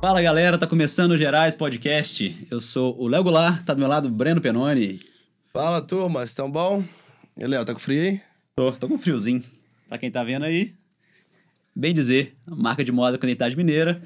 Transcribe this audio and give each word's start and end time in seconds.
Fala 0.00 0.22
galera, 0.22 0.58
tá 0.58 0.66
começando 0.66 1.12
o 1.12 1.16
Gerais 1.16 1.54
Podcast. 1.54 2.46
Eu 2.50 2.58
sou 2.58 2.98
o 2.98 3.06
Léo 3.06 3.22
Goulart, 3.22 3.62
tá 3.64 3.72
do 3.72 3.78
meu 3.78 3.88
lado 3.88 4.08
o 4.08 4.10
Breno 4.10 4.40
Penoni. 4.40 4.98
Fala 5.52 5.80
turma, 5.80 6.24
estão 6.24 6.50
bom? 6.50 6.82
E 7.36 7.46
Léo, 7.46 7.64
tá 7.64 7.72
com 7.72 7.78
frio 7.78 8.02
aí? 8.02 8.29
Tô, 8.56 8.72
tô 8.72 8.88
com 8.88 8.98
friozinho. 8.98 9.42
Pra 9.88 9.98
quem 9.98 10.10
tá 10.10 10.22
vendo 10.22 10.44
aí, 10.44 10.74
Bem 11.74 11.92
Dizer, 11.94 12.36
marca 12.46 12.84
de 12.84 12.92
moda 12.92 13.18
com 13.18 13.26
identidade 13.26 13.56
mineira, 13.56 14.02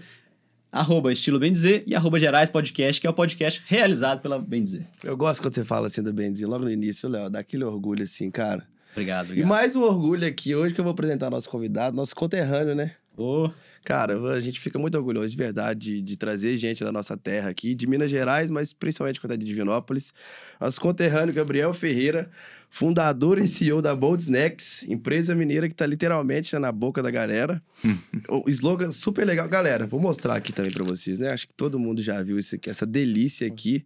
arroba 0.72 1.12
estilo 1.12 1.38
Bem 1.38 1.52
Dizer 1.52 1.82
e 1.86 1.94
arroba 1.94 2.18
Gerais 2.18 2.50
Podcast, 2.50 3.00
que 3.00 3.06
é 3.06 3.10
o 3.10 3.14
podcast 3.14 3.62
realizado 3.66 4.20
pela 4.20 4.38
Bem 4.38 4.62
Dizer. 4.64 4.86
Eu 5.02 5.16
gosto 5.16 5.42
quando 5.42 5.54
você 5.54 5.64
fala 5.64 5.88
assim 5.88 6.02
do 6.02 6.12
Bem 6.12 6.32
Dizer, 6.32 6.46
logo 6.46 6.64
no 6.64 6.70
início, 6.70 7.08
Léo, 7.08 7.28
dá 7.28 7.40
aquele 7.40 7.64
orgulho 7.64 8.02
assim, 8.04 8.30
cara. 8.30 8.66
Obrigado, 8.92 9.26
E 9.26 9.28
obrigado. 9.30 9.48
mais 9.48 9.74
um 9.76 9.82
orgulho 9.82 10.26
aqui 10.26 10.54
hoje 10.54 10.74
que 10.74 10.80
eu 10.80 10.84
vou 10.84 10.92
apresentar 10.92 11.28
nosso 11.30 11.50
convidado, 11.50 11.96
nosso 11.96 12.14
conterrâneo, 12.14 12.74
né? 12.74 12.92
Ô, 13.16 13.50
Cara, 13.84 14.18
a 14.32 14.40
gente 14.40 14.58
fica 14.60 14.78
muito 14.78 14.96
orgulhoso 14.96 15.28
de 15.28 15.36
verdade 15.36 15.78
de, 15.96 16.00
de 16.02 16.16
trazer 16.16 16.56
gente 16.56 16.82
da 16.82 16.90
nossa 16.90 17.18
terra 17.18 17.50
aqui, 17.50 17.74
de 17.74 17.86
Minas 17.86 18.10
Gerais, 18.10 18.48
mas 18.48 18.72
principalmente 18.72 19.20
quando 19.20 19.32
é 19.34 19.36
de 19.36 19.44
Divinópolis. 19.44 20.14
Nosso 20.58 20.80
conterrâneo 20.80 21.34
Gabriel 21.34 21.74
Ferreira, 21.74 22.30
fundador 22.74 23.38
e 23.38 23.46
CEO 23.46 23.80
da 23.80 23.94
Bold 23.94 24.20
Snacks, 24.20 24.82
empresa 24.88 25.32
mineira 25.32 25.68
que 25.68 25.74
tá 25.76 25.86
literalmente 25.86 26.52
né, 26.54 26.58
na 26.58 26.72
boca 26.72 27.00
da 27.00 27.08
galera. 27.08 27.62
o 28.28 28.50
slogan 28.50 28.90
super 28.90 29.24
legal. 29.24 29.48
Galera, 29.48 29.86
vou 29.86 30.00
mostrar 30.00 30.34
aqui 30.34 30.52
também 30.52 30.72
pra 30.72 30.82
vocês, 30.82 31.20
né? 31.20 31.30
Acho 31.30 31.46
que 31.46 31.54
todo 31.54 31.78
mundo 31.78 32.02
já 32.02 32.20
viu 32.20 32.36
isso 32.36 32.56
aqui, 32.56 32.68
essa 32.68 32.84
delícia 32.84 33.46
aqui. 33.46 33.84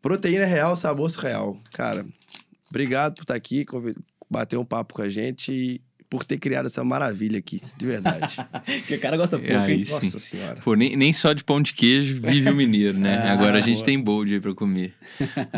Proteína 0.00 0.46
real, 0.46 0.74
sabor 0.74 1.10
surreal. 1.10 1.60
Cara, 1.74 2.02
obrigado 2.70 3.16
por 3.16 3.22
estar 3.24 3.34
aqui, 3.34 3.66
convi- 3.66 3.94
bater 4.30 4.58
um 4.58 4.64
papo 4.64 4.94
com 4.94 5.02
a 5.02 5.10
gente 5.10 5.52
e 5.52 5.80
por 6.10 6.24
ter 6.24 6.38
criado 6.38 6.66
essa 6.66 6.82
maravilha 6.82 7.38
aqui, 7.38 7.62
de 7.78 7.86
verdade. 7.86 8.36
que 8.88 8.96
o 8.96 9.00
cara 9.00 9.16
gosta 9.16 9.38
pouco, 9.38 9.54
aí 9.54 9.74
hein? 9.74 9.84
sim. 9.84 9.92
Nossa 9.92 10.18
senhora. 10.18 10.56
Pô, 10.56 10.74
nem, 10.74 10.96
nem 10.96 11.12
só 11.12 11.32
de 11.32 11.44
pão 11.44 11.62
de 11.62 11.72
queijo 11.72 12.20
vive 12.20 12.50
o 12.50 12.54
mineiro, 12.56 12.98
né? 12.98 13.20
Ah, 13.30 13.32
Agora 13.32 13.58
a 13.58 13.60
gente 13.60 13.76
boa. 13.76 13.84
tem 13.86 14.00
bold 14.00 14.34
aí 14.34 14.40
pra 14.40 14.52
comer. 14.54 14.92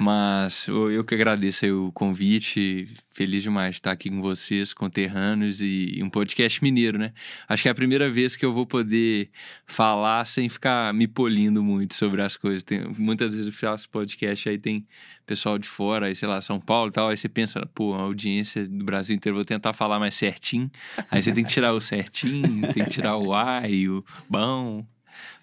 Mas 0.00 0.66
eu, 0.68 0.90
eu 0.90 1.04
que 1.04 1.14
agradeço 1.14 1.64
aí 1.64 1.72
o 1.72 1.90
convite. 1.92 2.88
Feliz 3.12 3.42
demais 3.42 3.74
de 3.74 3.80
estar 3.80 3.92
aqui 3.92 4.08
com 4.08 4.22
vocês, 4.22 4.72
conterrâneos 4.72 5.60
e 5.60 6.00
um 6.02 6.08
podcast 6.08 6.62
mineiro, 6.62 6.98
né? 6.98 7.12
Acho 7.46 7.62
que 7.62 7.68
é 7.68 7.70
a 7.70 7.74
primeira 7.74 8.10
vez 8.10 8.36
que 8.36 8.44
eu 8.44 8.52
vou 8.52 8.66
poder 8.66 9.30
falar 9.66 10.24
sem 10.24 10.48
ficar 10.48 10.94
me 10.94 11.06
polindo 11.06 11.62
muito 11.62 11.94
sobre 11.94 12.22
as 12.22 12.36
coisas. 12.36 12.62
Tem, 12.62 12.80
muitas 12.96 13.34
vezes 13.34 13.48
eu 13.48 13.52
faço 13.52 13.88
podcast 13.90 14.48
aí 14.48 14.58
tem 14.58 14.86
pessoal 15.26 15.58
de 15.58 15.68
fora, 15.68 16.06
aí 16.06 16.16
sei 16.16 16.28
lá, 16.28 16.40
São 16.40 16.58
Paulo 16.58 16.88
e 16.88 16.92
tal. 16.92 17.08
Aí 17.08 17.16
você 17.16 17.28
pensa, 17.28 17.64
pô, 17.74 17.94
a 17.94 18.00
audiência 18.00 18.66
do 18.66 18.84
Brasil 18.84 19.14
inteiro, 19.14 19.36
vou 19.36 19.44
tentar 19.44 19.72
falar 19.72 19.98
mais 19.98 20.14
certinho. 20.14 20.70
Aí 21.10 21.22
você 21.22 21.32
tem 21.32 21.44
que 21.44 21.50
tirar 21.50 21.72
o 21.72 21.80
certinho, 21.80 22.72
tem 22.72 22.84
que 22.84 22.90
tirar 22.90 23.16
o 23.16 23.34
ai, 23.34 23.88
o 23.88 24.04
bom. 24.28 24.86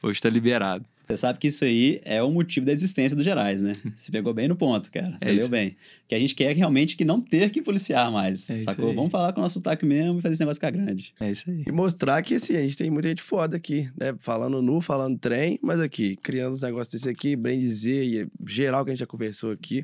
Hoje 0.01 0.19
tá 0.21 0.29
liberado. 0.29 0.85
Você 1.09 1.17
sabe 1.17 1.39
que 1.39 1.47
isso 1.47 1.65
aí 1.65 1.99
é 2.05 2.21
o 2.21 2.29
motivo 2.29 2.67
da 2.67 2.71
existência 2.71 3.17
do 3.17 3.23
Gerais, 3.23 3.63
né? 3.63 3.71
Você 3.97 4.11
pegou 4.11 4.31
bem 4.31 4.47
no 4.47 4.55
ponto, 4.55 4.91
cara. 4.91 5.17
Você 5.19 5.29
É 5.31 5.33
leu 5.33 5.49
bem. 5.49 5.75
Que 6.07 6.13
a 6.13 6.19
gente 6.19 6.35
quer 6.35 6.55
realmente 6.55 6.95
que 6.95 7.03
não 7.03 7.19
ter 7.19 7.49
que 7.49 7.63
policiar 7.63 8.11
mais, 8.11 8.47
É 8.47 8.57
isso 8.57 8.65
sacou? 8.65 8.89
aí. 8.89 8.95
Vamos 8.95 9.11
falar 9.11 9.33
com 9.33 9.39
o 9.39 9.43
nosso 9.43 9.55
sotaque 9.55 9.87
mesmo 9.87 10.19
e 10.19 10.21
fazer 10.21 10.33
esse 10.33 10.41
negócio 10.41 10.59
ficar 10.59 10.69
grande. 10.69 11.11
É 11.19 11.31
isso 11.31 11.49
aí. 11.49 11.63
E 11.65 11.71
mostrar 11.71 12.21
que, 12.21 12.35
assim, 12.35 12.55
a 12.55 12.61
gente 12.61 12.77
tem 12.77 12.91
muita 12.91 13.09
gente 13.09 13.23
foda 13.23 13.57
aqui, 13.57 13.89
né? 13.99 14.15
Falando 14.19 14.61
nu, 14.61 14.79
falando 14.81 15.17
trem, 15.17 15.57
mas 15.63 15.79
aqui, 15.79 16.15
criando 16.15 16.53
uns 16.53 16.61
negócios 16.61 16.93
desse 16.93 17.09
aqui, 17.09 17.35
bem 17.35 17.59
dizer, 17.59 18.05
e 18.05 18.27
geral 18.47 18.85
que 18.85 18.91
a 18.91 18.93
gente 18.93 18.99
já 18.99 19.07
conversou 19.07 19.51
aqui. 19.51 19.83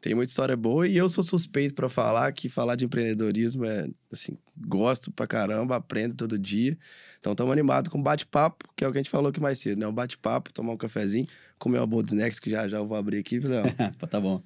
Tem 0.00 0.14
muita 0.14 0.30
história 0.30 0.56
boa 0.56 0.88
e 0.88 0.96
eu 0.96 1.08
sou 1.10 1.22
suspeito 1.22 1.74
pra 1.74 1.88
falar 1.88 2.32
que 2.32 2.48
falar 2.48 2.74
de 2.74 2.86
empreendedorismo 2.86 3.66
é, 3.66 3.86
assim, 4.10 4.32
gosto 4.66 5.10
pra 5.12 5.26
caramba, 5.26 5.76
aprendo 5.76 6.14
todo 6.14 6.38
dia. 6.38 6.76
Então, 7.18 7.32
estamos 7.32 7.52
animados 7.52 7.90
com 7.92 7.98
um 7.98 8.02
bate-papo, 8.02 8.64
que 8.74 8.82
é 8.82 8.88
o 8.88 8.92
que 8.92 8.96
a 8.96 9.00
gente 9.02 9.10
falou 9.10 9.28
aqui 9.28 9.38
mais 9.38 9.58
cedo, 9.58 9.78
né? 9.78 9.86
Um 9.86 9.92
bate-papo, 9.92 10.50
tomar 10.54 10.72
um 10.72 10.76
cafezinho, 10.78 11.26
comer 11.58 11.78
uma 11.80 11.86
boa 11.86 12.02
de 12.02 12.08
snacks, 12.14 12.40
que 12.40 12.48
já 12.48 12.66
já 12.66 12.78
eu 12.78 12.86
vou 12.86 12.96
abrir 12.96 13.18
aqui. 13.18 13.40
Pô, 14.00 14.06
tá 14.06 14.18
bom. 14.18 14.42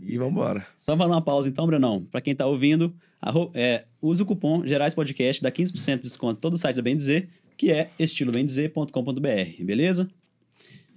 e 0.00 0.16
vambora. 0.16 0.64
Só 0.76 0.96
para 0.96 1.06
dar 1.06 1.14
uma 1.14 1.20
pausa 1.22 1.48
então, 1.48 1.66
Brenão. 1.66 2.04
Para 2.04 2.20
quem 2.20 2.32
tá 2.32 2.46
ouvindo, 2.46 2.94
arro- 3.20 3.50
é, 3.52 3.86
use 4.00 4.22
o 4.22 4.26
cupom 4.26 4.64
Gerais 4.64 4.94
Podcast, 4.94 5.42
dá 5.42 5.50
15% 5.50 5.96
de 5.96 6.02
desconto 6.02 6.40
todo 6.40 6.54
o 6.54 6.56
site 6.56 6.76
da 6.76 6.82
Bem 6.82 6.96
Dizer, 6.96 7.28
que 7.56 7.72
é 7.72 7.90
estilobemdizer.com.br, 7.98 9.64
beleza? 9.64 10.08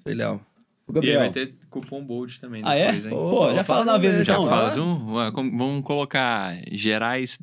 Aí, 0.06 0.14
Léo. 0.14 0.40
O 0.88 0.92
E 0.92 0.94
Gabriel. 0.94 1.20
vai 1.20 1.30
ter 1.32 1.54
cupom 1.70 2.04
bold 2.04 2.40
também 2.40 2.62
Ah, 2.66 2.76
é? 2.76 2.86
depois, 2.88 3.06
hein? 3.08 3.14
Ô, 3.14 3.30
Pô, 3.30 3.54
já 3.54 3.64
fala 3.64 3.84
uma 3.84 4.00
vez 4.00 4.16
Já 4.18 4.22
então. 4.24 4.48
fala. 4.48 4.62
faz 4.64 4.78
um? 4.78 5.06
Vamos 5.58 5.84
colocar 5.84 6.56
Gerais, 6.72 7.38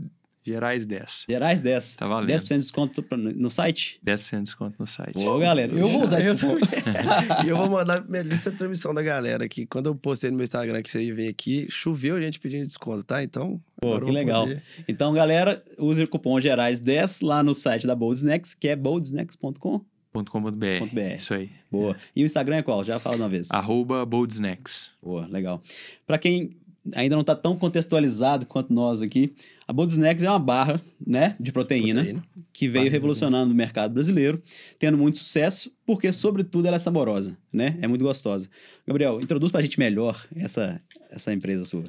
Gerais 0.47 0.85
10. 0.85 1.25
Gerais 1.29 1.63
10. 1.63 1.97
Tá 1.97 2.07
valendo. 2.07 2.29
10% 2.31 2.49
de 2.49 2.59
desconto 2.59 3.05
no, 3.17 3.51
site? 3.51 3.99
10% 4.05 4.37
de 4.37 4.43
desconto 4.43 4.77
no 4.79 4.87
site. 4.87 5.19
Ô, 5.19 5.39
galera, 5.39 5.73
eu 5.73 5.89
vou 5.89 6.03
usar 6.03 6.21
esse 6.21 6.29
Eu 6.29 6.35
cupom. 6.37 6.57
e 7.45 7.49
eu 7.49 7.57
vou 7.57 7.71
mandar 7.71 8.03
minha 8.07 8.23
lista 8.23 8.51
de 8.51 8.57
transmissão 8.59 8.93
da 8.93 9.01
galera 9.03 9.45
aqui. 9.45 9.65
Quando 9.67 9.87
eu 9.87 9.95
postei 9.95 10.31
no 10.31 10.37
meu 10.37 10.45
Instagram 10.45 10.83
que 10.83 10.91
você 10.91 11.11
vem 11.13 11.29
aqui, 11.29 11.67
choveu 11.71 12.21
gente 12.21 12.39
pedindo 12.41 12.67
desconto, 12.67 13.03
tá? 13.05 13.23
Então. 13.23 13.59
Pô, 13.81 13.99
que 14.01 14.11
legal. 14.11 14.45
poder. 14.45 14.63
Então, 14.87 15.13
galera, 15.15 15.63
use 15.79 16.03
o 16.03 16.09
cupom 16.09 16.35
Gerais10 16.37 17.25
lá 17.27 17.43
no 17.43 17.55
site 17.55 17.87
da 17.87 17.95
Bold 17.95 18.19
Snacks, 18.19 18.53
que 18.55 18.69
é 18.69 18.77
boldsnacks.com. 18.77 19.81
.com.br. 20.23 20.51
.br. 20.93 21.01
Isso 21.17 21.35
aí. 21.35 21.51
Boa. 21.71 21.97
E 22.15 22.23
o 22.23 22.27
Instagram 22.27 22.57
é 22.57 22.63
qual? 22.63 22.85
Já 22.85 22.99
fala 22.99 23.17
uma 23.17 23.29
vez. 23.29 23.51
Arroba 23.51 24.05
Bold 24.07 24.33
Snacks. 24.33 24.93
Boa, 25.03 25.27
legal. 25.27 25.61
Para 26.07 26.19
quem 26.19 26.57
ainda 26.95 27.17
não 27.17 27.23
está 27.23 27.35
tão 27.35 27.57
contextualizado 27.57 28.45
quanto 28.45 28.71
nós 28.73 29.01
aqui, 29.01 29.35
a 29.67 29.73
Bold 29.73 29.91
Snacks 29.93 30.23
é 30.23 30.29
uma 30.31 30.39
barra, 30.39 30.79
né, 31.05 31.35
de 31.41 31.51
proteína, 31.51 32.03
Proteína. 32.03 32.23
que 32.53 32.69
veio 32.69 32.85
Barra. 32.85 32.93
revolucionando 32.93 33.53
o 33.53 33.57
mercado 33.57 33.95
brasileiro, 33.95 34.43
tendo 34.79 34.99
muito 34.99 35.17
sucesso, 35.17 35.73
porque 35.87 36.13
sobretudo 36.13 36.67
ela 36.67 36.77
é 36.77 36.79
saborosa, 36.79 37.35
né? 37.53 37.79
É 37.81 37.89
muito 37.89 38.03
gostosa. 38.05 38.51
Gabriel, 38.87 39.19
introduz 39.19 39.51
pra 39.51 39.63
gente 39.63 39.79
melhor 39.79 40.23
essa 40.37 40.79
essa 41.11 41.33
empresa 41.33 41.65
sua. 41.65 41.85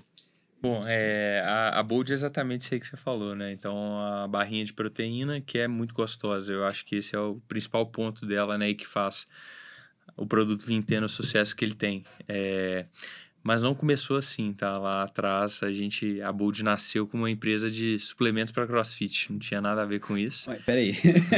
Bom, 0.66 0.82
é, 0.88 1.44
a, 1.46 1.80
a 1.80 1.84
Bold 1.84 2.12
é 2.12 2.14
exatamente 2.16 2.62
isso 2.62 2.74
aí 2.74 2.80
que 2.80 2.88
você 2.88 2.98
falou, 2.98 3.36
né? 3.36 3.52
Então, 3.52 4.00
a 4.00 4.28
barrinha 4.28 4.66
de 4.66 4.74
proteína, 4.74 5.40
que 5.40 5.60
é 5.60 5.68
muito 5.68 5.94
gostosa. 5.94 6.52
Eu 6.52 6.66
acho 6.66 6.84
que 6.86 6.96
esse 6.96 7.16
é 7.16 7.20
o 7.20 7.40
principal 7.48 7.86
ponto 7.86 8.26
dela, 8.26 8.58
né? 8.58 8.70
E 8.70 8.76
que 8.76 8.88
faz 8.88 9.28
o 10.18 10.26
produto 10.26 10.66
vir 10.66 10.82
tendo 10.84 11.06
o 11.06 11.10
sucesso 11.10 11.56
que 11.56 11.64
ele 11.64 11.76
tem. 11.76 12.04
É, 12.28 12.86
mas 13.44 13.62
não 13.62 13.76
começou 13.76 14.18
assim, 14.18 14.54
tá? 14.54 14.78
Lá 14.78 15.04
atrás, 15.04 15.62
a 15.62 15.72
gente... 15.72 16.20
A 16.22 16.32
Bold 16.32 16.64
nasceu 16.64 17.06
como 17.06 17.24
uma 17.24 17.30
empresa 17.30 17.70
de 17.70 18.00
suplementos 18.00 18.52
para 18.52 18.66
crossfit. 18.66 19.32
Não 19.32 19.38
tinha 19.38 19.62
nada 19.62 19.84
a 19.84 19.86
ver 19.86 20.00
com 20.00 20.18
isso. 20.18 20.50
Ué, 20.50 20.60
peraí. 20.66 20.94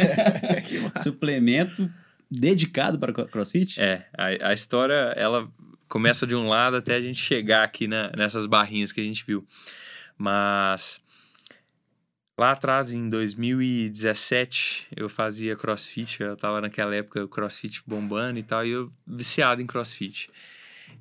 Suplemento 1.04 1.92
dedicado 2.30 3.00
para 3.00 3.14
cro- 3.14 3.28
CrossFit? 3.28 3.80
É, 3.82 4.06
a, 4.18 4.50
a 4.50 4.54
história, 4.54 5.14
ela 5.16 5.50
começa 5.88 6.26
de 6.28 6.36
um 6.36 6.48
lado 6.48 6.78
até 6.78 6.96
a 6.96 7.02
gente 7.02 7.20
chegar 7.20 7.64
aqui 7.64 7.88
na- 7.88 8.12
nessas 8.16 8.46
barrinhas 8.46 8.92
que 8.92 9.02
a 9.02 9.04
gente 9.04 9.26
viu. 9.26 9.46
Mas 10.18 11.02
lá 12.38 12.52
atrás, 12.52 12.94
em 12.94 13.10
2017, 13.10 14.88
eu 14.96 15.10
fazia 15.10 15.56
crossfit, 15.56 16.22
eu 16.22 16.36
tava 16.36 16.62
naquela 16.62 16.96
época 16.96 17.28
crossfit 17.28 17.82
bombando 17.86 18.40
e 18.40 18.44
tal, 18.44 18.66
e 18.66 18.72
eu 18.72 18.92
viciado 19.06 19.62
em 19.62 19.68
crossfit. 19.68 20.30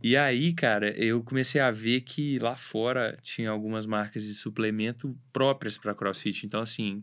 E 0.03 0.17
aí, 0.17 0.53
cara, 0.53 0.91
eu 0.97 1.23
comecei 1.23 1.61
a 1.61 1.71
ver 1.71 2.03
que 2.03 2.39
lá 2.39 2.55
fora 2.55 3.19
tinha 3.23 3.51
algumas 3.51 3.87
marcas 3.87 4.25
de 4.25 4.35
suplemento 4.35 5.17
próprias 5.33 5.79
para 5.79 5.95
crossfit. 5.95 6.45
Então, 6.47 6.61
assim, 6.61 7.03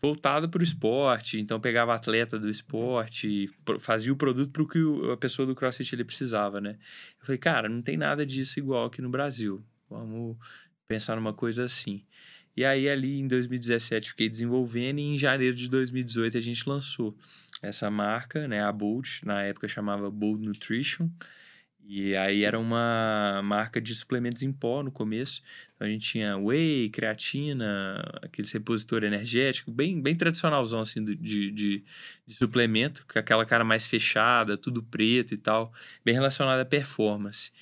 voltado 0.00 0.48
para 0.48 0.60
o 0.60 0.64
esporte, 0.64 1.40
então 1.40 1.58
pegava 1.58 1.94
atleta 1.94 2.38
do 2.38 2.50
esporte, 2.50 3.48
fazia 3.80 4.12
o 4.12 4.16
produto 4.16 4.52
para 4.52 4.62
o 4.62 4.68
que 4.68 4.78
a 5.12 5.16
pessoa 5.16 5.46
do 5.46 5.54
CrossFit 5.54 5.94
ele 5.94 6.04
precisava, 6.04 6.60
né? 6.60 6.76
Eu 7.18 7.26
falei, 7.26 7.38
cara, 7.38 7.68
não 7.68 7.80
tem 7.80 7.96
nada 7.96 8.26
disso 8.26 8.58
igual 8.58 8.86
aqui 8.86 9.00
no 9.00 9.08
Brasil. 9.08 9.64
Vamos 9.88 10.36
pensar 10.86 11.16
numa 11.16 11.32
coisa 11.32 11.64
assim. 11.64 12.04
E 12.56 12.64
aí 12.64 12.88
ali 12.88 13.18
em 13.18 13.26
2017 13.26 14.10
fiquei 14.10 14.28
desenvolvendo 14.28 14.98
e 14.98 15.02
em 15.02 15.18
janeiro 15.18 15.56
de 15.56 15.68
2018 15.68 16.36
a 16.36 16.40
gente 16.40 16.68
lançou 16.68 17.16
essa 17.60 17.90
marca, 17.90 18.46
né, 18.46 18.62
a 18.62 18.70
Bold, 18.70 19.20
na 19.24 19.42
época 19.42 19.66
chamava 19.66 20.10
Bold 20.10 20.46
Nutrition. 20.46 21.08
E 21.86 22.16
aí 22.16 22.44
era 22.44 22.58
uma 22.58 23.42
marca 23.44 23.78
de 23.78 23.94
suplementos 23.94 24.42
em 24.42 24.50
pó 24.50 24.82
no 24.82 24.90
começo. 24.90 25.42
Então 25.74 25.86
a 25.86 25.90
gente 25.90 26.08
tinha 26.08 26.36
whey, 26.38 26.88
creatina, 26.88 28.02
aquele 28.22 28.48
repositor 28.48 29.04
energético, 29.04 29.70
bem, 29.70 30.00
bem 30.00 30.16
tradicionalzão 30.16 30.80
assim 30.80 31.04
de, 31.04 31.14
de, 31.14 31.84
de 32.26 32.34
suplemento, 32.34 33.04
com 33.06 33.18
aquela 33.18 33.44
cara 33.44 33.64
mais 33.64 33.86
fechada, 33.86 34.56
tudo 34.56 34.82
preto 34.82 35.34
e 35.34 35.36
tal, 35.36 35.72
bem 36.02 36.14
relacionado 36.14 36.60
à 36.60 36.64
performance. 36.64 37.52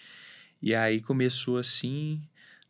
E 0.63 0.73
aí 0.73 1.01
começou 1.01 1.59
assim, 1.59 2.23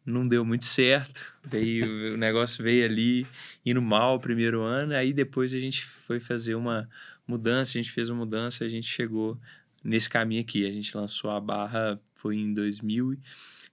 não 0.06 0.22
deu 0.22 0.46
muito 0.46 0.64
certo. 0.64 1.34
Veio, 1.44 2.14
o 2.14 2.16
negócio 2.16 2.64
veio 2.64 2.87
ali 2.87 3.26
indo 3.64 3.82
mal 3.82 4.16
o 4.16 4.20
primeiro 4.20 4.62
ano, 4.62 4.94
aí 4.94 5.12
depois 5.12 5.52
a 5.52 5.58
gente 5.58 5.84
foi 5.84 6.19
fazer 6.19 6.54
uma 6.54 6.88
mudança, 7.26 7.72
a 7.72 7.82
gente 7.82 7.93
fez 7.93 8.08
uma 8.08 8.25
mudança, 8.25 8.64
a 8.64 8.69
gente 8.70 8.87
chegou 8.87 9.38
nesse 9.82 10.08
caminho 10.08 10.40
aqui. 10.40 10.67
A 10.67 10.73
gente 10.73 10.96
lançou 10.96 11.31
a 11.31 11.40
barra 11.40 12.00
foi 12.14 12.37
em 12.37 12.55
2000, 12.55 13.19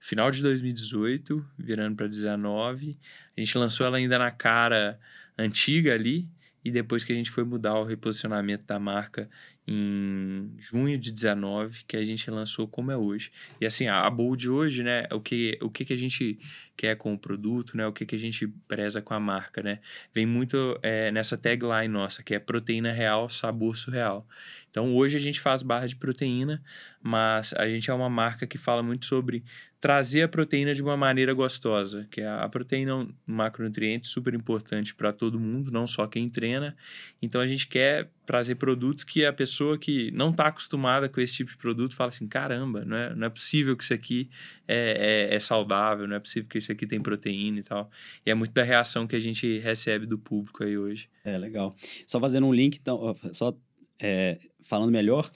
final 0.00 0.30
de 0.30 0.42
2018, 0.42 1.46
virando 1.56 1.94
para 1.96 2.08
19. 2.08 2.98
A 3.36 3.40
gente 3.40 3.56
lançou 3.56 3.86
ela 3.86 3.96
ainda 3.96 4.18
na 4.18 4.30
cara 4.30 4.98
antiga 5.38 5.94
ali 5.94 6.28
e 6.64 6.70
depois 6.70 7.04
que 7.04 7.12
a 7.12 7.16
gente 7.16 7.30
foi 7.30 7.44
mudar 7.44 7.78
o 7.78 7.84
reposicionamento 7.84 8.64
da 8.64 8.78
marca 8.78 9.30
em 9.72 10.50
junho 10.58 10.98
de 10.98 11.12
19, 11.12 11.84
que 11.84 11.96
a 11.96 12.04
gente 12.04 12.28
lançou 12.28 12.66
como 12.66 12.90
é 12.90 12.96
hoje. 12.96 13.30
E 13.60 13.66
assim, 13.66 13.86
a 13.86 14.10
Bold 14.10 14.48
hoje, 14.48 14.82
né, 14.82 15.06
o 15.12 15.20
que, 15.20 15.56
o 15.62 15.70
que, 15.70 15.84
que 15.84 15.92
a 15.92 15.96
gente 15.96 16.40
quer 16.76 16.96
com 16.96 17.14
o 17.14 17.18
produto, 17.18 17.76
né, 17.76 17.86
o 17.86 17.92
que, 17.92 18.04
que 18.04 18.16
a 18.16 18.18
gente 18.18 18.48
preza 18.66 19.00
com 19.00 19.14
a 19.14 19.20
marca, 19.20 19.62
né, 19.62 19.78
vem 20.12 20.26
muito 20.26 20.76
é, 20.82 21.12
nessa 21.12 21.38
tagline 21.38 21.86
nossa, 21.86 22.20
que 22.22 22.34
é 22.34 22.40
proteína 22.40 22.90
real, 22.90 23.28
sabor 23.28 23.76
surreal. 23.76 24.26
Então, 24.70 24.94
hoje 24.94 25.16
a 25.16 25.20
gente 25.20 25.40
faz 25.40 25.62
barra 25.62 25.86
de 25.86 25.96
proteína, 25.96 26.62
mas 27.02 27.52
a 27.56 27.68
gente 27.68 27.90
é 27.90 27.94
uma 27.94 28.08
marca 28.08 28.46
que 28.46 28.56
fala 28.56 28.82
muito 28.82 29.04
sobre 29.04 29.42
trazer 29.80 30.22
a 30.22 30.28
proteína 30.28 30.74
de 30.74 30.82
uma 30.82 30.94
maneira 30.94 31.32
gostosa, 31.32 32.06
que 32.10 32.20
a 32.20 32.46
proteína 32.50 32.90
é 32.90 32.94
um 32.94 33.08
macronutriente 33.26 34.06
super 34.06 34.34
importante 34.34 34.94
para 34.94 35.10
todo 35.10 35.40
mundo, 35.40 35.72
não 35.72 35.86
só 35.86 36.06
quem 36.06 36.28
treina. 36.28 36.76
Então 37.22 37.40
a 37.40 37.46
gente 37.46 37.66
quer 37.66 38.10
trazer 38.26 38.56
produtos 38.56 39.04
que 39.04 39.24
a 39.24 39.32
pessoa 39.32 39.78
que 39.78 40.10
não 40.10 40.30
está 40.30 40.48
acostumada 40.48 41.08
com 41.08 41.18
esse 41.18 41.32
tipo 41.32 41.50
de 41.50 41.56
produto 41.56 41.96
fala 41.96 42.10
assim, 42.10 42.28
caramba, 42.28 42.84
não 42.84 42.96
é, 42.96 43.14
não 43.14 43.26
é 43.26 43.30
possível 43.30 43.74
que 43.74 43.82
isso 43.82 43.94
aqui 43.94 44.28
é, 44.68 45.30
é, 45.30 45.34
é 45.34 45.40
saudável, 45.40 46.06
não 46.06 46.16
é 46.16 46.20
possível 46.20 46.46
que 46.46 46.58
isso 46.58 46.70
aqui 46.70 46.86
tem 46.86 47.00
proteína 47.00 47.60
e 47.60 47.62
tal. 47.62 47.90
E 48.24 48.30
é 48.30 48.34
muito 48.34 48.52
da 48.52 48.62
reação 48.62 49.06
que 49.06 49.16
a 49.16 49.20
gente 49.20 49.58
recebe 49.60 50.04
do 50.04 50.18
público 50.18 50.62
aí 50.62 50.76
hoje. 50.76 51.08
É, 51.24 51.38
legal. 51.38 51.74
Só 52.06 52.20
fazendo 52.20 52.46
um 52.46 52.52
link, 52.52 52.76
então, 52.76 53.16
só 53.32 53.56
é, 54.00 54.38
falando 54.62 54.90
melhor, 54.90 55.30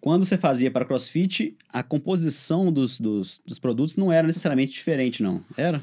quando 0.00 0.24
você 0.24 0.38
fazia 0.38 0.70
para 0.70 0.84
CrossFit, 0.84 1.56
a 1.68 1.82
composição 1.82 2.72
dos, 2.72 2.98
dos, 2.98 3.40
dos, 3.44 3.58
produtos 3.58 3.96
não 3.96 4.10
era 4.10 4.26
necessariamente 4.26 4.72
diferente, 4.72 5.22
não? 5.22 5.44
Era? 5.56 5.82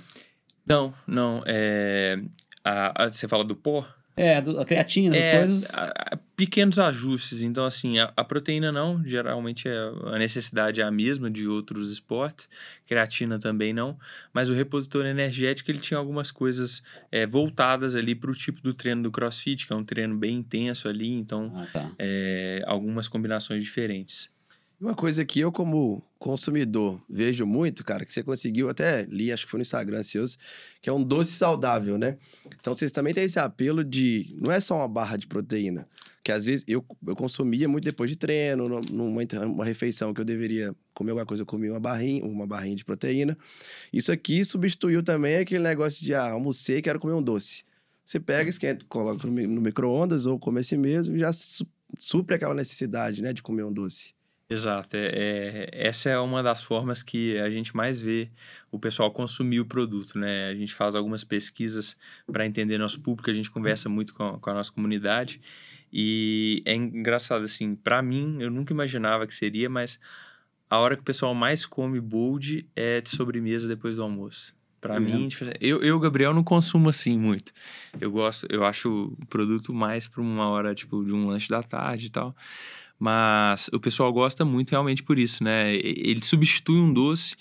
Não, 0.65 0.93
não. 1.05 1.43
É, 1.45 2.19
a, 2.63 3.03
a, 3.03 3.11
você 3.11 3.27
fala 3.27 3.43
do 3.43 3.55
pó? 3.55 3.85
É, 4.17 4.37
a 4.37 4.65
creatina, 4.65 5.15
as 5.15 5.27
é, 5.27 5.37
coisas. 5.37 5.73
A, 5.75 5.93
a, 5.95 6.17
pequenos 6.35 6.79
ajustes. 6.79 7.43
Então, 7.43 7.63
assim, 7.63 7.99
a, 7.99 8.23
proteína 8.23 8.71
não, 8.71 9.05
geralmente 9.05 9.69
é, 9.69 9.77
a 10.05 10.17
necessidade 10.17 10.81
é 10.81 10.83
a 10.83 10.89
mesma 10.89 11.29
de 11.29 11.47
outros 11.47 11.91
esportes. 11.91 12.49
Creatina 12.87 13.37
também 13.37 13.73
não. 13.73 13.95
Mas 14.33 14.49
o 14.49 14.55
repositor 14.55 15.05
energético, 15.05 15.69
ele 15.69 15.79
tinha 15.79 15.99
algumas 15.99 16.31
coisas 16.31 16.81
é, 17.11 17.27
voltadas 17.27 17.95
ali 17.95 18.15
para 18.15 18.31
o 18.31 18.33
tipo 18.33 18.59
do 18.61 18.73
treino 18.73 19.03
do 19.03 19.11
crossfit, 19.11 19.67
que 19.67 19.71
é 19.71 19.75
um 19.75 19.83
treino 19.83 20.17
bem 20.17 20.37
intenso 20.37 20.89
ali. 20.89 21.11
Então, 21.11 21.53
ah, 21.55 21.67
tá. 21.71 21.91
é, 21.99 22.63
algumas 22.65 23.07
combinações 23.07 23.63
diferentes. 23.63 24.35
Uma 24.79 24.93
coisa 24.93 25.25
que 25.25 25.39
eu, 25.39 25.51
como 25.51 26.03
consumidor, 26.19 27.01
vejo 27.09 27.47
muito, 27.47 27.83
cara, 27.83 28.05
que 28.05 28.13
você 28.13 28.21
conseguiu, 28.21 28.69
até 28.69 29.05
li, 29.05 29.31
acho 29.31 29.45
que 29.45 29.51
foi 29.51 29.57
no 29.57 29.63
Instagram 29.63 30.03
seus, 30.03 30.37
que 30.79 30.87
é 30.87 30.93
um 30.93 31.03
doce 31.03 31.31
saudável, 31.31 31.97
né? 31.97 32.17
Então 32.59 32.75
vocês 32.75 32.91
também 32.91 33.11
têm 33.11 33.23
esse 33.23 33.39
apelo 33.39 33.83
de. 33.83 34.35
Não 34.39 34.51
é 34.51 34.59
só 34.59 34.75
uma 34.77 34.87
barra 34.87 35.17
de 35.17 35.25
proteína. 35.25 35.87
Que 36.23 36.31
às 36.31 36.45
vezes 36.45 36.63
eu, 36.67 36.85
eu 37.07 37.15
consumia 37.15 37.67
muito 37.67 37.85
depois 37.85 38.09
de 38.09 38.17
treino, 38.17 38.67
numa 38.91 39.23
uma 39.45 39.65
refeição 39.65 40.13
que 40.13 40.21
eu 40.21 40.25
deveria 40.25 40.75
comer 40.93 41.11
alguma 41.11 41.25
coisa, 41.25 41.41
eu 41.41 41.47
comia 41.47 41.71
uma 41.71 41.79
barrinha, 41.79 42.23
uma 42.25 42.45
barrinha 42.45 42.75
de 42.75 42.85
proteína. 42.85 43.35
Isso 43.91 44.11
aqui 44.11 44.45
substituiu 44.45 45.01
também 45.01 45.37
aquele 45.37 45.63
negócio 45.63 46.03
de 46.03 46.13
ah, 46.13 46.31
almocei, 46.31 46.81
quero 46.83 46.99
comer 46.99 47.13
um 47.13 47.23
doce. 47.23 47.63
Você 48.05 48.19
pega, 48.19 48.49
esquenta, 48.49 48.85
coloca 48.87 49.25
no, 49.25 49.61
micro-ondas 49.61 50.25
ou 50.25 50.37
come 50.37 50.61
esse 50.61 50.77
mesmo 50.77 51.15
e 51.15 51.19
já 51.19 51.31
supre 51.97 52.35
aquela 52.35 52.53
necessidade, 52.53 53.21
né, 53.21 53.33
de 53.33 53.41
comer 53.41 53.63
um 53.63 53.73
doce. 53.73 54.16
Exato. 54.49 54.95
É, 54.95 55.09
é, 55.13 55.87
essa 55.87 56.09
é 56.09 56.17
uma 56.17 56.41
das 56.41 56.63
formas 56.63 57.03
que 57.03 57.37
a 57.37 57.49
gente 57.49 57.75
mais 57.75 57.99
vê 57.99 58.29
o 58.71 58.79
pessoal 58.79 59.11
consumir 59.11 59.59
o 59.59 59.65
produto, 59.65 60.17
né? 60.17 60.47
A 60.47 60.55
gente 60.55 60.73
faz 60.73 60.95
algumas 60.95 61.23
pesquisas 61.23 61.97
para 62.31 62.45
entender 62.45 62.77
nosso 62.77 63.01
público, 63.01 63.29
a 63.29 63.33
gente 63.33 63.51
conversa 63.51 63.89
muito 63.89 64.13
com 64.13 64.23
a, 64.23 64.39
com 64.39 64.49
a 64.49 64.53
nossa 64.53 64.71
comunidade 64.71 65.41
e 65.91 66.61
é 66.65 66.75
engraçado, 66.75 67.43
assim, 67.43 67.75
para 67.75 68.01
mim, 68.01 68.37
eu 68.39 68.51
nunca 68.51 68.73
imaginava 68.73 69.25
que 69.25 69.33
seria, 69.33 69.69
mas 69.69 69.99
a 70.69 70.77
hora 70.77 70.95
que 70.95 71.01
o 71.01 71.05
pessoal 71.05 71.33
mais 71.33 71.65
come 71.65 71.99
bold 71.99 72.67
é 72.75 72.99
de 72.99 73.09
sobremesa 73.09 73.67
depois 73.67 73.95
do 73.95 74.03
almoço. 74.03 74.55
Para 74.79 74.95
uhum. 74.95 75.01
mim, 75.01 75.27
eu, 75.59 75.81
eu, 75.81 75.99
Gabriel, 75.99 76.33
não 76.33 76.43
consumo 76.43 76.89
assim 76.89 77.17
muito. 77.17 77.51
Eu 77.99 78.11
gosto, 78.11 78.45
eu 78.49 78.63
acho 78.63 79.15
o 79.19 79.25
produto 79.25 79.73
mais 79.73 80.07
para 80.07 80.21
uma 80.21 80.47
hora, 80.49 80.75
tipo, 80.75 81.03
de 81.03 81.13
um 81.13 81.27
lanche 81.27 81.49
da 81.49 81.63
tarde 81.63 82.07
e 82.07 82.09
tal. 82.09 82.35
Mas 82.99 83.69
o 83.73 83.79
pessoal 83.79 84.11
gosta 84.11 84.43
muito 84.43 84.71
realmente 84.71 85.03
por 85.03 85.19
isso, 85.19 85.43
né? 85.43 85.75
Ele 85.75 86.23
substitui 86.23 86.79
um 86.79 86.91
doce 86.91 87.35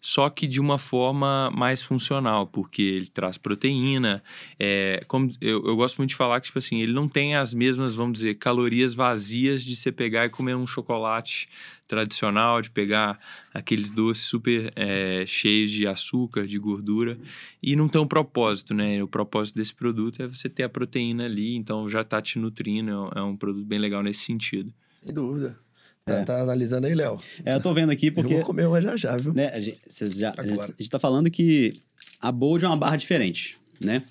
só 0.00 0.30
que 0.30 0.46
de 0.46 0.60
uma 0.60 0.78
forma 0.78 1.50
mais 1.54 1.82
funcional, 1.82 2.46
porque 2.46 2.80
ele 2.80 3.06
traz 3.06 3.36
proteína. 3.36 4.22
É, 4.58 5.04
como 5.06 5.30
eu, 5.40 5.62
eu 5.66 5.76
gosto 5.76 5.98
muito 5.98 6.10
de 6.10 6.16
falar 6.16 6.40
que, 6.40 6.46
tipo 6.46 6.58
assim, 6.58 6.80
ele 6.80 6.92
não 6.92 7.06
tem 7.06 7.36
as 7.36 7.52
mesmas, 7.52 7.94
vamos 7.94 8.14
dizer, 8.14 8.36
calorias 8.36 8.94
vazias 8.94 9.62
de 9.62 9.76
você 9.76 9.92
pegar 9.92 10.24
e 10.24 10.30
comer 10.30 10.54
um 10.54 10.66
chocolate 10.66 11.48
tradicional, 11.86 12.62
de 12.62 12.70
pegar 12.70 13.18
aqueles 13.52 13.90
doces 13.90 14.24
super 14.24 14.72
é, 14.74 15.24
cheios 15.26 15.70
de 15.70 15.86
açúcar, 15.86 16.46
de 16.46 16.58
gordura, 16.58 17.18
e 17.62 17.76
não 17.76 17.88
tem 17.88 18.00
um 18.00 18.06
propósito, 18.06 18.72
né? 18.72 19.02
O 19.02 19.08
propósito 19.08 19.56
desse 19.56 19.74
produto 19.74 20.22
é 20.22 20.26
você 20.26 20.48
ter 20.48 20.62
a 20.62 20.68
proteína 20.68 21.26
ali, 21.26 21.56
então 21.56 21.88
já 21.88 22.00
está 22.00 22.22
te 22.22 22.38
nutrindo, 22.38 23.10
é 23.14 23.20
um 23.20 23.36
produto 23.36 23.66
bem 23.66 23.78
legal 23.78 24.02
nesse 24.02 24.20
sentido. 24.20 24.72
Sem 25.04 25.12
dúvida. 25.12 25.58
Tá, 26.04 26.14
é. 26.14 26.24
tá 26.24 26.40
analisando 26.40 26.86
aí, 26.86 26.94
Léo. 26.94 27.18
É, 27.44 27.54
eu 27.54 27.60
tô 27.60 27.72
vendo 27.72 27.90
aqui 27.90 28.10
porque. 28.10 28.32
Eu 28.32 28.38
vou 28.38 28.46
comer 28.46 28.66
uma 28.66 28.80
já 28.80 28.96
já, 28.96 29.16
viu? 29.16 29.32
Né, 29.32 29.48
a, 29.48 29.60
gente, 29.60 29.80
já, 30.10 30.32
a, 30.36 30.46
gente, 30.46 30.60
a 30.60 30.66
gente 30.66 30.90
tá 30.90 30.98
falando 30.98 31.30
que 31.30 31.72
a 32.20 32.32
Bold 32.32 32.64
é 32.64 32.68
uma 32.68 32.76
barra 32.76 32.96
diferente, 32.96 33.56
né? 33.80 34.02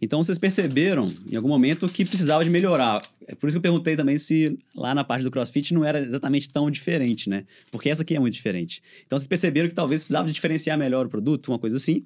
Então 0.00 0.22
vocês 0.22 0.38
perceberam 0.38 1.10
em 1.26 1.36
algum 1.36 1.48
momento 1.48 1.88
que 1.88 2.04
precisava 2.04 2.44
de 2.44 2.50
melhorar. 2.50 3.00
É 3.26 3.34
por 3.34 3.48
isso 3.48 3.54
que 3.54 3.58
eu 3.58 3.62
perguntei 3.62 3.96
também 3.96 4.18
se 4.18 4.58
lá 4.74 4.94
na 4.94 5.02
parte 5.02 5.22
do 5.22 5.30
CrossFit 5.30 5.72
não 5.72 5.84
era 5.84 6.00
exatamente 6.00 6.48
tão 6.48 6.70
diferente, 6.70 7.30
né? 7.30 7.44
Porque 7.70 7.88
essa 7.88 8.02
aqui 8.02 8.14
é 8.14 8.20
muito 8.20 8.34
diferente. 8.34 8.82
Então 9.06 9.18
vocês 9.18 9.26
perceberam 9.26 9.68
que 9.68 9.74
talvez 9.74 10.02
precisava 10.02 10.28
de 10.28 10.34
diferenciar 10.34 10.76
melhor 10.76 11.06
o 11.06 11.08
produto, 11.08 11.48
uma 11.48 11.58
coisa 11.58 11.76
assim? 11.76 12.04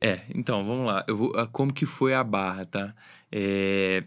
É, 0.00 0.20
então, 0.34 0.64
vamos 0.64 0.86
lá. 0.86 1.04
Eu 1.06 1.16
vou, 1.16 1.32
como 1.48 1.72
que 1.74 1.84
foi 1.84 2.14
a 2.14 2.24
barra, 2.24 2.64
tá? 2.64 2.94
É, 3.30 4.02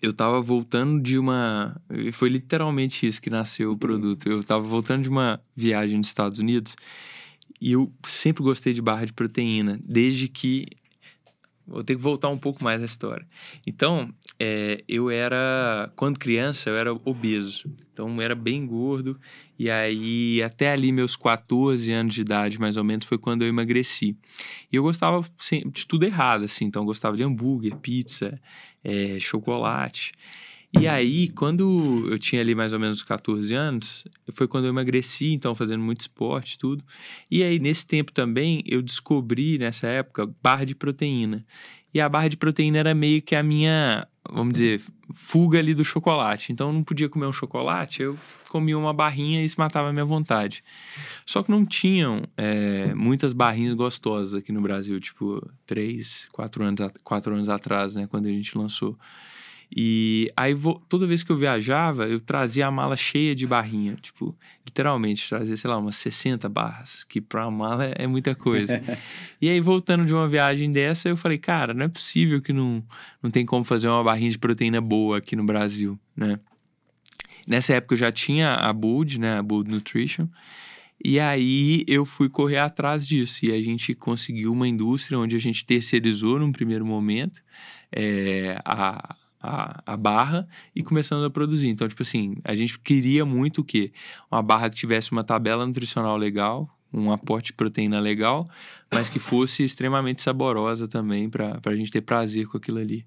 eu 0.00 0.12
tava 0.12 0.40
voltando 0.40 1.00
de 1.00 1.18
uma. 1.18 1.80
Foi 2.12 2.28
literalmente 2.28 3.06
isso 3.06 3.20
que 3.22 3.30
nasceu 3.30 3.72
o 3.72 3.78
produto. 3.78 4.28
Eu 4.28 4.44
tava 4.44 4.62
voltando 4.62 5.02
de 5.02 5.08
uma 5.08 5.40
viagem 5.56 5.98
nos 5.98 6.08
Estados 6.08 6.38
Unidos 6.38 6.76
e 7.60 7.72
eu 7.72 7.90
sempre 8.04 8.42
gostei 8.42 8.74
de 8.74 8.82
barra 8.82 9.06
de 9.06 9.12
proteína, 9.12 9.80
desde 9.82 10.28
que. 10.28 10.66
Vou 11.66 11.82
ter 11.82 11.96
que 11.96 12.02
voltar 12.02 12.28
um 12.28 12.36
pouco 12.36 12.62
mais 12.62 12.82
na 12.82 12.84
história. 12.84 13.26
Então, 13.66 14.12
é, 14.38 14.84
eu 14.86 15.08
era. 15.08 15.90
Quando 15.96 16.18
criança, 16.18 16.68
eu 16.68 16.76
era 16.76 16.92
obeso. 16.92 17.74
Então, 17.90 18.14
eu 18.14 18.20
era 18.20 18.34
bem 18.34 18.66
gordo. 18.66 19.18
E 19.58 19.70
aí, 19.70 20.42
até 20.42 20.70
ali, 20.70 20.92
meus 20.92 21.16
14 21.16 21.90
anos 21.90 22.12
de 22.12 22.20
idade, 22.20 22.60
mais 22.60 22.76
ou 22.76 22.84
menos, 22.84 23.06
foi 23.06 23.16
quando 23.16 23.42
eu 23.42 23.48
emagreci. 23.48 24.14
E 24.70 24.76
eu 24.76 24.82
gostava 24.82 25.26
de 25.72 25.86
tudo 25.86 26.04
errado, 26.04 26.44
assim. 26.44 26.66
Então, 26.66 26.82
eu 26.82 26.86
gostava 26.86 27.16
de 27.16 27.22
hambúrguer, 27.22 27.74
pizza 27.76 28.38
é, 28.84 29.18
chocolate. 29.18 30.12
E 30.80 30.88
aí, 30.88 31.28
quando 31.28 32.08
eu 32.10 32.18
tinha 32.18 32.42
ali 32.42 32.52
mais 32.52 32.72
ou 32.72 32.80
menos 32.80 33.00
14 33.00 33.54
anos, 33.54 34.04
foi 34.32 34.48
quando 34.48 34.64
eu 34.64 34.70
emagreci, 34.70 35.32
então 35.32 35.54
fazendo 35.54 35.84
muito 35.84 36.00
esporte, 36.00 36.58
tudo. 36.58 36.82
E 37.30 37.44
aí, 37.44 37.60
nesse 37.60 37.86
tempo 37.86 38.12
também, 38.12 38.62
eu 38.66 38.82
descobri, 38.82 39.56
nessa 39.56 39.86
época, 39.86 40.28
barra 40.42 40.64
de 40.64 40.74
proteína. 40.74 41.46
E 41.92 42.00
a 42.00 42.08
barra 42.08 42.26
de 42.26 42.36
proteína 42.36 42.78
era 42.78 42.92
meio 42.92 43.22
que 43.22 43.36
a 43.36 43.42
minha, 43.42 44.06
vamos 44.28 44.54
dizer, 44.54 44.82
fuga 45.12 45.58
ali 45.58 45.74
do 45.74 45.84
chocolate. 45.84 46.52
Então, 46.52 46.68
eu 46.68 46.72
não 46.72 46.82
podia 46.82 47.08
comer 47.08 47.26
um 47.26 47.32
chocolate, 47.32 48.02
eu 48.02 48.18
comia 48.48 48.78
uma 48.78 48.92
barrinha 48.92 49.40
e 49.40 49.44
isso 49.44 49.56
matava 49.58 49.88
a 49.88 49.92
minha 49.92 50.04
vontade. 50.04 50.62
Só 51.26 51.42
que 51.42 51.50
não 51.50 51.64
tinham 51.64 52.22
é, 52.36 52.94
muitas 52.94 53.32
barrinhas 53.32 53.74
gostosas 53.74 54.34
aqui 54.34 54.52
no 54.52 54.60
Brasil, 54.60 54.98
tipo, 55.00 55.46
três, 55.66 56.28
quatro 56.32 56.64
anos, 56.64 56.80
quatro 57.02 57.34
anos 57.34 57.48
atrás, 57.48 57.96
né, 57.96 58.06
quando 58.06 58.26
a 58.26 58.30
gente 58.30 58.56
lançou. 58.56 58.96
E 59.76 60.30
aí, 60.36 60.54
toda 60.88 61.04
vez 61.04 61.24
que 61.24 61.32
eu 61.32 61.36
viajava, 61.36 62.06
eu 62.06 62.20
trazia 62.20 62.68
a 62.68 62.70
mala 62.70 62.96
cheia 62.96 63.34
de 63.34 63.44
barrinha. 63.44 63.96
Tipo, 64.00 64.36
literalmente, 64.64 65.28
trazia, 65.28 65.56
sei 65.56 65.68
lá, 65.68 65.76
umas 65.76 65.96
60 65.96 66.48
barras, 66.48 67.02
que 67.02 67.20
pra 67.20 67.48
uma 67.48 67.68
mala 67.68 67.86
é, 67.86 67.94
é 68.04 68.06
muita 68.06 68.36
coisa. 68.36 68.80
e 69.42 69.50
aí, 69.50 69.60
voltando 69.60 70.06
de 70.06 70.14
uma 70.14 70.28
viagem 70.28 70.70
dessa, 70.70 71.08
eu 71.08 71.16
falei, 71.16 71.38
cara, 71.38 71.74
não 71.74 71.86
é 71.86 71.88
possível 71.88 72.40
que 72.40 72.52
não, 72.52 72.84
não 73.20 73.32
tem 73.32 73.44
como 73.44 73.64
fazer 73.64 73.88
uma 73.88 74.04
barrinha 74.04 74.30
de 74.30 74.38
proteína 74.38 74.80
boa 74.80 75.18
aqui 75.18 75.34
no 75.34 75.44
Brasil, 75.44 75.98
né? 76.16 76.38
Nessa 77.44 77.74
época 77.74 77.94
eu 77.94 77.98
já 77.98 78.12
tinha 78.12 78.52
a 78.52 78.72
Bold, 78.72 79.18
né? 79.18 79.38
A 79.38 79.42
Bold 79.42 79.68
Nutrition. 79.68 80.28
E 81.04 81.18
aí 81.18 81.84
eu 81.88 82.06
fui 82.06 82.28
correr 82.28 82.58
atrás 82.58 83.06
disso. 83.06 83.44
E 83.44 83.50
a 83.50 83.60
gente 83.60 83.92
conseguiu 83.92 84.52
uma 84.52 84.68
indústria 84.68 85.18
onde 85.18 85.34
a 85.34 85.38
gente 85.38 85.66
terceirizou 85.66 86.38
num 86.38 86.52
primeiro 86.52 86.86
momento 86.86 87.42
é, 87.92 88.58
a, 88.64 89.14
a, 89.44 89.82
a, 89.84 89.96
barra 89.96 90.48
e 90.74 90.82
começando 90.82 91.24
a 91.24 91.30
produzir. 91.30 91.68
Então, 91.68 91.86
tipo 91.86 92.02
assim, 92.02 92.36
a 92.42 92.54
gente 92.54 92.78
queria 92.78 93.24
muito 93.24 93.60
o 93.60 93.64
quê? 93.64 93.92
Uma 94.30 94.42
barra 94.42 94.70
que 94.70 94.76
tivesse 94.76 95.12
uma 95.12 95.22
tabela 95.22 95.66
nutricional 95.66 96.16
legal, 96.16 96.68
um 96.92 97.12
aporte 97.12 97.48
de 97.48 97.52
proteína 97.52 98.00
legal, 98.00 98.44
mas 98.92 99.08
que 99.08 99.18
fosse 99.18 99.62
extremamente 99.64 100.22
saborosa 100.22 100.88
também 100.88 101.28
para 101.28 101.60
a 101.62 101.76
gente 101.76 101.90
ter 101.90 102.00
prazer 102.00 102.46
com 102.46 102.56
aquilo 102.56 102.78
ali. 102.78 103.04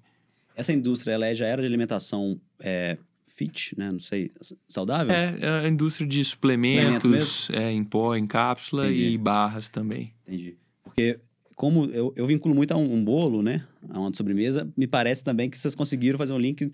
Essa 0.54 0.72
indústria 0.72 1.12
ela 1.12 1.26
é, 1.26 1.34
já 1.34 1.46
era 1.46 1.62
de 1.62 1.68
alimentação 1.68 2.40
é, 2.60 2.98
fit, 3.26 3.74
né? 3.76 3.90
Não 3.90 4.00
sei, 4.00 4.30
saudável? 4.68 5.12
É, 5.12 5.36
é 5.40 5.48
a 5.66 5.68
indústria 5.68 6.06
de 6.06 6.24
suplementos, 6.24 7.48
é, 7.50 7.70
em 7.72 7.82
pó, 7.82 8.14
em 8.14 8.26
cápsula 8.26 8.86
Entendi. 8.86 9.08
e 9.08 9.18
barras 9.18 9.68
também. 9.68 10.12
Entendi. 10.26 10.56
Porque 10.84 11.18
como 11.58 11.86
eu, 11.86 12.12
eu 12.14 12.24
vinculo 12.24 12.54
muito 12.54 12.70
a 12.70 12.76
um, 12.76 12.94
um, 12.94 13.04
bolo, 13.04 13.42
né? 13.42 13.64
A 13.90 13.98
uma 13.98 14.14
sobremesa, 14.14 14.72
me 14.76 14.86
parece 14.86 15.24
também 15.24 15.50
que 15.50 15.58
vocês 15.58 15.74
conseguiram 15.74 16.16
fazer 16.16 16.32
um 16.32 16.38
link, 16.38 16.70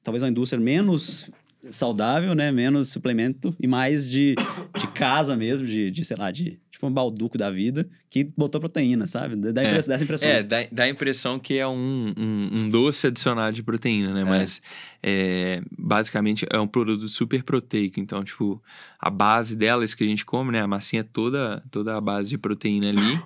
talvez 0.00 0.22
uma 0.22 0.28
indústria 0.28 0.62
menos 0.62 1.28
saudável, 1.72 2.32
né? 2.32 2.52
Menos 2.52 2.88
suplemento 2.88 3.52
e 3.58 3.66
mais 3.66 4.08
de, 4.08 4.36
de 4.78 4.86
casa 4.94 5.34
mesmo, 5.34 5.66
de, 5.66 5.90
de, 5.90 6.04
sei 6.04 6.16
lá, 6.16 6.30
de 6.30 6.56
tipo 6.76 6.86
um 6.86 6.92
balduco 6.92 7.38
da 7.38 7.50
vida, 7.50 7.88
que 8.10 8.24
botou 8.36 8.60
proteína, 8.60 9.06
sabe? 9.06 9.34
Dá, 9.34 9.62
é, 9.62 9.72
dá 9.72 9.94
essa 9.94 10.04
impressão. 10.04 10.28
É, 10.28 10.42
dá, 10.42 10.66
dá 10.70 10.84
a 10.84 10.88
impressão 10.88 11.38
que 11.38 11.54
é 11.54 11.66
um, 11.66 12.14
um, 12.16 12.50
um 12.52 12.68
doce 12.68 13.06
adicionado 13.06 13.54
de 13.54 13.62
proteína, 13.62 14.12
né? 14.12 14.20
É. 14.20 14.24
Mas 14.24 14.60
é, 15.02 15.62
basicamente 15.76 16.46
é 16.50 16.58
um 16.58 16.66
produto 16.66 17.08
super 17.08 17.42
proteico. 17.42 17.98
Então, 17.98 18.22
tipo, 18.22 18.62
a 18.98 19.08
base 19.08 19.56
delas 19.56 19.94
que 19.94 20.04
a 20.04 20.06
gente 20.06 20.24
come, 20.24 20.52
né? 20.52 20.60
A 20.60 20.66
massinha 20.66 21.00
é 21.00 21.02
toda, 21.02 21.62
toda 21.70 21.96
a 21.96 22.00
base 22.00 22.30
de 22.30 22.38
proteína 22.38 22.88
ali. 22.88 23.20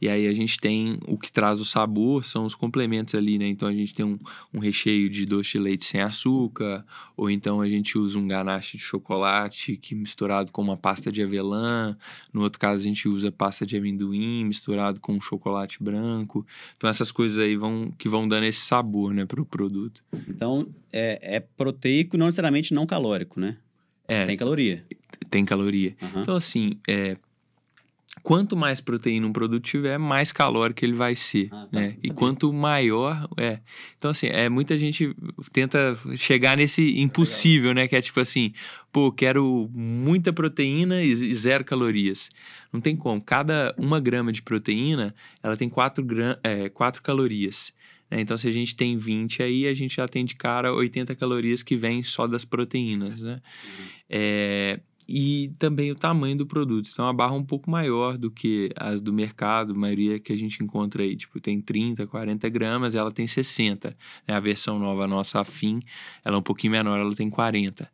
e 0.00 0.08
aí 0.08 0.26
a 0.26 0.32
gente 0.32 0.58
tem 0.58 0.98
o 1.06 1.18
que 1.18 1.30
traz 1.30 1.60
o 1.60 1.64
sabor, 1.64 2.24
são 2.24 2.44
os 2.44 2.54
complementos 2.54 3.14
ali, 3.14 3.38
né? 3.38 3.46
Então 3.46 3.68
a 3.68 3.72
gente 3.72 3.94
tem 3.94 4.04
um, 4.04 4.18
um 4.52 4.58
recheio 4.58 5.10
de 5.10 5.26
doce 5.26 5.52
de 5.52 5.58
leite 5.58 5.84
sem 5.84 6.00
açúcar, 6.00 6.84
ou 7.16 7.30
então 7.30 7.60
a 7.60 7.68
gente 7.68 7.98
usa 7.98 8.18
um 8.18 8.26
ganache 8.26 8.78
de 8.78 8.82
chocolate 8.82 9.76
que 9.76 9.94
misturado 9.94 10.52
com 10.52 10.62
uma 10.62 10.76
pasta 10.76 11.12
de 11.12 11.22
avelã. 11.22 11.96
No 12.32 12.42
outro 12.42 12.58
caso, 12.58 12.82
a 12.82 12.86
gente 12.86 12.93
gente 12.94 13.08
usa 13.08 13.30
pasta 13.30 13.66
de 13.66 13.76
amendoim 13.76 14.44
misturado 14.44 15.00
com 15.00 15.20
chocolate 15.20 15.82
branco. 15.82 16.46
Então 16.76 16.88
essas 16.88 17.12
coisas 17.12 17.38
aí 17.38 17.56
vão 17.56 17.92
que 17.98 18.08
vão 18.08 18.26
dando 18.26 18.44
esse 18.44 18.60
sabor, 18.60 19.12
né, 19.12 19.26
para 19.26 19.40
o 19.40 19.44
produto. 19.44 20.02
Então 20.28 20.66
é, 20.92 21.36
é 21.36 21.40
proteico, 21.40 22.16
não 22.16 22.26
necessariamente 22.26 22.72
não 22.72 22.86
calórico, 22.86 23.38
né? 23.38 23.56
É, 24.06 24.24
tem 24.24 24.36
caloria. 24.36 24.84
Tem 25.30 25.44
caloria. 25.44 25.96
Uhum. 26.00 26.22
Então 26.22 26.36
assim, 26.36 26.78
é, 26.88 27.16
quanto 28.24 28.56
mais 28.56 28.80
proteína 28.80 29.26
um 29.26 29.32
produto 29.32 29.62
tiver, 29.62 29.98
mais 29.98 30.32
calórico 30.32 30.82
ele 30.82 30.94
vai 30.94 31.14
ser, 31.14 31.50
ah, 31.52 31.68
tá. 31.70 31.78
né? 31.78 31.96
E 32.02 32.08
quanto 32.08 32.50
maior, 32.50 33.28
é. 33.36 33.60
Então 33.98 34.10
assim, 34.10 34.28
é 34.28 34.48
muita 34.48 34.78
gente 34.78 35.14
tenta 35.52 35.94
chegar 36.16 36.56
nesse 36.56 36.98
impossível, 36.98 37.74
né, 37.74 37.86
que 37.86 37.94
é 37.94 38.00
tipo 38.00 38.18
assim, 38.18 38.54
pô, 38.90 39.12
quero 39.12 39.70
muita 39.74 40.32
proteína 40.32 41.02
e 41.02 41.14
zero 41.34 41.64
calorias. 41.64 42.30
Não 42.72 42.80
tem 42.80 42.96
como. 42.96 43.20
Cada 43.20 43.74
uma 43.76 44.00
grama 44.00 44.32
de 44.32 44.40
proteína, 44.40 45.14
ela 45.42 45.54
tem 45.54 45.68
4 45.68 46.02
gram, 46.02 46.36
é, 46.42 46.70
quatro 46.70 47.02
calorias. 47.02 47.74
Né? 48.10 48.20
Então, 48.20 48.36
se 48.36 48.48
a 48.48 48.52
gente 48.52 48.74
tem 48.74 48.96
20 48.96 49.42
aí, 49.42 49.66
a 49.66 49.74
gente 49.74 49.96
já 49.96 50.08
tem 50.08 50.24
de 50.24 50.34
cara 50.34 50.72
80 50.72 51.14
calorias 51.14 51.62
que 51.62 51.76
vêm 51.76 52.02
só 52.02 52.26
das 52.26 52.44
proteínas, 52.44 53.20
né? 53.20 53.34
Uhum. 53.34 53.84
É, 54.08 54.80
e 55.08 55.52
também 55.58 55.90
o 55.90 55.94
tamanho 55.94 56.36
do 56.36 56.46
produto. 56.46 56.88
Então, 56.90 57.06
a 57.06 57.12
barra 57.12 57.34
é 57.34 57.38
um 57.38 57.44
pouco 57.44 57.70
maior 57.70 58.16
do 58.16 58.30
que 58.30 58.70
as 58.76 59.00
do 59.00 59.12
mercado, 59.12 59.72
a 59.72 59.76
maioria 59.76 60.18
que 60.18 60.32
a 60.32 60.36
gente 60.36 60.62
encontra 60.62 61.02
aí. 61.02 61.14
Tipo, 61.16 61.40
tem 61.40 61.60
30, 61.60 62.06
40 62.06 62.48
gramas, 62.48 62.94
ela 62.94 63.12
tem 63.12 63.26
60. 63.26 63.96
Né? 64.26 64.34
A 64.34 64.40
versão 64.40 64.78
nova, 64.78 65.06
nossa 65.06 65.40
afim, 65.40 65.80
ela 66.24 66.36
é 66.36 66.38
um 66.38 66.42
pouquinho 66.42 66.72
menor, 66.72 66.98
ela 66.98 67.14
tem 67.14 67.28
40. 67.28 67.90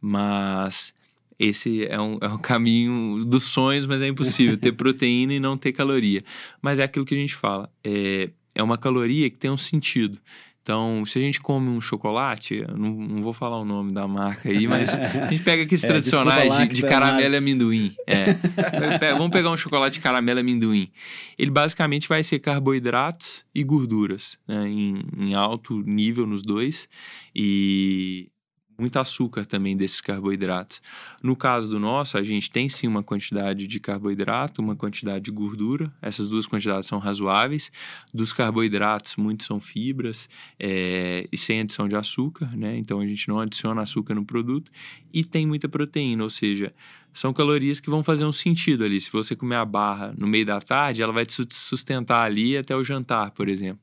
Mas 0.00 0.92
esse 1.38 1.86
é 1.86 2.00
um, 2.00 2.18
é 2.20 2.28
um 2.28 2.36
caminho 2.38 3.24
dos 3.24 3.44
sonhos, 3.44 3.86
mas 3.86 4.02
é 4.02 4.08
impossível 4.08 4.58
ter 4.58 4.72
proteína 4.72 5.32
e 5.32 5.40
não 5.40 5.56
ter 5.56 5.72
caloria. 5.72 6.20
Mas 6.60 6.78
é 6.78 6.82
aquilo 6.82 7.06
que 7.06 7.14
a 7.14 7.18
gente 7.18 7.34
fala. 7.34 7.70
É, 7.82 8.30
é 8.54 8.62
uma 8.62 8.76
caloria 8.76 9.30
que 9.30 9.36
tem 9.36 9.50
um 9.50 9.56
sentido. 9.56 10.18
Então, 10.62 11.04
se 11.06 11.18
a 11.18 11.22
gente 11.22 11.40
come 11.40 11.68
um 11.68 11.80
chocolate, 11.80 12.64
não, 12.76 12.90
não 12.90 13.22
vou 13.22 13.32
falar 13.32 13.58
o 13.58 13.64
nome 13.64 13.92
da 13.92 14.06
marca 14.06 14.50
aí, 14.50 14.68
mas 14.68 14.90
a 14.90 15.26
gente 15.26 15.42
pega 15.42 15.62
aqueles 15.62 15.82
é, 15.84 15.88
tradicionais 15.88 16.58
de, 16.58 16.66
de 16.76 16.82
caramelo 16.82 17.34
e 17.34 17.36
amendoim. 17.38 17.94
É. 18.06 18.34
Vamos 19.16 19.30
pegar 19.30 19.50
um 19.50 19.56
chocolate 19.56 19.94
de 19.94 20.00
caramelo 20.00 20.38
e 20.38 20.42
amendoim. 20.42 20.90
Ele 21.38 21.50
basicamente 21.50 22.08
vai 22.08 22.22
ser 22.22 22.40
carboidratos 22.40 23.44
e 23.54 23.64
gorduras, 23.64 24.38
né, 24.46 24.68
em, 24.68 25.02
em 25.16 25.34
alto 25.34 25.80
nível 25.80 26.26
nos 26.26 26.42
dois. 26.42 26.88
E 27.34 28.30
muito 28.80 28.98
açúcar 28.98 29.44
também 29.44 29.76
desses 29.76 30.00
carboidratos. 30.00 30.80
No 31.22 31.36
caso 31.36 31.68
do 31.68 31.78
nosso, 31.78 32.16
a 32.16 32.22
gente 32.22 32.50
tem 32.50 32.68
sim 32.68 32.86
uma 32.86 33.02
quantidade 33.02 33.66
de 33.66 33.78
carboidrato, 33.78 34.62
uma 34.62 34.74
quantidade 34.74 35.24
de 35.24 35.30
gordura. 35.30 35.92
Essas 36.00 36.28
duas 36.28 36.46
quantidades 36.46 36.88
são 36.88 36.98
razoáveis. 36.98 37.70
Dos 38.12 38.32
carboidratos, 38.32 39.16
muitos 39.16 39.46
são 39.46 39.60
fibras 39.60 40.28
é, 40.58 41.28
e 41.30 41.36
sem 41.36 41.60
adição 41.60 41.86
de 41.86 41.94
açúcar, 41.94 42.50
né? 42.56 42.76
Então 42.78 43.00
a 43.00 43.06
gente 43.06 43.28
não 43.28 43.38
adiciona 43.38 43.82
açúcar 43.82 44.14
no 44.14 44.24
produto. 44.24 44.72
E 45.12 45.24
tem 45.24 45.46
muita 45.46 45.68
proteína, 45.68 46.22
ou 46.22 46.30
seja, 46.30 46.72
são 47.12 47.32
calorias 47.32 47.80
que 47.80 47.90
vão 47.90 48.02
fazer 48.02 48.24
um 48.24 48.32
sentido 48.32 48.84
ali. 48.84 49.00
Se 49.00 49.10
você 49.10 49.34
comer 49.34 49.56
a 49.56 49.64
barra 49.64 50.14
no 50.16 50.26
meio 50.26 50.46
da 50.46 50.60
tarde, 50.60 51.02
ela 51.02 51.12
vai 51.12 51.26
te 51.26 51.34
sustentar 51.50 52.24
ali 52.24 52.56
até 52.56 52.76
o 52.76 52.84
jantar, 52.84 53.32
por 53.32 53.48
exemplo. 53.48 53.80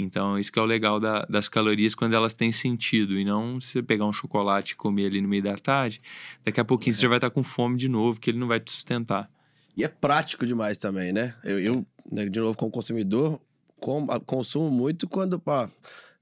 Então, 0.00 0.38
isso 0.38 0.52
que 0.52 0.58
é 0.58 0.62
o 0.62 0.64
legal 0.64 1.00
da, 1.00 1.24
das 1.24 1.48
calorias 1.48 1.94
quando 1.94 2.14
elas 2.14 2.32
têm 2.32 2.52
sentido. 2.52 3.18
E 3.18 3.24
não 3.24 3.60
você 3.60 3.82
pegar 3.82 4.06
um 4.06 4.12
chocolate 4.12 4.72
e 4.72 4.76
comer 4.76 5.06
ali 5.06 5.20
no 5.20 5.28
meio 5.28 5.42
da 5.42 5.56
tarde, 5.56 6.00
daqui 6.44 6.60
a 6.60 6.64
pouquinho 6.64 6.92
é. 6.92 6.96
você 6.96 7.02
já 7.02 7.08
vai 7.08 7.18
estar 7.18 7.30
com 7.30 7.42
fome 7.42 7.76
de 7.76 7.88
novo, 7.88 8.20
que 8.20 8.30
ele 8.30 8.38
não 8.38 8.46
vai 8.46 8.60
te 8.60 8.70
sustentar. 8.70 9.28
E 9.76 9.84
é 9.84 9.88
prático 9.88 10.46
demais 10.46 10.78
também, 10.78 11.12
né? 11.12 11.34
Eu, 11.42 11.58
eu 11.58 11.86
né, 12.10 12.28
de 12.28 12.38
novo, 12.38 12.56
como 12.56 12.70
consumidor, 12.70 13.40
com, 13.80 14.06
consumo 14.20 14.70
muito 14.70 15.08
quando, 15.08 15.38
pá, 15.38 15.70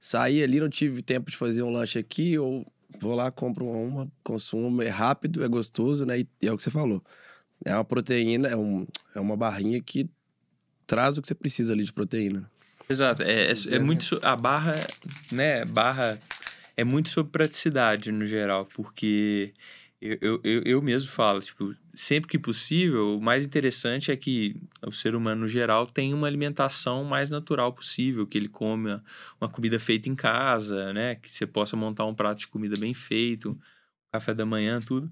saí 0.01 0.43
ali, 0.43 0.61
não 0.61 0.69
tive 0.69 1.03
tempo 1.03 1.31
de 1.31 1.37
fazer 1.37 1.63
um 1.63 1.71
lanche 1.71 1.99
aqui, 1.99 2.39
ou 2.39 2.67
vou 3.01 3.15
lá, 3.15 3.31
compro 3.31 3.67
uma, 3.67 4.11
consumo, 4.25 4.83
é 4.83 4.89
rápido, 4.89 5.45
é 5.45 5.49
gostoso, 5.49 6.07
né? 6.07 6.21
E, 6.21 6.29
e 6.43 6.49
é 6.49 6.53
o 6.53 6.57
que 6.57 6.63
você 6.63 6.71
falou. 6.71 7.03
É 7.65 7.75
uma 7.75 7.85
proteína, 7.85 8.49
é, 8.49 8.57
um, 8.57 8.87
é 9.15 9.21
uma 9.21 9.37
barrinha 9.37 9.81
que 9.83 10.09
traz 10.87 11.17
o 11.17 11.23
que 11.23 11.29
você 11.29 11.35
precisa 11.35 11.73
ali 11.73 11.85
de 11.85 11.93
proteína. 11.93 12.51
Exato. 12.89 13.23
É, 13.23 13.51
é, 13.51 13.55
é 13.73 13.79
muito. 13.79 14.19
A 14.23 14.37
barra, 14.37 14.75
né? 15.33 15.65
Barra 15.65 16.19
é 16.77 16.85
muito 16.85 17.09
sobre 17.09 17.33
praticidade 17.33 18.13
no 18.13 18.27
geral, 18.27 18.67
porque 18.67 19.53
eu, 20.01 20.41
eu, 20.45 20.63
eu 20.63 20.83
mesmo 20.83 21.11
falo, 21.11 21.41
tipo, 21.41 21.75
sempre 21.95 22.29
que 22.31 22.39
possível, 22.39 23.17
o 23.17 23.21
mais 23.21 23.47
interessante 23.47 24.13
é 24.13 24.17
que 24.17 24.55
o 24.87 24.93
ser 24.93 25.15
humano 25.15 25.43
no 25.43 25.49
geral 25.49 25.87
tem 25.87 26.13
uma 26.13 26.27
alimentação 26.27 27.03
mais 27.03 27.31
natural 27.31 27.73
possível, 27.73 28.27
que 28.27 28.37
ele 28.37 28.49
come 28.49 29.01
uma 29.41 29.49
comida 29.49 29.81
feita 29.81 30.09
em 30.09 30.15
casa, 30.15 30.93
né? 30.93 31.15
Que 31.17 31.35
você 31.35 31.47
possa 31.47 31.77
montar 31.77 32.05
um 32.05 32.15
prato 32.15 32.41
de 32.41 32.49
comida 32.49 32.79
bem 32.79 32.93
feito, 32.93 33.59
café 34.13 34.35
da 34.35 34.45
manhã, 34.45 34.81
tudo. 34.81 35.11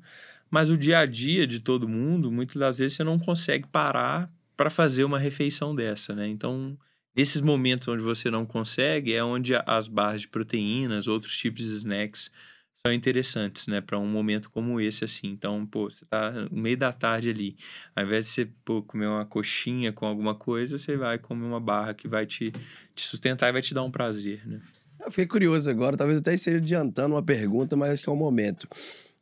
Mas 0.50 0.68
o 0.70 0.76
dia 0.76 0.98
a 0.98 1.06
dia 1.06 1.46
de 1.46 1.60
todo 1.60 1.88
mundo, 1.88 2.30
muitas 2.30 2.56
das 2.56 2.78
vezes 2.78 2.96
você 2.96 3.04
não 3.04 3.18
consegue 3.18 3.66
parar 3.66 4.30
para 4.56 4.70
fazer 4.70 5.02
uma 5.04 5.18
refeição 5.18 5.74
dessa, 5.74 6.14
né? 6.14 6.28
Então, 6.28 6.78
Nesses 7.16 7.40
momentos 7.40 7.86
onde 7.86 8.02
você 8.02 8.30
não 8.30 8.44
consegue, 8.44 9.14
é 9.14 9.22
onde 9.22 9.52
as 9.66 9.86
barras 9.88 10.22
de 10.22 10.28
proteínas, 10.28 11.06
outros 11.06 11.36
tipos 11.36 11.64
de 11.64 11.70
snacks 11.70 12.30
são 12.74 12.92
interessantes, 12.92 13.66
né? 13.66 13.80
Para 13.80 13.98
um 13.98 14.06
momento 14.06 14.50
como 14.50 14.80
esse, 14.80 15.04
assim. 15.04 15.28
Então, 15.28 15.64
pô, 15.64 15.88
você 15.88 16.04
tá 16.04 16.32
no 16.50 16.60
meio 16.60 16.76
da 16.76 16.92
tarde 16.92 17.30
ali. 17.30 17.56
Ao 17.94 18.04
invés 18.04 18.26
de 18.26 18.30
você 18.32 18.48
pô, 18.64 18.82
comer 18.82 19.06
uma 19.06 19.24
coxinha 19.24 19.92
com 19.92 20.06
alguma 20.06 20.34
coisa, 20.34 20.76
você 20.76 20.96
vai 20.96 21.18
comer 21.18 21.46
uma 21.46 21.60
barra 21.60 21.94
que 21.94 22.06
vai 22.08 22.26
te, 22.26 22.52
te 22.94 23.06
sustentar 23.06 23.48
e 23.48 23.52
vai 23.52 23.62
te 23.62 23.72
dar 23.72 23.84
um 23.84 23.90
prazer, 23.90 24.46
né? 24.46 24.60
Eu 25.00 25.10
fiquei 25.10 25.26
curioso 25.26 25.68
agora, 25.70 25.96
talvez 25.96 26.18
até 26.18 26.34
esteja 26.34 26.56
adiantando 26.58 27.14
uma 27.14 27.22
pergunta, 27.22 27.76
mas 27.76 27.90
acho 27.90 28.02
que 28.02 28.08
é 28.08 28.12
o 28.12 28.16
momento. 28.16 28.66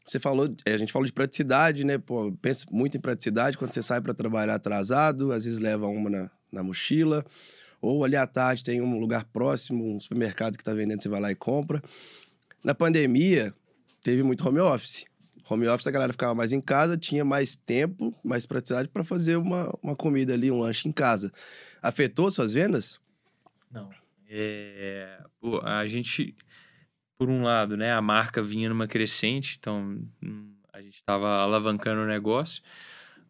Você 0.05 0.19
falou, 0.19 0.53
a 0.67 0.79
gente 0.79 0.93
falou 0.93 1.07
de 1.07 1.13
praticidade, 1.13 1.85
né? 1.85 1.99
Pô, 1.99 2.33
penso 2.41 2.67
muito 2.71 2.97
em 2.97 3.01
praticidade 3.01 3.57
quando 3.57 3.73
você 3.73 3.83
sai 3.83 4.01
para 4.01 4.15
trabalhar 4.15 4.55
atrasado, 4.55 5.31
às 5.31 5.45
vezes 5.45 5.59
leva 5.59 5.87
uma 5.87 6.11
na, 6.11 6.31
na 6.53 6.63
mochila. 6.63 7.25
Ou 7.83 8.05
ali 8.05 8.15
à 8.15 8.29
tarde 8.29 8.63
tem 8.63 8.81
um 8.81 9.01
lugar 9.01 9.25
próximo, 9.25 9.85
um 9.85 10.01
supermercado 10.01 10.57
que 10.57 10.63
está 10.63 10.73
vendendo, 10.73 11.03
você 11.03 11.09
vai 11.09 11.21
lá 11.21 11.33
e 11.33 11.35
compra. 11.35 11.83
Na 12.63 12.77
pandemia, 12.77 13.53
teve 14.03 14.23
muito 14.23 14.49
home 14.49 14.61
office. 14.61 15.05
Home 15.51 15.67
office 15.67 15.89
a 15.89 15.91
galera 15.91 16.13
ficava 16.13 16.33
mais 16.33 16.53
em 16.53 16.61
casa, 16.61 16.97
tinha 16.97 17.25
mais 17.25 17.57
tempo, 17.57 18.15
mais 18.25 18.47
praticidade 18.47 18.89
para 18.89 19.03
fazer 19.03 19.37
uma, 19.37 19.77
uma 19.83 19.97
comida 19.97 20.33
ali, 20.33 20.49
um 20.49 20.61
lanche 20.61 20.89
em 20.89 20.93
casa. 20.93 21.33
Afetou 21.83 22.31
suas 22.31 22.53
vendas? 22.53 23.01
Não. 23.69 23.91
É, 24.31 25.19
pô, 25.41 25.61
a 25.65 25.85
gente, 25.89 26.37
por 27.19 27.29
um 27.29 27.43
lado, 27.43 27.77
né, 27.77 27.93
a 27.93 28.01
marca 28.01 28.41
vinha 28.41 28.69
numa 28.69 28.87
crescente, 28.87 29.57
então 29.59 30.01
hum, 30.23 30.55
a 30.73 30.81
gente 30.81 30.95
estava 30.95 31.41
alavancando 31.41 32.03
o 32.03 32.07
negócio. 32.07 32.63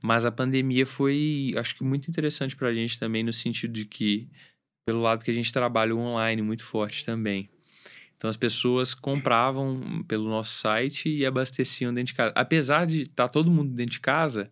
Mas 0.02 0.24
a 0.24 0.32
pandemia 0.32 0.84
foi, 0.84 1.54
acho 1.56 1.76
que 1.76 1.84
muito 1.84 2.08
interessante 2.08 2.56
para 2.56 2.68
a 2.68 2.74
gente 2.74 2.98
também, 2.98 3.22
no 3.22 3.32
sentido 3.32 3.72
de 3.72 3.84
que, 3.84 4.28
pelo 4.84 5.00
lado 5.00 5.24
que 5.24 5.30
a 5.30 5.34
gente 5.34 5.52
trabalha 5.52 5.94
online 5.94 6.42
muito 6.42 6.64
forte 6.64 7.04
também. 7.04 7.48
Então 8.16 8.30
as 8.30 8.36
pessoas 8.36 8.94
compravam 8.94 10.04
pelo 10.06 10.28
nosso 10.28 10.54
site 10.54 11.08
e 11.08 11.26
abasteciam 11.26 11.92
dentro 11.92 12.12
de 12.12 12.14
casa. 12.14 12.32
Apesar 12.36 12.86
de 12.86 13.02
estar 13.02 13.26
tá 13.26 13.28
todo 13.28 13.50
mundo 13.50 13.74
dentro 13.74 13.94
de 13.94 14.00
casa, 14.00 14.48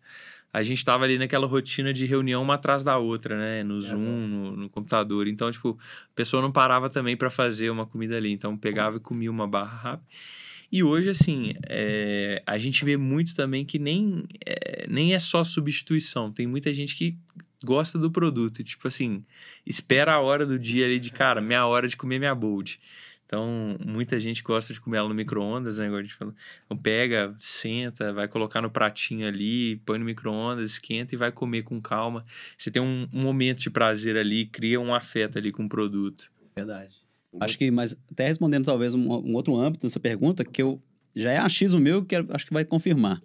a 0.53 0.63
gente 0.63 0.79
estava 0.79 1.05
ali 1.05 1.17
naquela 1.17 1.47
rotina 1.47 1.93
de 1.93 2.05
reunião 2.05 2.43
uma 2.43 2.55
atrás 2.55 2.83
da 2.83 2.99
outra, 2.99 3.39
né? 3.39 3.63
No 3.63 3.81
Zoom, 3.81 4.27
no, 4.27 4.57
no, 4.57 4.69
computador. 4.69 5.29
Então, 5.29 5.51
tipo, 5.53 5.79
a 6.11 6.15
pessoa 6.15 6.43
não 6.43 6.51
parava 6.51 6.91
também 6.91 7.17
para 7.17 7.31
fazer 7.31 7.71
uma 7.71 7.87
comida 7.87 8.17
ali. 8.17 8.33
Então, 8.33 8.57
pegava 8.57 8.97
e 8.97 9.01
comia 9.01 9.31
uma 9.31 9.47
barra 9.47 9.77
rápida. 9.77 10.09
E 10.73 10.83
hoje, 10.85 11.11
assim, 11.11 11.55
é, 11.69 12.43
a 12.47 12.57
gente 12.57 12.85
vê 12.85 12.97
muito 12.97 13.35
também 13.35 13.65
que 13.65 13.79
nem 13.79 14.25
é, 14.47 14.87
nem 14.89 15.15
é 15.15 15.19
só 15.19 15.43
substituição. 15.43 16.31
Tem 16.31 16.47
muita 16.47 16.73
gente 16.73 16.95
que 16.95 17.17
gosta 17.65 17.99
do 17.99 18.11
produto. 18.11 18.63
Tipo 18.63 18.89
assim, 18.89 19.25
espera 19.67 20.15
a 20.15 20.21
hora 20.21 20.47
do 20.47 20.59
dia 20.59 20.87
ali 20.87 21.01
de, 21.01 21.11
cara, 21.11 21.41
minha 21.41 21.67
hora 21.67 21.89
de 21.89 21.97
comer 21.97 22.19
minha 22.19 22.35
bold. 22.35 22.79
Então, 23.27 23.77
muita 23.85 24.19
gente 24.19 24.43
gosta 24.43 24.73
de 24.73 24.81
comer 24.81 24.99
ela 24.99 25.09
no 25.09 25.15
micro-ondas, 25.15 25.79
né? 25.79 25.87
Agora 25.87 26.01
a 26.01 26.03
gente 26.03 26.17
falou. 26.17 26.35
Então, 26.65 26.77
pega, 26.77 27.33
senta, 27.39 28.13
vai 28.13 28.27
colocar 28.27 28.61
no 28.61 28.69
pratinho 28.69 29.27
ali, 29.27 29.77
põe 29.87 30.01
no 30.01 30.05
micro-ondas, 30.05 30.73
esquenta 30.73 31.15
e 31.15 31.19
vai 31.19 31.31
comer 31.31 31.63
com 31.63 31.81
calma. 31.81 32.25
Você 32.59 32.73
tem 32.73 32.83
um, 32.83 33.09
um 33.13 33.23
momento 33.23 33.61
de 33.61 33.71
prazer 33.71 34.17
ali, 34.17 34.47
cria 34.47 34.81
um 34.81 34.93
afeto 34.93 35.39
ali 35.39 35.53
com 35.53 35.65
o 35.65 35.69
produto. 35.69 36.31
Verdade. 36.57 36.97
Acho 37.39 37.57
que, 37.57 37.71
mas 37.71 37.97
até 38.11 38.27
respondendo 38.27 38.65
talvez 38.65 38.95
um, 38.95 39.01
um 39.01 39.35
outro 39.35 39.57
âmbito 39.57 39.87
dessa 39.87 40.01
pergunta, 40.01 40.45
que 40.45 40.63
eu 40.63 40.83
já 41.15 41.33
é 41.33 41.39
achismo 41.39 41.81
meu 41.81 42.05
que 42.05 42.17
acho 42.17 42.47
que 42.47 42.53
vai 42.53 42.65
confirmar. 42.65 43.21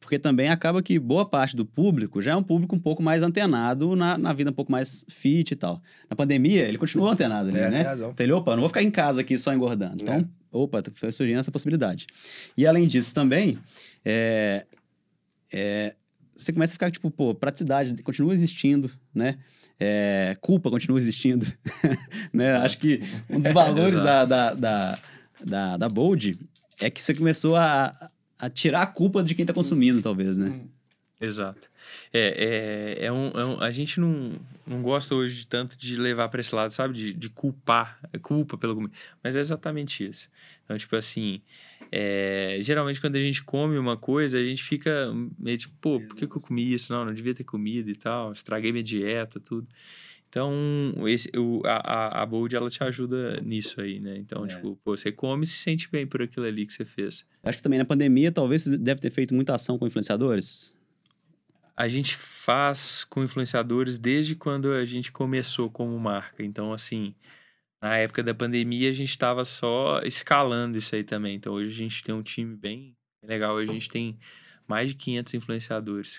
Porque 0.00 0.18
também 0.18 0.48
acaba 0.48 0.82
que 0.82 0.98
boa 0.98 1.24
parte 1.24 1.56
do 1.56 1.64
público 1.64 2.20
já 2.20 2.32
é 2.32 2.36
um 2.36 2.42
público 2.42 2.76
um 2.76 2.78
pouco 2.78 3.02
mais 3.02 3.22
antenado 3.22 3.96
na, 3.96 4.18
na 4.18 4.32
vida 4.32 4.50
um 4.50 4.54
pouco 4.54 4.70
mais 4.70 5.04
fit 5.08 5.52
e 5.52 5.56
tal. 5.56 5.80
Na 6.08 6.16
pandemia, 6.16 6.68
ele 6.68 6.78
continuou 6.78 7.10
antenado 7.10 7.48
ali, 7.48 7.58
é, 7.58 7.70
né? 7.70 7.80
Então 7.94 8.14
ele, 8.18 8.32
opa, 8.32 8.52
não 8.52 8.60
vou 8.60 8.68
ficar 8.68 8.82
em 8.82 8.90
casa 8.90 9.22
aqui 9.22 9.36
só 9.38 9.52
engordando. 9.52 10.02
Então, 10.02 10.14
é. 10.14 10.26
opa, 10.52 10.82
foi 10.94 11.10
surgindo 11.10 11.40
essa 11.40 11.50
possibilidade. 11.50 12.06
E 12.56 12.66
além 12.66 12.86
disso 12.86 13.14
também, 13.14 13.58
é, 14.04 14.66
é, 15.52 15.94
você 16.36 16.52
começa 16.52 16.72
a 16.72 16.74
ficar 16.74 16.90
tipo, 16.90 17.10
pô, 17.10 17.34
praticidade 17.34 18.02
continua 18.02 18.34
existindo, 18.34 18.90
né? 19.14 19.38
É, 19.78 20.36
culpa 20.40 20.70
continua 20.70 20.98
existindo, 20.98 21.46
né? 22.32 22.56
Acho 22.56 22.78
que 22.78 23.00
um 23.30 23.40
dos 23.40 23.50
valores 23.52 24.00
da, 24.00 24.24
da, 24.24 24.54
da, 24.54 24.98
da, 25.44 25.76
da 25.76 25.88
Bold 25.88 26.38
é 26.80 26.90
que 26.90 27.02
você 27.02 27.14
começou 27.14 27.56
a, 27.56 28.10
a 28.38 28.50
tirar 28.50 28.82
a 28.82 28.86
culpa 28.86 29.22
de 29.22 29.34
quem 29.34 29.42
está 29.44 29.52
consumindo, 29.52 30.02
talvez, 30.02 30.36
né? 30.36 30.48
Hum. 30.48 30.68
Exato. 31.20 31.70
É, 32.12 32.98
é, 33.00 33.06
é, 33.06 33.12
um, 33.12 33.28
é 33.28 33.46
um, 33.46 33.60
a 33.60 33.70
gente 33.70 34.00
não, 34.00 34.32
não 34.66 34.82
gosta 34.82 35.14
hoje 35.14 35.46
tanto 35.46 35.78
de 35.78 35.96
levar 35.96 36.28
para 36.28 36.40
esse 36.40 36.54
lado, 36.54 36.70
sabe? 36.70 36.94
De, 36.94 37.14
de 37.14 37.30
culpar, 37.30 37.98
culpa 38.20 38.58
pelo. 38.58 38.90
Mas 39.22 39.36
é 39.36 39.40
exatamente 39.40 40.04
isso. 40.04 40.28
Então, 40.64 40.76
tipo 40.76 40.94
assim, 40.96 41.40
é, 41.96 42.58
geralmente 42.60 43.00
quando 43.00 43.14
a 43.14 43.20
gente 43.20 43.44
come 43.44 43.78
uma 43.78 43.96
coisa, 43.96 44.36
a 44.36 44.42
gente 44.42 44.64
fica 44.64 45.12
meio 45.38 45.56
tipo, 45.56 45.74
pô, 45.80 46.00
por 46.00 46.16
que, 46.16 46.26
que 46.26 46.36
eu 46.36 46.40
comi 46.40 46.74
isso? 46.74 46.92
Não, 46.92 47.04
não 47.04 47.14
devia 47.14 47.32
ter 47.32 47.44
comido 47.44 47.88
e 47.88 47.94
tal, 47.94 48.32
estraguei 48.32 48.72
minha 48.72 48.82
dieta, 48.82 49.38
tudo. 49.38 49.68
Então, 50.28 50.52
esse, 51.06 51.30
o, 51.38 51.62
a, 51.64 52.20
a 52.22 52.26
Bold, 52.26 52.56
ela 52.56 52.68
te 52.68 52.82
ajuda 52.82 53.40
nisso 53.44 53.80
aí, 53.80 54.00
né? 54.00 54.16
Então, 54.16 54.44
é. 54.44 54.48
tipo, 54.48 54.76
pô, 54.82 54.96
você 54.96 55.12
come 55.12 55.44
e 55.44 55.46
se 55.46 55.58
sente 55.58 55.88
bem 55.88 56.04
por 56.04 56.20
aquilo 56.20 56.44
ali 56.44 56.66
que 56.66 56.72
você 56.72 56.84
fez. 56.84 57.24
Acho 57.44 57.58
que 57.58 57.62
também 57.62 57.78
na 57.78 57.84
pandemia, 57.84 58.32
talvez 58.32 58.64
você 58.64 58.76
deve 58.76 59.00
ter 59.00 59.10
feito 59.10 59.32
muita 59.32 59.54
ação 59.54 59.78
com 59.78 59.86
influenciadores. 59.86 60.76
A 61.76 61.86
gente 61.86 62.16
faz 62.16 63.04
com 63.04 63.22
influenciadores 63.22 63.98
desde 63.98 64.34
quando 64.34 64.72
a 64.72 64.84
gente 64.84 65.12
começou 65.12 65.70
como 65.70 65.96
marca. 66.00 66.42
Então, 66.42 66.72
assim, 66.72 67.14
na 67.84 67.98
época 67.98 68.22
da 68.22 68.32
pandemia, 68.32 68.88
a 68.88 68.94
gente 68.94 69.10
estava 69.10 69.44
só 69.44 70.00
escalando 70.04 70.78
isso 70.78 70.94
aí 70.94 71.04
também. 71.04 71.34
Então, 71.34 71.52
hoje 71.52 71.74
a 71.74 71.76
gente 71.76 72.02
tem 72.02 72.14
um 72.14 72.22
time 72.22 72.56
bem 72.56 72.96
legal. 73.22 73.56
Hoje 73.56 73.70
a 73.70 73.74
gente 73.74 73.90
tem 73.90 74.18
mais 74.66 74.88
de 74.88 74.94
500 74.94 75.34
influenciadores 75.34 76.18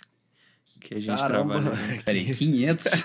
que 0.79 0.93
a 0.93 0.99
gente 0.99 1.17
Caramba. 1.17 1.59
trabalha. 1.59 1.77
Peraí, 2.05 2.31
500? 2.31 2.93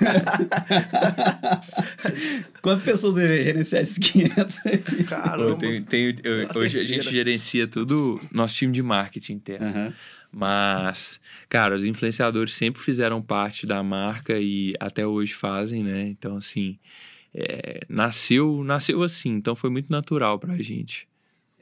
Quantas 2.60 2.82
pessoas 2.82 3.14
deveriam 3.14 3.44
gerenciar 3.44 3.80
esses 3.80 3.96
500? 3.96 4.58
Caramba. 5.08 5.42
Eu 5.42 5.56
tenho, 5.56 5.82
tenho, 5.86 6.16
eu, 6.22 6.40
hoje 6.54 6.76
terceira. 6.76 6.82
a 6.82 6.84
gente 6.84 7.10
gerencia 7.10 7.66
tudo, 7.66 8.20
nosso 8.30 8.56
time 8.56 8.74
de 8.74 8.82
marketing 8.82 9.32
interno. 9.32 9.68
Uhum. 9.68 9.90
Mas, 10.30 11.18
cara, 11.48 11.74
os 11.74 11.86
influenciadores 11.86 12.52
sempre 12.52 12.82
fizeram 12.82 13.22
parte 13.22 13.66
da 13.66 13.82
marca 13.82 14.38
e 14.38 14.74
até 14.78 15.06
hoje 15.06 15.32
fazem, 15.32 15.82
né? 15.82 16.02
Então, 16.02 16.36
assim, 16.36 16.78
é, 17.34 17.80
nasceu, 17.88 18.62
nasceu 18.64 19.02
assim, 19.02 19.30
então 19.30 19.54
foi 19.54 19.70
muito 19.70 19.90
natural 19.90 20.38
pra 20.38 20.56
gente. 20.58 21.08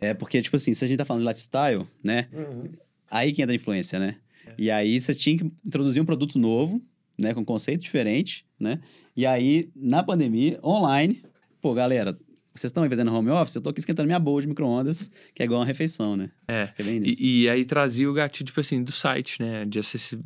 É, 0.00 0.14
porque, 0.14 0.40
tipo 0.40 0.56
assim, 0.56 0.72
se 0.74 0.84
a 0.84 0.88
gente 0.88 0.98
tá 0.98 1.04
falando 1.04 1.22
de 1.22 1.28
lifestyle, 1.28 1.86
né? 2.02 2.28
Uhum. 2.32 2.70
Aí 3.10 3.32
que 3.32 3.42
entra 3.42 3.54
a 3.54 3.56
influência, 3.56 3.98
né? 3.98 4.16
E 4.56 4.70
aí 4.70 5.00
você 5.00 5.14
tinha 5.14 5.38
que 5.38 5.44
introduzir 5.66 6.00
um 6.00 6.06
produto 6.06 6.38
novo, 6.38 6.80
né, 7.16 7.34
com 7.34 7.44
conceito 7.44 7.82
diferente, 7.82 8.46
né? 8.58 8.80
E 9.16 9.26
aí, 9.26 9.70
na 9.74 10.02
pandemia, 10.02 10.58
online, 10.62 11.22
pô, 11.60 11.74
galera, 11.74 12.18
vocês 12.60 12.70
estão 12.70 12.82
aí 12.82 12.88
fazendo 12.88 13.14
home 13.14 13.30
office, 13.30 13.54
eu 13.54 13.60
tô 13.62 13.70
aqui 13.70 13.80
esquentando 13.80 14.06
minha 14.06 14.18
boa 14.18 14.40
de 14.40 14.48
micro-ondas, 14.48 15.10
que 15.34 15.42
é 15.42 15.44
igual 15.44 15.60
uma 15.60 15.66
refeição, 15.66 16.16
né? 16.16 16.30
É. 16.46 16.72
E, 16.78 17.42
e, 17.42 17.48
aí 17.48 17.64
trazia 17.64 18.10
o 18.10 18.12
gatilho, 18.12 18.46
tipo 18.46 18.60
assim, 18.60 18.82
do 18.82 18.92
site, 18.92 19.42
né? 19.42 19.64
De 19.64 19.78
acessi 19.78 20.18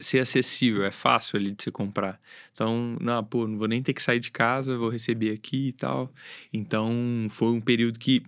ser 0.00 0.18
acessível, 0.20 0.84
é 0.84 0.90
fácil 0.90 1.38
ali 1.38 1.52
de 1.52 1.62
você 1.62 1.70
comprar. 1.70 2.20
Então, 2.52 2.96
não, 3.00 3.22
pô, 3.24 3.46
não 3.46 3.58
vou 3.58 3.68
nem 3.68 3.82
ter 3.82 3.92
que 3.92 4.02
sair 4.02 4.20
de 4.20 4.30
casa, 4.30 4.76
vou 4.76 4.88
receber 4.88 5.32
aqui 5.32 5.68
e 5.68 5.72
tal. 5.72 6.12
Então, 6.52 6.92
foi 7.30 7.52
um 7.52 7.60
período 7.60 7.98
que 7.98 8.22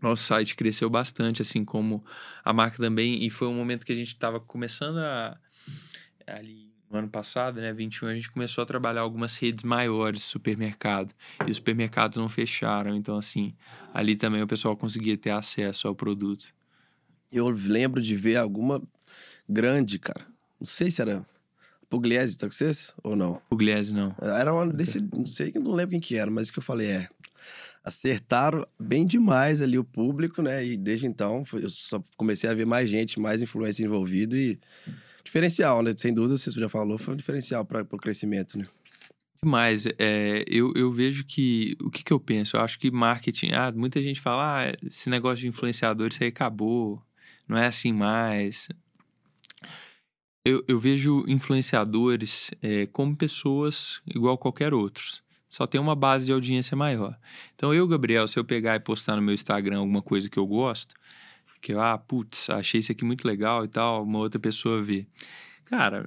nosso 0.00 0.24
site 0.24 0.54
cresceu 0.54 0.90
bastante, 0.90 1.42
assim 1.42 1.64
como 1.64 2.04
a 2.44 2.52
marca 2.52 2.76
também. 2.76 3.24
E 3.24 3.30
foi 3.30 3.48
um 3.48 3.54
momento 3.54 3.86
que 3.86 3.92
a 3.92 3.96
gente 3.96 4.08
estava 4.08 4.38
começando 4.38 4.98
a. 4.98 5.38
Ali 6.26 6.63
no 6.94 7.00
ano 7.00 7.08
passado, 7.08 7.60
né, 7.60 7.72
21, 7.72 8.08
a 8.08 8.14
gente 8.14 8.30
começou 8.30 8.62
a 8.62 8.66
trabalhar 8.66 9.00
algumas 9.00 9.36
redes 9.36 9.64
maiores 9.64 10.20
de 10.20 10.26
supermercado. 10.26 11.12
E 11.46 11.50
os 11.50 11.56
supermercados 11.56 12.16
não 12.16 12.28
fecharam. 12.28 12.94
Então, 12.94 13.16
assim, 13.16 13.52
ali 13.92 14.14
também 14.14 14.40
o 14.42 14.46
pessoal 14.46 14.76
conseguia 14.76 15.18
ter 15.18 15.30
acesso 15.30 15.88
ao 15.88 15.94
produto. 15.94 16.54
Eu 17.32 17.48
lembro 17.48 18.00
de 18.00 18.14
ver 18.14 18.36
alguma 18.36 18.80
grande, 19.48 19.98
cara. 19.98 20.24
Não 20.60 20.66
sei 20.66 20.88
se 20.88 21.02
era 21.02 21.26
Pugliese, 21.90 22.38
tá 22.38 22.46
com 22.46 22.52
vocês? 22.52 22.94
Ou 23.02 23.16
não? 23.16 23.42
Pugliese, 23.50 23.92
não. 23.92 24.14
Era 24.20 24.54
uma 24.54 24.72
desse. 24.72 25.00
Não 25.12 25.26
sei, 25.26 25.52
não 25.56 25.72
lembro 25.72 25.90
quem 25.90 26.00
que 26.00 26.16
era, 26.16 26.30
mas 26.30 26.50
que 26.50 26.60
eu 26.60 26.62
falei, 26.62 26.90
é 26.90 27.08
acertaram 27.82 28.66
bem 28.80 29.04
demais 29.04 29.60
ali 29.60 29.78
o 29.78 29.84
público, 29.84 30.40
né? 30.40 30.64
E 30.64 30.74
desde 30.74 31.06
então 31.06 31.44
eu 31.52 31.68
só 31.68 32.02
comecei 32.16 32.48
a 32.48 32.54
ver 32.54 32.64
mais 32.64 32.88
gente, 32.88 33.20
mais 33.20 33.42
influência 33.42 33.84
envolvido 33.84 34.34
e 34.36 34.58
diferencial, 35.24 35.82
né? 35.82 35.94
Sem 35.96 36.12
dúvida, 36.12 36.36
você 36.36 36.50
já 36.50 36.68
falou, 36.68 36.98
foi 36.98 37.14
um 37.14 37.16
diferencial 37.16 37.64
para 37.64 37.82
o 37.82 37.98
crescimento, 37.98 38.58
né? 38.58 38.64
Demais. 39.42 39.86
É, 39.98 40.44
eu, 40.46 40.72
eu 40.74 40.92
vejo 40.92 41.24
que. 41.24 41.76
O 41.82 41.90
que, 41.90 42.02
que 42.02 42.12
eu 42.12 42.20
penso? 42.20 42.56
Eu 42.56 42.60
acho 42.60 42.78
que 42.78 42.90
marketing. 42.90 43.52
Ah, 43.52 43.72
muita 43.72 44.02
gente 44.02 44.20
fala, 44.20 44.60
ah, 44.60 44.72
esse 44.86 45.10
negócio 45.10 45.42
de 45.42 45.48
influenciador, 45.48 46.08
isso 46.08 46.22
aí 46.22 46.28
acabou. 46.28 47.02
Não 47.48 47.56
é 47.56 47.66
assim 47.66 47.92
mais. 47.92 48.68
Eu, 50.44 50.62
eu 50.68 50.78
vejo 50.78 51.24
influenciadores 51.26 52.50
é, 52.62 52.86
como 52.86 53.16
pessoas 53.16 54.00
igual 54.06 54.36
qualquer 54.36 54.74
outros 54.74 55.24
só 55.54 55.68
tem 55.68 55.80
uma 55.80 55.94
base 55.94 56.26
de 56.26 56.32
audiência 56.32 56.76
maior. 56.76 57.16
Então, 57.54 57.72
eu, 57.72 57.86
Gabriel, 57.86 58.26
se 58.26 58.36
eu 58.36 58.44
pegar 58.44 58.74
e 58.74 58.80
postar 58.80 59.14
no 59.14 59.22
meu 59.22 59.32
Instagram 59.32 59.78
alguma 59.78 60.02
coisa 60.02 60.28
que 60.28 60.36
eu 60.36 60.44
gosto, 60.44 60.96
que 61.64 61.72
ah, 61.72 61.96
putz, 61.96 62.50
achei 62.50 62.78
isso 62.78 62.92
aqui 62.92 63.06
muito 63.06 63.26
legal 63.26 63.64
e 63.64 63.68
tal, 63.68 64.02
uma 64.02 64.18
outra 64.18 64.38
pessoa 64.38 64.82
vê. 64.82 65.06
Cara, 65.64 66.06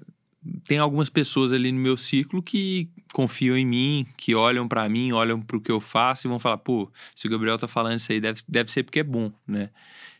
tem 0.65 0.78
algumas 0.78 1.10
pessoas 1.10 1.52
ali 1.52 1.72
no 1.72 1.80
meu 1.80 1.98
ciclo 1.98 2.43
que 2.43 2.88
confiam 3.12 3.58
em 3.58 3.65
mim, 3.65 4.06
que 4.15 4.36
olham 4.36 4.67
para 4.67 4.88
mim, 4.88 5.12
olham 5.12 5.41
para 5.41 5.58
o 5.58 5.62
que 5.62 5.72
eu 5.72 5.80
faço 5.80 6.28
e 6.28 6.30
vão 6.30 6.38
falar, 6.38 6.60
pô, 6.60 6.91
se 7.15 7.26
o 7.26 7.30
Gabriel 7.30 7.58
tá 7.58 7.67
falando 7.67 7.98
isso 7.98 8.12
aí, 8.12 8.22
deve, 8.22 8.41
deve 8.48 8.72
ser 8.72 8.84
porque 8.84 9.00
é 9.00 9.04
bom, 9.04 9.32
né? 9.48 9.72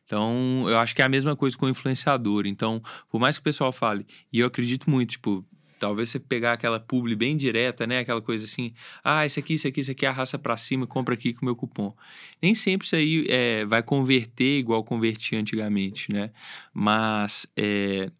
Então, 0.04 0.66
eu 0.68 0.80
acho 0.80 0.96
que 0.96 1.04
é 1.04 1.06
a 1.06 1.10
mesma 1.10 1.36
coisa 1.36 1.56
com 1.56 1.68
o 1.68 1.70
influenciador. 1.70 2.48
Então, 2.48 2.82
por 3.08 3.20
mais 3.20 3.38
que 3.38 3.42
o 3.42 3.44
pessoal 3.44 3.72
fale, 3.72 4.08
e 4.34 4.40
eu 4.40 4.48
acredito 4.48 4.90
muito, 4.90 5.12
tipo, 5.12 5.46
Talvez 5.78 6.10
você 6.10 6.20
pegar 6.20 6.54
aquela 6.54 6.80
publi 6.80 7.16
bem 7.16 7.38
direta, 7.38 7.86
né? 7.86 8.00
Aquela 8.00 8.22
coisa 8.22 8.46
assim, 8.46 8.74
ah, 9.04 9.26
esse 9.26 9.40
aqui, 9.40 9.54
esse 9.54 9.68
aqui, 9.68 9.80
esse 9.82 9.92
aqui, 9.92 10.06
arrasta 10.06 10.38
para 10.40 10.58
cima, 10.58 10.88
compra 10.88 11.14
aqui 11.14 11.34
com 11.34 11.42
o 11.42 11.46
meu 11.46 11.56
cupom. 11.56 11.94
Nem 12.42 12.56
sempre 12.56 12.86
isso 12.86 12.96
aí 12.96 13.26
é, 13.30 13.66
vai 13.66 13.84
converter 13.84 14.60
igual 14.60 14.84
convertia 14.84 15.40
antigamente, 15.40 16.12
né? 16.12 16.32
Mas 16.74 17.48
é, 17.56 18.12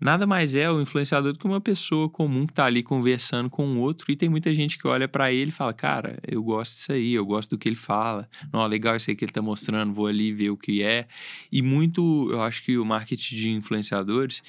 nada 0.00 0.26
mais 0.26 0.54
é 0.54 0.70
o 0.70 0.80
influenciador 0.80 1.32
do 1.32 1.38
que 1.38 1.46
uma 1.46 1.60
pessoa 1.60 2.08
comum 2.08 2.46
que 2.46 2.52
está 2.52 2.64
ali 2.64 2.82
conversando 2.82 3.50
com 3.50 3.66
o 3.66 3.78
outro 3.78 4.10
e 4.10 4.16
tem 4.16 4.28
muita 4.28 4.54
gente 4.54 4.78
que 4.78 4.88
olha 4.88 5.06
para 5.06 5.32
ele 5.32 5.50
e 5.50 5.52
fala, 5.52 5.74
cara, 5.74 6.18
eu 6.26 6.42
gosto 6.42 6.72
disso 6.72 6.92
aí, 6.92 7.12
eu 7.12 7.26
gosto 7.26 7.50
do 7.50 7.58
que 7.58 7.68
ele 7.68 7.76
fala, 7.76 8.28
não, 8.52 8.66
legal 8.66 8.96
isso 8.96 9.10
aí 9.10 9.16
que 9.16 9.24
ele 9.24 9.30
está 9.30 9.42
mostrando, 9.42 9.92
vou 9.92 10.06
ali 10.06 10.32
ver 10.32 10.50
o 10.50 10.56
que 10.56 10.82
é. 10.82 11.06
E 11.52 11.60
muito, 11.60 12.28
eu 12.30 12.40
acho 12.42 12.62
que 12.62 12.78
o 12.78 12.84
marketing 12.84 13.36
de 13.36 13.50
influenciadores 13.50 14.42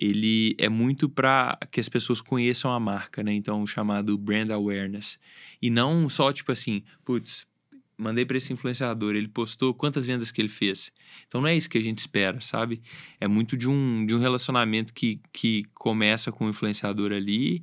ele 0.00 0.54
é 0.56 0.68
muito 0.68 1.10
para 1.10 1.58
que 1.70 1.78
as 1.78 1.88
pessoas 1.88 2.22
conheçam 2.22 2.72
a 2.72 2.80
marca, 2.80 3.22
né? 3.22 3.34
Então, 3.34 3.66
chamado 3.66 4.16
brand 4.16 4.50
awareness. 4.50 5.18
E 5.60 5.68
não 5.68 6.08
só 6.08 6.32
tipo 6.32 6.50
assim, 6.50 6.82
putz, 7.04 7.46
mandei 7.98 8.24
para 8.24 8.38
esse 8.38 8.50
influenciador, 8.50 9.14
ele 9.14 9.28
postou 9.28 9.74
quantas 9.74 10.06
vendas 10.06 10.30
que 10.30 10.40
ele 10.40 10.48
fez. 10.48 10.90
Então 11.26 11.42
não 11.42 11.48
é 11.48 11.54
isso 11.54 11.68
que 11.68 11.76
a 11.76 11.82
gente 11.82 11.98
espera, 11.98 12.40
sabe? 12.40 12.80
É 13.20 13.28
muito 13.28 13.58
de 13.58 13.68
um, 13.68 14.06
de 14.06 14.14
um 14.14 14.18
relacionamento 14.18 14.94
que, 14.94 15.20
que 15.30 15.64
começa 15.74 16.32
com 16.32 16.46
o 16.46 16.48
influenciador 16.48 17.12
ali 17.12 17.62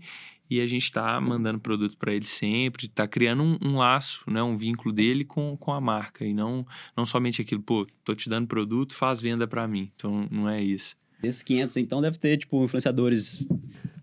e 0.50 0.62
a 0.62 0.68
gente 0.68 0.84
está 0.84 1.20
mandando 1.20 1.60
produto 1.60 1.98
para 1.98 2.14
ele 2.14 2.26
sempre, 2.26 2.86
está 2.86 3.08
criando 3.08 3.42
um, 3.44 3.58
um, 3.62 3.78
laço, 3.78 4.24
né, 4.30 4.42
um 4.42 4.56
vínculo 4.56 4.94
dele 4.94 5.26
com, 5.26 5.58
com 5.58 5.74
a 5.74 5.82
marca 5.82 6.24
e 6.24 6.34
não, 6.34 6.66
não 6.96 7.06
somente 7.06 7.42
aquilo, 7.42 7.62
pô, 7.62 7.86
tô 8.04 8.16
te 8.16 8.30
dando 8.30 8.48
produto, 8.48 8.94
faz 8.94 9.20
venda 9.20 9.48
para 9.48 9.68
mim. 9.68 9.92
Então 9.96 10.28
não 10.32 10.48
é 10.48 10.62
isso. 10.62 10.96
Desses 11.22 11.42
500, 11.44 11.78
então, 11.78 12.02
deve 12.02 12.18
ter, 12.18 12.38
tipo, 12.38 12.64
influenciadores 12.64 13.46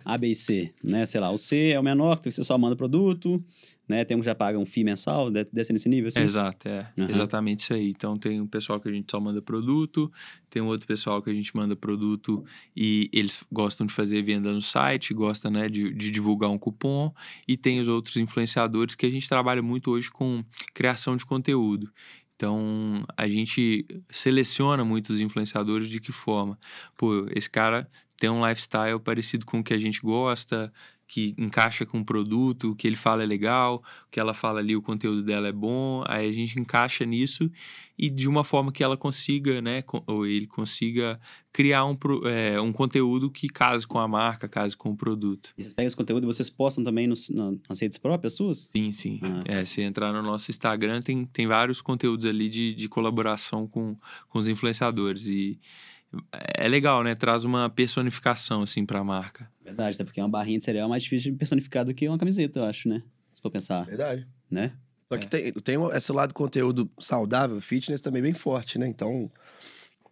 A, 0.05 0.19
B 0.19 0.29
e 0.29 0.35
C, 0.35 0.73
né? 0.83 1.07
Sei 1.07 1.21
lá, 1.21 1.31
o 1.31 1.39
C 1.39 1.71
é 1.71 1.81
o 1.81 1.83
menor, 1.83 2.21
que 2.21 2.31
você 2.31 2.43
só 2.43 2.59
manda 2.59 2.77
produto, 2.77 3.43
né? 3.89 4.05
Tem 4.05 4.17
um 4.17 4.21
que 4.21 4.27
já 4.27 4.35
paga 4.35 4.59
um 4.59 4.65
FII 4.65 4.85
mensal, 4.85 5.31
deve 5.31 5.65
ser 5.65 5.73
nesse 5.73 5.89
nível, 5.89 6.09
assim? 6.09 6.21
exato, 6.21 6.69
é. 6.69 6.91
Uhum. 6.97 7.09
Exatamente 7.09 7.61
isso 7.61 7.75
aí. 7.75 7.91
Então, 7.91 8.17
tem 8.17 8.41
um 8.41 8.47
pessoal 8.47 8.81
que 8.81 8.89
a 8.89 8.93
gente 8.93 9.11
só 9.11 9.21
manda 9.21 9.41
produto, 9.43 10.11
tem 10.49 10.63
um 10.63 10.67
outro 10.67 10.87
pessoal 10.87 11.23
que 11.23 11.31
a 11.31 11.35
gente 11.35 11.55
manda 11.55 11.77
produto 11.77 12.45
e 12.77 13.11
eles 13.13 13.43
gostam 13.53 13.87
de 13.87 13.93
fazer 13.93 14.23
venda 14.23 14.53
no 14.53 14.63
site, 14.63 15.13
gostam, 15.13 15.51
né, 15.51 15.69
de, 15.69 15.93
de 15.93 16.11
divulgar 16.11 16.51
um 16.51 16.59
cupom, 16.59 17.13
e 17.47 17.57
tem 17.57 17.81
os 17.81 17.89
outros 17.89 18.17
influenciadores 18.17 18.95
que 18.95 19.07
a 19.07 19.11
gente 19.11 19.29
trabalha 19.29 19.63
muito 19.63 19.91
hoje 19.91 20.11
com 20.11 20.43
criação 20.73 21.17
de 21.17 21.27
conteúdo. 21.27 21.91
Então, 22.45 23.07
a 23.17 23.27
gente 23.27 23.87
seleciona 24.11 24.85
muitos 24.85 25.19
influenciadores 25.19 25.89
de 25.89 25.99
que 25.99 26.13
forma? 26.13 26.59
Pô, 26.95 27.27
esse 27.35 27.49
cara 27.49 27.89
tem 28.19 28.29
um 28.29 28.47
lifestyle 28.47 29.01
parecido 29.01 29.47
com 29.47 29.61
o 29.61 29.65
que 29.65 29.73
a 29.73 29.79
gente 29.79 29.99
gosta, 30.03 30.71
que 31.15 31.33
encaixa 31.39 31.87
com 31.87 32.01
o 32.01 32.05
produto, 32.05 32.73
o 32.73 32.75
que 32.75 32.89
ele 32.89 32.97
fala 32.97 33.23
é 33.23 33.27
legal, 33.27 33.85
o 34.09 34.11
que 34.11 34.19
ela 34.19 34.35
fala 34.35 34.59
ali, 34.59 34.75
o 34.75 34.83
conteúdo 34.83 35.23
dela 35.23 35.47
é 35.47 35.53
bom, 35.53 36.03
aí 36.09 36.29
a 36.29 36.33
gente 36.33 36.61
encaixa 36.61 37.05
nisso 37.05 37.49
e 37.97 38.11
de 38.11 38.29
uma 38.29 38.43
forma 38.43 38.73
que 38.73 38.83
ela 38.83 38.97
consiga, 38.97 39.63
né, 39.63 39.85
ou 40.09 40.27
ele 40.27 40.45
consiga 40.45 41.21
criar 41.53 41.85
um, 41.85 41.97
é, 42.25 42.61
um 42.61 42.73
conteúdo 42.73 43.31
que 43.31 43.49
case 43.49 43.87
com 43.87 44.01
a 44.01 44.09
marca, 44.09 44.49
case 44.49 44.77
com 44.77 44.91
o 44.91 44.97
produto. 44.97 45.55
E 45.57 45.63
vocês 45.63 45.73
pegam 45.73 45.87
esse 45.87 45.97
conteúdo 45.97 46.25
e 46.25 46.27
vocês 46.27 46.51
postam 46.51 46.83
também 46.83 47.07
nos, 47.07 47.31
nas 47.31 47.79
redes 47.81 47.97
próprias 47.97 48.35
suas? 48.35 48.69
Sim, 48.73 48.91
sim. 48.91 49.21
Ah. 49.23 49.41
É, 49.45 49.65
se 49.65 49.83
entrar 49.83 50.13
no 50.13 50.21
nosso 50.21 50.51
Instagram, 50.51 51.01
tem, 51.01 51.25
tem 51.27 51.47
vários 51.47 51.81
conteúdos 51.81 52.27
ali 52.27 52.49
de, 52.49 52.75
de 52.75 52.89
colaboração 52.89 53.69
com, 53.69 53.97
com 54.29 54.39
os 54.41 54.49
influenciadores 54.49 55.29
e 55.29 55.61
é 56.33 56.69
legal, 56.69 57.03
né? 57.03 57.15
Traz 57.15 57.45
uma 57.45 57.69
personificação, 57.71 58.63
assim, 58.63 58.85
pra 58.85 59.03
marca. 59.05 59.51
Verdade, 59.63 59.95
até 59.95 60.05
porque 60.05 60.21
uma 60.21 60.29
barrinha 60.29 60.59
de 60.59 60.65
cereal 60.65 60.87
é 60.87 60.89
mais 60.89 61.03
difícil 61.03 61.33
de 61.33 61.39
personificar 61.39 61.85
do 61.85 61.95
que 61.95 62.09
uma 62.09 62.19
camiseta, 62.19 62.61
eu 62.61 62.65
acho, 62.65 62.89
né? 62.89 63.03
Se 63.33 63.41
for 63.41 63.51
pensar. 63.51 63.85
Verdade. 63.85 64.27
Né? 64.51 64.73
Só 65.09 65.17
que 65.19 65.27
é. 65.27 65.29
tem, 65.29 65.53
tem 65.53 65.77
esse 65.93 66.13
lado 66.13 66.31
do 66.31 66.35
conteúdo 66.35 66.91
saudável, 66.99 67.61
fitness 67.61 68.01
também 68.01 68.23
bem 68.23 68.33
forte, 68.33 68.79
né? 68.79 68.87
Então, 68.89 69.31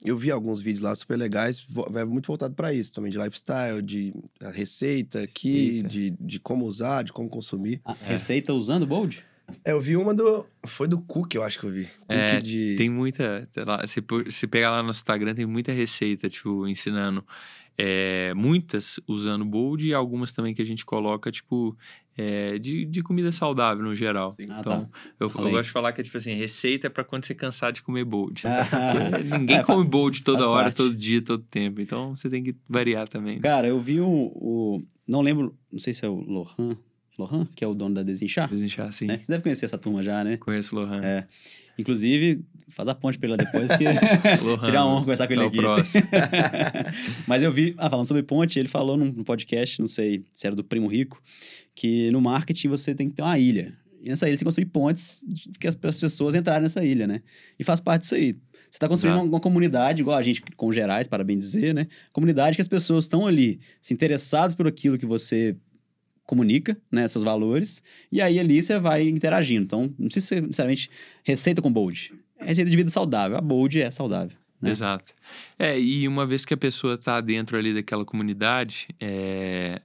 eu 0.04 0.16
vi 0.16 0.30
alguns 0.30 0.60
vídeos 0.60 0.82
lá 0.82 0.94
super 0.94 1.16
legais, 1.16 1.66
muito 2.08 2.26
voltado 2.26 2.54
para 2.54 2.72
isso, 2.72 2.92
também 2.92 3.10
de 3.10 3.18
lifestyle, 3.18 3.80
de 3.82 4.12
receita 4.52 5.22
aqui, 5.22 5.82
receita. 5.82 5.88
De, 5.88 6.10
de 6.10 6.40
como 6.40 6.66
usar, 6.66 7.04
de 7.04 7.12
como 7.12 7.28
consumir. 7.28 7.80
Ah, 7.84 7.94
é. 8.02 8.08
Receita 8.08 8.52
usando 8.52 8.86
Bold? 8.86 9.24
É, 9.64 9.72
eu 9.72 9.80
vi 9.80 9.96
uma 9.96 10.14
do. 10.14 10.46
Foi 10.66 10.88
do 10.88 10.98
Cook, 11.00 11.34
eu 11.34 11.42
acho 11.42 11.58
que 11.58 11.66
eu 11.66 11.70
vi. 11.70 11.88
É, 12.08 12.38
de... 12.38 12.76
tem 12.76 12.88
muita. 12.88 13.48
Se, 13.86 14.02
se 14.30 14.46
pegar 14.46 14.70
lá 14.70 14.82
no 14.82 14.90
Instagram, 14.90 15.34
tem 15.34 15.46
muita 15.46 15.72
receita, 15.72 16.28
tipo, 16.28 16.66
ensinando. 16.66 17.24
É, 17.78 18.34
muitas 18.34 19.00
usando 19.08 19.46
Bold 19.46 19.88
e 19.88 19.94
algumas 19.94 20.30
também 20.30 20.54
que 20.54 20.60
a 20.60 20.64
gente 20.64 20.84
coloca, 20.84 21.30
tipo, 21.30 21.76
é, 22.16 22.58
de, 22.58 22.84
de 22.84 23.02
comida 23.02 23.32
saudável 23.32 23.82
no 23.82 23.94
geral. 23.94 24.36
Ah, 24.38 24.42
então, 24.42 24.84
tá. 24.84 24.88
eu, 25.18 25.32
eu, 25.34 25.50
gosto 25.50 25.64
de 25.64 25.70
falar 25.70 25.92
que 25.92 26.00
é 26.02 26.04
tipo 26.04 26.16
assim, 26.16 26.34
receita 26.34 26.88
é 26.88 26.90
para 26.90 27.02
quando 27.02 27.24
você 27.24 27.34
cansar 27.34 27.72
de 27.72 27.82
comer 27.82 28.04
Bold. 28.04 28.42
ninguém 29.38 29.58
é, 29.58 29.62
come 29.62 29.86
Bold 29.86 30.22
toda 30.22 30.48
hora, 30.48 30.64
parte. 30.64 30.76
todo 30.76 30.94
dia, 30.94 31.22
todo 31.22 31.42
tempo. 31.42 31.80
Então, 31.80 32.14
você 32.14 32.28
tem 32.28 32.42
que 32.42 32.54
variar 32.68 33.08
também. 33.08 33.36
Né? 33.36 33.42
Cara, 33.42 33.66
eu 33.66 33.80
vi 33.80 34.00
o, 34.00 34.06
o. 34.06 34.80
Não 35.08 35.22
lembro, 35.22 35.56
não 35.72 35.80
sei 35.80 35.94
se 35.94 36.04
é 36.04 36.08
o 36.08 36.14
Lohan 36.14 36.76
Lohan, 37.22 37.46
que 37.54 37.64
é 37.64 37.66
o 37.66 37.74
dono 37.74 37.94
da 37.94 38.02
Desinchar. 38.02 38.48
Desinchar, 38.48 38.92
sim. 38.92 39.10
É, 39.10 39.18
você 39.18 39.32
deve 39.32 39.42
conhecer 39.42 39.64
essa 39.64 39.78
turma 39.78 40.02
já, 40.02 40.22
né? 40.22 40.36
Conheço 40.36 40.76
o 40.76 40.80
Lohan. 40.80 41.00
É. 41.02 41.26
Inclusive, 41.78 42.44
faz 42.68 42.88
a 42.88 42.94
ponte 42.94 43.18
pra 43.18 43.28
ele 43.28 43.36
depois, 43.36 43.70
que 43.76 43.84
seria 44.62 44.80
uma 44.82 44.92
honra 44.92 45.00
conversar 45.00 45.26
com 45.26 45.32
ele 45.32 45.42
é 45.42 45.46
aqui. 45.46 45.56
próximo. 45.56 46.04
Mas 47.26 47.42
eu 47.42 47.52
vi, 47.52 47.74
ah, 47.78 47.88
falando 47.88 48.06
sobre 48.06 48.22
ponte, 48.22 48.58
ele 48.58 48.68
falou 48.68 48.96
num 48.96 49.24
podcast, 49.24 49.80
não 49.80 49.86
sei 49.86 50.24
se 50.32 50.46
era 50.46 50.54
do 50.54 50.64
Primo 50.64 50.86
Rico, 50.86 51.20
que 51.74 52.10
no 52.10 52.20
marketing 52.20 52.68
você 52.68 52.94
tem 52.94 53.08
que 53.08 53.14
ter 53.14 53.22
uma 53.22 53.38
ilha. 53.38 53.76
E 54.00 54.08
nessa 54.08 54.28
ilha 54.28 54.36
você 54.36 54.38
tem 54.38 54.44
que 54.44 54.44
construir 54.44 54.66
pontes 54.66 55.24
que 55.60 55.66
as 55.66 55.74
pessoas 55.74 56.34
entrarem 56.34 56.62
nessa 56.62 56.84
ilha, 56.84 57.06
né? 57.06 57.22
E 57.58 57.64
faz 57.64 57.80
parte 57.80 58.02
disso 58.02 58.14
aí. 58.14 58.36
Você 58.68 58.76
está 58.76 58.88
construindo 58.88 59.16
uma, 59.16 59.24
uma, 59.24 59.40
comunidade, 59.40 60.00
igual 60.00 60.16
a 60.16 60.22
gente 60.22 60.42
com 60.56 60.72
Gerais, 60.72 61.06
para 61.06 61.22
bem 61.22 61.38
dizer, 61.38 61.74
né? 61.74 61.86
Comunidade 62.10 62.56
que 62.56 62.62
as 62.62 62.68
pessoas 62.68 63.04
estão 63.04 63.26
ali, 63.26 63.60
se 63.82 63.92
interessadas 63.92 64.54
por 64.54 64.66
aquilo 64.66 64.96
que 64.96 65.04
você 65.04 65.54
comunica, 66.26 66.76
né, 66.90 67.06
seus 67.08 67.24
valores, 67.24 67.82
e 68.10 68.20
aí 68.20 68.38
ali 68.38 68.62
você 68.62 68.78
vai 68.78 69.08
interagindo. 69.08 69.64
Então, 69.64 69.94
não 69.98 70.06
precisa 70.06 70.26
ser 70.26 70.42
necessariamente 70.42 70.90
receita 71.22 71.60
com 71.60 71.72
bold. 71.72 72.14
É 72.38 72.46
receita 72.46 72.70
de 72.70 72.76
vida 72.76 72.90
saudável. 72.90 73.36
A 73.36 73.40
bold 73.40 73.80
é 73.80 73.90
saudável. 73.90 74.36
Né? 74.60 74.70
Exato. 74.70 75.12
É, 75.58 75.78
e 75.78 76.06
uma 76.06 76.24
vez 76.24 76.44
que 76.44 76.54
a 76.54 76.56
pessoa 76.56 76.94
está 76.94 77.20
dentro 77.20 77.58
ali 77.58 77.74
daquela 77.74 78.04
comunidade, 78.04 78.86
é... 79.00 79.82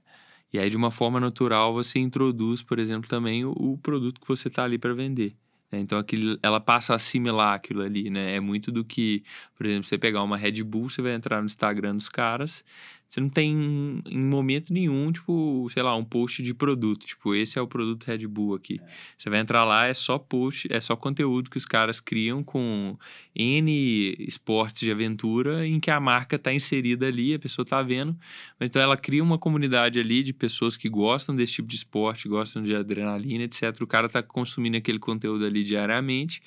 e 0.52 0.58
aí 0.58 0.70
de 0.70 0.76
uma 0.76 0.92
forma 0.92 1.18
natural 1.18 1.74
você 1.74 1.98
introduz, 1.98 2.62
por 2.62 2.78
exemplo, 2.78 3.08
também 3.08 3.44
o, 3.44 3.50
o 3.50 3.78
produto 3.78 4.20
que 4.20 4.28
você 4.28 4.46
está 4.46 4.64
ali 4.64 4.78
para 4.78 4.94
vender. 4.94 5.34
Né? 5.70 5.80
Então 5.80 5.98
aquilo, 5.98 6.38
ela 6.42 6.60
passa 6.60 6.92
a 6.92 6.96
assimilar 6.96 7.54
aquilo 7.54 7.82
ali, 7.82 8.08
né? 8.08 8.34
É 8.34 8.40
muito 8.40 8.72
do 8.72 8.84
que, 8.84 9.22
por 9.56 9.66
exemplo, 9.66 9.84
você 9.84 9.98
pegar 9.98 10.22
uma 10.22 10.36
Red 10.36 10.62
Bull, 10.62 10.88
você 10.88 11.02
vai 11.02 11.12
entrar 11.12 11.40
no 11.40 11.46
Instagram 11.46 11.96
dos 11.96 12.08
caras, 12.08 12.64
você 13.08 13.20
não 13.20 13.30
tem 13.30 14.02
em 14.06 14.24
momento 14.24 14.70
nenhum, 14.70 15.10
tipo, 15.10 15.66
sei 15.70 15.82
lá, 15.82 15.96
um 15.96 16.04
post 16.04 16.42
de 16.42 16.52
produto. 16.52 17.06
Tipo, 17.06 17.34
esse 17.34 17.58
é 17.58 17.62
o 17.62 17.66
produto 17.66 18.04
Red 18.04 18.26
Bull 18.26 18.54
aqui. 18.54 18.78
É. 18.82 18.88
Você 19.16 19.30
vai 19.30 19.40
entrar 19.40 19.64
lá, 19.64 19.86
é 19.86 19.94
só 19.94 20.18
post, 20.18 20.68
é 20.70 20.78
só 20.78 20.94
conteúdo 20.94 21.48
que 21.48 21.56
os 21.56 21.64
caras 21.64 22.00
criam 22.00 22.44
com 22.44 22.98
N 23.34 24.14
esportes 24.18 24.82
de 24.82 24.92
aventura 24.92 25.66
em 25.66 25.80
que 25.80 25.90
a 25.90 25.98
marca 25.98 26.36
está 26.36 26.52
inserida 26.52 27.06
ali, 27.06 27.32
a 27.32 27.38
pessoa 27.38 27.62
está 27.64 27.82
vendo. 27.82 28.14
Então 28.60 28.82
ela 28.82 28.96
cria 28.96 29.22
uma 29.22 29.38
comunidade 29.38 29.98
ali 29.98 30.22
de 30.22 30.34
pessoas 30.34 30.76
que 30.76 30.88
gostam 30.90 31.34
desse 31.34 31.54
tipo 31.54 31.68
de 31.68 31.76
esporte, 31.76 32.28
gostam 32.28 32.62
de 32.62 32.74
adrenalina, 32.74 33.44
etc. 33.44 33.74
O 33.80 33.86
cara 33.86 34.06
está 34.06 34.22
consumindo 34.22 34.76
aquele 34.76 34.98
conteúdo 34.98 35.46
ali 35.46 35.64
diariamente. 35.64 36.42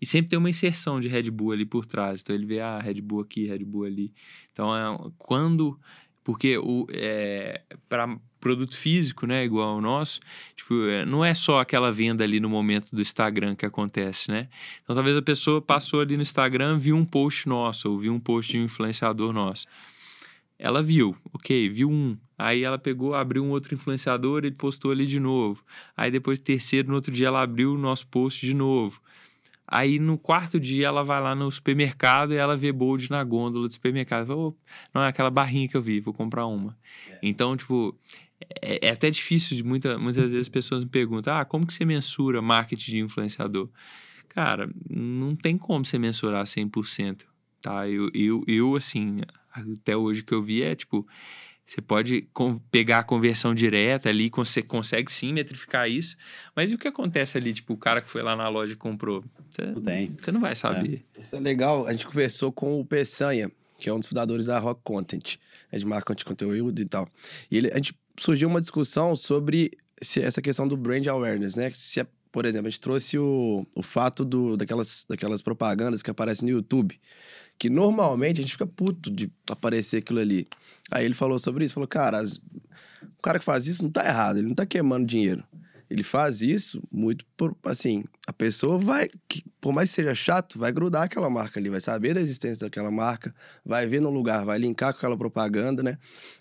E 0.00 0.06
sempre 0.06 0.30
tem 0.30 0.38
uma 0.38 0.50
inserção 0.50 1.00
de 1.00 1.08
Red 1.08 1.30
Bull 1.30 1.52
ali 1.52 1.64
por 1.64 1.86
trás. 1.86 2.20
Então 2.20 2.34
ele 2.34 2.46
vê, 2.46 2.60
ah, 2.60 2.78
Red 2.78 3.00
Bull 3.00 3.20
aqui, 3.20 3.46
Red 3.46 3.64
Bull 3.64 3.84
ali. 3.84 4.12
Então, 4.52 4.74
é, 4.74 5.10
quando 5.16 5.78
porque 6.26 6.58
o 6.58 6.88
é, 6.90 7.62
para 7.88 8.18
produto 8.40 8.76
físico, 8.76 9.28
né, 9.28 9.44
igual 9.44 9.76
ao 9.76 9.80
nosso, 9.80 10.18
tipo, 10.56 10.74
é, 10.88 11.06
não 11.06 11.24
é 11.24 11.32
só 11.32 11.60
aquela 11.60 11.92
venda 11.92 12.24
ali 12.24 12.40
no 12.40 12.48
momento 12.48 12.90
do 12.90 13.00
Instagram 13.00 13.54
que 13.54 13.64
acontece, 13.64 14.28
né? 14.28 14.48
Então 14.82 14.96
talvez 14.96 15.16
a 15.16 15.22
pessoa 15.22 15.62
passou 15.62 16.00
ali 16.00 16.16
no 16.16 16.22
Instagram, 16.22 16.78
viu 16.78 16.96
um 16.96 17.04
post 17.04 17.48
nosso, 17.48 17.88
ou 17.92 17.98
viu 18.00 18.12
um 18.12 18.18
post 18.18 18.50
de 18.50 18.58
um 18.58 18.64
influenciador 18.64 19.32
nosso. 19.32 19.68
Ela 20.58 20.82
viu, 20.82 21.14
ok, 21.32 21.68
viu 21.68 21.88
um. 21.88 22.16
Aí 22.36 22.64
ela 22.64 22.76
pegou, 22.76 23.14
abriu 23.14 23.44
um 23.44 23.50
outro 23.50 23.72
influenciador, 23.72 24.38
ele 24.38 24.56
postou 24.56 24.90
ali 24.90 25.06
de 25.06 25.20
novo. 25.20 25.62
Aí 25.96 26.10
depois, 26.10 26.40
terceiro, 26.40 26.88
no 26.88 26.96
outro 26.96 27.12
dia, 27.12 27.28
ela 27.28 27.40
abriu 27.40 27.74
o 27.74 27.78
nosso 27.78 28.04
post 28.08 28.44
de 28.44 28.52
novo. 28.52 29.00
Aí 29.66 29.98
no 29.98 30.16
quarto 30.16 30.60
dia 30.60 30.86
ela 30.86 31.02
vai 31.02 31.20
lá 31.20 31.34
no 31.34 31.50
supermercado 31.50 32.32
e 32.32 32.36
ela 32.36 32.56
vê 32.56 32.70
bold 32.70 33.10
na 33.10 33.22
gôndola 33.24 33.66
do 33.66 33.72
supermercado. 33.72 34.26
Fala, 34.26 34.40
oh, 34.40 34.54
não 34.94 35.02
é 35.02 35.08
aquela 35.08 35.30
barrinha 35.30 35.68
que 35.68 35.76
eu 35.76 35.82
vi, 35.82 36.00
vou 36.00 36.14
comprar 36.14 36.46
uma. 36.46 36.76
É. 37.10 37.18
Então, 37.22 37.56
tipo, 37.56 37.98
é, 38.62 38.88
é, 38.88 38.90
até 38.90 39.10
difícil 39.10 39.56
de 39.56 39.64
muita, 39.64 39.98
muitas 39.98 40.24
vezes 40.24 40.40
as 40.40 40.48
pessoas 40.48 40.84
me 40.84 40.90
perguntam: 40.90 41.36
ah, 41.36 41.44
como 41.44 41.66
que 41.66 41.72
você 41.72 41.84
mensura 41.84 42.40
marketing 42.40 42.90
de 42.90 42.98
influenciador? 43.00 43.68
Cara, 44.28 44.70
não 44.88 45.34
tem 45.34 45.56
como 45.56 45.84
você 45.84 45.98
mensurar 45.98 46.44
100%, 46.44 47.24
tá? 47.60 47.88
Eu, 47.88 48.10
eu, 48.12 48.44
eu 48.46 48.76
assim, 48.76 49.20
até 49.50 49.96
hoje 49.96 50.22
que 50.22 50.34
eu 50.34 50.42
vi 50.42 50.62
é 50.62 50.74
tipo 50.74 51.06
você 51.66 51.80
pode 51.80 52.28
pegar 52.70 52.98
a 52.98 53.02
conversão 53.02 53.52
direta 53.52 54.08
ali, 54.08 54.30
você 54.32 54.62
consegue 54.62 55.10
sim 55.10 55.32
metrificar 55.32 55.90
isso, 55.90 56.16
mas 56.54 56.70
e 56.70 56.74
o 56.76 56.78
que 56.78 56.86
acontece 56.86 57.36
ali? 57.36 57.52
Tipo, 57.52 57.74
o 57.74 57.76
cara 57.76 58.00
que 58.00 58.08
foi 58.08 58.22
lá 58.22 58.36
na 58.36 58.48
loja 58.48 58.74
e 58.74 58.76
comprou? 58.76 59.24
Você 59.50 59.62
não 59.66 59.82
tem. 59.82 60.16
Você 60.18 60.30
não 60.30 60.40
vai 60.40 60.54
saber. 60.54 61.04
É. 61.18 61.20
Isso 61.20 61.34
é 61.34 61.40
legal. 61.40 61.86
A 61.86 61.92
gente 61.92 62.06
conversou 62.06 62.52
com 62.52 62.80
o 62.80 62.84
Peçanha, 62.84 63.50
que 63.80 63.88
é 63.90 63.92
um 63.92 63.98
dos 63.98 64.06
fundadores 64.06 64.46
da 64.46 64.58
Rock 64.60 64.80
Content, 64.84 65.38
é 65.72 65.78
de 65.78 65.84
marca 65.84 66.14
de 66.14 66.24
conteúdo 66.24 66.80
e 66.80 66.84
tal. 66.84 67.08
E 67.50 67.56
ele, 67.58 67.72
a 67.72 67.76
gente 67.76 67.98
surgiu 68.18 68.48
uma 68.48 68.60
discussão 68.60 69.16
sobre 69.16 69.72
essa 70.00 70.40
questão 70.40 70.68
do 70.68 70.76
brand 70.76 71.04
awareness, 71.08 71.56
né? 71.56 71.70
Se 71.74 72.00
é 72.00 72.06
por 72.36 72.44
exemplo, 72.44 72.66
a 72.66 72.70
gente 72.70 72.80
trouxe 72.80 73.18
o, 73.18 73.66
o 73.74 73.82
fato 73.82 74.22
do, 74.22 74.58
daquelas, 74.58 75.06
daquelas 75.08 75.40
propagandas 75.40 76.02
que 76.02 76.10
aparecem 76.10 76.46
no 76.46 76.54
YouTube, 76.54 77.00
que 77.58 77.70
normalmente 77.70 78.40
a 78.40 78.42
gente 78.42 78.52
fica 78.52 78.66
puto 78.66 79.10
de 79.10 79.30
aparecer 79.50 79.98
aquilo 79.98 80.20
ali. 80.20 80.46
Aí 80.90 81.04
ele 81.04 81.14
falou 81.14 81.38
sobre 81.38 81.64
isso, 81.64 81.74
falou, 81.74 81.88
cara, 81.88 82.18
as, 82.18 82.36
o 82.36 83.22
cara 83.22 83.38
que 83.38 83.44
faz 83.44 83.66
isso 83.66 83.82
não 83.82 83.90
tá 83.90 84.04
errado, 84.04 84.38
ele 84.38 84.48
não 84.48 84.54
tá 84.54 84.66
queimando 84.66 85.06
dinheiro. 85.06 85.44
Ele 85.88 86.02
faz 86.02 86.42
isso 86.42 86.82
muito 86.90 87.24
por, 87.36 87.56
assim, 87.64 88.04
a 88.26 88.32
pessoa 88.32 88.76
vai, 88.76 89.08
que, 89.28 89.44
por 89.60 89.72
mais 89.72 89.90
que 89.90 89.96
seja 89.96 90.14
chato, 90.16 90.58
vai 90.58 90.72
grudar 90.72 91.04
aquela 91.04 91.30
marca 91.30 91.60
ali, 91.60 91.70
vai 91.70 91.80
saber 91.80 92.14
da 92.14 92.20
existência 92.20 92.66
daquela 92.66 92.90
marca, 92.90 93.32
vai 93.64 93.86
ver 93.86 94.00
no 94.00 94.10
lugar, 94.10 94.44
vai 94.44 94.58
linkar 94.58 94.92
com 94.92 94.98
aquela 94.98 95.16
propaganda, 95.16 95.84
né? 95.84 95.96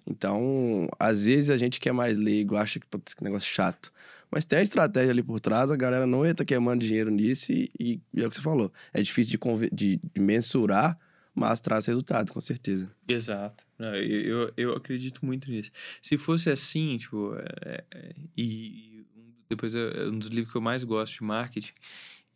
Então, 0.08 0.88
às 0.98 1.22
vezes 1.22 1.52
a 1.52 1.58
gente 1.58 1.80
que 1.80 1.88
é 1.88 1.92
mais 1.92 2.18
leigo 2.18 2.56
acha 2.56 2.80
que 2.80 2.88
um 2.92 3.24
negócio 3.24 3.48
chato. 3.48 3.94
Mas 4.32 4.46
tem 4.46 4.60
a 4.60 4.64
estratégia 4.64 5.12
ali 5.12 5.22
por 5.22 5.40
trás, 5.40 5.70
a 5.70 5.76
galera 5.76 6.08
não 6.08 6.26
estar 6.26 6.44
tá 6.44 6.46
queimando 6.46 6.84
dinheiro 6.84 7.12
nisso 7.12 7.52
e, 7.52 7.70
e, 7.80 8.02
e, 8.14 8.24
é 8.24 8.26
o 8.26 8.30
que 8.30 8.36
você 8.36 8.42
falou. 8.42 8.74
É 8.92 9.02
difícil 9.02 9.40
de, 9.40 9.70
de, 9.70 10.02
de 10.14 10.20
mensurar, 10.20 10.98
mas 11.36 11.60
traz 11.60 11.86
resultado, 11.86 12.32
com 12.32 12.40
certeza. 12.40 12.90
Exato. 13.08 13.66
Eu, 13.78 14.54
eu, 14.56 14.74
acredito 14.74 15.26
muito 15.26 15.52
nisso. 15.52 15.70
Se 16.02 16.18
fosse 16.18 16.50
assim, 16.50 16.98
tipo, 16.98 17.36
é, 17.36 17.84
é, 17.92 18.16
e 18.38 19.06
depois 19.50 19.76
é 19.76 20.06
um 20.06 20.18
dos 20.18 20.30
livros 20.30 20.52
que 20.52 20.58
eu 20.58 20.62
mais 20.62 20.86
gosto 20.86 21.16
de 21.16 21.24
marketing, 21.24 21.74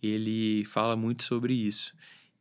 ele 0.03 0.65
fala 0.65 0.97
muito 0.97 1.23
sobre 1.23 1.53
isso. 1.53 1.93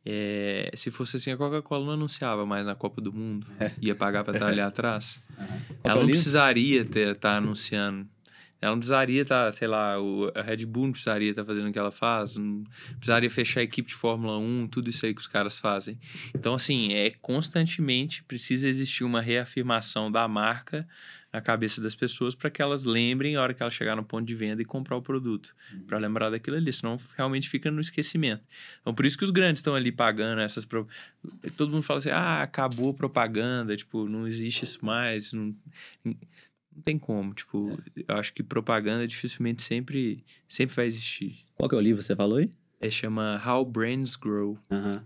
É, 0.05 0.71
se 0.75 0.91
fosse 0.91 1.17
assim, 1.17 1.31
a 1.31 1.37
Coca-Cola 1.37 1.85
não 1.85 1.93
anunciava 1.93 2.45
mais 2.45 2.65
na 2.65 2.75
Copa 2.75 3.01
do 3.01 3.13
Mundo, 3.13 3.47
é. 3.59 3.71
ia 3.81 3.95
pagar 3.95 4.23
para 4.23 4.33
estar 4.33 4.47
ali 4.47 4.59
atrás. 4.61 5.21
Uhum. 5.37 5.77
Ela 5.83 6.01
não 6.01 6.07
precisaria 6.07 6.81
estar 6.81 7.15
tá 7.15 7.37
anunciando. 7.37 8.07
Ela 8.61 8.71
não 8.71 8.79
precisaria 8.79 9.21
estar, 9.21 9.45
tá, 9.45 9.51
sei 9.51 9.67
lá, 9.67 10.01
o, 10.01 10.31
a 10.35 10.41
Red 10.41 10.65
Bull 10.65 10.85
não 10.85 10.91
precisaria 10.91 11.29
estar 11.29 11.43
tá 11.43 11.47
fazendo 11.47 11.69
o 11.69 11.71
que 11.71 11.79
ela 11.79 11.91
faz, 11.91 12.35
não 12.35 12.63
precisaria 12.97 13.29
fechar 13.29 13.61
a 13.61 13.63
equipe 13.63 13.87
de 13.87 13.95
Fórmula 13.95 14.37
1, 14.37 14.67
tudo 14.67 14.89
isso 14.89 15.05
aí 15.05 15.13
que 15.13 15.21
os 15.21 15.27
caras 15.27 15.57
fazem. 15.57 15.97
Então, 16.35 16.53
assim, 16.53 16.93
é 16.93 17.11
constantemente 17.21 18.23
precisa 18.23 18.67
existir 18.67 19.03
uma 19.03 19.21
reafirmação 19.21 20.11
da 20.11 20.27
marca 20.27 20.87
na 21.31 21.41
cabeça 21.41 21.79
das 21.79 21.95
pessoas 21.95 22.33
para 22.35 22.49
que 22.49 22.61
elas 22.61 22.85
lembrem 22.85 23.35
a 23.35 23.41
hora 23.41 23.53
que 23.53 23.61
elas 23.61 23.73
chegar 23.73 23.95
no 23.95 24.03
ponto 24.03 24.25
de 24.25 24.33
venda 24.33 24.61
e 24.61 24.65
comprar 24.65 24.97
o 24.97 25.01
produto, 25.01 25.55
uhum. 25.71 25.81
para 25.81 25.97
lembrar 25.97 26.29
daquilo 26.31 26.57
ali, 26.57 26.73
senão 26.73 26.99
realmente 27.15 27.47
fica 27.47 27.69
no 27.69 27.79
esquecimento. 27.79 28.41
Então, 28.81 28.93
por 28.93 29.05
isso 29.05 29.17
que 29.17 29.23
os 29.23 29.29
grandes 29.29 29.59
estão 29.59 29.75
ali 29.75 29.91
pagando 29.91 30.41
essas. 30.41 30.65
Pro... 30.65 30.87
Todo 31.55 31.71
mundo 31.71 31.83
fala 31.83 31.99
assim: 31.99 32.09
ah, 32.09 32.41
acabou 32.41 32.89
a 32.91 32.93
propaganda, 32.93 33.77
tipo, 33.77 34.09
não 34.09 34.27
existe 34.27 34.63
isso 34.63 34.83
mais. 34.83 35.31
Não, 35.31 35.55
não 36.79 36.83
tem 36.83 36.97
como. 36.97 37.33
Tipo, 37.33 37.77
eu 37.95 38.15
acho 38.15 38.33
que 38.33 38.41
propaganda 38.41 39.05
dificilmente 39.05 39.61
sempre, 39.61 40.23
sempre 40.47 40.75
vai 40.75 40.87
existir. 40.87 41.39
Qual 41.55 41.69
que 41.69 41.75
é 41.75 41.77
o 41.77 41.81
livro 41.81 41.99
que 41.99 42.05
você 42.05 42.15
falou 42.15 42.37
aí? 42.37 42.49
É, 42.79 42.89
chama 42.89 43.41
How 43.45 43.65
Brands 43.65 44.15
Grow. 44.15 44.57
Uhum. 44.71 45.01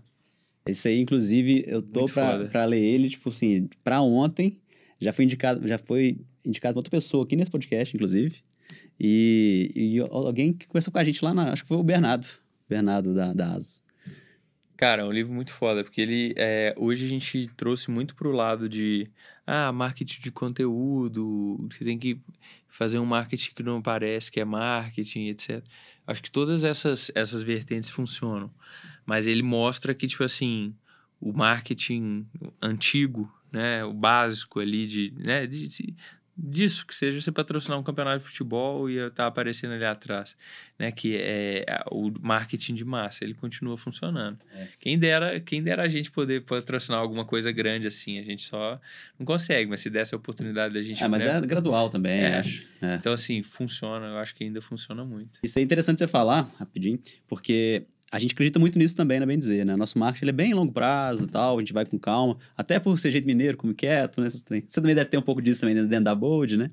Esse 0.66 0.88
aí, 0.88 1.00
inclusive, 1.00 1.64
eu 1.66 1.82
tô 1.82 2.06
para 2.06 2.64
ler 2.64 2.82
ele, 2.82 3.10
tipo 3.10 3.28
assim, 3.28 3.68
para 3.82 4.00
ontem 4.00 4.58
já 5.00 5.12
foi 5.12 5.24
indicado, 5.24 5.66
já 5.66 5.76
foi 5.76 6.18
indicado 6.44 6.78
outra 6.78 6.90
pessoa 6.90 7.24
aqui 7.24 7.36
nesse 7.36 7.50
podcast, 7.50 7.94
inclusive. 7.94 8.36
E, 8.98 9.70
e 9.74 10.00
alguém 10.00 10.52
que 10.52 10.66
conversou 10.66 10.92
com 10.92 10.98
a 10.98 11.04
gente 11.04 11.22
lá 11.22 11.34
na. 11.34 11.52
Acho 11.52 11.62
que 11.62 11.68
foi 11.68 11.76
o 11.76 11.82
Bernardo. 11.82 12.26
Bernardo 12.68 13.14
da, 13.14 13.34
da 13.34 13.52
ASO. 13.52 13.82
Cara, 14.76 15.02
é 15.02 15.04
um 15.04 15.12
livro 15.12 15.32
muito 15.32 15.52
foda, 15.52 15.84
porque 15.84 16.00
ele. 16.00 16.34
É, 16.36 16.74
hoje 16.76 17.06
a 17.06 17.08
gente 17.08 17.48
trouxe 17.56 17.90
muito 17.90 18.14
pro 18.14 18.32
lado 18.32 18.68
de. 18.68 19.08
Ah, 19.46 19.72
marketing 19.72 20.20
de 20.20 20.32
conteúdo. 20.32 21.66
Você 21.70 21.84
tem 21.84 21.98
que 21.98 22.18
fazer 22.68 22.98
um 22.98 23.06
marketing 23.06 23.52
que 23.54 23.62
não 23.62 23.80
parece 23.80 24.32
que 24.32 24.40
é 24.40 24.44
marketing, 24.44 25.28
etc. 25.28 25.62
Acho 26.06 26.22
que 26.22 26.30
todas 26.30 26.64
essas, 26.64 27.10
essas 27.14 27.42
vertentes 27.42 27.90
funcionam. 27.90 28.50
Mas 29.06 29.26
ele 29.26 29.42
mostra 29.42 29.94
que, 29.94 30.06
tipo 30.06 30.24
assim, 30.24 30.74
o 31.20 31.32
marketing 31.32 32.26
antigo 32.60 33.30
né, 33.54 33.84
o 33.84 33.92
básico 33.92 34.58
ali 34.58 34.84
de, 34.84 35.14
né, 35.16 35.46
de, 35.46 35.68
de, 35.68 35.94
disso, 36.36 36.86
que 36.86 36.94
seja 36.94 37.20
você 37.20 37.30
patrocinar 37.30 37.78
um 37.78 37.82
campeonato 37.82 38.18
de 38.18 38.24
futebol 38.24 38.90
e 38.90 38.98
estar 38.98 39.10
tá 39.10 39.26
aparecendo 39.26 39.74
ali 39.74 39.84
atrás, 39.84 40.36
né, 40.78 40.90
que 40.90 41.16
é 41.16 41.64
o 41.90 42.10
marketing 42.20 42.74
de 42.74 42.84
massa, 42.84 43.24
ele 43.24 43.34
continua 43.34 43.78
funcionando. 43.78 44.38
É. 44.52 44.68
Quem 44.80 44.98
dera, 44.98 45.40
quem 45.40 45.62
dera 45.62 45.82
a 45.82 45.88
gente 45.88 46.10
poder 46.10 46.42
patrocinar 46.42 47.00
alguma 47.00 47.24
coisa 47.24 47.52
grande 47.52 47.86
assim, 47.86 48.18
a 48.18 48.22
gente 48.22 48.44
só 48.44 48.80
não 49.18 49.24
consegue, 49.24 49.70
mas 49.70 49.80
se 49.80 49.90
desse 49.90 50.14
a 50.14 50.18
oportunidade 50.18 50.74
da 50.74 50.82
gente... 50.82 51.02
É, 51.02 51.08
mas 51.08 51.24
né, 51.24 51.36
é 51.36 51.40
gradual 51.40 51.88
também, 51.88 52.20
é. 52.20 52.38
acho. 52.38 52.66
É. 52.82 52.96
Então, 52.96 53.12
assim, 53.12 53.42
funciona, 53.42 54.06
eu 54.06 54.18
acho 54.18 54.34
que 54.34 54.44
ainda 54.44 54.60
funciona 54.60 55.04
muito. 55.04 55.38
Isso 55.42 55.58
é 55.58 55.62
interessante 55.62 55.98
você 55.98 56.08
falar, 56.08 56.52
rapidinho, 56.58 56.98
porque 57.28 57.86
a 58.14 58.18
gente 58.20 58.32
acredita 58.32 58.60
muito 58.60 58.78
nisso 58.78 58.94
também, 58.94 59.18
né? 59.18 59.26
Bem 59.26 59.36
dizer, 59.36 59.66
né? 59.66 59.74
Nosso 59.74 59.98
marketing 59.98 60.28
é 60.28 60.32
bem 60.32 60.54
longo 60.54 60.72
prazo 60.72 61.26
tal, 61.26 61.56
a 61.56 61.60
gente 61.60 61.72
vai 61.72 61.84
com 61.84 61.98
calma, 61.98 62.38
até 62.56 62.78
por 62.78 62.96
ser 62.96 63.10
jeito 63.10 63.26
mineiro, 63.26 63.56
como 63.56 63.74
quieto, 63.74 64.20
né? 64.20 64.30
Você 64.30 64.44
também 64.72 64.94
deve 64.94 65.06
ter 65.06 65.18
um 65.18 65.22
pouco 65.22 65.42
disso 65.42 65.60
também 65.60 65.74
dentro 65.74 66.04
da 66.04 66.14
Bold, 66.14 66.56
né? 66.56 66.70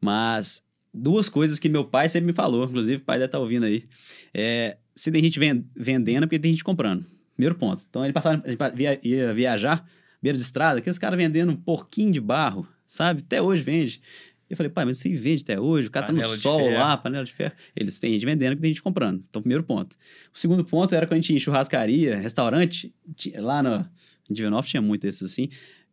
Mas 0.00 0.62
duas 0.92 1.28
coisas 1.28 1.58
que 1.58 1.68
meu 1.68 1.84
pai 1.84 2.08
sempre 2.08 2.28
me 2.28 2.32
falou, 2.32 2.64
inclusive 2.64 3.02
o 3.02 3.04
pai 3.04 3.18
deve 3.18 3.26
estar 3.26 3.36
tá 3.36 3.42
ouvindo 3.42 3.66
aí. 3.66 3.84
É, 4.32 4.78
se 4.94 5.12
tem 5.12 5.22
gente 5.22 5.38
vendendo, 5.76 6.24
é 6.24 6.26
porque 6.26 6.38
tem 6.38 6.50
gente 6.50 6.64
comprando. 6.64 7.04
Primeiro 7.34 7.56
ponto. 7.56 7.84
Então 7.86 8.02
ele 8.02 8.14
passava, 8.14 8.42
ele 8.46 8.98
ia 9.02 9.34
viajar, 9.34 9.86
beira 10.22 10.38
de 10.38 10.44
estrada, 10.44 10.78
aqueles 10.78 10.98
caras 10.98 11.18
vendendo 11.18 11.52
um 11.52 11.56
porquinho 11.56 12.10
de 12.10 12.20
barro, 12.22 12.66
sabe? 12.86 13.20
Até 13.20 13.42
hoje 13.42 13.62
vende. 13.62 14.00
Eu 14.50 14.56
falei, 14.56 14.68
pai, 14.68 14.84
mas 14.84 14.98
você 14.98 15.14
vende 15.14 15.44
até 15.44 15.60
hoje? 15.60 15.86
O 15.86 15.90
cara 15.92 16.06
panela 16.06 16.28
tá 16.28 16.34
no 16.34 16.40
sol 16.42 16.58
ferro. 16.58 16.74
lá, 16.74 16.96
panela 16.96 17.24
de 17.24 17.32
ferro. 17.32 17.52
Eles 17.74 18.00
têm 18.00 18.12
gente 18.14 18.26
vendendo 18.26 18.56
que 18.56 18.60
tem 18.60 18.70
gente 18.70 18.82
comprando. 18.82 19.22
Então, 19.30 19.40
primeiro 19.40 19.62
ponto. 19.62 19.94
O 20.34 20.38
segundo 20.38 20.64
ponto 20.64 20.92
era 20.92 21.06
quando 21.06 21.12
a 21.12 21.16
gente 21.18 21.26
tinha 21.28 21.38
churrascaria, 21.38 22.16
restaurante, 22.16 22.92
lá 23.36 23.62
no 23.62 23.86
em 24.30 24.34
Divinópolis 24.34 24.70
tinha 24.70 24.80
muito 24.80 25.02
desses 25.02 25.22
assim. 25.22 25.48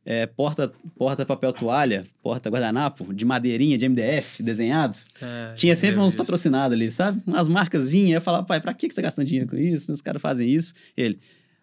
É, 0.05 0.25
porta, 0.25 0.71
porta 0.95 1.25
papel 1.25 1.51
toalha, 1.51 2.05
porta 2.23 2.49
guardanapo, 2.49 3.13
de 3.13 3.25
madeirinha, 3.25 3.77
de 3.77 3.89
MDF, 3.89 4.41
desenhado. 4.41 4.97
É, 5.21 5.53
tinha 5.53 5.75
sempre 5.75 5.99
uns 5.99 6.15
patrocinados 6.15 6.77
ali, 6.77 6.91
sabe? 6.91 7.21
Umas 7.27 7.47
marcazinhas. 7.47 8.15
Eu 8.15 8.21
falava, 8.21 8.45
pai, 8.45 8.61
pra 8.61 8.73
que 8.73 8.89
você 8.89 8.95
tá 8.95 9.01
gastando 9.01 9.27
dinheiro 9.27 9.49
com 9.49 9.57
isso? 9.57 9.91
Os 9.91 10.01
caras 10.01 10.21
fazem 10.21 10.49
isso. 10.49 10.73
Ele, 10.95 11.19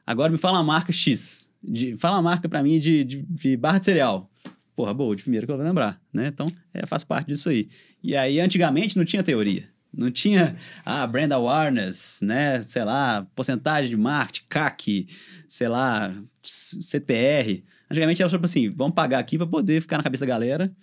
agora 0.07 0.31
me 0.31 0.37
fala 0.37 0.59
uma 0.59 0.65
marca 0.65 0.93
X. 0.93 1.51
De, 1.63 1.97
fala 1.97 2.17
uma 2.17 2.23
marca 2.23 2.47
para 2.47 2.63
mim 2.63 2.79
de, 2.79 3.03
de, 3.03 3.23
de 3.23 3.57
barra 3.57 3.79
de 3.79 3.87
cereal 3.87 4.31
porra, 4.75 4.93
boa, 4.93 5.15
de 5.15 5.23
primeiro 5.23 5.47
que 5.47 5.53
eu 5.53 5.57
vou 5.57 5.65
lembrar, 5.65 6.01
né? 6.13 6.29
Então, 6.29 6.47
é, 6.73 6.87
faz 6.87 7.05
parte 7.05 7.29
disso 7.29 7.49
aí. 7.49 7.69
E 8.03 8.17
aí, 8.17 8.41
antigamente, 8.41 8.97
não 8.97 9.05
tinha 9.05 9.23
teoria. 9.23 9.69
Não 9.97 10.11
tinha, 10.11 10.57
ah, 10.85 11.07
brand 11.07 11.31
awareness, 11.31 12.21
né? 12.23 12.63
Sei 12.63 12.83
lá, 12.83 13.27
porcentagem 13.35 13.91
de 13.91 13.97
marketing, 13.97 14.47
CAC, 14.49 15.09
sei 15.49 15.69
lá, 15.69 16.13
CPR. 16.43 17.65
Antigamente 17.89 18.21
era 18.21 18.29
tipo 18.29 18.45
assim, 18.45 18.71
vamos 18.71 18.95
pagar 18.95 19.21
aqui 19.21 19.39
para 19.39 19.47
poder 19.47 19.81
ficar 19.81 19.97
na 19.97 20.03
cabeça 20.03 20.27
da 20.27 20.33
galera. 20.33 20.75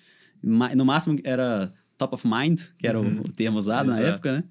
No 0.42 0.86
máximo 0.86 1.20
era 1.24 1.72
top 1.98 2.16
of 2.16 2.28
mind, 2.28 2.62
que 2.78 2.88
era 2.88 3.00
uhum. 3.00 3.22
o 3.22 3.32
termo 3.32 3.60
usado 3.60 3.92
Exato. 3.92 4.02
na 4.02 4.10
época, 4.10 4.34
né? 4.34 4.44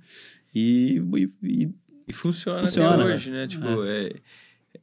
E, 0.55 1.03
e, 1.43 1.71
e 2.07 2.13
funciona, 2.13 2.61
funciona 2.61 3.05
hoje, 3.05 3.31
né? 3.31 3.47
Tipo, 3.47 3.85
é. 3.85 4.13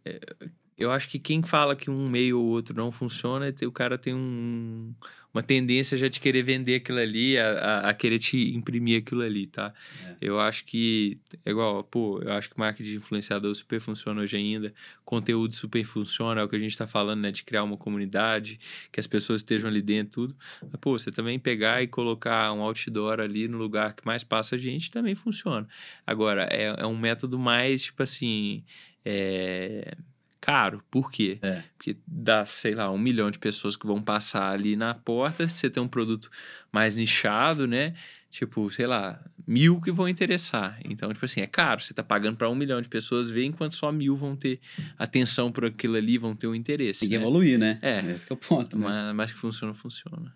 É, 0.03 0.09
é, 0.09 0.49
eu 0.77 0.91
acho 0.91 1.09
que 1.09 1.17
quem 1.17 1.41
fala 1.41 1.75
que 1.75 1.89
um 1.89 2.07
meio 2.07 2.39
ou 2.39 2.45
outro 2.45 2.75
não 2.75 2.91
funciona, 2.91 3.53
o 3.63 3.71
cara 3.71 3.97
tem 3.97 4.13
um, 4.13 4.93
uma 5.33 5.41
tendência 5.41 5.97
já 5.97 6.07
de 6.07 6.19
querer 6.19 6.43
vender 6.43 6.75
aquilo 6.75 6.99
ali, 6.99 7.35
a, 7.37 7.49
a, 7.49 7.89
a 7.89 7.93
querer 7.95 8.19
te 8.19 8.55
imprimir 8.55 9.01
aquilo 9.01 9.23
ali, 9.23 9.47
tá? 9.47 9.73
É. 10.05 10.17
Eu 10.21 10.39
acho 10.39 10.65
que, 10.65 11.19
é 11.43 11.49
igual, 11.49 11.83
pô, 11.83 12.21
eu 12.21 12.31
acho 12.31 12.49
que 12.49 12.59
marketing 12.59 12.89
de 12.91 12.97
influenciador 12.97 13.53
super 13.55 13.81
funciona 13.81 14.21
hoje 14.21 14.37
ainda, 14.37 14.71
conteúdo 15.03 15.55
super 15.55 15.83
funciona, 15.83 16.41
é 16.41 16.43
o 16.43 16.49
que 16.49 16.55
a 16.55 16.59
gente 16.59 16.77
tá 16.77 16.85
falando, 16.85 17.21
né? 17.21 17.31
De 17.31 17.43
criar 17.43 17.63
uma 17.63 17.77
comunidade, 17.77 18.59
que 18.91 18.99
as 18.99 19.07
pessoas 19.07 19.41
estejam 19.41 19.69
ali 19.69 19.81
dentro, 19.81 20.27
tudo. 20.27 20.35
Mas, 20.61 20.79
pô, 20.79 20.97
você 20.97 21.11
também 21.11 21.39
pegar 21.39 21.81
e 21.81 21.87
colocar 21.87 22.51
um 22.53 22.61
outdoor 22.61 23.19
ali 23.19 23.47
no 23.47 23.57
lugar 23.57 23.93
que 23.95 24.05
mais 24.05 24.23
passa 24.23 24.57
gente 24.57 24.91
também 24.91 25.15
funciona. 25.15 25.67
Agora, 26.05 26.47
é, 26.51 26.75
é 26.77 26.85
um 26.85 26.97
método 26.97 27.37
mais, 27.39 27.83
tipo 27.83 28.03
assim, 28.03 28.63
é 29.03 29.95
caro. 30.39 30.83
Por 30.89 31.11
quê? 31.11 31.39
É. 31.41 31.63
Porque 31.77 31.97
dá, 32.05 32.45
sei 32.45 32.73
lá, 32.73 32.91
um 32.91 32.97
milhão 32.97 33.29
de 33.29 33.39
pessoas 33.39 33.75
que 33.75 33.85
vão 33.85 34.01
passar 34.01 34.51
ali 34.51 34.75
na 34.75 34.93
porta, 34.93 35.47
você 35.47 35.69
tem 35.69 35.81
um 35.81 35.87
produto 35.87 36.29
mais 36.71 36.95
nichado, 36.95 37.67
né? 37.67 37.93
Tipo, 38.29 38.69
sei 38.69 38.85
lá, 38.85 39.23
mil 39.47 39.79
que 39.79 39.91
vão 39.91 40.07
interessar. 40.07 40.79
Então, 40.83 41.11
tipo 41.11 41.25
assim, 41.25 41.41
é 41.41 41.47
caro. 41.47 41.81
Você 41.81 41.93
tá 41.93 42.03
pagando 42.03 42.37
para 42.37 42.49
um 42.49 42.55
milhão 42.55 42.81
de 42.81 42.89
pessoas 42.89 43.29
ver, 43.29 43.45
enquanto 43.45 43.73
só 43.73 43.91
mil 43.91 44.17
vão 44.17 44.35
ter 44.35 44.59
atenção 44.97 45.51
por 45.51 45.65
aquilo 45.65 45.95
ali, 45.95 46.17
vão 46.17 46.35
ter 46.35 46.47
o 46.47 46.51
um 46.51 46.55
interesse. 46.55 47.01
Tem 47.01 47.09
que 47.09 47.17
né? 47.17 47.21
evoluir, 47.21 47.57
né? 47.57 47.79
É. 47.81 47.99
Esse 48.11 48.29
é 48.29 48.33
o 48.33 48.37
ponto. 48.37 48.77
Né? 48.77 48.85
Mas, 48.85 49.15
mas 49.15 49.33
que 49.33 49.39
funciona, 49.39 49.73
funciona. 49.73 50.33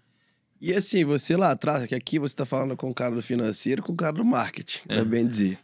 E 0.62 0.72
assim, 0.74 1.04
você 1.04 1.36
lá 1.36 1.52
atrás, 1.52 1.88
que 1.88 1.96
aqui 1.96 2.20
você 2.20 2.34
está 2.34 2.46
falando 2.46 2.78
com 2.78 2.90
o 2.90 2.94
cara 2.94 3.16
do 3.16 3.22
financeiro, 3.22 3.82
com 3.82 3.94
o 3.94 3.96
cara 3.96 4.14
do 4.14 4.24
marketing, 4.24 4.82
é. 4.88 4.96
também 4.96 5.26
dizer. 5.26 5.58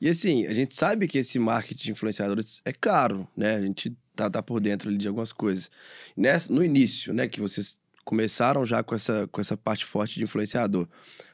E 0.00 0.08
assim, 0.08 0.46
a 0.46 0.54
gente 0.54 0.74
sabe 0.74 1.06
que 1.06 1.18
esse 1.18 1.38
marketing 1.38 1.84
de 1.84 1.90
influenciadores 1.92 2.62
é 2.64 2.72
caro, 2.72 3.28
né? 3.36 3.56
A 3.56 3.60
gente 3.60 3.94
tá, 4.16 4.30
tá 4.30 4.42
por 4.42 4.60
dentro 4.60 4.88
ali 4.88 4.98
de 4.98 5.08
algumas 5.08 5.32
coisas. 5.32 5.70
Nessa, 6.16 6.52
no 6.52 6.64
início, 6.64 7.12
né, 7.12 7.28
que 7.28 7.40
vocês 7.40 7.80
começaram 8.04 8.64
já 8.66 8.82
com 8.82 8.94
essa, 8.94 9.28
com 9.28 9.40
essa 9.40 9.56
parte 9.56 9.84
forte 9.84 10.14
de 10.14 10.24
influenciador, 10.24 10.88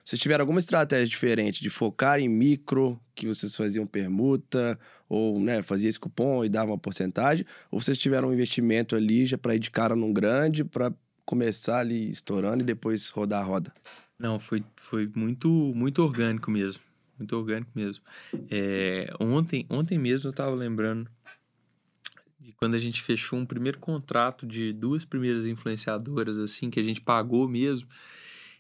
Vocês 0.04 0.20
tiveram 0.20 0.42
alguma 0.42 0.60
estratégia 0.60 1.06
diferente 1.06 1.60
de 1.60 1.70
focar 1.70 2.20
em 2.20 2.28
micro, 2.28 3.00
que 3.14 3.26
vocês 3.26 3.56
faziam 3.56 3.86
permuta, 3.86 4.78
ou 5.08 5.40
né, 5.40 5.62
fazia 5.62 5.88
esse 5.88 5.98
cupom 5.98 6.44
e 6.44 6.48
dava 6.48 6.72
uma 6.72 6.78
porcentagem? 6.78 7.46
Ou 7.70 7.80
vocês 7.80 7.96
tiveram 7.96 8.28
um 8.28 8.32
investimento 8.32 8.94
ali 8.94 9.24
já 9.26 9.38
para 9.38 9.54
ir 9.54 9.58
de 9.58 9.70
cara 9.70 9.96
num 9.96 10.12
grande, 10.12 10.64
para 10.64 10.92
começar 11.24 11.78
ali 11.78 12.10
estourando 12.10 12.62
e 12.62 12.66
depois 12.66 13.08
rodar 13.08 13.42
a 13.42 13.44
roda? 13.44 13.72
Não, 14.18 14.38
foi, 14.38 14.64
foi 14.76 15.10
muito, 15.14 15.48
muito 15.48 16.02
orgânico 16.02 16.50
mesmo. 16.50 16.85
Muito 17.18 17.36
orgânico 17.36 17.70
mesmo. 17.74 18.04
É, 18.50 19.12
ontem, 19.20 19.66
ontem 19.70 19.98
mesmo 19.98 20.28
eu 20.28 20.30
estava 20.30 20.54
lembrando 20.54 21.10
de 22.38 22.52
quando 22.52 22.74
a 22.74 22.78
gente 22.78 23.02
fechou 23.02 23.38
um 23.38 23.46
primeiro 23.46 23.78
contrato 23.78 24.46
de 24.46 24.72
duas 24.72 25.04
primeiras 25.04 25.46
influenciadoras, 25.46 26.38
assim, 26.38 26.70
que 26.70 26.78
a 26.78 26.82
gente 26.82 27.00
pagou 27.00 27.48
mesmo. 27.48 27.88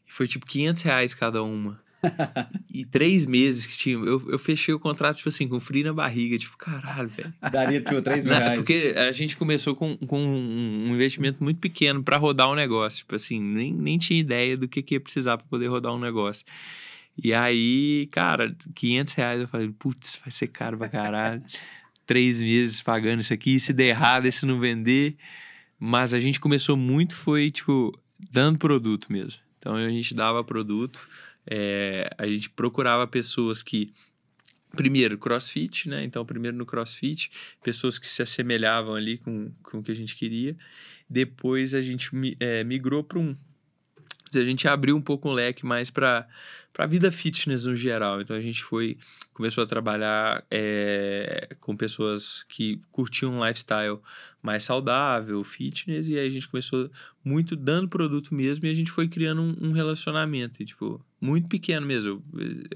E 0.08 0.12
foi 0.12 0.26
tipo 0.26 0.46
500 0.46 0.82
reais 0.82 1.14
cada 1.14 1.42
uma. 1.42 1.80
e 2.72 2.84
três 2.84 3.26
meses 3.26 3.66
que 3.66 3.76
tinha. 3.76 3.96
Eu, 3.96 4.30
eu 4.30 4.38
fechei 4.38 4.72
o 4.74 4.78
contrato, 4.78 5.16
tipo 5.16 5.28
assim, 5.28 5.48
com 5.48 5.58
frio 5.60 5.84
na 5.84 5.92
barriga. 5.92 6.38
Tipo, 6.38 6.56
caralho, 6.56 7.08
velho. 7.08 7.32
Daria, 7.50 7.80
tipo, 7.80 8.02
três 8.02 8.24
mil 8.24 8.34
reais. 8.34 8.58
Porque 8.58 8.94
a 8.96 9.12
gente 9.12 9.36
começou 9.36 9.74
com, 9.74 9.96
com 9.98 10.20
um 10.20 10.88
investimento 10.88 11.42
muito 11.42 11.58
pequeno 11.58 12.02
para 12.02 12.16
rodar 12.16 12.48
o 12.48 12.52
um 12.52 12.54
negócio. 12.54 12.98
Tipo 12.98 13.14
assim, 13.14 13.40
nem, 13.40 13.72
nem 13.72 13.98
tinha 13.98 14.18
ideia 14.18 14.56
do 14.56 14.68
que, 14.68 14.82
que 14.82 14.94
ia 14.94 15.00
precisar 15.00 15.36
para 15.38 15.46
poder 15.46 15.68
rodar 15.68 15.94
um 15.94 15.98
negócio. 15.98 16.44
E 17.22 17.32
aí, 17.32 18.08
cara, 18.10 18.54
500 18.74 19.14
reais 19.14 19.40
eu 19.40 19.48
falei, 19.48 19.70
putz, 19.70 20.18
vai 20.20 20.30
ser 20.30 20.48
caro 20.48 20.76
pra 20.76 20.88
caralho. 20.88 21.42
Três 22.06 22.40
meses 22.40 22.80
pagando 22.82 23.20
isso 23.20 23.32
aqui, 23.32 23.58
se 23.58 23.72
der 23.72 23.88
errado, 23.88 24.30
se 24.30 24.46
não 24.46 24.60
vender. 24.60 25.16
Mas 25.78 26.14
a 26.14 26.20
gente 26.20 26.38
começou 26.38 26.76
muito, 26.76 27.14
foi, 27.14 27.50
tipo, 27.50 27.92
dando 28.30 28.58
produto 28.58 29.12
mesmo. 29.12 29.40
Então 29.58 29.74
a 29.74 29.88
gente 29.88 30.14
dava 30.14 30.44
produto, 30.44 31.08
é, 31.46 32.08
a 32.16 32.26
gente 32.26 32.48
procurava 32.50 33.06
pessoas 33.06 33.62
que 33.62 33.92
primeiro 34.76 35.18
crossfit, 35.18 35.88
né? 35.88 36.04
Então, 36.04 36.24
primeiro 36.24 36.56
no 36.56 36.66
crossfit, 36.66 37.30
pessoas 37.62 37.98
que 37.98 38.06
se 38.06 38.22
assemelhavam 38.22 38.94
ali 38.94 39.18
com, 39.18 39.50
com 39.62 39.78
o 39.78 39.82
que 39.82 39.90
a 39.90 39.94
gente 39.94 40.14
queria. 40.14 40.56
Depois 41.08 41.74
a 41.74 41.80
gente 41.80 42.10
é, 42.38 42.62
migrou 42.62 43.02
para 43.02 43.18
um. 43.18 43.36
A 44.34 44.44
gente 44.44 44.66
abriu 44.66 44.96
um 44.96 45.00
pouco 45.00 45.28
o 45.28 45.32
leque 45.32 45.64
mais 45.64 45.90
para 45.90 46.26
a 46.78 46.86
vida 46.86 47.10
fitness 47.12 47.64
no 47.64 47.76
geral. 47.76 48.20
Então 48.20 48.36
a 48.36 48.40
gente 48.40 48.62
foi 48.62 48.98
começou 49.32 49.62
a 49.62 49.66
trabalhar 49.66 50.44
é, 50.50 51.54
com 51.60 51.76
pessoas 51.76 52.44
que 52.48 52.78
curtiam 52.90 53.34
um 53.34 53.46
lifestyle 53.46 53.98
mais 54.42 54.62
saudável, 54.62 55.42
fitness, 55.42 56.08
e 56.08 56.16
aí 56.16 56.26
a 56.26 56.30
gente 56.30 56.48
começou 56.48 56.88
muito 57.24 57.56
dando 57.56 57.88
produto 57.88 58.34
mesmo 58.34 58.64
e 58.64 58.70
a 58.70 58.74
gente 58.74 58.90
foi 58.90 59.08
criando 59.08 59.42
um, 59.42 59.68
um 59.68 59.72
relacionamento, 59.72 60.62
e, 60.62 60.64
tipo, 60.64 61.04
muito 61.20 61.48
pequeno 61.48 61.84
mesmo. 61.84 62.22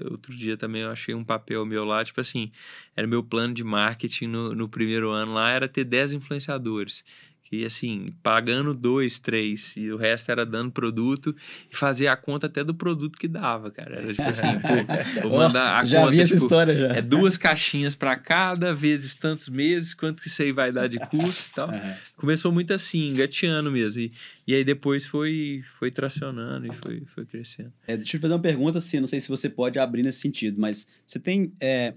Outro 0.09 0.35
dia 0.35 0.57
também 0.57 0.81
eu 0.81 0.91
achei 0.91 1.15
um 1.15 1.23
papel 1.23 1.65
meu 1.65 1.85
lá, 1.85 2.03
tipo 2.03 2.19
assim, 2.19 2.51
era 2.95 3.07
meu 3.07 3.23
plano 3.23 3.53
de 3.53 3.63
marketing 3.63 4.27
no, 4.27 4.53
no 4.53 4.67
primeiro 4.67 5.09
ano 5.09 5.33
lá, 5.33 5.49
era 5.49 5.67
ter 5.67 5.85
10 5.85 6.13
influenciadores 6.13 7.03
que 7.51 7.65
assim, 7.65 8.13
pagando 8.23 8.73
dois, 8.73 9.19
três, 9.19 9.75
e 9.75 9.91
o 9.91 9.97
resto 9.97 10.31
era 10.31 10.45
dando 10.45 10.71
produto 10.71 11.35
e 11.69 11.75
fazia 11.75 12.13
a 12.13 12.15
conta 12.15 12.47
até 12.47 12.63
do 12.63 12.73
produto 12.73 13.19
que 13.19 13.27
dava, 13.27 13.69
cara. 13.69 13.97
Era 13.97 14.13
tipo 14.13 14.29
assim, 14.29 14.47
pô, 14.61 15.27
vou 15.27 15.35
mandar 15.37 15.77
a 15.77 15.83
já 15.83 15.99
conta. 15.99 16.11
Vi 16.11 16.21
essa 16.21 16.33
tipo, 16.33 16.45
história 16.45 16.73
já. 16.73 16.87
É 16.93 17.01
duas 17.01 17.35
caixinhas 17.35 17.93
para 17.93 18.15
cada, 18.15 18.73
vezes 18.73 19.15
tantos 19.15 19.49
meses, 19.49 19.93
quanto 19.93 20.21
que 20.21 20.29
isso 20.29 20.41
aí 20.41 20.53
vai 20.53 20.71
dar 20.71 20.87
de 20.87 20.97
custo 20.97 21.51
e 21.51 21.53
tal. 21.53 21.69
Começou 22.15 22.53
muito 22.53 22.73
assim, 22.73 23.09
engateando 23.09 23.69
mesmo. 23.69 23.99
E, 23.99 24.13
e 24.47 24.55
aí 24.55 24.63
depois 24.63 25.05
foi, 25.05 25.61
foi 25.77 25.91
tracionando 25.91 26.67
e 26.67 26.75
foi, 26.77 27.03
foi 27.13 27.25
crescendo. 27.25 27.73
É, 27.85 27.97
deixa 27.97 28.15
eu 28.15 28.21
fazer 28.21 28.33
uma 28.33 28.39
pergunta 28.39 28.77
assim, 28.77 29.01
não 29.01 29.07
sei 29.07 29.19
se 29.19 29.27
você 29.27 29.49
pode 29.49 29.77
abrir 29.77 30.03
nesse 30.03 30.19
sentido, 30.19 30.57
mas 30.57 30.87
você 31.05 31.19
tem. 31.19 31.51
É 31.59 31.95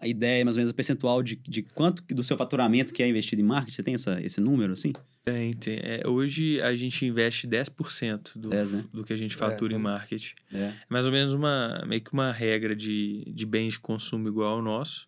a 0.00 0.08
ideia, 0.08 0.42
mais 0.44 0.56
ou 0.56 0.60
menos, 0.60 0.70
a 0.70 0.74
percentual 0.74 1.22
de, 1.22 1.36
de 1.36 1.62
quanto 1.62 2.02
do 2.14 2.24
seu 2.24 2.36
faturamento 2.36 2.94
que 2.94 3.02
é 3.02 3.08
investido 3.08 3.42
em 3.42 3.44
marketing? 3.44 3.76
Você 3.76 3.82
tem 3.82 3.94
essa, 3.94 4.20
esse 4.22 4.40
número, 4.40 4.72
assim? 4.72 4.92
Tem, 5.22 5.52
tem. 5.52 5.78
É, 5.82 6.08
hoje 6.08 6.58
a 6.62 6.74
gente 6.74 7.04
investe 7.04 7.46
10% 7.46 8.38
do, 8.38 8.48
10, 8.48 8.72
né? 8.72 8.84
do 8.90 9.04
que 9.04 9.12
a 9.12 9.16
gente 9.16 9.36
fatura 9.36 9.74
é, 9.74 9.76
em 9.76 9.78
marketing. 9.78 10.34
É. 10.52 10.56
é. 10.56 10.74
Mais 10.88 11.04
ou 11.04 11.12
menos 11.12 11.34
uma, 11.34 11.84
meio 11.86 12.00
que 12.00 12.14
uma 12.14 12.32
regra 12.32 12.74
de, 12.74 13.24
de 13.26 13.44
bens 13.44 13.74
de 13.74 13.80
consumo 13.80 14.26
igual 14.26 14.54
ao 14.54 14.62
nosso. 14.62 15.06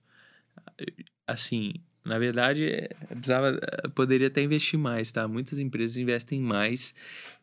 Assim, 1.27 1.73
na 2.05 2.19
verdade, 2.19 2.67
é, 2.67 2.89
precisava, 3.09 3.59
poderia 3.95 4.27
até 4.27 4.43
investir 4.43 4.79
mais, 4.79 5.11
tá? 5.11 5.27
Muitas 5.27 5.59
empresas 5.59 5.97
investem 5.97 6.39
mais. 6.39 6.95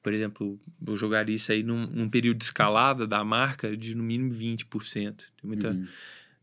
Por 0.04 0.14
exemplo, 0.14 0.60
vou 0.80 0.96
jogar 0.96 1.28
isso 1.30 1.52
aí 1.52 1.64
num, 1.64 1.88
num 1.88 2.08
período 2.08 2.38
de 2.38 2.44
escalada 2.44 3.08
da 3.08 3.24
marca 3.24 3.76
de 3.76 3.96
no 3.96 4.04
mínimo 4.04 4.32
20%. 4.32 4.66
Tem 4.96 5.24
muita... 5.44 5.72
Uhum 5.72 5.88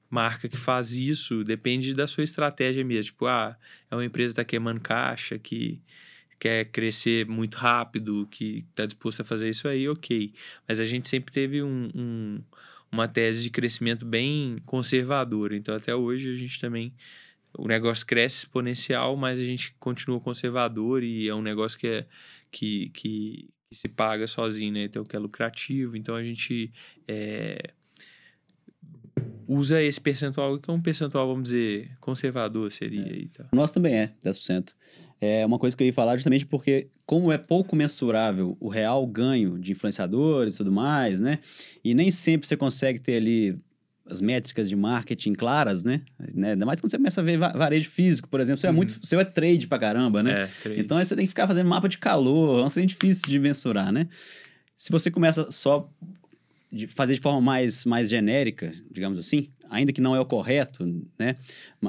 marca 0.09 0.49
que 0.49 0.57
faz 0.57 0.93
isso, 0.93 1.43
depende 1.45 1.95
da 1.95 2.07
sua 2.07 2.25
estratégia 2.25 2.85
mesmo. 2.85 3.13
Tipo, 3.13 3.27
ah, 3.27 3.57
é 3.91 3.95
uma 3.95 4.05
empresa 4.05 4.33
que 4.33 4.41
está 4.41 4.45
queimando 4.45 4.81
caixa, 4.81 5.39
que 5.39 5.81
quer 6.39 6.67
crescer 6.67 7.27
muito 7.27 7.57
rápido, 7.57 8.27
que 8.31 8.65
está 8.71 8.87
disposto 8.87 9.21
a 9.23 9.25
fazer 9.25 9.49
isso 9.49 9.67
aí, 9.69 9.89
ok. 9.89 10.33
Mas 10.69 10.81
a 10.81 10.85
gente 10.85 11.09
sempre 11.09 11.33
teve 11.33 11.63
um, 11.63 11.91
um, 11.95 12.41
uma 12.91 13.09
tese 13.09 13.43
de 13.43 13.51
crescimento 13.51 14.05
bem 14.05 14.59
conservadora. 14.65 15.57
Então, 15.57 15.75
até 15.75 15.95
hoje, 15.95 16.33
a 16.33 16.37
gente 16.37 16.61
também. 16.61 16.93
O 17.59 17.67
negócio 17.67 18.07
cresce 18.07 18.41
exponencial, 18.41 19.17
mas 19.17 19.41
a 19.41 19.45
gente 19.45 19.75
continua 19.81 20.21
conservador 20.21 21.03
e 21.03 21.27
é 21.27 21.35
um 21.35 21.41
negócio 21.41 21.79
que, 21.79 21.87
é, 21.87 22.07
que, 22.51 22.91
que, 22.91 23.49
que 23.71 23.75
se 23.75 23.89
paga 23.89 24.27
sozinho, 24.27 24.75
né? 24.75 24.85
Então, 24.85 25.03
que 25.05 25.17
é 25.17 25.19
lucrativo. 25.19 25.97
Então, 25.97 26.15
a 26.15 26.23
gente. 26.23 26.71
É, 27.09 27.73
usa 29.49 29.83
esse 29.83 30.01
percentual, 30.01 30.59
que 30.59 30.71
é 30.71 30.73
um 30.73 30.81
percentual, 30.81 31.27
vamos 31.27 31.45
dizer, 31.45 31.91
conservador 32.01 32.71
seria. 32.71 33.13
É. 33.13 33.17
E 33.17 33.29
tal. 33.29 33.47
O 33.53 33.57
nosso 33.57 33.75
também 33.75 33.95
é, 33.95 34.13
10%. 34.25 34.73
É 35.21 35.47
uma 35.47 35.59
coisa 35.59 35.75
que 35.75 35.83
eu 35.83 35.87
ia 35.87 35.93
falar 35.93 36.17
justamente 36.17 36.45
porque, 36.45 36.89
como 37.07 37.33
é 37.33 37.39
pouco 37.39 37.75
mensurável 37.75 38.57
o 38.61 38.69
real 38.69 39.07
ganho 39.07 39.59
de 39.59 39.73
influenciadores 39.73 40.55
e 40.55 40.57
tudo 40.59 40.71
mais, 40.71 41.21
né? 41.21 41.39
E 41.83 41.95
nem 41.95 42.11
sempre 42.11 42.47
você 42.47 42.57
consegue 42.57 42.99
ter 42.99 43.17
ali 43.17 43.59
as 44.09 44.21
métricas 44.21 44.69
de 44.69 44.77
marketing 44.77 45.33
claras, 45.33 45.83
né? 45.83 46.03
né? 46.35 46.51
Ainda 46.51 46.65
mais 46.65 46.81
quando 46.81 46.91
você 46.91 46.97
começa 46.97 47.21
a 47.21 47.25
ver 47.25 47.39
varejo 47.39 47.91
físico, 47.91 48.29
por 48.29 48.41
exemplo. 48.41 48.59
Você 48.59 48.67
uhum. 48.67 48.73
é 48.73 48.77
muito. 48.77 49.07
Seu 49.07 49.19
é 49.19 49.25
trade 49.25 49.67
pra 49.67 49.79
caramba, 49.79 50.23
né? 50.23 50.43
É, 50.43 50.47
trade. 50.63 50.81
Então 50.81 50.97
aí 50.97 51.05
você 51.05 51.17
tem 51.17 51.25
que 51.25 51.31
ficar 51.31 51.47
fazendo 51.47 51.69
mapa 51.69 51.89
de 51.89 51.99
calor, 51.99 52.61
é 52.61 52.81
um 52.81 52.87
difícil 52.87 53.29
de 53.29 53.39
mensurar, 53.39 53.91
né? 53.91 54.07
Se 54.77 54.93
você 54.93 55.11
começa 55.11 55.51
só 55.51 55.91
de 56.71 56.87
fazer 56.87 57.15
de 57.15 57.21
forma 57.21 57.41
mais, 57.41 57.85
mais 57.85 58.09
genérica, 58.09 58.73
digamos 58.91 59.19
assim, 59.19 59.51
ainda 59.71 59.93
que 59.93 60.01
não 60.01 60.15
é 60.15 60.21
o 60.21 60.25
correto, 60.25 60.85
né? 61.19 61.37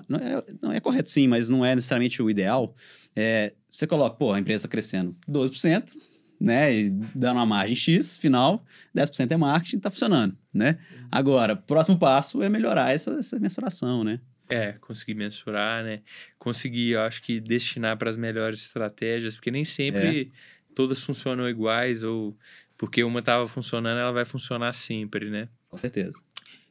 Não 0.07 0.19
é, 0.19 0.43
não 0.61 0.71
é 0.71 0.79
correto 0.79 1.09
sim, 1.09 1.27
mas 1.27 1.49
não 1.49 1.65
é 1.65 1.75
necessariamente 1.75 2.21
o 2.21 2.29
ideal. 2.29 2.75
É, 3.15 3.53
você 3.69 3.87
coloca, 3.87 4.15
pô, 4.15 4.33
a 4.33 4.39
empresa 4.39 4.61
está 4.65 4.67
crescendo 4.67 5.15
12%, 5.29 5.93
né? 6.39 6.73
E 6.73 6.89
dando 7.15 7.37
uma 7.37 7.45
margem 7.45 7.75
X, 7.75 8.17
final, 8.17 8.63
10% 8.95 9.31
é 9.31 9.37
marketing, 9.37 9.77
está 9.77 9.89
funcionando, 9.89 10.37
né? 10.53 10.77
Agora, 11.11 11.55
próximo 11.55 11.97
passo 11.97 12.43
é 12.43 12.49
melhorar 12.49 12.93
essa, 12.93 13.11
essa 13.13 13.39
mensuração, 13.39 14.03
né? 14.03 14.19
É, 14.49 14.73
conseguir 14.73 15.15
mensurar, 15.15 15.83
né? 15.83 16.01
Conseguir, 16.37 16.91
eu 16.91 17.01
acho 17.01 17.21
que 17.21 17.39
destinar 17.39 17.97
para 17.97 18.09
as 18.09 18.15
melhores 18.15 18.61
estratégias, 18.61 19.35
porque 19.35 19.51
nem 19.51 19.65
sempre 19.65 20.21
é. 20.21 20.73
todas 20.73 21.01
funcionam 21.01 21.49
iguais 21.49 22.01
ou 22.03 22.37
porque 22.77 23.03
uma 23.03 23.19
estava 23.19 23.47
funcionando, 23.47 23.97
ela 23.97 24.11
vai 24.11 24.25
funcionar 24.25 24.73
sempre, 24.73 25.29
né? 25.29 25.49
Com 25.67 25.77
certeza. 25.77 26.21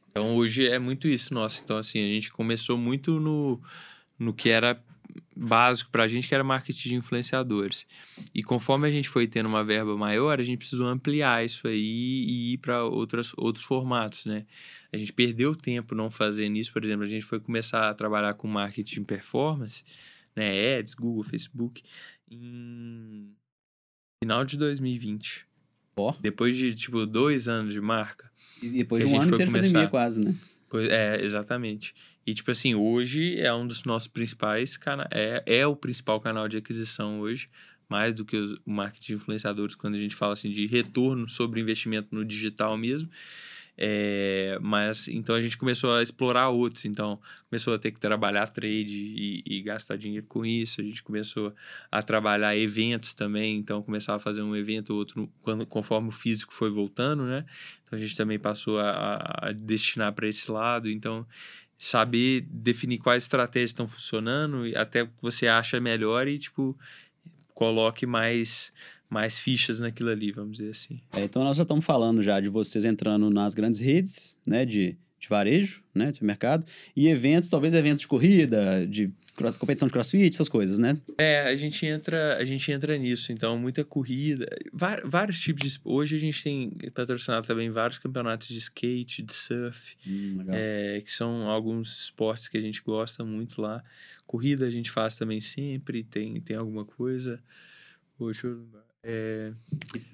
Então 0.09 0.35
hoje 0.35 0.67
é 0.67 0.79
muito 0.79 1.07
isso 1.07 1.33
nosso. 1.33 1.61
Então, 1.63 1.77
assim, 1.77 1.99
a 1.99 2.13
gente 2.13 2.31
começou 2.31 2.77
muito 2.77 3.19
no, 3.19 3.61
no 4.17 4.33
que 4.33 4.49
era 4.49 4.81
básico 5.35 5.91
para 5.91 6.03
a 6.03 6.07
gente, 6.07 6.27
que 6.27 6.33
era 6.33 6.43
marketing 6.43 6.89
de 6.89 6.95
influenciadores. 6.95 7.85
E 8.33 8.41
conforme 8.41 8.87
a 8.87 8.91
gente 8.91 9.09
foi 9.09 9.27
tendo 9.27 9.47
uma 9.47 9.63
verba 9.63 9.95
maior, 9.95 10.39
a 10.39 10.43
gente 10.43 10.57
precisou 10.57 10.87
ampliar 10.87 11.45
isso 11.45 11.67
aí 11.67 11.77
e 11.77 12.53
ir 12.53 12.57
para 12.57 12.83
outros 12.83 13.63
formatos, 13.63 14.25
né? 14.25 14.45
A 14.91 14.97
gente 14.97 15.13
perdeu 15.13 15.55
tempo 15.55 15.93
não 15.93 16.09
fazendo 16.09 16.57
isso. 16.57 16.73
Por 16.73 16.83
exemplo, 16.83 17.03
a 17.03 17.07
gente 17.07 17.23
foi 17.23 17.39
começar 17.39 17.89
a 17.89 17.93
trabalhar 17.93 18.33
com 18.33 18.47
marketing 18.47 19.03
performance, 19.03 19.83
né? 20.35 20.77
Ads, 20.77 20.93
Google, 20.95 21.23
Facebook, 21.23 21.83
em 22.29 23.35
final 24.23 24.43
de 24.43 24.57
2020. 24.57 25.46
Depois 26.21 26.55
de, 26.55 26.73
tipo, 26.75 27.05
dois 27.05 27.47
anos 27.47 27.73
de 27.73 27.81
marca. 27.81 28.29
E 28.61 28.67
depois 28.69 29.05
de 29.05 29.11
um 29.11 29.19
ano 29.19 29.33
inteiro 29.33 29.51
começar... 29.51 29.67
pandemia 29.67 29.87
quase, 29.89 30.21
né? 30.21 30.35
Pois, 30.69 30.87
é, 30.89 31.23
exatamente. 31.23 31.93
E, 32.25 32.33
tipo 32.33 32.51
assim, 32.51 32.75
hoje 32.75 33.39
é 33.39 33.53
um 33.53 33.65
dos 33.65 33.83
nossos 33.83 34.07
principais 34.07 34.77
canais... 34.77 35.07
É, 35.11 35.43
é 35.45 35.67
o 35.67 35.75
principal 35.75 36.19
canal 36.19 36.47
de 36.47 36.57
aquisição 36.57 37.19
hoje. 37.19 37.47
Mais 37.89 38.13
do 38.13 38.25
que 38.25 38.35
os, 38.35 38.51
o 38.65 38.71
marketing 38.71 39.07
de 39.07 39.13
influenciadores, 39.13 39.73
quando 39.73 39.95
a 39.95 39.97
gente 39.97 40.15
fala, 40.15 40.33
assim, 40.33 40.51
de 40.51 40.65
retorno 40.67 41.29
sobre 41.29 41.61
investimento 41.61 42.09
no 42.11 42.25
digital 42.25 42.77
mesmo. 42.77 43.09
É, 43.79 44.57
mas 44.59 45.07
então 45.07 45.35
a 45.35 45.41
gente 45.41 45.55
começou 45.55 45.93
a 45.93 46.01
explorar 46.01 46.49
outros. 46.49 46.85
Então 46.85 47.19
começou 47.49 47.75
a 47.75 47.79
ter 47.79 47.91
que 47.91 47.99
trabalhar 47.99 48.47
trade 48.47 48.95
e, 48.95 49.43
e, 49.45 49.61
gastar 49.61 49.97
dinheiro 49.97 50.25
com 50.27 50.45
isso. 50.45 50.81
A 50.81 50.83
gente 50.83 51.03
começou 51.03 51.53
a 51.91 52.01
trabalhar 52.01 52.57
eventos 52.57 53.13
também. 53.13 53.57
Então 53.57 53.83
começava 53.83 54.17
a 54.17 54.19
fazer 54.19 54.41
um 54.41 54.55
evento 54.55 54.91
ou 54.91 54.99
outro 54.99 55.29
quando, 55.41 55.65
conforme 55.65 56.09
o 56.09 56.11
físico 56.11 56.53
foi 56.53 56.71
voltando, 56.71 57.23
né? 57.23 57.45
Então 57.83 57.97
a 57.97 58.01
gente 58.01 58.17
também 58.17 58.39
passou 58.39 58.79
a, 58.79 59.47
a 59.49 59.51
destinar 59.51 60.11
para 60.13 60.27
esse 60.27 60.51
lado. 60.51 60.89
Então 60.89 61.25
saber 61.77 62.41
definir 62.49 62.97
quais 62.97 63.23
estratégias 63.23 63.69
estão 63.69 63.87
funcionando 63.87 64.63
até 64.75 65.05
que 65.05 65.11
você 65.21 65.47
acha 65.47 65.79
melhor 65.79 66.27
e 66.27 66.39
tipo 66.39 66.75
coloque 67.53 68.05
mais 68.05 68.71
mais 69.09 69.39
fichas 69.39 69.79
naquilo 69.79 70.09
ali, 70.09 70.31
vamos 70.31 70.57
dizer 70.57 70.71
assim. 70.71 71.01
É, 71.13 71.23
então 71.23 71.43
nós 71.43 71.57
já 71.57 71.63
estamos 71.63 71.85
falando 71.85 72.21
já 72.21 72.39
de 72.39 72.49
vocês 72.49 72.85
entrando 72.85 73.29
nas 73.29 73.53
grandes 73.53 73.79
redes, 73.79 74.37
né, 74.47 74.65
de, 74.65 74.97
de 75.19 75.27
varejo, 75.27 75.81
né, 75.93 76.11
de 76.11 76.23
mercado, 76.23 76.65
e 76.95 77.07
eventos, 77.07 77.49
talvez 77.49 77.73
eventos 77.73 78.01
de 78.01 78.07
corrida, 78.07 78.85
de 78.85 79.11
competição 79.59 79.87
de 79.87 79.93
crossfit, 79.93 80.33
essas 80.33 80.49
coisas, 80.49 80.79
né? 80.79 80.99
É, 81.15 81.41
a 81.41 81.55
gente 81.55 81.85
entra, 81.85 82.37
a 82.37 82.43
gente 82.43 82.71
entra 82.71 82.97
nisso, 82.97 83.31
então 83.31 83.57
muita 83.57 83.85
corrida, 83.85 84.47
vários 85.05 85.39
tipos 85.39 85.61
de 85.71 85.79
hoje 85.85 86.15
a 86.15 86.19
gente 86.19 86.43
tem 86.43 86.71
patrocinado 86.93 87.45
também 87.45 87.69
vários 87.69 87.99
campeonatos 87.99 88.47
de 88.47 88.57
skate, 88.57 89.21
de 89.21 89.33
surf, 89.33 89.95
hum, 90.07 90.43
é, 90.49 91.01
que 91.05 91.11
são 91.11 91.47
alguns 91.47 91.97
esportes 91.99 92.47
que 92.47 92.57
a 92.57 92.61
gente 92.61 92.81
gosta 92.81 93.23
muito 93.23 93.61
lá. 93.61 93.83
Corrida 94.25 94.65
a 94.65 94.71
gente 94.71 94.89
faz 94.89 95.15
também 95.15 95.39
sempre, 95.39 96.03
tem 96.03 96.41
tem 96.41 96.57
alguma 96.57 96.83
coisa. 96.83 97.39
Hoje 98.19 98.45
eu 98.45 98.65
é, 99.03 99.53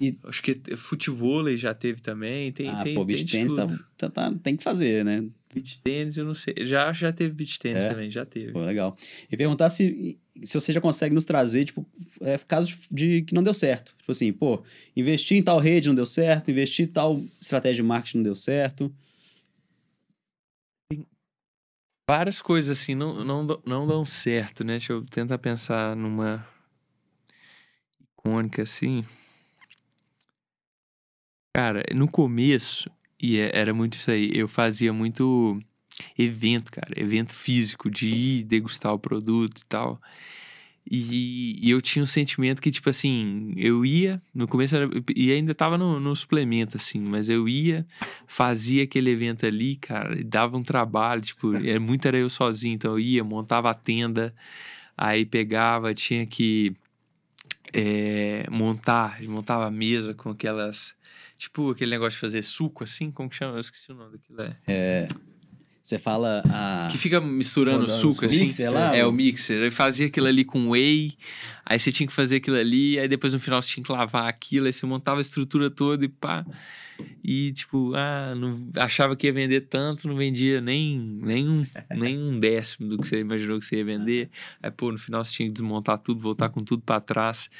e, 0.00 0.16
acho 0.24 0.42
que 0.42 0.54
futebol 0.76 1.44
já 1.56 1.74
teve 1.74 2.00
também. 2.00 2.52
Tem, 2.52 2.68
ah, 2.68 2.82
tem, 2.82 2.94
pô, 2.94 3.04
beach 3.04 3.26
tênis 3.26 3.52
tá, 3.52 3.66
tá, 3.96 4.10
tá, 4.10 4.34
tem 4.42 4.56
que 4.56 4.62
fazer, 4.62 5.04
né? 5.04 5.24
Beach 5.52 5.80
tênis, 5.82 6.16
eu 6.16 6.24
não 6.24 6.34
sei. 6.34 6.54
Já, 6.60 6.92
já 6.92 7.12
teve 7.12 7.34
beach 7.34 7.58
tênis 7.58 7.84
é? 7.84 7.88
também, 7.88 8.10
já 8.10 8.24
teve. 8.24 8.52
Pô, 8.52 8.60
legal. 8.60 8.96
E 9.30 9.36
perguntar 9.36 9.70
se, 9.70 10.18
se 10.44 10.54
você 10.54 10.72
já 10.72 10.80
consegue 10.80 11.14
nos 11.14 11.24
trazer, 11.24 11.64
tipo, 11.64 11.86
é, 12.20 12.38
casos 12.38 12.86
de 12.90 13.22
que 13.22 13.34
não 13.34 13.42
deu 13.42 13.54
certo. 13.54 13.96
Tipo 13.98 14.12
assim, 14.12 14.32
pô, 14.32 14.62
investir 14.96 15.36
em 15.36 15.42
tal 15.42 15.58
rede 15.58 15.88
não 15.88 15.94
deu 15.94 16.06
certo, 16.06 16.50
investir 16.50 16.86
em 16.86 16.88
tal 16.88 17.20
estratégia 17.40 17.82
de 17.82 17.82
marketing 17.82 18.18
não 18.18 18.24
deu 18.24 18.34
certo. 18.36 18.94
Tem 20.90 21.06
várias 22.08 22.40
coisas 22.40 22.78
assim, 22.78 22.94
não, 22.94 23.24
não, 23.24 23.46
não 23.64 23.86
dão 23.86 24.04
certo, 24.04 24.62
né? 24.62 24.74
Deixa 24.74 24.92
eu 24.92 25.02
tentar 25.04 25.38
pensar 25.38 25.96
numa 25.96 26.53
icônica, 28.24 28.62
assim. 28.62 29.04
Cara, 31.54 31.82
no 31.94 32.08
começo, 32.08 32.90
e 33.20 33.38
é, 33.38 33.50
era 33.54 33.72
muito 33.72 33.94
isso 33.94 34.10
aí, 34.10 34.30
eu 34.34 34.48
fazia 34.48 34.92
muito 34.92 35.60
evento, 36.18 36.72
cara, 36.72 36.92
evento 36.96 37.32
físico, 37.32 37.88
de 37.90 38.08
ir 38.08 38.44
degustar 38.44 38.92
o 38.92 38.98
produto 38.98 39.60
e 39.60 39.66
tal. 39.66 40.00
E, 40.90 41.58
e, 41.66 41.70
eu 41.70 41.80
tinha 41.80 42.02
um 42.02 42.06
sentimento 42.06 42.60
que, 42.60 42.70
tipo 42.70 42.90
assim, 42.90 43.54
eu 43.56 43.86
ia, 43.86 44.20
no 44.34 44.46
começo, 44.46 44.76
era, 44.76 44.90
e 45.16 45.32
ainda 45.32 45.54
tava 45.54 45.78
no, 45.78 45.98
no, 45.98 46.14
suplemento, 46.14 46.76
assim, 46.76 47.00
mas 47.00 47.30
eu 47.30 47.48
ia, 47.48 47.86
fazia 48.26 48.82
aquele 48.82 49.10
evento 49.10 49.46
ali, 49.46 49.76
cara, 49.76 50.18
e 50.18 50.22
dava 50.22 50.58
um 50.58 50.62
trabalho, 50.62 51.22
tipo, 51.22 51.54
é, 51.64 51.78
muito 51.78 52.06
era 52.06 52.18
eu 52.18 52.28
sozinho, 52.28 52.74
então 52.74 52.92
eu 52.92 53.00
ia, 53.00 53.24
montava 53.24 53.70
a 53.70 53.74
tenda, 53.74 54.34
aí 54.96 55.24
pegava, 55.24 55.94
tinha 55.94 56.26
que 56.26 56.76
é, 57.72 58.46
montar, 58.50 59.22
montava 59.22 59.66
a 59.66 59.70
mesa 59.70 60.14
com 60.14 60.30
aquelas. 60.30 60.94
Tipo 61.36 61.70
aquele 61.70 61.90
negócio 61.90 62.16
de 62.16 62.20
fazer 62.20 62.42
suco 62.42 62.84
assim, 62.84 63.10
como 63.10 63.28
que 63.28 63.36
chama? 63.36 63.56
Eu 63.56 63.60
esqueci 63.60 63.90
o 63.90 63.94
nome 63.94 64.12
daquilo. 64.12 64.40
É. 64.40 64.56
é 64.66 65.08
você 65.84 65.98
fala 65.98 66.42
a... 66.48 66.88
Que 66.90 66.96
fica 66.96 67.20
misturando 67.20 67.86
suco, 67.90 68.24
assim. 68.24 68.46
Mixer 68.46 68.72
lá? 68.72 68.96
É, 68.96 69.04
o 69.04 69.12
mixer. 69.12 69.62
Aí 69.62 69.70
fazia 69.70 70.06
aquilo 70.06 70.26
ali 70.26 70.42
com 70.42 70.70
whey, 70.70 71.12
aí 71.62 71.78
você 71.78 71.92
tinha 71.92 72.06
que 72.06 72.12
fazer 72.12 72.36
aquilo 72.36 72.56
ali, 72.56 72.98
aí 72.98 73.06
depois 73.06 73.34
no 73.34 73.38
final 73.38 73.60
você 73.60 73.68
tinha 73.68 73.84
que 73.84 73.92
lavar 73.92 74.26
aquilo, 74.26 74.64
aí 74.64 74.72
você 74.72 74.86
montava 74.86 75.18
a 75.18 75.20
estrutura 75.20 75.68
toda 75.68 76.02
e 76.02 76.08
pá. 76.08 76.42
E, 77.22 77.52
tipo, 77.52 77.92
ah, 77.94 78.34
não, 78.34 78.66
achava 78.76 79.14
que 79.14 79.26
ia 79.26 79.32
vender 79.32 79.62
tanto, 79.62 80.08
não 80.08 80.16
vendia 80.16 80.58
nem, 80.58 80.98
nem, 80.98 81.46
um, 81.46 81.66
nem 81.94 82.18
um 82.18 82.34
décimo 82.34 82.88
do 82.88 82.98
que 82.98 83.06
você 83.06 83.20
imaginou 83.20 83.60
que 83.60 83.66
você 83.66 83.76
ia 83.76 83.84
vender. 83.84 84.30
Aí, 84.62 84.70
pô, 84.70 84.90
no 84.90 84.96
final 84.98 85.22
você 85.22 85.34
tinha 85.34 85.48
que 85.48 85.52
desmontar 85.52 85.98
tudo, 85.98 86.18
voltar 86.18 86.48
com 86.48 86.60
tudo 86.60 86.82
para 86.82 86.98
trás. 86.98 87.50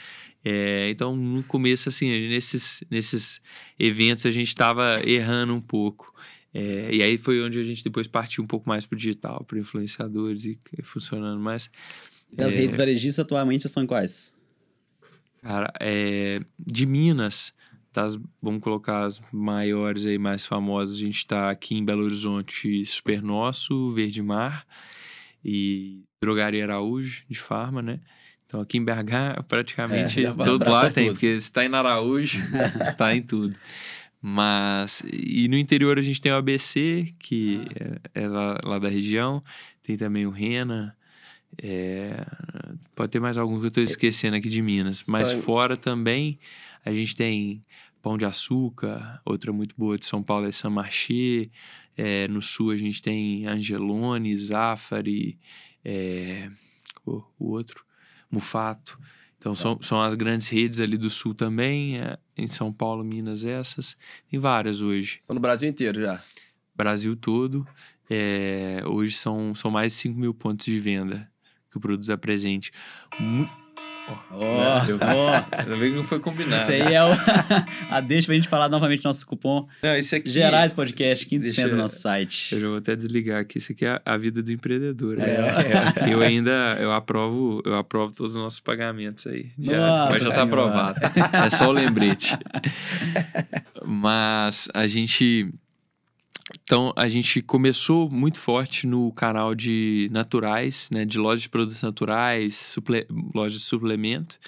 É, 0.43 0.89
então, 0.89 1.15
no 1.15 1.43
começo, 1.43 1.91
assim, 1.91 2.09
nesses, 2.29 2.83
nesses 2.91 3.43
eventos 3.79 4.25
a 4.25 4.31
gente 4.31 4.49
estava 4.49 5.03
errando 5.05 5.55
um 5.55 5.61
pouco. 5.61 6.15
É, 6.55 6.95
e 6.95 7.03
aí 7.03 7.19
foi 7.19 7.43
onde 7.43 7.59
a 7.59 7.65
gente 7.65 7.83
depois 7.83 8.07
partiu 8.07 8.45
um 8.45 8.47
pouco 8.47 8.69
mais 8.69 8.87
para 8.87 8.95
o 8.95 8.99
digital, 8.99 9.45
para 9.45 9.59
influenciadores 9.59 10.45
e, 10.45 10.57
e 10.79 10.83
funcionando 10.85 11.41
mais. 11.41 11.69
E 12.31 12.41
as 12.41 12.55
é, 12.55 12.61
redes 12.61 12.77
varejistas 12.77 13.25
atualmente 13.25 13.69
são 13.69 13.85
quais? 13.85 14.33
Cara, 15.43 15.73
é, 15.81 16.41
de 16.59 16.87
Minas, 16.87 17.53
das, 17.93 18.17
vamos 18.41 18.63
colocar 18.63 19.05
as 19.05 19.21
maiores 19.33 20.07
aí, 20.07 20.17
mais 20.17 20.47
famosas, 20.47 20.97
a 20.97 21.01
gente 21.01 21.19
está 21.19 21.51
aqui 21.51 21.75
em 21.75 21.85
Belo 21.85 22.05
Horizonte, 22.05 22.85
Super 22.87 23.21
Nosso, 23.21 23.91
Verde 23.93 24.23
Mar 24.23 24.65
e 25.45 26.05
Drogaria 26.21 26.65
Araújo, 26.65 27.25
de 27.29 27.39
Farma, 27.39 27.83
né? 27.83 28.01
Então 28.47 28.61
aqui 28.61 28.79
em 28.79 28.85
BH, 28.85 29.43
praticamente 29.49 30.25
é, 30.25 30.33
todo 30.33 30.71
lado 30.71 30.93
tem, 30.93 31.07
tudo. 31.07 31.15
porque 31.15 31.41
se 31.41 31.47
está 31.47 31.65
em 31.65 31.75
Araújo, 31.75 32.39
está 32.89 33.13
em 33.15 33.21
tudo. 33.21 33.55
Mas, 34.27 35.03
e 35.13 35.47
no 35.49 35.59
interior 35.59 35.99
a 35.99 36.03
gente 36.03 36.19
tem 36.19 36.33
o 36.33 36.37
ABC, 36.37 37.13
que 37.19 37.61
ah. 37.79 38.01
é, 38.15 38.23
é 38.23 38.27
lá, 38.27 38.59
lá, 38.65 38.79
da 38.79 38.89
região, 38.89 39.45
tem 39.83 39.99
também 39.99 40.27
o 40.27 40.31
Rena, 40.31 40.97
é, 41.63 42.25
pode 42.97 43.13
ter 43.13 43.21
mais 43.21 43.37
algum 43.37 43.59
que 43.59 43.67
eu 43.67 43.69
estou 43.69 43.83
esquecendo 43.83 44.35
aqui 44.35 44.49
de 44.49 44.63
Minas, 44.63 45.05
mas 45.07 45.31
fora 45.31 45.77
também 45.77 46.39
a 46.87 46.91
gente 46.91 47.15
tem 47.15 47.63
Pão 48.01 48.17
de 48.17 48.25
Açúcar, 48.25 49.21
outra 49.27 49.53
muito 49.53 49.75
boa 49.77 49.99
de 49.99 50.07
São 50.07 50.23
Paulo 50.23 50.47
é 50.47 50.53
San 50.53 50.71
Marché, 50.71 51.51
é, 51.95 52.27
no 52.27 52.41
sul 52.41 52.71
a 52.71 52.79
gente 52.79 53.03
tem 53.03 53.47
Angelone, 53.47 54.35
Zafari, 54.39 55.39
é, 55.85 56.51
o, 57.05 57.23
o 57.39 57.51
outro, 57.51 57.85
Mufato. 58.31 58.99
Então, 59.45 59.53
tá. 59.53 59.59
são, 59.59 59.79
são 59.83 60.01
as 60.01 60.15
grandes 60.15 60.49
redes 60.49 60.81
ali 60.81 60.97
do 60.97 61.11
sul 61.11 61.35
também, 61.35 62.01
é, 62.01 62.17
em 62.35 62.49
São 62.49 62.73
Paulo, 62.73 63.05
Minas, 63.05 63.45
essas. 63.45 63.95
Tem 64.31 64.41
várias 64.41 64.81
hoje. 64.81 65.19
São 65.21 65.35
no 65.35 65.41
Brasil 65.41 65.69
inteiro 65.69 66.01
já? 66.01 66.23
Brasil 66.75 67.15
todo. 67.15 67.69
É, 68.09 68.83
hoje 68.87 69.15
são, 69.17 69.55
são 69.55 69.71
mais 69.71 69.93
de 69.93 69.99
5 69.99 70.19
mil 70.19 70.33
pontos 70.33 70.65
de 70.65 70.81
venda 70.81 71.31
que 71.71 71.77
o 71.77 71.81
produto 71.81 72.11
apresente. 72.11 72.73
Muito 73.21 73.64
Ó, 74.07 74.17
oh, 74.33 75.57
ainda 75.57 75.77
bem 75.77 75.91
que 75.91 75.97
não 75.97 76.05
foi 76.05 76.21
combinado. 76.21 76.61
Isso 76.61 76.71
aí 76.71 76.95
é 76.95 77.03
o, 77.03 77.09
a 77.91 78.01
deixa 78.01 78.27
pra 78.27 78.35
gente 78.35 78.49
falar 78.49 78.69
novamente 78.69 79.05
nosso 79.05 79.27
cupom. 79.27 79.67
Não, 79.83 79.97
esse 79.97 80.17
aqui... 80.17 80.29
Gerais 80.29 80.73
Podcast, 80.75 81.27
15% 81.27 81.41
deixa, 81.41 81.69
do 81.69 81.77
nosso 81.77 82.01
site. 82.01 82.55
Eu 82.55 82.61
já 82.61 82.69
vou 82.69 82.77
até 82.77 82.95
desligar 82.95 83.41
aqui. 83.41 83.59
Isso 83.59 83.73
aqui 83.73 83.87
é 83.87 84.01
a 84.05 84.17
vida 84.19 84.43
do 84.43 84.53
empreendedor. 84.53 85.19
É, 85.19 86.05
é. 86.07 86.13
Eu 86.13 86.21
ainda, 86.21 86.77
eu 86.79 86.93
aprovo, 86.93 87.63
eu 87.65 87.77
aprovo 87.77 88.13
todos 88.13 88.35
os 88.35 88.43
nossos 88.43 88.61
pagamentos 88.61 89.27
aí. 89.27 89.51
Já, 89.59 89.79
Nossa, 89.79 90.11
mas 90.11 90.23
já 90.23 90.31
tá 90.33 90.43
aprovado. 90.43 91.01
É 91.47 91.51
só 91.51 91.69
o 91.69 91.73
lembrete. 91.73 92.37
mas 93.85 94.69
a 94.75 94.87
gente 94.87 95.51
então, 96.63 96.93
a 96.97 97.09
gente 97.09 97.41
começou 97.43 98.09
muito 98.09 98.39
forte 98.39 98.87
no 98.87 99.13
canal 99.13 99.55
de 99.55 100.09
naturais, 100.13 100.89
né, 100.93 101.05
de 101.05 101.19
lojas 101.19 101.43
de 101.43 101.49
produtos 101.49 101.83
naturais, 101.83 102.55
suple... 102.55 103.07
lojas 103.35 103.61
de 103.61 103.65
suplemento. 103.65 104.39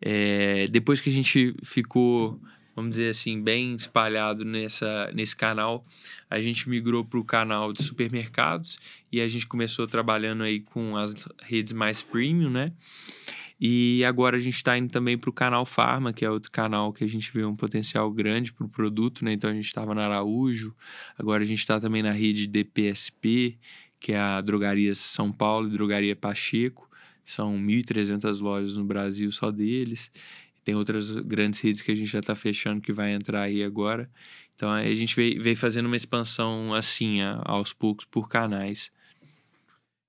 É, 0.00 0.66
depois 0.70 1.00
que 1.00 1.10
a 1.10 1.12
gente 1.12 1.54
ficou, 1.62 2.40
vamos 2.74 2.90
dizer 2.90 3.10
assim, 3.10 3.40
bem 3.40 3.74
espalhado 3.74 4.44
nessa, 4.44 5.10
nesse 5.12 5.36
canal, 5.36 5.84
a 6.28 6.38
gente 6.38 6.68
migrou 6.68 7.04
para 7.04 7.18
o 7.18 7.24
canal 7.24 7.72
de 7.72 7.82
supermercados 7.82 8.78
e 9.12 9.20
a 9.20 9.28
gente 9.28 9.46
começou 9.46 9.86
trabalhando 9.86 10.42
aí 10.42 10.60
com 10.60 10.96
as 10.96 11.28
redes 11.42 11.72
mais 11.72 12.02
premium, 12.02 12.50
né? 12.50 12.72
E 13.60 14.02
agora 14.06 14.38
a 14.38 14.40
gente 14.40 14.56
está 14.56 14.78
indo 14.78 14.90
também 14.90 15.18
para 15.18 15.28
o 15.28 15.32
canal 15.32 15.66
Farma, 15.66 16.14
que 16.14 16.24
é 16.24 16.30
outro 16.30 16.50
canal 16.50 16.94
que 16.94 17.04
a 17.04 17.06
gente 17.06 17.30
vê 17.30 17.44
um 17.44 17.54
potencial 17.54 18.10
grande 18.10 18.54
para 18.54 18.64
o 18.64 18.68
produto, 18.70 19.22
né? 19.22 19.34
Então 19.34 19.50
a 19.50 19.52
gente 19.52 19.66
estava 19.66 19.94
na 19.94 20.06
Araújo, 20.06 20.74
agora 21.18 21.42
a 21.42 21.46
gente 21.46 21.58
está 21.58 21.78
também 21.78 22.02
na 22.02 22.10
rede 22.10 22.46
DPSP, 22.46 23.58
que 23.98 24.12
é 24.12 24.18
a 24.18 24.40
Drogaria 24.40 24.94
São 24.94 25.30
Paulo 25.30 25.68
e 25.68 25.72
Drogaria 25.72 26.16
Pacheco. 26.16 26.88
São 27.22 27.54
1.300 27.58 28.40
lojas 28.40 28.74
no 28.76 28.84
Brasil 28.84 29.30
só 29.30 29.50
deles. 29.50 30.10
Tem 30.64 30.74
outras 30.74 31.12
grandes 31.12 31.60
redes 31.60 31.82
que 31.82 31.92
a 31.92 31.94
gente 31.94 32.10
já 32.10 32.20
está 32.20 32.34
fechando 32.34 32.80
que 32.80 32.94
vai 32.94 33.12
entrar 33.12 33.42
aí 33.42 33.62
agora. 33.62 34.10
Então 34.56 34.70
a 34.70 34.88
gente 34.94 35.14
veio, 35.14 35.54
fazendo 35.54 35.84
uma 35.84 35.96
expansão 35.96 36.72
assim, 36.72 37.18
aos 37.44 37.74
poucos, 37.74 38.06
por 38.06 38.26
canais. 38.26 38.90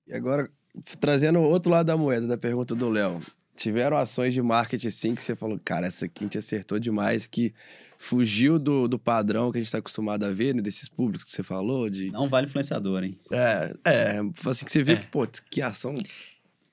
E 0.06 0.14
agora, 0.14 0.50
trazendo 0.98 1.38
o 1.38 1.44
outro 1.44 1.70
lado 1.70 1.86
da 1.86 1.98
moeda, 1.98 2.26
da 2.26 2.38
pergunta 2.38 2.74
do 2.74 2.88
Léo 2.88 3.20
tiveram 3.62 3.96
ações 3.96 4.34
de 4.34 4.42
marketing 4.42 4.88
assim 4.88 5.14
que 5.14 5.22
você 5.22 5.36
falou, 5.36 5.60
cara, 5.64 5.86
essa 5.86 6.06
aqui 6.06 6.24
a 6.24 6.26
gente 6.26 6.38
acertou 6.38 6.78
demais, 6.80 7.26
que 7.26 7.54
fugiu 7.96 8.58
do, 8.58 8.88
do 8.88 8.98
padrão 8.98 9.52
que 9.52 9.58
a 9.58 9.60
gente 9.60 9.68
está 9.68 9.78
acostumado 9.78 10.24
a 10.24 10.32
ver, 10.32 10.54
né, 10.54 10.60
desses 10.60 10.88
públicos 10.88 11.24
que 11.24 11.30
você 11.30 11.44
falou? 11.44 11.88
De... 11.88 12.10
Não 12.10 12.28
vale 12.28 12.46
influenciador, 12.46 13.04
hein? 13.04 13.16
É, 13.30 13.72
é 13.84 14.20
assim 14.46 14.64
que 14.64 14.72
você 14.72 14.82
vê, 14.82 14.94
é. 14.94 14.96
pô, 14.96 15.24
que 15.48 15.62
ação. 15.62 15.96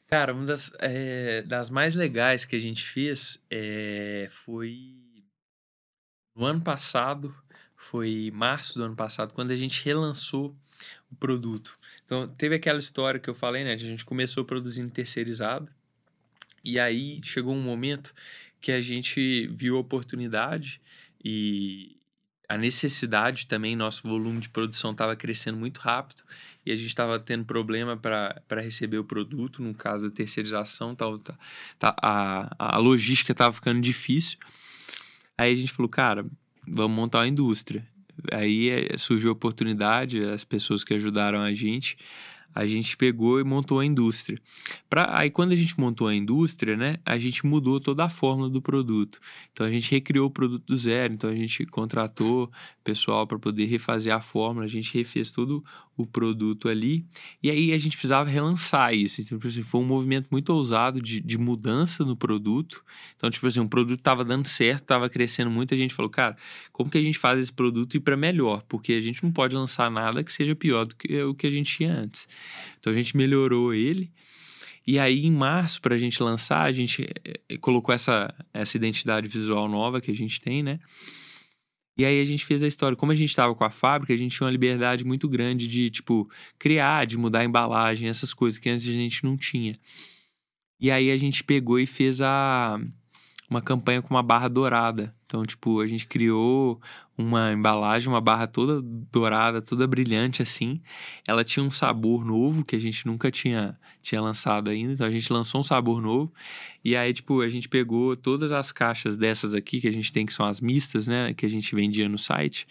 Cara, 0.07 0.33
uma 0.33 0.45
das, 0.45 0.71
é, 0.79 1.43
das 1.43 1.69
mais 1.69 1.93
legais 1.93 2.45
que 2.45 2.55
a 2.55 2.59
gente 2.59 2.83
fez 2.83 3.39
é, 3.51 4.27
foi 4.31 4.95
no 6.35 6.45
ano 6.45 6.61
passado, 6.61 7.35
foi 7.75 8.31
março 8.33 8.79
do 8.79 8.83
ano 8.83 8.95
passado, 8.95 9.35
quando 9.35 9.51
a 9.51 9.55
gente 9.55 9.85
relançou 9.85 10.55
o 11.11 11.15
produto. 11.15 11.77
Então, 12.03 12.27
teve 12.27 12.55
aquela 12.55 12.79
história 12.79 13.19
que 13.19 13.29
eu 13.29 13.35
falei, 13.35 13.63
né? 13.63 13.73
A 13.73 13.77
gente 13.77 14.03
começou 14.03 14.43
produzindo 14.43 14.89
terceirizado, 14.89 15.71
e 16.64 16.80
aí 16.80 17.20
chegou 17.24 17.53
um 17.55 17.62
momento 17.62 18.14
que 18.62 18.72
a 18.72 18.82
gente 18.82 19.47
viu 19.47 19.78
a 19.78 19.80
oportunidade 19.80 20.82
e 21.24 21.97
a 22.47 22.57
necessidade 22.57 23.47
também, 23.47 23.76
nosso 23.76 24.07
volume 24.07 24.39
de 24.39 24.49
produção 24.49 24.91
estava 24.91 25.16
crescendo 25.16 25.57
muito 25.57 25.78
rápido 25.80 26.24
e 26.66 26.72
a 26.72 26.76
gente 26.76 26.88
estava 26.88 27.20
tendo 27.20 27.45
problema 27.45 27.95
para 27.95 28.62
receber 28.62 28.97
o 28.97 29.03
produto, 29.03 29.62
no 29.62 29.74
caso 29.74 30.10
da 30.10 30.16
terceirização, 30.16 30.95
tá, 30.95 31.05
tá, 31.24 31.38
tá 31.78 31.95
a, 32.01 32.76
a 32.76 32.78
logística 32.78 33.32
estava 33.32 33.53
ficando 33.53 33.80
difícil. 33.82 34.38
Aí 35.38 35.51
a 35.51 35.55
gente 35.55 35.72
falou, 35.72 35.89
cara, 35.89 36.26
vamos 36.68 36.95
montar 36.95 37.20
uma 37.20 37.28
indústria. 37.28 37.88
Aí 38.32 38.70
eh, 38.70 38.97
surgiu 38.97 39.30
a 39.30 39.34
oportunidade, 39.34 40.20
as 40.28 40.43
pessoas 40.43 40.84
que 40.84 40.93
ajudaram 40.93 41.41
a 41.41 41.53
gente 41.53 41.97
a 42.54 42.66
gente 42.66 42.97
pegou 42.97 43.39
e 43.39 43.43
montou 43.43 43.80
a 43.80 43.86
indústria. 43.86 44.39
Pra, 44.89 45.18
aí 45.18 45.30
quando 45.30 45.52
a 45.52 45.56
gente 45.56 45.80
montou 45.80 46.08
a 46.08 46.16
indústria, 46.16 46.76
né, 46.76 46.97
a 47.06 47.18
gente 47.18 47.45
mudou 47.45 47.80
toda 47.80 48.06
a 48.06 48.10
fórmula 48.10 48.50
do 48.50 48.62
produto. 48.62 49.20
Então 49.52 49.66
a 49.66 49.70
gente 49.70 49.91
recriou 49.91 50.28
o 50.28 50.32
produto 50.32 50.66
do 50.66 50.78
zero, 50.78 51.14
então 51.14 51.30
a 51.30 51.36
gente 51.36 51.66
contratou 51.66 52.52
pessoal 52.84 53.28
para 53.28 53.39
poder 53.39 53.66
refazer 53.66 54.14
a 54.14 54.22
fórmula, 54.22 54.66
a 54.66 54.70
gente 54.70 54.97
refez 54.97 55.32
todo 55.32 55.64
o 56.04 56.08
produto 56.08 56.70
ali. 56.70 57.06
E 57.41 57.50
aí 57.50 57.74
a 57.74 57.78
gente 57.78 57.97
precisava 57.97 58.30
relançar 58.30 58.93
isso. 58.93 59.22
Então, 59.22 59.38
tipo 59.38 59.47
assim, 59.47 59.64
foi 59.64 59.82
um 59.82 59.86
movimento 59.86 60.28
muito 60.32 60.50
ousado 60.52 61.02
de, 61.02 61.20
de 61.20 61.38
mudança 61.38 62.04
no 62.04 62.16
produto. 62.16 62.84
Então, 63.16 63.30
tipo 63.30 63.45
assim, 63.47 63.60
um 63.60 63.68
produto 63.68 64.00
estava 64.00 64.24
dando 64.24 64.47
certo, 64.47 64.82
estava 64.82 65.10
crescendo 65.10 65.50
muito, 65.50 65.74
a 65.74 65.78
gente 65.78 65.93
falou, 65.93 66.10
cara, 66.10 66.36
como 66.72 66.89
que 66.89 66.97
a 66.97 67.02
gente 67.02 67.18
faz 67.18 67.39
esse 67.39 67.54
produto 67.54 67.95
ir 67.95 68.00
para 68.00 68.16
melhor? 68.16 68.64
Porque 68.68 68.93
a 68.93 69.02
gente 69.02 69.24
não 69.24 69.32
pode 69.32 69.56
lançar 69.56 69.89
nada 69.89 70.24
que 70.24 70.32
seja 70.32 70.56
pior 70.56 70.86
do 70.86 70.95
que 70.95 71.22
o 71.24 71.34
que 71.34 71.47
a 71.47 71.52
gente 71.52 71.78
tinha 71.78 71.93
antes. 71.93 72.28
Então 72.80 72.91
a 72.91 72.95
gente 72.95 73.16
melhorou 73.16 73.74
ele. 73.74 74.12
E 74.86 74.97
aí, 74.97 75.26
em 75.26 75.32
março, 75.32 75.80
para 75.82 75.93
a 75.93 75.97
gente 76.00 76.22
lançar, 76.24 76.64
a 76.64 76.72
gente 76.72 77.08
eh, 77.24 77.58
colocou 77.58 77.93
essa, 77.93 78.34
essa 78.52 78.76
identidade 78.76 79.28
visual 79.28 79.70
nova 79.70 80.02
que 80.02 80.10
a 80.10 80.16
gente 80.16 80.41
tem, 80.41 80.64
né? 80.64 80.80
E 82.00 82.06
aí 82.06 82.22
a 82.22 82.24
gente 82.24 82.45
fez 82.45 82.64
a 82.64 82.68
história. 82.68 82.95
Como 82.95 83.12
a 83.12 83.16
gente 83.16 83.30
estava 83.30 83.54
com 83.54 83.66
a 83.66 83.70
fábrica, 83.70 84.14
a 84.14 84.16
gente 84.16 84.34
tinha 84.34 84.45
uma 84.45 84.52
liberdade 84.52 85.04
muito 85.04 85.28
grande 85.28 85.68
de, 85.68 85.89
tipo, 85.89 86.32
criar, 86.58 87.06
de 87.06 87.18
mudar 87.18 87.39
a 87.39 87.43
embalagem, 87.43 88.08
essas 88.08 88.34
coisas 88.34 88.58
que 88.58 88.70
antes 88.70 88.88
a 88.88 88.93
gente 88.93 89.22
não 89.26 89.36
tinha. 89.36 89.78
E 90.80 90.89
aí 90.89 91.12
a 91.12 91.18
gente 91.18 91.43
pegou 91.43 91.78
e 91.78 91.86
fez 91.86 92.22
a 92.22 92.80
uma 93.50 93.62
campanha 93.62 94.02
com 94.02 94.14
uma 94.14 94.22
barra 94.22 94.47
dourada. 94.47 95.14
Então, 95.26 95.43
tipo, 95.43 95.80
a 95.80 95.88
gente 95.88 96.08
criou 96.08 96.80
uma 97.18 97.52
embalagem, 97.52 98.08
uma 98.08 98.22
barra 98.22 98.45
toda 98.47 98.82
dourada, 98.82 99.62
toda 99.62 99.88
brilhante 99.88 100.41
assim. 100.41 100.82
Ela 101.28 101.43
tinha 101.43 101.64
um 101.64 101.72
sabor 101.72 102.24
novo 102.24 102.64
que 102.64 102.76
a 102.76 102.80
gente 102.80 103.06
nunca 103.06 103.32
tinha, 103.32 103.78
tinha 104.02 104.22
lançado 104.22 104.70
ainda. 104.70 104.93
Então, 104.93 105.08
a 105.08 105.12
gente 105.12 105.32
lançou 105.34 105.62
um 105.62 105.64
sabor 105.64 106.02
novo. 106.02 106.32
E 106.84 106.95
aí, 106.95 107.12
tipo, 107.12 107.41
a 107.41 107.50
gente 107.50 107.68
pegou 107.68 108.16
todas 108.16 108.52
as 108.52 108.72
caixas 108.72 109.18
dessas 109.18 109.56
aqui 109.56 109.82
que 109.82 109.88
a 109.88 109.93
gente 109.93 110.12
tem, 110.12 110.26
que 110.26 110.34
são 110.34 110.45
as 110.45 110.62
mistas, 110.62 111.08
né? 111.08 111.34
Que 111.34 111.45
a 111.45 111.50
gente 111.50 111.74
vendia 111.74 112.08
no 112.08 112.18
site. 112.18 112.68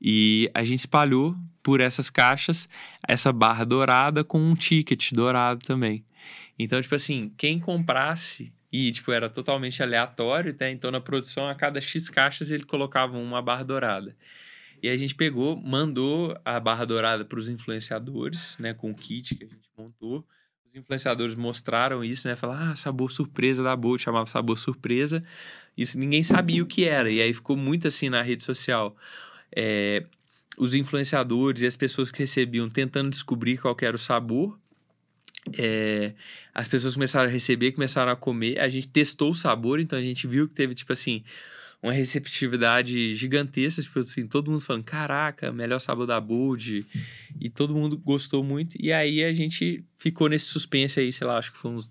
E 0.00 0.50
a 0.54 0.64
gente 0.64 0.80
espalhou 0.80 1.36
por 1.62 1.80
essas 1.80 2.08
caixas 2.08 2.68
essa 3.06 3.32
barra 3.32 3.64
dourada 3.64 4.24
com 4.24 4.40
um 4.40 4.54
ticket 4.54 5.12
dourado 5.12 5.64
também. 5.64 6.04
Então, 6.58 6.80
tipo 6.80 6.94
assim, 6.94 7.32
quem 7.36 7.58
comprasse 7.58 8.52
e, 8.70 8.92
tipo, 8.92 9.10
era 9.12 9.30
totalmente 9.30 9.82
aleatório, 9.82 10.54
né? 10.58 10.70
Então, 10.70 10.90
na 10.90 11.00
produção, 11.00 11.48
a 11.48 11.54
cada 11.54 11.80
X 11.80 12.10
caixas, 12.10 12.50
ele 12.50 12.64
colocava 12.64 13.16
uma 13.16 13.40
barra 13.40 13.62
dourada. 13.62 14.14
E 14.82 14.88
a 14.88 14.96
gente 14.96 15.14
pegou, 15.14 15.56
mandou 15.56 16.38
a 16.44 16.60
barra 16.60 16.84
dourada 16.84 17.24
para 17.24 17.38
os 17.38 17.48
influenciadores, 17.48 18.56
né? 18.58 18.74
Com 18.74 18.90
o 18.90 18.94
kit 18.94 19.34
que 19.34 19.44
a 19.44 19.48
gente 19.48 19.68
montou. 19.76 20.24
Os 20.66 20.74
influenciadores 20.74 21.34
mostraram 21.34 22.04
isso, 22.04 22.28
né? 22.28 22.36
Falaram, 22.36 22.72
ah, 22.72 22.76
sabor 22.76 23.10
surpresa 23.10 23.62
da 23.62 23.74
Bolt, 23.74 24.02
chamava 24.02 24.26
sabor 24.26 24.58
surpresa. 24.58 25.24
Isso 25.76 25.98
ninguém 25.98 26.22
sabia 26.22 26.62
o 26.62 26.66
que 26.66 26.84
era. 26.84 27.10
E 27.10 27.20
aí 27.20 27.32
ficou 27.32 27.56
muito 27.56 27.88
assim 27.88 28.10
na 28.10 28.22
rede 28.22 28.44
social. 28.44 28.94
É, 29.54 30.04
os 30.58 30.74
influenciadores 30.74 31.62
e 31.62 31.66
as 31.66 31.76
pessoas 31.76 32.10
que 32.10 32.18
recebiam 32.18 32.68
tentando 32.68 33.08
descobrir 33.08 33.56
qual 33.56 33.76
era 33.80 33.96
o 33.96 33.98
sabor 33.98 34.58
é, 35.56 36.12
as 36.54 36.68
pessoas 36.68 36.94
começaram 36.94 37.28
a 37.28 37.32
receber, 37.32 37.72
começaram 37.72 38.10
a 38.10 38.16
comer. 38.16 38.58
A 38.58 38.68
gente 38.68 38.88
testou 38.88 39.30
o 39.30 39.34
sabor, 39.34 39.80
então 39.80 39.98
a 39.98 40.02
gente 40.02 40.26
viu 40.26 40.48
que 40.48 40.54
teve, 40.54 40.74
tipo 40.74 40.92
assim, 40.92 41.22
uma 41.82 41.92
receptividade 41.92 43.14
gigantesca. 43.14 43.82
Tipo 43.82 44.00
assim, 44.00 44.26
todo 44.26 44.50
mundo 44.50 44.60
falando: 44.60 44.84
caraca, 44.84 45.52
melhor 45.52 45.78
sabor 45.78 46.06
da 46.06 46.20
Bold. 46.20 46.86
E 47.40 47.48
todo 47.48 47.74
mundo 47.74 47.96
gostou 47.96 48.42
muito. 48.42 48.76
E 48.80 48.92
aí 48.92 49.24
a 49.24 49.32
gente 49.32 49.84
ficou 49.98 50.28
nesse 50.28 50.46
suspense 50.46 51.00
aí, 51.00 51.12
sei 51.12 51.26
lá, 51.26 51.38
acho 51.38 51.52
que 51.52 51.58
foi 51.58 51.70
uns 51.70 51.90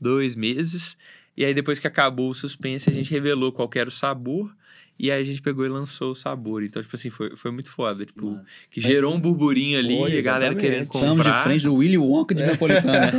dois 0.00 0.34
meses. 0.34 0.96
E 1.36 1.44
aí, 1.44 1.54
depois 1.54 1.78
que 1.78 1.86
acabou 1.86 2.30
o 2.30 2.34
suspense, 2.34 2.90
a 2.90 2.92
gente 2.92 3.10
revelou 3.10 3.52
qual 3.52 3.70
era 3.74 3.88
o 3.88 3.92
sabor. 3.92 4.54
E 5.02 5.10
aí 5.10 5.18
a 5.18 5.24
gente 5.24 5.40
pegou 5.40 5.64
e 5.64 5.68
lançou 5.70 6.10
o 6.10 6.14
sabor. 6.14 6.62
Então, 6.62 6.82
tipo 6.82 6.94
assim, 6.94 7.08
foi, 7.08 7.34
foi 7.34 7.50
muito 7.50 7.70
foda. 7.70 8.04
Tipo, 8.04 8.32
Mano. 8.32 8.44
que 8.70 8.82
gerou 8.82 9.14
um 9.14 9.18
burburinho 9.18 9.78
ali 9.78 9.94
Oi, 9.94 10.12
e 10.12 10.18
a 10.18 10.22
galera 10.22 10.54
querendo 10.54 10.88
comprar. 10.88 11.08
Estamos 11.08 11.24
de 11.24 11.42
frente 11.42 11.64
do 11.64 11.74
Willy 11.76 11.96
Wonka 11.96 12.34
de 12.34 12.42
é. 12.42 12.46
Napolitano. 12.48 13.18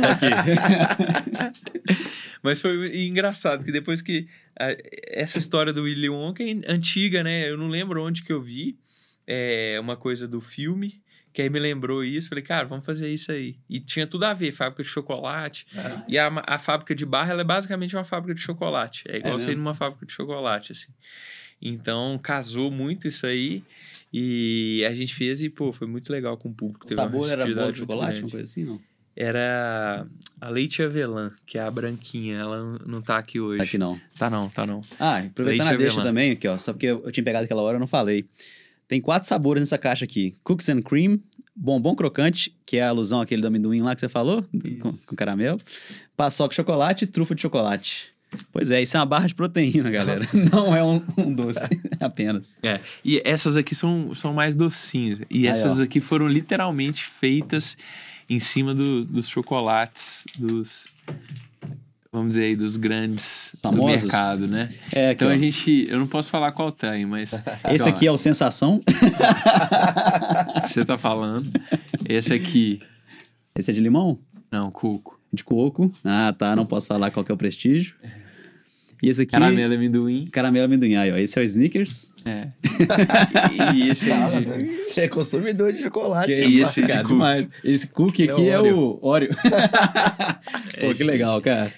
Mas 2.40 2.60
foi 2.60 3.04
engraçado 3.04 3.64
que 3.64 3.72
depois 3.72 4.00
que... 4.00 4.28
A, 4.56 4.76
essa 5.08 5.38
história 5.38 5.72
do 5.72 5.82
Willy 5.82 6.08
Wonka 6.08 6.44
é 6.44 6.72
antiga, 6.72 7.24
né? 7.24 7.50
Eu 7.50 7.58
não 7.58 7.66
lembro 7.66 8.00
onde 8.00 8.22
que 8.22 8.32
eu 8.32 8.40
vi. 8.40 8.78
É 9.26 9.76
uma 9.80 9.96
coisa 9.96 10.28
do 10.28 10.40
filme 10.40 11.02
que 11.32 11.40
aí 11.40 11.48
me 11.48 11.58
lembrou 11.58 12.04
isso, 12.04 12.28
falei, 12.28 12.44
cara, 12.44 12.66
vamos 12.66 12.84
fazer 12.84 13.08
isso 13.08 13.32
aí. 13.32 13.56
E 13.68 13.80
tinha 13.80 14.06
tudo 14.06 14.24
a 14.24 14.34
ver, 14.34 14.52
fábrica 14.52 14.82
de 14.82 14.88
chocolate. 14.88 15.66
É. 15.74 16.02
E 16.06 16.18
a, 16.18 16.30
a 16.46 16.58
fábrica 16.58 16.94
de 16.94 17.06
barra, 17.06 17.32
ela 17.32 17.40
é 17.40 17.44
basicamente 17.44 17.96
uma 17.96 18.04
fábrica 18.04 18.34
de 18.34 18.40
chocolate. 18.42 19.02
É 19.08 19.16
igual 19.16 19.34
é 19.34 19.38
você 19.38 19.52
ir 19.52 19.56
numa 19.56 19.74
fábrica 19.74 20.04
de 20.04 20.12
chocolate, 20.12 20.72
assim. 20.72 20.92
Então, 21.62 22.18
casou 22.20 22.70
muito 22.70 23.06
isso 23.06 23.26
aí. 23.26 23.62
E 24.12 24.84
a 24.86 24.92
gente 24.92 25.14
fez 25.14 25.40
e, 25.40 25.48
pô, 25.48 25.72
foi 25.72 25.86
muito 25.86 26.10
legal 26.12 26.36
com 26.36 26.48
o 26.48 26.52
público. 26.52 26.84
O 26.84 26.94
sabor 26.94 27.30
era 27.30 27.46
bom 27.46 27.72
de 27.72 27.78
chocolate, 27.78 28.20
uma 28.20 28.30
coisa 28.30 28.50
assim, 28.50 28.64
não? 28.64 28.80
Era 29.14 30.06
a 30.40 30.48
leite 30.48 30.82
avelã, 30.82 31.30
que 31.46 31.58
é 31.58 31.62
a 31.62 31.70
branquinha. 31.70 32.38
Ela 32.38 32.78
não 32.86 33.00
tá 33.00 33.18
aqui 33.18 33.38
hoje. 33.38 33.58
Tá 33.58 33.64
aqui 33.64 33.78
não. 33.78 34.00
Tá 34.18 34.30
não, 34.30 34.48
tá 34.48 34.66
não. 34.66 34.82
Ah, 34.98 35.18
aproveitando 35.18 35.66
leite 35.66 35.74
a 35.74 35.76
deixa 35.76 36.02
também, 36.02 36.32
aqui, 36.32 36.48
ó. 36.48 36.58
Só 36.58 36.72
porque 36.72 36.86
eu, 36.86 37.02
eu 37.04 37.12
tinha 37.12 37.24
pegado 37.24 37.44
aquela 37.44 37.62
hora, 37.62 37.76
eu 37.76 37.80
não 37.80 37.86
falei. 37.86 38.26
Tem 38.88 39.00
quatro 39.00 39.28
sabores 39.28 39.62
nessa 39.62 39.78
caixa 39.78 40.04
aqui: 40.04 40.34
Cookies 40.42 40.68
and 40.68 40.82
Cream, 40.82 41.20
Bombom 41.54 41.94
Crocante, 41.94 42.54
que 42.64 42.78
é 42.78 42.82
a 42.82 42.88
alusão 42.88 43.20
àquele 43.20 43.40
do 43.40 43.48
amendoim 43.48 43.80
lá 43.80 43.94
que 43.94 44.00
você 44.00 44.08
falou, 44.08 44.44
com, 44.80 44.92
com, 44.92 45.16
caramelo, 45.16 45.60
Paçoca 46.16 46.54
Chocolate 46.54 47.04
e 47.04 47.06
Trufa 47.06 47.34
de 47.34 47.42
Chocolate. 47.42 48.11
Pois 48.52 48.70
é, 48.70 48.82
isso 48.82 48.96
é 48.96 49.00
uma 49.00 49.06
barra 49.06 49.26
de 49.26 49.34
proteína, 49.34 49.90
galera. 49.90 50.20
Nossa. 50.20 50.36
Não 50.36 50.74
é 50.74 50.84
um, 50.84 51.02
um 51.16 51.32
doce, 51.32 51.80
é. 52.00 52.04
apenas. 52.04 52.56
É, 52.62 52.80
e 53.04 53.20
essas 53.24 53.56
aqui 53.56 53.74
são, 53.74 54.14
são 54.14 54.32
mais 54.32 54.56
docinhas. 54.56 55.20
E 55.30 55.46
Aí, 55.46 55.46
essas 55.46 55.80
ó. 55.80 55.82
aqui 55.82 56.00
foram 56.00 56.26
literalmente 56.26 57.04
feitas 57.04 57.76
em 58.28 58.38
cima 58.38 58.74
do, 58.74 59.04
dos 59.04 59.28
chocolates, 59.28 60.24
dos 60.38 60.86
vamos 62.12 62.34
dizer 62.34 62.44
aí, 62.44 62.56
dos 62.56 62.76
grandes 62.76 63.52
Famosos. 63.62 64.02
do 64.02 64.06
mercado, 64.06 64.46
né? 64.46 64.68
É, 64.92 65.12
então 65.12 65.30
a 65.30 65.36
gente, 65.36 65.86
eu 65.88 65.98
não 65.98 66.06
posso 66.06 66.30
falar 66.30 66.52
qual 66.52 66.70
tem, 66.70 67.06
mas... 67.06 67.42
Esse 67.72 67.88
aqui 67.88 68.06
é 68.06 68.12
o 68.12 68.18
Sensação? 68.18 68.82
Você 70.60 70.84
tá 70.84 70.98
falando. 70.98 71.50
Esse 72.06 72.34
aqui... 72.34 72.82
Esse 73.54 73.70
é 73.70 73.74
de 73.74 73.80
limão? 73.80 74.18
Não, 74.50 74.70
coco. 74.70 75.18
De 75.32 75.42
coco. 75.42 75.90
Ah, 76.04 76.34
tá, 76.36 76.54
não 76.54 76.66
posso 76.66 76.86
falar 76.86 77.10
qual 77.10 77.24
que 77.24 77.32
é 77.32 77.34
o 77.34 77.38
prestígio. 77.38 77.94
E 79.02 79.08
esse 79.08 79.22
aqui... 79.22 79.32
Caramelo 79.32 79.74
amendoim. 79.74 80.26
Caramelo 80.26 80.66
amendoim. 80.66 80.94
Aí, 80.94 81.10
ó, 81.10 81.16
esse 81.16 81.36
é 81.36 81.42
o 81.42 81.44
Snickers. 81.44 82.12
É. 82.24 82.48
e 83.74 83.88
esse 83.88 84.08
é 84.08 84.40
de... 84.40 84.84
Você 84.84 85.00
é 85.00 85.08
consumidor 85.08 85.72
de 85.72 85.82
chocolate. 85.82 86.26
Que 86.26 86.44
e 86.44 86.60
esse, 86.60 86.82
cara, 86.82 87.02
demais. 87.02 87.48
esse 87.64 87.88
cookie 87.88 88.30
aqui 88.30 88.48
é, 88.48 88.60
o 88.60 88.98
Oreo. 89.02 89.30
Pô, 90.80 90.92
que 90.94 91.02
legal, 91.02 91.40
cara. 91.42 91.72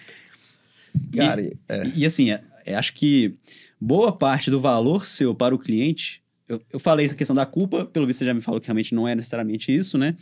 Cara, 1.16 1.40
e, 1.40 1.56
é. 1.66 1.92
e 1.96 2.04
assim, 2.04 2.30
é, 2.30 2.42
é, 2.66 2.74
acho 2.74 2.92
que 2.92 3.34
boa 3.80 4.12
parte 4.12 4.50
do 4.50 4.60
valor 4.60 5.06
seu 5.06 5.34
para 5.34 5.54
o 5.54 5.58
cliente. 5.58 6.22
Eu, 6.46 6.60
eu 6.70 6.78
falei 6.78 7.06
essa 7.06 7.14
questão 7.14 7.34
da 7.34 7.46
culpa, 7.46 7.86
pelo 7.86 8.06
visto 8.06 8.18
você 8.18 8.26
já 8.26 8.34
me 8.34 8.42
falou 8.42 8.60
que 8.60 8.66
realmente 8.66 8.94
não 8.94 9.08
é 9.08 9.14
necessariamente 9.14 9.74
isso, 9.74 9.96
né? 9.96 10.14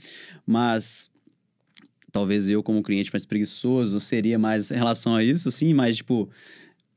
Mas 0.47 1.11
talvez 2.13 2.51
eu, 2.51 2.63
como 2.63 2.83
cliente 2.83 3.11
mais 3.13 3.25
preguiçoso, 3.25 3.99
seria 3.99 4.39
mais 4.39 4.71
em 4.71 4.77
relação 4.77 5.17
a 5.17 5.25
isso, 5.25 5.51
sim, 5.51 5.73
mas, 5.73 5.97
tipo, 5.97 6.29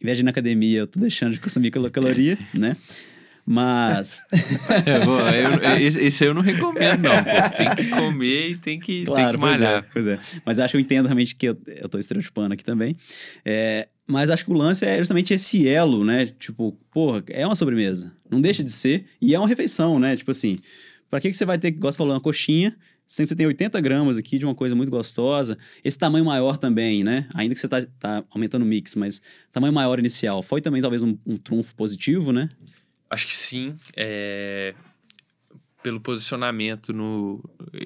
em 0.02 0.06
vez 0.06 0.18
de 0.18 0.24
ir 0.24 0.26
na 0.26 0.32
academia, 0.32 0.80
eu 0.80 0.88
tô 0.88 1.00
deixando 1.00 1.32
de 1.32 1.40
consumir 1.40 1.72
caloria, 1.72 2.38
né? 2.54 2.76
Mas. 3.48 4.24
é, 4.86 5.06
bom, 5.06 5.20
eu, 5.20 5.78
esse 5.78 6.26
eu 6.26 6.34
não 6.34 6.42
recomendo, 6.42 7.04
não. 7.04 7.12
Pô. 7.12 7.56
Tem 7.56 7.76
que 7.76 7.90
comer 7.92 8.50
e 8.50 8.58
tem 8.58 8.80
que, 8.80 9.06
claro, 9.06 9.24
tem 9.24 9.32
que 9.34 9.38
malhar. 9.38 9.86
Pois 9.94 10.08
é, 10.08 10.18
pois 10.18 10.34
é. 10.36 10.42
Mas 10.44 10.58
acho 10.58 10.72
que 10.72 10.78
eu 10.78 10.82
entendo 10.82 11.06
realmente 11.06 11.36
que 11.36 11.50
eu, 11.50 11.58
eu 11.68 11.88
tô 11.88 12.00
estereotipando 12.00 12.56
aqui 12.56 12.64
também. 12.64 12.98
É, 13.46 13.88
mas 14.08 14.32
acho 14.32 14.44
que 14.44 14.52
o 14.52 14.56
lance 14.56 14.84
é 14.84 14.98
justamente 14.98 15.32
esse 15.32 15.68
elo, 15.68 16.04
né? 16.04 16.26
Tipo, 16.40 16.76
porra, 16.92 17.24
é 17.30 17.46
uma 17.46 17.56
sobremesa. 17.56 18.12
Não 18.32 18.42
deixa 18.42 18.64
de 18.64 18.72
ser. 18.72 19.06
E 19.22 19.36
é 19.36 19.40
uma 19.40 19.48
refeição, 19.48 20.00
né? 20.00 20.18
Tipo 20.18 20.32
assim, 20.32 20.58
pra 21.08 21.20
que, 21.22 21.30
que 21.30 21.38
você 21.38 21.46
vai 21.46 21.60
ter, 21.60 21.70
gosta 21.70 21.92
de 21.92 21.98
falar, 21.98 22.16
uma 22.16 22.22
coxinha 22.22 22.76
Que 23.08 23.26
você 23.26 23.36
tem 23.36 23.46
80 23.46 23.80
gramas 23.82 24.18
aqui 24.18 24.38
de 24.38 24.46
uma 24.46 24.56
coisa 24.56 24.76
muito 24.76 24.90
gostosa. 24.90 25.58
Esse 25.84 25.98
tamanho 25.98 26.26
maior 26.26 26.58
também, 26.58 27.04
né? 27.04 27.28
Ainda 27.34 27.54
que 27.54 27.62
você 27.62 27.68
tá, 27.68 27.86
tá 28.00 28.24
aumentando 28.30 28.64
o 28.64 28.66
mix, 28.66 28.96
mas 28.96 29.22
tamanho 29.52 29.74
maior 29.74 30.00
inicial. 30.00 30.42
Foi 30.42 30.60
também 30.60 30.82
talvez 30.82 31.04
um, 31.04 31.18
um 31.26 31.38
trunfo 31.38 31.76
positivo, 31.76 32.32
né? 32.32 32.50
Acho 33.10 33.28
que 33.28 33.38
sim. 33.38 33.76
É... 33.96 34.74
Pelo 35.84 36.02
posicionamento 36.02 36.92
no, 36.92 37.44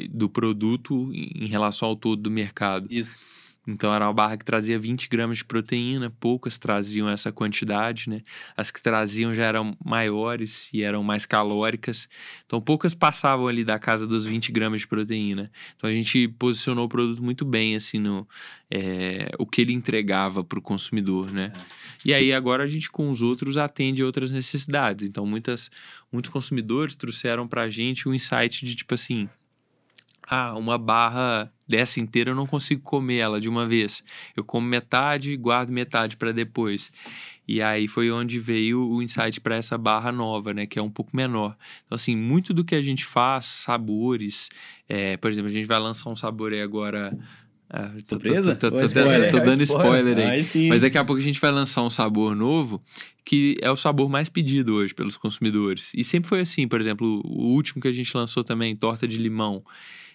do 0.10 0.30
produto 0.30 1.12
em 1.14 1.48
relação 1.48 1.90
ao 1.90 1.96
todo 1.98 2.22
do 2.22 2.32
mercado. 2.32 2.88
Isso. 2.90 3.20
Então 3.68 3.94
era 3.94 4.06
uma 4.06 4.14
barra 4.14 4.38
que 4.38 4.46
trazia 4.46 4.80
20 4.80 5.08
gramas 5.10 5.40
de 5.40 5.46
proteína, 5.46 6.10
poucas 6.20 6.58
traziam 6.58 7.08
essa 7.08 7.32
quantidade, 7.32 8.10
né? 8.10 8.22
As 8.58 8.72
que 8.72 8.82
traziam 8.82 9.34
já 9.34 9.46
eram 9.46 9.78
maiores 9.84 10.70
e 10.74 10.82
eram 10.82 11.04
mais 11.04 11.26
calóricas. 11.26 12.08
Então 12.46 12.60
poucas 12.60 12.96
passavam 12.96 13.48
ali 13.48 13.64
da 13.64 13.78
casa 13.78 14.08
dos 14.08 14.26
20 14.26 14.52
gramas 14.52 14.82
de 14.82 14.88
proteína. 14.88 15.52
Então 15.76 15.90
a 15.90 15.94
gente 15.94 16.28
posicionou 16.28 16.86
o 16.86 16.90
produto 16.90 17.22
muito 17.22 17.46
bem, 17.46 17.76
assim, 17.76 18.00
no 18.00 18.28
é, 18.72 19.32
o 19.38 19.46
que 19.46 19.62
ele 19.62 19.74
entregava 19.74 20.44
para 20.44 20.60
o 20.60 20.62
consumidor, 20.62 21.32
né? 21.32 21.52
É. 21.56 21.60
E 22.06 22.14
aí 22.14 22.34
agora 22.34 22.64
a 22.64 22.68
gente 22.68 22.90
com 22.90 23.10
os 23.10 23.22
outros 23.22 23.58
atende 23.58 24.04
outras 24.04 24.32
necessidades. 24.32 25.08
Então 25.08 25.26
muitas, 25.26 25.70
muitos 26.12 26.32
consumidores 26.32 26.96
trouxeram 26.96 27.48
para 27.48 27.64
a 27.64 27.70
gente 27.70 28.08
um 28.08 28.14
insight 28.14 28.66
de 28.66 28.76
tipo 28.76 28.94
assim, 28.94 29.30
ah, 30.30 30.56
uma 30.56 30.78
barra 30.78 31.52
dessa 31.68 32.00
inteira 32.00 32.32
eu 32.32 32.36
não 32.36 32.46
consigo 32.46 32.82
comer 32.82 33.18
ela 33.18 33.40
de 33.40 33.50
uma 33.50 33.66
vez. 33.66 34.04
Eu 34.36 34.44
como 34.44 34.68
metade 34.68 35.32
e 35.32 35.38
guardo 35.38 35.72
metade 35.72 36.16
para 36.18 36.32
depois. 36.32 36.92
E 37.48 37.64
aí 37.64 37.88
foi 37.88 38.12
onde 38.12 38.40
veio 38.40 38.88
o 38.88 39.02
insight 39.02 39.42
para 39.42 39.56
essa 39.56 39.76
barra 39.76 40.12
nova, 40.12 40.54
né? 40.54 40.68
Que 40.68 40.78
é 40.78 40.82
um 40.82 40.90
pouco 40.90 41.16
menor. 41.16 41.58
Então, 41.86 41.96
assim, 41.96 42.16
muito 42.16 42.54
do 42.54 42.64
que 42.64 42.76
a 42.76 42.82
gente 42.82 43.04
faz, 43.06 43.46
sabores. 43.46 44.50
É, 44.88 45.18
por 45.18 45.32
exemplo, 45.32 45.50
a 45.50 45.54
gente 45.54 45.66
vai 45.66 45.80
lançar 45.80 46.12
um 46.12 46.16
sabor 46.16 46.54
aí 46.54 46.62
agora. 46.62 47.18
Ah, 47.68 47.90
tô, 48.08 48.16
Surpresa? 48.16 48.56
Tô, 48.56 48.70
tô, 48.70 48.78
tô, 48.78 48.84
spoiler, 48.86 49.32
tô 49.32 49.40
dando 49.40 49.64
spoiler, 49.64 50.00
spoiler 50.00 50.18
aí. 50.18 50.42
aí 50.42 50.70
Mas 50.70 50.82
daqui 50.82 50.98
a 50.98 51.04
pouco 51.04 51.20
a 51.20 51.26
gente 51.26 51.40
vai 51.40 51.52
lançar 51.52 51.82
um 51.82 51.90
sabor 51.90 52.36
novo 52.36 52.82
que 53.26 53.58
é 53.62 53.70
o 53.70 53.76
sabor 53.76 54.10
mais 54.10 54.28
pedido 54.28 54.74
hoje 54.74 54.92
pelos 54.92 55.16
consumidores. 55.16 55.92
E 55.94 56.04
sempre 56.04 56.28
foi 56.28 56.40
assim, 56.40 56.68
por 56.68 56.82
exemplo, 56.82 57.22
o 57.24 57.54
último 57.54 57.80
que 57.80 57.88
a 57.88 57.92
gente 57.92 58.16
lançou 58.18 58.44
também, 58.44 58.76
torta 58.76 59.08
de 59.08 59.20
limão 59.20 59.64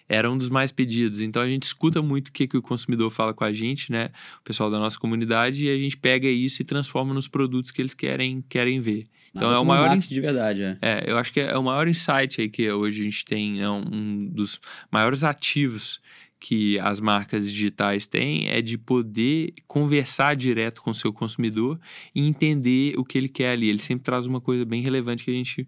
era 0.07 0.29
um 0.29 0.37
dos 0.37 0.49
mais 0.49 0.71
pedidos. 0.71 1.19
Então 1.21 1.41
a 1.41 1.47
gente 1.47 1.63
escuta 1.63 2.01
muito 2.01 2.29
o 2.29 2.31
que, 2.31 2.47
que 2.47 2.57
o 2.57 2.61
consumidor 2.61 3.09
fala 3.11 3.33
com 3.33 3.43
a 3.43 3.51
gente, 3.51 3.91
né? 3.91 4.09
O 4.39 4.43
pessoal 4.43 4.69
da 4.69 4.79
nossa 4.79 4.97
comunidade, 4.99 5.65
e 5.65 5.69
a 5.69 5.77
gente 5.77 5.97
pega 5.97 6.27
isso 6.27 6.61
e 6.61 6.65
transforma 6.65 7.13
nos 7.13 7.27
produtos 7.27 7.71
que 7.71 7.81
eles 7.81 7.93
querem, 7.93 8.43
querem 8.47 8.79
ver. 8.81 9.07
Então 9.29 9.49
Nada 9.49 9.59
é 9.59 9.59
o 9.59 9.65
maior. 9.65 9.97
de 9.97 10.21
verdade, 10.21 10.61
é. 10.63 10.77
É, 10.81 11.11
eu 11.11 11.17
acho 11.17 11.33
que 11.33 11.39
é 11.39 11.57
o 11.57 11.63
maior 11.63 11.87
insight 11.87 12.39
aí 12.39 12.49
que 12.49 12.71
hoje 12.71 13.01
a 13.01 13.03
gente 13.03 13.25
tem, 13.25 13.61
é 13.61 13.69
um 13.69 14.29
dos 14.31 14.61
maiores 14.89 15.23
ativos 15.23 15.99
que 16.39 16.79
as 16.79 16.99
marcas 16.99 17.51
digitais 17.51 18.05
têm 18.05 18.47
é 18.47 18.61
de 18.61 18.77
poder 18.77 19.51
conversar 19.67 20.35
direto 20.35 20.81
com 20.81 20.91
o 20.91 20.93
seu 20.93 21.11
consumidor 21.11 21.79
e 22.13 22.27
entender 22.27 22.93
o 22.99 23.03
que 23.03 23.17
ele 23.17 23.27
quer 23.27 23.51
ali. 23.53 23.67
Ele 23.67 23.79
sempre 23.79 24.03
traz 24.03 24.25
uma 24.25 24.39
coisa 24.39 24.63
bem 24.63 24.83
relevante 24.83 25.23
que 25.23 25.31
a 25.31 25.33
gente, 25.33 25.65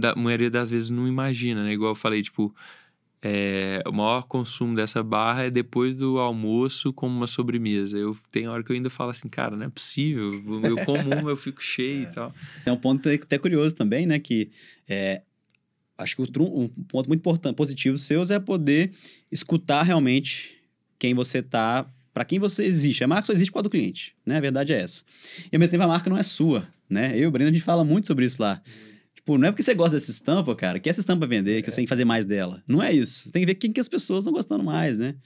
da 0.00 0.14
maioria 0.14 0.50
das 0.50 0.70
vezes, 0.70 0.88
não 0.88 1.06
imagina, 1.06 1.62
né? 1.62 1.72
Igual 1.72 1.90
eu 1.90 1.94
falei, 1.94 2.22
tipo, 2.22 2.54
é, 3.20 3.82
o 3.86 3.92
maior 3.92 4.22
consumo 4.22 4.76
dessa 4.76 5.02
barra 5.02 5.44
é 5.44 5.50
depois 5.50 5.94
do 5.96 6.18
almoço 6.18 6.92
como 6.92 7.16
uma 7.16 7.26
sobremesa. 7.26 7.98
Eu 7.98 8.16
tenho 8.30 8.50
hora 8.50 8.62
que 8.62 8.70
eu 8.70 8.76
ainda 8.76 8.88
falo 8.88 9.10
assim, 9.10 9.28
cara, 9.28 9.56
não 9.56 9.66
é 9.66 9.68
possível. 9.68 10.30
Eu 10.62 10.84
como 10.84 11.02
uma, 11.02 11.30
eu 11.30 11.36
fico 11.36 11.62
cheio 11.62 12.06
é. 12.06 12.10
e 12.10 12.14
tal. 12.14 12.34
Esse 12.56 12.68
é 12.68 12.72
um 12.72 12.76
ponto 12.76 13.08
até 13.08 13.36
curioso 13.38 13.74
também, 13.74 14.06
né? 14.06 14.18
Que 14.18 14.50
é, 14.88 15.22
acho 15.98 16.14
que 16.14 16.22
um 16.22 16.68
ponto 16.86 17.08
muito 17.08 17.20
importante, 17.20 17.56
positivo 17.56 17.96
seu 17.98 18.22
é 18.22 18.38
poder 18.38 18.92
escutar 19.32 19.82
realmente 19.82 20.56
quem 20.96 21.12
você 21.12 21.42
tá, 21.42 21.86
para 22.14 22.24
quem 22.24 22.38
você 22.38 22.64
existe. 22.64 23.02
A 23.02 23.08
marca 23.08 23.26
só 23.26 23.32
existe 23.32 23.50
por 23.50 23.54
causa 23.54 23.64
do 23.64 23.70
cliente, 23.70 24.14
né? 24.24 24.36
A 24.36 24.40
verdade 24.40 24.72
é 24.72 24.80
essa. 24.80 25.02
E 25.50 25.56
ao 25.56 25.60
mesmo 25.60 25.72
tempo 25.72 25.84
a 25.84 25.88
marca 25.88 26.08
não 26.08 26.16
é 26.16 26.22
sua, 26.22 26.68
né? 26.88 27.16
Eu 27.16 27.22
e 27.22 27.26
o 27.26 27.30
Breno, 27.32 27.50
a 27.50 27.52
gente 27.52 27.64
fala 27.64 27.84
muito 27.84 28.06
sobre 28.06 28.24
isso 28.24 28.40
lá. 28.40 28.62
Tipo, 29.28 29.36
não 29.36 29.48
é 29.48 29.52
porque 29.52 29.62
você 29.62 29.74
gosta 29.74 29.94
dessa 29.94 30.10
estampa, 30.10 30.56
cara, 30.56 30.80
que 30.80 30.88
essa 30.88 31.00
estampa 31.00 31.26
vender, 31.26 31.60
que 31.60 31.70
você 31.70 31.76
tem 31.76 31.84
que 31.84 31.88
fazer 31.88 32.06
mais 32.06 32.24
dela. 32.24 32.62
Não 32.66 32.82
é 32.82 32.90
isso. 32.90 33.24
Você 33.24 33.30
tem 33.30 33.42
que 33.42 33.46
ver 33.46 33.56
quem 33.56 33.70
que 33.70 33.78
as 33.78 33.88
pessoas 33.88 34.20
estão 34.20 34.32
gostando 34.32 34.64
mais, 34.64 34.96
né? 34.96 35.16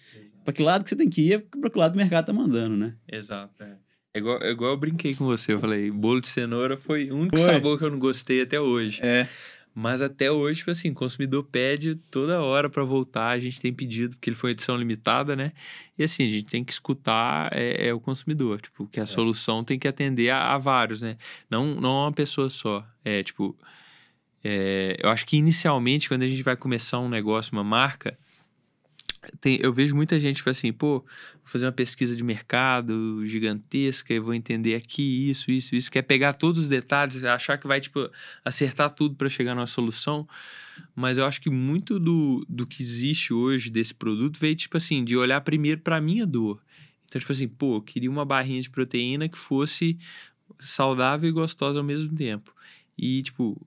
Para 0.45 0.53
que 0.53 0.61
lado 0.61 0.83
que 0.83 0.91
você 0.91 0.97
tem 0.97 1.09
que 1.09 1.33
ir, 1.33 1.47
para 1.61 1.71
que 1.71 1.79
lado 1.79 1.95
o 1.95 1.97
mercado 1.97 2.27
tá 2.27 2.33
mandando, 2.33 2.77
né? 2.77 2.97
Exato, 3.07 3.63
é. 3.63 3.77
É 4.13 4.19
igual, 4.19 4.43
é 4.43 4.51
igual 4.51 4.73
eu 4.73 4.77
brinquei 4.77 5.15
com 5.15 5.25
você, 5.25 5.53
eu 5.53 5.61
falei, 5.61 5.89
bolo 5.89 6.21
de 6.21 6.27
cenoura 6.27 6.77
foi 6.77 7.13
o 7.13 7.17
único 7.17 7.39
foi. 7.39 7.47
sabor 7.47 7.79
que 7.79 7.85
eu 7.85 7.91
não 7.91 7.99
gostei 8.01 8.43
até 8.43 8.61
hoje. 8.61 9.01
É. 9.05 9.29
Mas 9.73 10.03
até 10.03 10.31
hoje, 10.31 10.59
tipo 10.59 10.73
assim, 10.73 10.91
o 10.91 10.95
consumidor 10.95 11.45
pede 11.45 11.95
toda 11.95 12.43
hora 12.43 12.69
para 12.69 12.83
voltar, 12.83 13.29
a 13.29 13.39
gente 13.39 13.61
tem 13.61 13.73
pedido, 13.73 14.17
porque 14.17 14.29
ele 14.29 14.37
foi 14.37 14.51
edição 14.51 14.77
limitada, 14.77 15.37
né? 15.37 15.53
E 15.97 16.03
assim, 16.03 16.25
a 16.25 16.27
gente 16.27 16.47
tem 16.47 16.65
que 16.65 16.73
escutar 16.73 17.51
é, 17.53 17.89
é 17.89 17.95
o 17.95 18.01
consumidor, 18.01 18.61
tipo, 18.61 18.87
que 18.89 18.99
a 18.99 19.05
é. 19.05 19.07
solução 19.07 19.63
tem 19.63 19.79
que 19.79 19.87
atender 19.87 20.29
a, 20.31 20.55
a, 20.55 20.59
vários, 20.59 21.03
né? 21.03 21.17
Não, 21.49 21.77
não 21.77 21.91
a 21.91 22.05
uma 22.07 22.13
pessoa 22.13 22.51
só. 22.51 22.85
É, 23.05 23.23
tipo, 23.23 23.57
é, 24.45 24.97
eu 25.03 25.11
acho 25.11 25.25
que 25.25 25.37
inicialmente, 25.37 26.09
quando 26.09 26.23
a 26.23 26.27
gente 26.27 26.43
vai 26.43 26.57
começar 26.57 26.99
um 26.99 27.09
negócio, 27.09 27.53
uma 27.53 27.65
marca, 27.65 28.19
tem, 29.41 29.59
eu 29.61 29.73
vejo 29.73 29.95
muita 29.95 30.19
gente, 30.19 30.37
tipo 30.37 30.51
assim, 30.51 30.73
pô, 30.73 30.99
vou 30.99 31.07
fazer 31.45 31.67
uma 31.67 31.73
pesquisa 31.73 32.17
de 32.17 32.25
mercado 32.25 33.25
gigantesca, 33.25 34.13
eu 34.13 34.23
vou 34.23 34.35
entender 34.35 34.75
aqui 34.75 35.31
isso, 35.31 35.51
isso, 35.51 35.77
isso. 35.77 35.91
Quer 35.91 36.03
pegar 36.03 36.33
todos 36.33 36.63
os 36.63 36.69
detalhes, 36.69 37.23
achar 37.23 37.57
que 37.57 37.67
vai, 37.69 37.81
tipo, 37.81 38.11
acertar 38.45 38.91
tudo 38.91 39.15
para 39.15 39.29
chegar 39.29 39.55
na 39.55 39.67
solução. 39.67 40.27
Mas 40.95 41.19
eu 41.19 41.25
acho 41.25 41.41
que 41.41 41.51
muito 41.51 42.01
do, 42.01 42.45
do 42.49 42.67
que 42.67 42.83
existe 42.83 43.33
hoje 43.33 43.71
desse 43.71 43.95
produto 43.95 44.41
veio, 44.41 44.57
tipo 44.57 44.77
assim, 44.77 45.05
de 45.05 45.17
olhar 45.17 45.41
primeiro 45.43 45.81
para 45.81 46.01
minha 46.01 46.27
dor. 46.27 46.61
Então, 47.07 47.21
tipo 47.21 47.31
assim, 47.31 47.47
pô, 47.47 47.77
eu 47.77 47.83
queria 47.83 48.11
uma 48.11 48.25
barrinha 48.25 48.61
de 48.61 48.71
proteína 48.71 49.29
que 49.29 49.39
fosse 49.39 49.99
saudável 50.59 51.29
e 51.29 51.33
gostosa 51.33 51.79
ao 51.79 51.85
mesmo 51.85 52.13
tempo. 52.15 52.53
E, 52.99 53.23
tipo, 53.23 53.61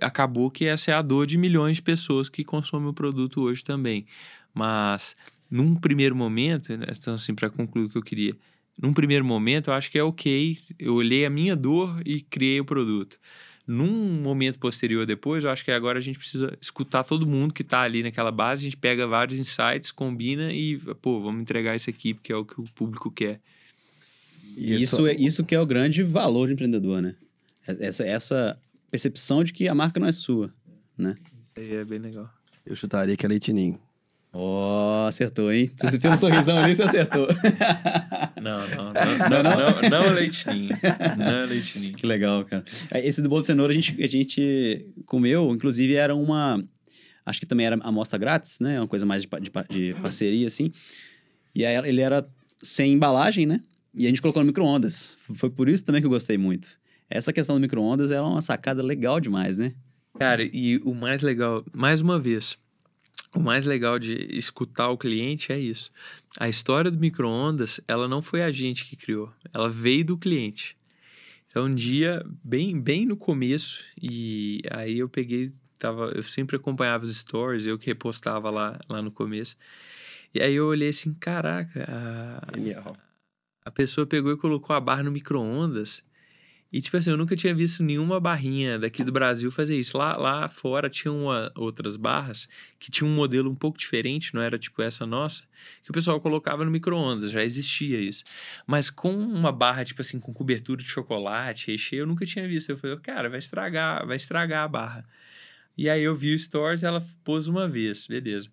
acabou 0.00 0.50
que 0.50 0.64
essa 0.64 0.90
é 0.90 0.94
a 0.94 1.02
dor 1.02 1.26
de 1.26 1.38
milhões 1.38 1.76
de 1.76 1.82
pessoas 1.82 2.28
que 2.28 2.44
consomem 2.44 2.88
o 2.88 2.92
produto 2.92 3.40
hoje 3.40 3.62
também. 3.62 4.06
Mas, 4.52 5.16
num 5.50 5.74
primeiro 5.74 6.14
momento, 6.14 6.76
né, 6.76 6.86
então, 6.90 7.14
assim, 7.14 7.34
para 7.34 7.50
concluir 7.50 7.84
o 7.84 7.88
que 7.88 7.98
eu 7.98 8.02
queria, 8.02 8.34
num 8.80 8.92
primeiro 8.92 9.24
momento, 9.24 9.70
eu 9.70 9.74
acho 9.74 9.90
que 9.90 9.98
é 9.98 10.02
ok. 10.02 10.58
Eu 10.78 10.94
olhei 10.94 11.24
a 11.26 11.30
minha 11.30 11.56
dor 11.56 12.00
e 12.04 12.20
criei 12.20 12.60
o 12.60 12.64
produto. 12.64 13.18
Num 13.66 14.22
momento 14.22 14.58
posterior 14.58 15.04
depois, 15.04 15.44
eu 15.44 15.50
acho 15.50 15.64
que 15.64 15.70
agora 15.70 15.98
a 15.98 16.00
gente 16.00 16.18
precisa 16.18 16.56
escutar 16.60 17.04
todo 17.04 17.26
mundo 17.26 17.52
que 17.52 17.62
está 17.62 17.82
ali 17.82 18.02
naquela 18.02 18.32
base, 18.32 18.62
a 18.62 18.64
gente 18.64 18.78
pega 18.78 19.06
vários 19.06 19.38
insights, 19.38 19.90
combina 19.90 20.52
e, 20.52 20.78
pô, 21.02 21.20
vamos 21.20 21.42
entregar 21.42 21.76
isso 21.76 21.90
aqui 21.90 22.14
porque 22.14 22.32
é 22.32 22.36
o 22.36 22.46
que 22.46 22.58
o 22.58 22.64
público 22.74 23.10
quer. 23.10 23.40
Isso, 24.56 24.82
isso 24.82 25.06
é 25.06 25.14
isso 25.14 25.44
que 25.44 25.54
é 25.54 25.60
o 25.60 25.66
grande 25.66 26.02
valor 26.02 26.46
do 26.46 26.54
empreendedor, 26.54 27.02
né? 27.02 27.14
Essa, 27.66 28.06
essa 28.06 28.58
percepção 28.90 29.44
de 29.44 29.52
que 29.52 29.68
a 29.68 29.74
marca 29.74 30.00
não 30.00 30.06
é 30.06 30.12
sua, 30.12 30.52
né? 30.96 31.16
É 31.54 31.84
bem 31.84 31.98
legal. 31.98 32.30
Eu 32.64 32.76
chutaria 32.76 33.16
que 33.16 33.24
é 33.24 33.28
leitinho. 33.28 33.78
Ó, 34.30 35.04
oh, 35.04 35.08
acertou, 35.08 35.50
hein? 35.50 35.70
Você 35.80 35.98
fez 35.98 36.14
um 36.14 36.18
sorrisão 36.18 36.58
ali, 36.58 36.76
você 36.76 36.82
acertou. 36.82 37.26
Não, 38.42 38.58
não, 38.76 38.92
não, 38.92 39.42
não, 39.42 39.42
não, 39.42 39.90
não, 39.90 40.04
é 40.04 40.10
leitinho. 40.10 40.68
Não 41.16 41.26
é 41.26 41.46
leitinho. 41.46 41.94
Que 41.94 42.06
legal, 42.06 42.44
cara. 42.44 42.62
Esse 42.94 43.22
do 43.22 43.28
bolo 43.28 43.40
de 43.40 43.46
cenoura 43.46 43.72
a 43.72 43.74
gente, 43.74 44.02
a 44.02 44.06
gente 44.06 44.86
comeu, 45.06 45.50
inclusive 45.50 45.94
era 45.94 46.14
uma... 46.14 46.62
Acho 47.24 47.40
que 47.40 47.46
também 47.46 47.66
era 47.66 47.76
amostra 47.80 48.18
grátis, 48.18 48.60
né? 48.60 48.78
Uma 48.78 48.86
coisa 48.86 49.06
mais 49.06 49.22
de, 49.22 49.28
de, 49.40 49.50
de 49.70 49.94
parceria, 50.00 50.46
assim. 50.46 50.70
E 51.54 51.64
aí 51.64 51.76
ele 51.88 52.00
era 52.00 52.26
sem 52.62 52.92
embalagem, 52.92 53.46
né? 53.46 53.60
E 53.94 54.04
a 54.04 54.08
gente 54.08 54.20
colocou 54.22 54.42
no 54.42 54.46
micro-ondas. 54.46 55.16
Foi 55.34 55.50
por 55.50 55.68
isso 55.68 55.84
também 55.84 56.00
que 56.00 56.06
eu 56.06 56.10
gostei 56.10 56.36
muito. 56.38 56.78
Essa 57.10 57.32
questão 57.32 57.56
do 57.56 57.60
micro-ondas 57.60 58.10
é 58.10 58.20
uma 58.20 58.40
sacada 58.40 58.82
legal 58.82 59.20
demais, 59.20 59.58
né? 59.58 59.74
Cara, 60.18 60.42
e 60.42 60.78
o 60.84 60.94
mais 60.94 61.22
legal, 61.22 61.64
mais 61.72 62.00
uma 62.00 62.18
vez, 62.18 62.58
o 63.34 63.40
mais 63.40 63.66
legal 63.66 63.98
de 63.98 64.14
escutar 64.36 64.88
o 64.88 64.98
cliente 64.98 65.52
é 65.52 65.58
isso. 65.58 65.90
A 66.38 66.48
história 66.48 66.90
do 66.90 66.98
micro-ondas, 66.98 67.80
ela 67.86 68.08
não 68.08 68.20
foi 68.20 68.42
a 68.42 68.50
gente 68.50 68.84
que 68.84 68.96
criou, 68.96 69.30
ela 69.54 69.70
veio 69.70 70.04
do 70.04 70.18
cliente. 70.18 70.76
Então, 71.50 71.66
um 71.66 71.74
dia, 71.74 72.24
bem, 72.44 72.78
bem 72.80 73.06
no 73.06 73.16
começo, 73.16 73.84
e 74.00 74.60
aí 74.70 74.98
eu 74.98 75.08
peguei, 75.08 75.50
tava, 75.78 76.12
eu 76.14 76.22
sempre 76.22 76.56
acompanhava 76.56 77.04
os 77.04 77.16
stories, 77.16 77.64
eu 77.64 77.78
que 77.78 77.86
repostava 77.86 78.50
lá, 78.50 78.78
lá 78.88 79.00
no 79.00 79.10
começo. 79.10 79.56
E 80.34 80.42
aí 80.42 80.54
eu 80.54 80.66
olhei 80.66 80.90
assim, 80.90 81.14
caraca, 81.14 81.84
a, 81.88 82.42
a 83.64 83.70
pessoa 83.70 84.06
pegou 84.06 84.32
e 84.32 84.36
colocou 84.36 84.74
a 84.74 84.80
barra 84.80 85.02
no 85.02 85.10
micro-ondas. 85.10 86.02
E, 86.70 86.82
tipo 86.82 86.98
assim, 86.98 87.10
eu 87.10 87.16
nunca 87.16 87.34
tinha 87.34 87.54
visto 87.54 87.82
nenhuma 87.82 88.20
barrinha 88.20 88.78
daqui 88.78 89.02
do 89.02 89.10
Brasil 89.10 89.50
fazer 89.50 89.74
isso. 89.76 89.96
Lá, 89.96 90.16
lá 90.16 90.48
fora 90.50 90.90
tinha 90.90 91.10
uma, 91.10 91.50
outras 91.56 91.96
barras 91.96 92.46
que 92.78 92.90
tinham 92.90 93.10
um 93.10 93.14
modelo 93.14 93.50
um 93.50 93.54
pouco 93.54 93.78
diferente, 93.78 94.34
não 94.34 94.42
era 94.42 94.58
tipo 94.58 94.82
essa 94.82 95.06
nossa, 95.06 95.44
que 95.82 95.90
o 95.90 95.94
pessoal 95.94 96.20
colocava 96.20 96.64
no 96.66 96.70
micro-ondas, 96.70 97.30
já 97.30 97.42
existia 97.42 97.98
isso. 97.98 98.22
Mas 98.66 98.90
com 98.90 99.16
uma 99.16 99.50
barra, 99.50 99.82
tipo 99.82 100.02
assim, 100.02 100.20
com 100.20 100.32
cobertura 100.32 100.82
de 100.82 100.88
chocolate, 100.88 101.70
recheio, 101.70 102.00
eu 102.00 102.06
nunca 102.06 102.26
tinha 102.26 102.46
visto. 102.46 102.68
Eu 102.68 102.76
falei, 102.76 102.96
cara, 102.98 103.30
vai 103.30 103.38
estragar, 103.38 104.06
vai 104.06 104.16
estragar 104.16 104.64
a 104.64 104.68
barra. 104.68 105.04
E 105.76 105.88
aí 105.88 106.02
eu 106.02 106.14
vi 106.14 106.34
o 106.34 106.38
Stores 106.38 106.82
e 106.82 106.86
ela 106.86 107.06
pôs 107.24 107.48
uma 107.48 107.66
vez, 107.68 108.06
beleza. 108.06 108.50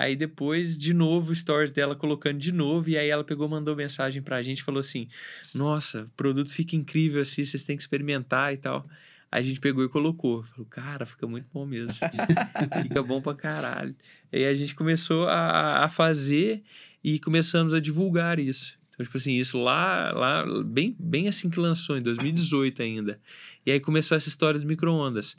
Aí 0.00 0.16
depois, 0.16 0.78
de 0.78 0.94
novo, 0.94 1.34
stories 1.34 1.70
dela 1.70 1.94
colocando 1.94 2.38
de 2.38 2.50
novo. 2.50 2.88
E 2.88 2.96
aí 2.96 3.10
ela 3.10 3.22
pegou, 3.22 3.46
mandou 3.46 3.76
mensagem 3.76 4.22
pra 4.22 4.40
gente, 4.40 4.62
falou 4.62 4.80
assim: 4.80 5.06
Nossa, 5.54 6.04
o 6.04 6.08
produto 6.16 6.50
fica 6.50 6.74
incrível 6.74 7.20
assim, 7.20 7.44
vocês 7.44 7.66
têm 7.66 7.76
que 7.76 7.82
experimentar 7.82 8.54
e 8.54 8.56
tal. 8.56 8.88
Aí 9.30 9.40
a 9.40 9.42
gente 9.42 9.60
pegou 9.60 9.84
e 9.84 9.90
colocou. 9.90 10.42
Falou, 10.44 10.66
cara, 10.70 11.04
fica 11.04 11.26
muito 11.26 11.46
bom 11.52 11.66
mesmo. 11.66 11.92
fica 12.82 13.02
bom 13.02 13.20
pra 13.20 13.34
caralho. 13.34 13.94
Aí 14.32 14.46
a 14.46 14.54
gente 14.54 14.74
começou 14.74 15.28
a, 15.28 15.84
a 15.84 15.88
fazer 15.90 16.62
e 17.04 17.18
começamos 17.18 17.74
a 17.74 17.78
divulgar 17.78 18.38
isso. 18.38 18.79
Então, 19.00 19.04
tipo 19.06 19.16
assim, 19.16 19.32
isso 19.32 19.58
lá, 19.58 20.12
lá 20.12 20.62
bem, 20.62 20.94
bem 20.98 21.26
assim 21.26 21.48
que 21.48 21.58
lançou, 21.58 21.96
em 21.96 22.02
2018 22.02 22.82
ainda. 22.82 23.18
E 23.64 23.72
aí 23.72 23.80
começou 23.80 24.14
essa 24.14 24.28
história 24.28 24.60
do 24.60 24.66
micro-ondas. 24.66 25.34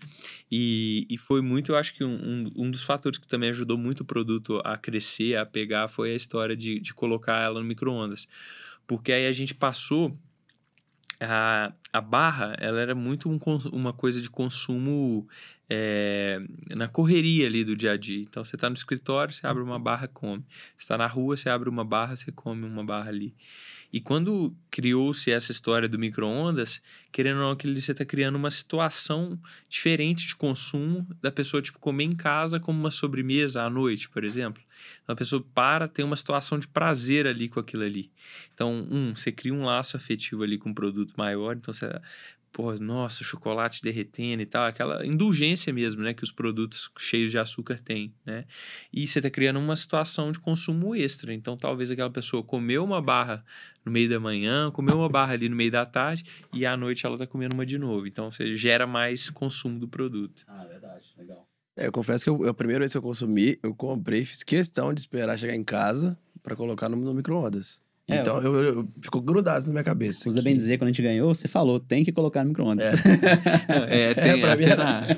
E, 0.51 1.05
e 1.07 1.15
foi 1.15 1.41
muito, 1.41 1.71
eu 1.71 1.75
acho 1.75 1.93
que 1.93 2.03
um, 2.03 2.51
um 2.55 2.71
dos 2.71 2.81
fatores 2.81 3.19
que 3.19 3.27
também 3.27 3.49
ajudou 3.49 3.77
muito 3.77 3.99
o 3.99 4.05
produto 4.05 4.59
a 4.65 4.77
crescer, 4.77 5.37
a 5.37 5.45
pegar, 5.45 5.87
foi 5.87 6.11
a 6.11 6.15
história 6.15 6.57
de, 6.57 6.79
de 6.79 6.91
colocar 6.91 7.39
ela 7.39 7.59
no 7.59 7.65
micro-ondas. 7.65 8.25
Porque 8.87 9.11
aí 9.11 9.27
a 9.27 9.31
gente 9.31 9.53
passou 9.53 10.17
a, 11.19 11.71
a 11.93 12.01
barra 12.01 12.55
ela 12.57 12.79
era 12.79 12.95
muito 12.95 13.29
um, 13.29 13.37
uma 13.71 13.93
coisa 13.93 14.19
de 14.19 14.29
consumo 14.29 15.27
é, 15.73 16.37
na 16.75 16.89
correria 16.89 17.47
ali 17.47 17.63
do 17.63 17.77
dia 17.77 17.93
a 17.93 17.97
dia. 17.97 18.19
Então, 18.19 18.43
você 18.43 18.57
está 18.57 18.69
no 18.69 18.75
escritório, 18.75 19.33
você 19.33 19.47
abre 19.47 19.63
uma 19.63 19.79
barra, 19.79 20.05
come. 20.05 20.43
Você 20.75 20.83
está 20.83 20.97
na 20.97 21.07
rua, 21.07 21.37
você 21.37 21.47
abre 21.47 21.69
uma 21.69 21.85
barra, 21.85 22.17
você 22.17 22.29
come 22.29 22.65
uma 22.65 22.83
barra 22.83 23.07
ali. 23.07 23.33
E 23.93 24.01
quando 24.01 24.53
criou-se 24.69 25.31
essa 25.31 25.51
história 25.53 25.87
do 25.87 25.97
micro-ondas, 25.97 26.81
querendo 27.09 27.37
ou 27.37 27.49
não, 27.49 27.55
que 27.55 27.73
você 27.73 27.93
está 27.93 28.03
criando 28.03 28.35
uma 28.35 28.49
situação 28.49 29.39
diferente 29.69 30.27
de 30.27 30.35
consumo 30.35 31.07
da 31.21 31.31
pessoa, 31.31 31.61
tipo, 31.61 31.79
comer 31.79 32.03
em 32.03 32.15
casa 32.15 32.59
como 32.59 32.77
uma 32.77 32.91
sobremesa 32.91 33.63
à 33.63 33.69
noite, 33.69 34.09
por 34.09 34.25
exemplo. 34.25 34.61
Então, 35.03 35.13
a 35.13 35.15
pessoa 35.15 35.45
para, 35.53 35.87
tem 35.87 36.03
uma 36.03 36.17
situação 36.17 36.59
de 36.59 36.67
prazer 36.67 37.25
ali 37.25 37.47
com 37.47 37.61
aquilo 37.61 37.83
ali. 37.83 38.11
Então, 38.53 38.85
um, 38.91 39.15
você 39.15 39.31
cria 39.31 39.53
um 39.53 39.63
laço 39.63 39.95
afetivo 39.95 40.43
ali 40.43 40.57
com 40.57 40.69
um 40.69 40.73
produto 40.73 41.13
maior, 41.17 41.55
então 41.55 41.73
você 41.73 41.87
pô, 42.51 42.73
nossa, 42.75 43.23
chocolate 43.23 43.81
derretendo 43.81 44.41
e 44.41 44.45
tal, 44.45 44.65
aquela 44.65 45.05
indulgência 45.05 45.71
mesmo, 45.71 46.03
né, 46.03 46.13
que 46.13 46.23
os 46.23 46.31
produtos 46.31 46.91
cheios 46.97 47.31
de 47.31 47.37
açúcar 47.37 47.79
têm, 47.81 48.13
né? 48.25 48.45
E 48.91 49.07
você 49.07 49.19
está 49.19 49.29
criando 49.29 49.59
uma 49.59 49.75
situação 49.75 50.31
de 50.31 50.39
consumo 50.39 50.95
extra. 50.95 51.33
Então, 51.33 51.55
talvez 51.55 51.89
aquela 51.89 52.09
pessoa 52.09 52.43
comeu 52.43 52.83
uma 52.83 53.01
barra 53.01 53.43
no 53.85 53.91
meio 53.91 54.09
da 54.09 54.19
manhã, 54.19 54.69
comeu 54.71 54.97
uma 54.97 55.09
barra 55.09 55.33
ali 55.33 55.47
no 55.47 55.55
meio 55.55 55.71
da 55.71 55.85
tarde 55.85 56.23
e 56.53 56.65
à 56.65 56.75
noite 56.75 57.05
ela 57.05 57.15
está 57.15 57.25
comendo 57.25 57.55
uma 57.55 57.65
de 57.65 57.77
novo. 57.77 58.05
Então, 58.07 58.29
você 58.29 58.55
gera 58.55 58.85
mais 58.85 59.29
consumo 59.29 59.79
do 59.79 59.87
produto. 59.87 60.43
Ah, 60.47 60.65
verdade, 60.65 61.05
legal. 61.17 61.47
É, 61.75 61.87
eu 61.87 61.91
confesso 61.91 62.23
que 62.23 62.29
eu, 62.29 62.49
a 62.49 62.53
primeira 62.53 62.79
vez 62.79 62.91
que 62.91 62.97
eu 62.97 63.01
consumi, 63.01 63.57
eu 63.63 63.73
comprei, 63.73 64.25
fiz 64.25 64.43
questão 64.43 64.93
de 64.93 64.99
esperar 64.99 65.37
chegar 65.37 65.55
em 65.55 65.63
casa 65.63 66.17
para 66.43 66.55
colocar 66.55 66.89
no, 66.89 66.97
no 66.97 67.13
micro-ondas. 67.13 67.81
É, 68.11 68.21
então 68.21 68.41
eu, 68.41 68.55
eu, 68.55 68.63
eu, 68.63 68.87
ficou 69.01 69.21
grudado 69.21 69.65
na 69.67 69.71
minha 69.71 69.83
cabeça. 69.83 70.27
Usa 70.27 70.41
bem 70.41 70.55
dizer, 70.55 70.77
quando 70.77 70.89
a 70.89 70.91
gente 70.91 71.01
ganhou, 71.01 71.33
você 71.33 71.47
falou, 71.47 71.79
tem 71.79 72.03
que 72.03 72.11
colocar 72.11 72.43
no 72.43 72.49
micro-ondas. 72.49 72.85
É, 73.79 74.11
é, 74.11 74.13
tem, 74.13 74.31
é 74.31 74.37
pra 74.37 74.55
mim 74.55 74.65
era... 74.65 75.07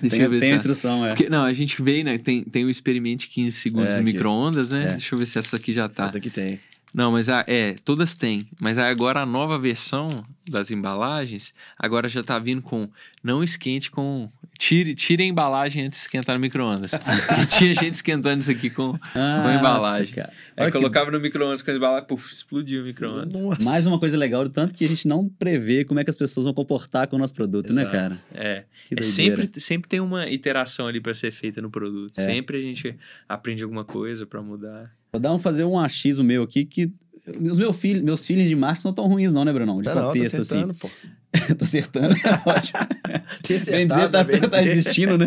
Deixa 0.00 0.16
tem, 0.16 0.24
eu 0.24 0.30
ver 0.30 0.40
tem 0.40 0.52
a 0.52 0.56
instrução, 0.56 1.06
é. 1.06 1.10
Porque, 1.10 1.30
não, 1.30 1.44
a 1.44 1.52
gente 1.52 1.80
veio, 1.80 2.04
né? 2.04 2.18
Tem, 2.18 2.42
tem 2.42 2.64
o 2.64 2.70
experimente 2.70 3.28
15 3.28 3.52
segundos 3.52 3.94
é, 3.94 3.98
no 3.98 4.02
micro-ondas, 4.02 4.70
né? 4.70 4.80
É. 4.80 4.86
Deixa 4.86 5.14
eu 5.14 5.18
ver 5.18 5.26
se 5.26 5.38
essa 5.38 5.56
aqui 5.56 5.72
já 5.72 5.88
tá. 5.88 6.06
Essa 6.06 6.18
aqui 6.18 6.28
tem. 6.28 6.60
Não, 6.94 7.10
mas 7.10 7.28
a, 7.28 7.44
é, 7.48 7.74
todas 7.84 8.14
têm. 8.14 8.46
Mas 8.60 8.78
agora 8.78 9.20
a 9.20 9.26
nova 9.26 9.58
versão 9.58 10.08
das 10.48 10.70
embalagens, 10.70 11.52
agora 11.76 12.06
já 12.06 12.22
tá 12.22 12.38
vindo 12.38 12.62
com 12.62 12.88
não 13.22 13.42
esquente 13.42 13.90
com. 13.90 14.30
Tire, 14.56 14.94
tire 14.94 15.24
a 15.24 15.26
embalagem 15.26 15.84
antes 15.84 15.98
de 15.98 16.02
esquentar 16.02 16.36
no 16.36 16.40
micro-ondas. 16.40 16.92
tinha 17.58 17.74
gente 17.74 17.94
esquentando 17.94 18.40
isso 18.40 18.52
aqui 18.52 18.70
com, 18.70 18.96
ah, 19.12 19.40
com 19.42 19.48
a 19.48 19.54
embalagem. 19.56 20.14
Cara. 20.14 20.32
Aí 20.56 20.70
colocava 20.70 21.06
que... 21.06 21.12
no 21.12 21.20
micro-ondas 21.20 21.60
com 21.60 21.72
a 21.72 21.74
embalagem, 21.74 22.06
puf, 22.06 22.32
explodiu 22.32 22.82
o 22.82 22.84
micro-ondas. 22.84 23.64
Mais 23.64 23.84
uma 23.84 23.98
coisa 23.98 24.16
legal, 24.16 24.48
tanto 24.48 24.72
que 24.72 24.84
a 24.84 24.88
gente 24.88 25.08
não 25.08 25.28
prevê 25.28 25.84
como 25.84 25.98
é 25.98 26.04
que 26.04 26.10
as 26.10 26.16
pessoas 26.16 26.44
vão 26.44 26.54
comportar 26.54 27.08
com 27.08 27.16
o 27.16 27.18
nosso 27.18 27.34
produto, 27.34 27.72
né, 27.72 27.82
Exato. 27.82 27.96
né, 27.96 28.02
cara? 28.02 28.20
É. 28.32 28.64
é 28.96 29.02
sempre, 29.02 29.60
sempre 29.60 29.88
tem 29.88 29.98
uma 29.98 30.28
iteração 30.28 30.86
ali 30.86 31.00
para 31.00 31.14
ser 31.14 31.32
feita 31.32 31.60
no 31.60 31.68
produto. 31.68 32.16
É. 32.16 32.22
Sempre 32.22 32.58
a 32.58 32.60
gente 32.60 32.96
aprende 33.28 33.64
alguma 33.64 33.84
coisa 33.84 34.24
para 34.24 34.40
mudar. 34.40 34.94
Vou 35.14 35.20
dar 35.20 35.32
um, 35.32 35.38
fazer 35.38 35.62
um 35.62 35.78
achismo 35.78 36.24
meu 36.24 36.42
aqui 36.42 36.64
que 36.64 36.92
os 37.40 37.56
meus 37.56 37.76
filhos, 37.76 38.02
meus 38.02 38.26
filhos 38.26 38.48
de 38.48 38.56
marketing 38.56 38.88
não 38.88 38.92
tão 38.92 39.06
ruins 39.06 39.32
não, 39.32 39.44
né, 39.44 39.52
Brunão? 39.52 39.80
De 39.80 39.86
não, 39.86 40.08
contexto, 40.08 40.38
não, 40.38 40.40
tô 40.40 40.42
acertando, 40.42 40.72
assim. 40.72 40.80
pô. 40.80 41.54
tô 41.54 41.64
acertando, 41.64 42.14
ótimo. 42.44 43.70
bem 43.70 43.86
dizer, 43.86 44.10
tá, 44.10 44.24
bem 44.24 44.40
tá 44.40 44.60
existindo, 44.60 45.16
né? 45.16 45.26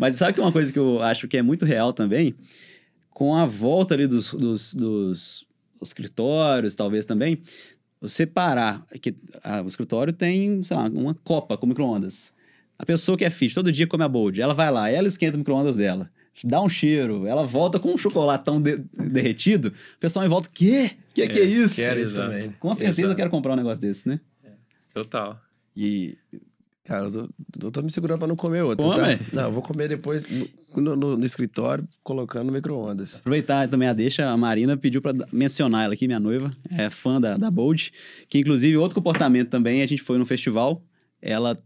Mas 0.00 0.16
sabe 0.16 0.32
que 0.32 0.40
uma 0.40 0.50
coisa 0.50 0.72
que 0.72 0.78
eu 0.80 1.00
acho 1.00 1.28
que 1.28 1.36
é 1.36 1.42
muito 1.42 1.64
real 1.64 1.92
também? 1.92 2.34
Com 3.10 3.36
a 3.36 3.46
volta 3.46 3.94
ali 3.94 4.08
dos, 4.08 4.34
dos, 4.34 4.74
dos 4.74 5.46
escritórios, 5.80 6.74
talvez 6.74 7.04
também, 7.04 7.38
você 8.00 8.26
parar, 8.26 8.84
que 9.00 9.14
a, 9.44 9.62
o 9.62 9.68
escritório 9.68 10.12
tem, 10.12 10.60
sei 10.64 10.76
lá, 10.76 10.88
uma 10.88 11.14
copa 11.22 11.56
com 11.56 11.68
micro-ondas. 11.68 12.32
A 12.76 12.84
pessoa 12.84 13.16
que 13.16 13.24
é 13.24 13.30
fit, 13.30 13.54
todo 13.54 13.70
dia 13.70 13.86
come 13.86 14.02
a 14.02 14.08
bold, 14.08 14.42
ela 14.42 14.54
vai 14.54 14.72
lá, 14.72 14.90
ela 14.90 15.06
esquenta 15.06 15.36
o 15.36 15.38
micro-ondas 15.38 15.76
dela 15.76 16.10
dá 16.44 16.60
um 16.62 16.68
cheiro, 16.68 17.26
ela 17.26 17.44
volta 17.44 17.78
com 17.78 17.92
um 17.92 17.98
chocolatão 17.98 18.60
de, 18.60 18.78
derretido, 18.96 19.68
o 19.68 19.98
pessoal 19.98 20.24
em 20.24 20.28
volta, 20.28 20.48
quê? 20.52 20.92
Que 21.14 21.22
é, 21.22 21.28
que 21.28 21.38
é 21.38 21.44
isso? 21.44 21.76
Quero 21.76 22.00
isso 22.00 22.14
também. 22.14 22.50
Com 22.58 22.72
certeza 22.74 23.00
Exato. 23.00 23.12
eu 23.12 23.16
quero 23.16 23.30
comprar 23.30 23.52
um 23.52 23.56
negócio 23.56 23.80
desse, 23.80 24.08
né? 24.08 24.20
É. 24.44 24.50
Total. 24.94 25.40
E, 25.76 26.16
cara, 26.84 27.06
eu 27.06 27.10
tô, 27.10 27.28
eu 27.66 27.70
tô 27.70 27.82
me 27.82 27.90
segurando 27.90 28.18
pra 28.18 28.28
não 28.28 28.36
comer 28.36 28.62
outro, 28.62 28.88
tá? 28.90 28.94
Come. 28.94 29.16
tá? 29.16 29.24
Não, 29.32 29.42
eu 29.44 29.52
vou 29.52 29.62
comer 29.62 29.88
depois 29.88 30.28
no, 30.76 30.96
no, 30.96 31.16
no 31.16 31.26
escritório, 31.26 31.86
colocando 32.02 32.46
no 32.46 32.52
micro-ondas. 32.52 33.16
Aproveitar 33.16 33.68
também 33.68 33.88
a 33.88 33.92
deixa, 33.92 34.28
a 34.28 34.36
Marina 34.36 34.76
pediu 34.76 35.02
pra 35.02 35.12
mencionar 35.32 35.84
ela 35.84 35.94
aqui, 35.94 36.06
minha 36.06 36.20
noiva, 36.20 36.52
é 36.70 36.90
fã 36.90 37.20
da, 37.20 37.36
da 37.36 37.50
Bold, 37.50 37.92
que 38.28 38.38
inclusive 38.38 38.76
outro 38.76 38.94
comportamento 38.94 39.48
também, 39.48 39.82
a 39.82 39.86
gente 39.86 40.02
foi 40.02 40.18
no 40.18 40.26
festival, 40.26 40.82
ela, 41.20 41.58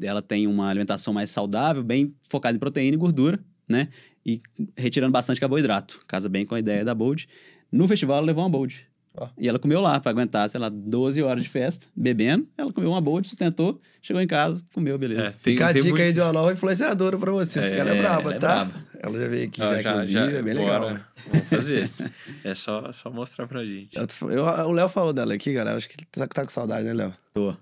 ela 0.00 0.22
tem 0.22 0.46
uma 0.46 0.68
alimentação 0.68 1.12
mais 1.12 1.30
saudável, 1.30 1.82
bem 1.82 2.14
focada 2.28 2.56
em 2.56 2.60
proteína 2.60 2.94
e 2.94 2.98
gordura, 2.98 3.38
né? 3.68 3.88
E 4.24 4.40
retirando 4.76 5.12
bastante 5.12 5.40
carboidrato. 5.40 6.00
Casa 6.06 6.28
bem 6.28 6.44
com 6.44 6.54
a 6.54 6.58
ideia 6.58 6.84
da 6.84 6.94
Bold. 6.94 7.28
No 7.70 7.86
festival, 7.86 8.18
ela 8.18 8.26
levou 8.26 8.44
uma 8.44 8.50
Bold. 8.50 8.86
Oh. 9.20 9.26
E 9.36 9.48
ela 9.48 9.58
comeu 9.58 9.80
lá 9.80 9.98
para 9.98 10.10
aguentar, 10.10 10.48
sei 10.48 10.60
lá, 10.60 10.68
12 10.68 11.22
horas 11.22 11.42
de 11.42 11.48
festa, 11.48 11.86
bebendo. 11.94 12.46
Ela 12.56 12.72
comeu 12.72 12.90
uma 12.90 13.00
Bold, 13.00 13.26
sustentou, 13.26 13.80
chegou 14.00 14.22
em 14.22 14.26
casa, 14.26 14.62
comeu, 14.72 14.96
beleza. 14.96 15.22
É, 15.22 15.30
tem, 15.30 15.54
Fica 15.54 15.66
a 15.66 15.72
dica 15.72 15.88
muito... 15.88 16.02
aí 16.02 16.12
de 16.12 16.20
uma 16.20 16.32
nova 16.32 16.52
influenciadora 16.52 17.18
para 17.18 17.32
você. 17.32 17.58
É, 17.58 17.78
ela 17.78 17.90
é 17.90 17.98
braba, 17.98 18.34
é 18.34 18.38
tá? 18.38 18.64
Braba. 18.64 18.88
Ela 19.00 19.18
já 19.20 19.28
veio 19.28 19.48
aqui, 19.48 19.62
ah, 19.62 19.68
já, 19.68 19.82
já, 19.82 19.90
inclusive, 19.90 20.12
já, 20.12 20.38
é 20.38 20.42
bem 20.42 20.54
bora. 20.54 20.78
legal. 20.78 21.00
Vamos 21.26 21.48
fazer. 21.48 21.90
é 22.44 22.54
só, 22.54 22.92
só 22.92 23.10
mostrar 23.10 23.46
pra 23.46 23.64
gente. 23.64 23.96
Eu, 23.96 24.30
eu, 24.30 24.44
o 24.44 24.72
Léo 24.72 24.88
falou 24.88 25.12
dela 25.12 25.34
aqui, 25.34 25.52
galera. 25.52 25.76
Acho 25.76 25.88
que 25.88 25.96
tá, 26.06 26.26
tá 26.26 26.44
com 26.44 26.50
saudade, 26.50 26.84
né, 26.84 26.92
Léo? 26.92 27.12
Tô. 27.34 27.56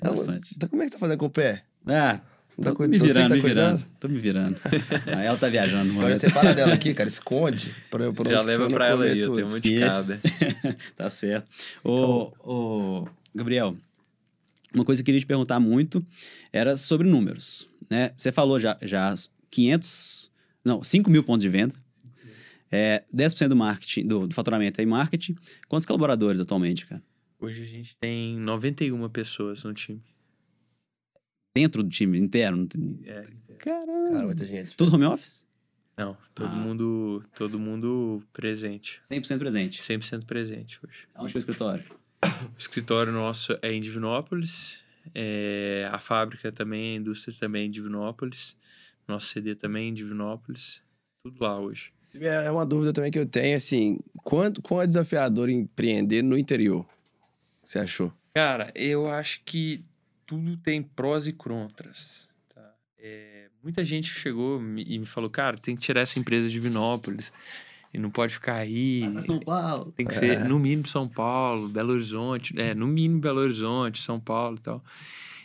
Bastante. 0.00 0.54
Então, 0.56 0.68
como 0.68 0.82
é 0.82 0.86
que 0.86 0.92
tá 0.92 0.98
fazendo 0.98 1.18
com 1.18 1.26
o 1.26 1.30
pé? 1.30 1.64
Ah, 1.86 2.20
Tá 2.62 2.72
tô 2.72 2.86
me 2.86 2.96
virando, 2.96 3.28
tá 3.28 3.34
me 3.34 3.40
virando. 3.40 3.86
Tô 3.98 4.08
me 4.08 4.18
virando. 4.18 4.56
Aí 5.06 5.26
ela 5.26 5.36
tá 5.36 5.48
viajando. 5.48 5.90
Agora 5.92 6.16
separa 6.16 6.54
dela 6.54 6.74
aqui, 6.74 6.94
cara. 6.94 7.08
Esconde. 7.08 7.74
Pra, 7.90 8.12
pra 8.12 8.30
Já 8.30 8.40
leva 8.40 8.68
pra 8.68 8.86
ela 8.86 9.04
aí, 9.04 9.18
eu 9.18 9.32
tenho 9.32 9.48
muito 9.48 9.62
de 9.62 9.80
cada. 9.80 10.20
tá 10.96 11.10
certo. 11.10 11.50
Ô, 11.82 12.32
ô, 12.38 13.08
Gabriel, 13.34 13.76
uma 14.72 14.84
coisa 14.84 15.00
que 15.00 15.02
eu 15.02 15.06
queria 15.06 15.20
te 15.20 15.26
perguntar 15.26 15.58
muito 15.58 16.04
era 16.52 16.76
sobre 16.76 17.08
números. 17.08 17.68
Né? 17.90 18.12
Você 18.16 18.30
falou 18.30 18.60
já, 18.60 18.78
já 18.80 19.14
500... 19.50 20.30
Não, 20.64 20.84
5 20.84 21.10
mil 21.10 21.24
pontos 21.24 21.42
de 21.42 21.48
venda. 21.48 21.74
É, 22.70 23.02
10% 23.14 23.48
do 23.48 23.56
marketing, 23.56 24.06
do, 24.06 24.26
do 24.28 24.34
faturamento 24.34 24.80
é 24.80 24.84
em 24.84 24.86
marketing. 24.86 25.34
Quantos 25.68 25.84
colaboradores 25.84 26.40
atualmente, 26.40 26.86
cara? 26.86 27.02
Hoje 27.40 27.60
a 27.60 27.66
gente 27.66 27.96
tem 27.96 28.38
91 28.38 29.08
pessoas 29.08 29.64
no 29.64 29.74
time 29.74 30.00
dentro 31.54 31.82
do 31.82 31.88
time 31.88 32.18
interno? 32.18 32.68
É. 33.04 33.22
Caramba. 33.58 34.10
Cara, 34.10 34.24
muita 34.24 34.44
gente. 34.44 34.76
Tudo 34.76 34.94
home 34.94 35.04
office? 35.04 35.46
Não, 35.96 36.16
todo 36.34 36.50
ah. 36.50 36.56
mundo 36.56 37.24
todo 37.34 37.58
mundo 37.58 38.22
presente. 38.32 38.98
100% 39.00 39.38
presente? 39.38 39.82
100% 39.82 40.24
presente 40.24 40.80
hoje. 40.84 41.06
Onde 41.16 41.32
é 41.32 41.36
o 41.36 41.38
escritório? 41.38 41.84
O 42.24 42.58
escritório 42.58 43.12
nosso 43.12 43.58
é 43.62 43.72
em 43.72 43.80
Divinópolis. 43.80 44.82
é, 45.14 45.88
a 45.90 45.98
fábrica 45.98 46.52
também, 46.52 46.94
a 46.94 47.00
indústria 47.00 47.36
também 47.38 47.66
em 47.66 47.70
Divinópolis, 47.70 48.56
nosso 49.06 49.26
CD 49.26 49.54
também 49.54 49.88
em 49.88 49.94
Divinópolis, 49.94 50.80
tudo 51.24 51.42
lá 51.42 51.58
hoje. 51.58 51.92
É 52.20 52.50
uma 52.50 52.66
dúvida 52.66 52.92
também 52.92 53.10
que 53.10 53.18
eu 53.18 53.26
tenho, 53.26 53.56
assim, 53.56 53.98
quanto, 54.22 54.62
quão 54.62 54.80
é 54.80 54.86
desafiador 54.86 55.48
empreender 55.48 56.22
no 56.22 56.38
interior? 56.38 56.86
Você 57.64 57.78
achou? 57.78 58.12
Cara, 58.34 58.72
eu 58.74 59.08
acho 59.08 59.42
que 59.44 59.84
tudo 60.32 60.56
tem 60.56 60.82
prós 60.82 61.26
e 61.26 61.32
contras. 61.32 62.26
Tá? 62.54 62.74
É, 62.98 63.48
muita 63.62 63.84
gente 63.84 64.08
chegou 64.08 64.58
e 64.78 64.98
me 64.98 65.04
falou, 65.04 65.28
cara, 65.28 65.58
tem 65.58 65.76
que 65.76 65.82
tirar 65.82 66.00
essa 66.00 66.18
empresa 66.18 66.48
de 66.48 66.58
Vinópolis 66.58 67.30
e 67.92 67.98
não 67.98 68.10
pode 68.10 68.32
ficar 68.32 68.54
aí. 68.54 69.02
São 69.20 69.38
Paulo. 69.40 69.92
Tem 69.92 70.06
que 70.06 70.14
ser, 70.14 70.38
é. 70.38 70.44
no 70.44 70.58
mínimo, 70.58 70.86
São 70.86 71.06
Paulo, 71.06 71.68
Belo 71.68 71.92
Horizonte, 71.92 72.58
é, 72.58 72.74
no 72.74 72.86
mínimo 72.86 73.20
Belo 73.20 73.40
Horizonte, 73.40 74.02
São 74.02 74.18
Paulo 74.18 74.56
e 74.56 74.62
tal. 74.62 74.82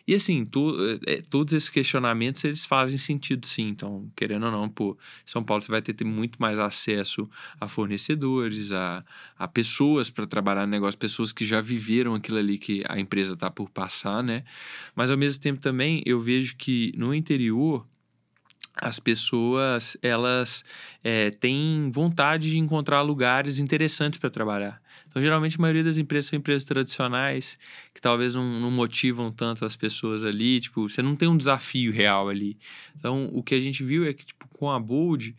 E 0.07 0.15
assim, 0.15 0.45
to, 0.45 0.77
é, 1.05 1.21
todos 1.29 1.53
esses 1.53 1.69
questionamentos, 1.69 2.43
eles 2.45 2.63
fazem 2.63 2.97
sentido 2.97 3.45
sim. 3.45 3.67
Então, 3.67 4.09
querendo 4.15 4.45
ou 4.45 4.51
não, 4.51 4.69
pô, 4.69 4.97
São 5.25 5.43
Paulo 5.43 5.61
você 5.61 5.69
vai 5.69 5.81
ter, 5.81 5.93
ter 5.93 6.05
muito 6.05 6.41
mais 6.41 6.57
acesso 6.57 7.29
a 7.59 7.67
fornecedores, 7.67 8.71
a, 8.71 9.03
a 9.37 9.47
pessoas 9.47 10.09
para 10.09 10.25
trabalhar 10.25 10.65
no 10.65 10.71
negócio, 10.71 10.97
pessoas 10.97 11.33
que 11.33 11.43
já 11.43 11.59
viveram 11.59 12.15
aquilo 12.15 12.37
ali 12.37 12.57
que 12.57 12.83
a 12.87 12.97
empresa 12.97 13.33
está 13.33 13.51
por 13.51 13.69
passar, 13.69 14.23
né? 14.23 14.45
Mas 14.95 15.11
ao 15.11 15.17
mesmo 15.17 15.41
tempo 15.43 15.59
também, 15.59 16.01
eu 16.05 16.21
vejo 16.21 16.55
que 16.55 16.93
no 16.95 17.13
interior, 17.13 17.85
as 18.81 18.99
pessoas 18.99 19.97
elas 20.01 20.63
é, 21.03 21.31
têm 21.31 21.89
vontade 21.91 22.51
de 22.51 22.59
encontrar 22.59 23.01
lugares 23.01 23.59
interessantes 23.59 24.19
para 24.19 24.29
trabalhar. 24.29 24.81
Então, 25.07 25.21
geralmente, 25.21 25.57
a 25.57 25.61
maioria 25.61 25.83
das 25.83 25.97
empresas 25.97 26.29
são 26.29 26.37
empresas 26.37 26.67
tradicionais, 26.67 27.57
que 27.93 28.01
talvez 28.01 28.35
não, 28.35 28.59
não, 28.59 28.69
motivam 28.69 29.31
tanto 29.31 29.65
as 29.65 29.75
pessoas 29.75 30.23
ali. 30.23 30.59
Tipo, 30.59 30.87
você 30.87 31.01
não 31.01 31.15
tem 31.15 31.27
um 31.27 31.37
desafio 31.37 31.91
real 31.91 32.29
ali. 32.29 32.57
Então, 32.95 33.29
o 33.33 33.41
que 33.41 33.55
a 33.55 33.59
gente 33.59 33.83
viu 33.83 34.05
é 34.05 34.13
que, 34.13 34.25
tipo, 34.25 34.47
com 34.49 34.69
a 34.69 34.79
Bold, 34.79 35.35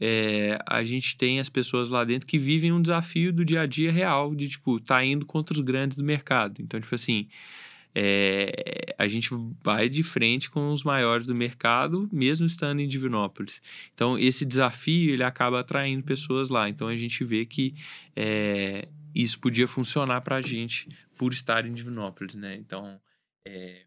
é, 0.00 0.58
a 0.66 0.82
gente 0.82 1.16
tem 1.16 1.40
as 1.40 1.48
pessoas 1.48 1.88
lá 1.88 2.04
dentro 2.04 2.26
que 2.26 2.38
vivem 2.38 2.72
um 2.72 2.82
desafio 2.82 3.32
do 3.32 3.44
dia 3.44 3.62
a 3.62 3.66
dia 3.66 3.92
real, 3.92 4.34
de, 4.34 4.48
tipo, 4.48 4.80
tá 4.80 5.04
indo 5.04 5.24
contra 5.24 5.54
os 5.54 5.60
grandes 5.60 5.96
do 5.96 6.04
mercado. 6.04 6.60
Então, 6.60 6.80
tipo 6.80 6.94
assim, 6.94 7.28
é, 7.94 8.94
a 8.98 9.06
gente 9.06 9.30
vai 9.62 9.88
de 9.88 10.02
frente 10.02 10.50
com 10.50 10.70
os 10.70 10.82
maiores 10.82 11.26
do 11.26 11.34
mercado, 11.34 12.08
mesmo 12.12 12.46
estando 12.46 12.80
em 12.80 12.88
Divinópolis. 12.88 13.60
Então, 13.94 14.18
esse 14.18 14.44
desafio 14.44 15.12
ele 15.12 15.22
acaba 15.22 15.60
atraindo 15.60 16.02
pessoas 16.02 16.48
lá. 16.48 16.68
Então, 16.68 16.88
a 16.88 16.96
gente 16.96 17.24
vê 17.24 17.44
que 17.44 17.74
é, 18.16 18.88
isso 19.14 19.38
podia 19.38 19.68
funcionar 19.68 20.20
para 20.22 20.36
a 20.36 20.40
gente 20.40 20.88
por 21.16 21.32
estar 21.32 21.66
em 21.66 21.72
Divinópolis, 21.72 22.34
né? 22.34 22.56
Então, 22.56 23.00
é, 23.46 23.82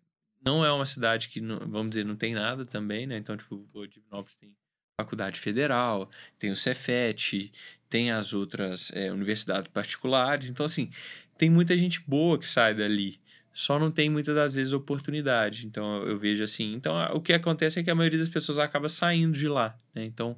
não 0.45 0.63
é 0.63 0.71
uma 0.71 0.85
cidade 0.85 1.29
que, 1.29 1.39
vamos 1.41 1.89
dizer, 1.89 2.05
não 2.05 2.15
tem 2.15 2.33
nada 2.33 2.63
também, 2.65 3.07
né? 3.07 3.17
Então, 3.17 3.35
tipo, 3.35 3.67
o 3.73 3.87
Divinópolis 3.87 4.37
tem 4.37 4.55
faculdade 4.99 5.39
federal, 5.39 6.09
tem 6.39 6.51
o 6.51 6.55
Cefet, 6.55 7.51
tem 7.89 8.11
as 8.11 8.33
outras 8.33 8.91
é, 8.93 9.11
universidades 9.11 9.69
particulares. 9.71 10.49
Então, 10.49 10.65
assim, 10.65 10.89
tem 11.37 11.49
muita 11.49 11.77
gente 11.77 12.01
boa 12.01 12.39
que 12.39 12.47
sai 12.47 12.73
dali 12.73 13.19
só 13.55 13.79
não 13.79 13.89
tem 13.89 14.09
muitas 14.09 14.35
das 14.35 14.53
vezes 14.53 14.73
oportunidade. 14.73 15.65
Então 15.65 16.03
eu 16.05 16.19
vejo 16.19 16.43
assim. 16.43 16.73
Então 16.73 16.93
o 17.13 17.21
que 17.21 17.31
acontece 17.31 17.79
é 17.79 17.83
que 17.83 17.89
a 17.89 17.95
maioria 17.95 18.19
das 18.19 18.27
pessoas 18.27 18.59
acaba 18.59 18.89
saindo 18.89 19.31
de 19.31 19.47
lá. 19.47 19.73
Né? 19.95 20.03
Então 20.03 20.37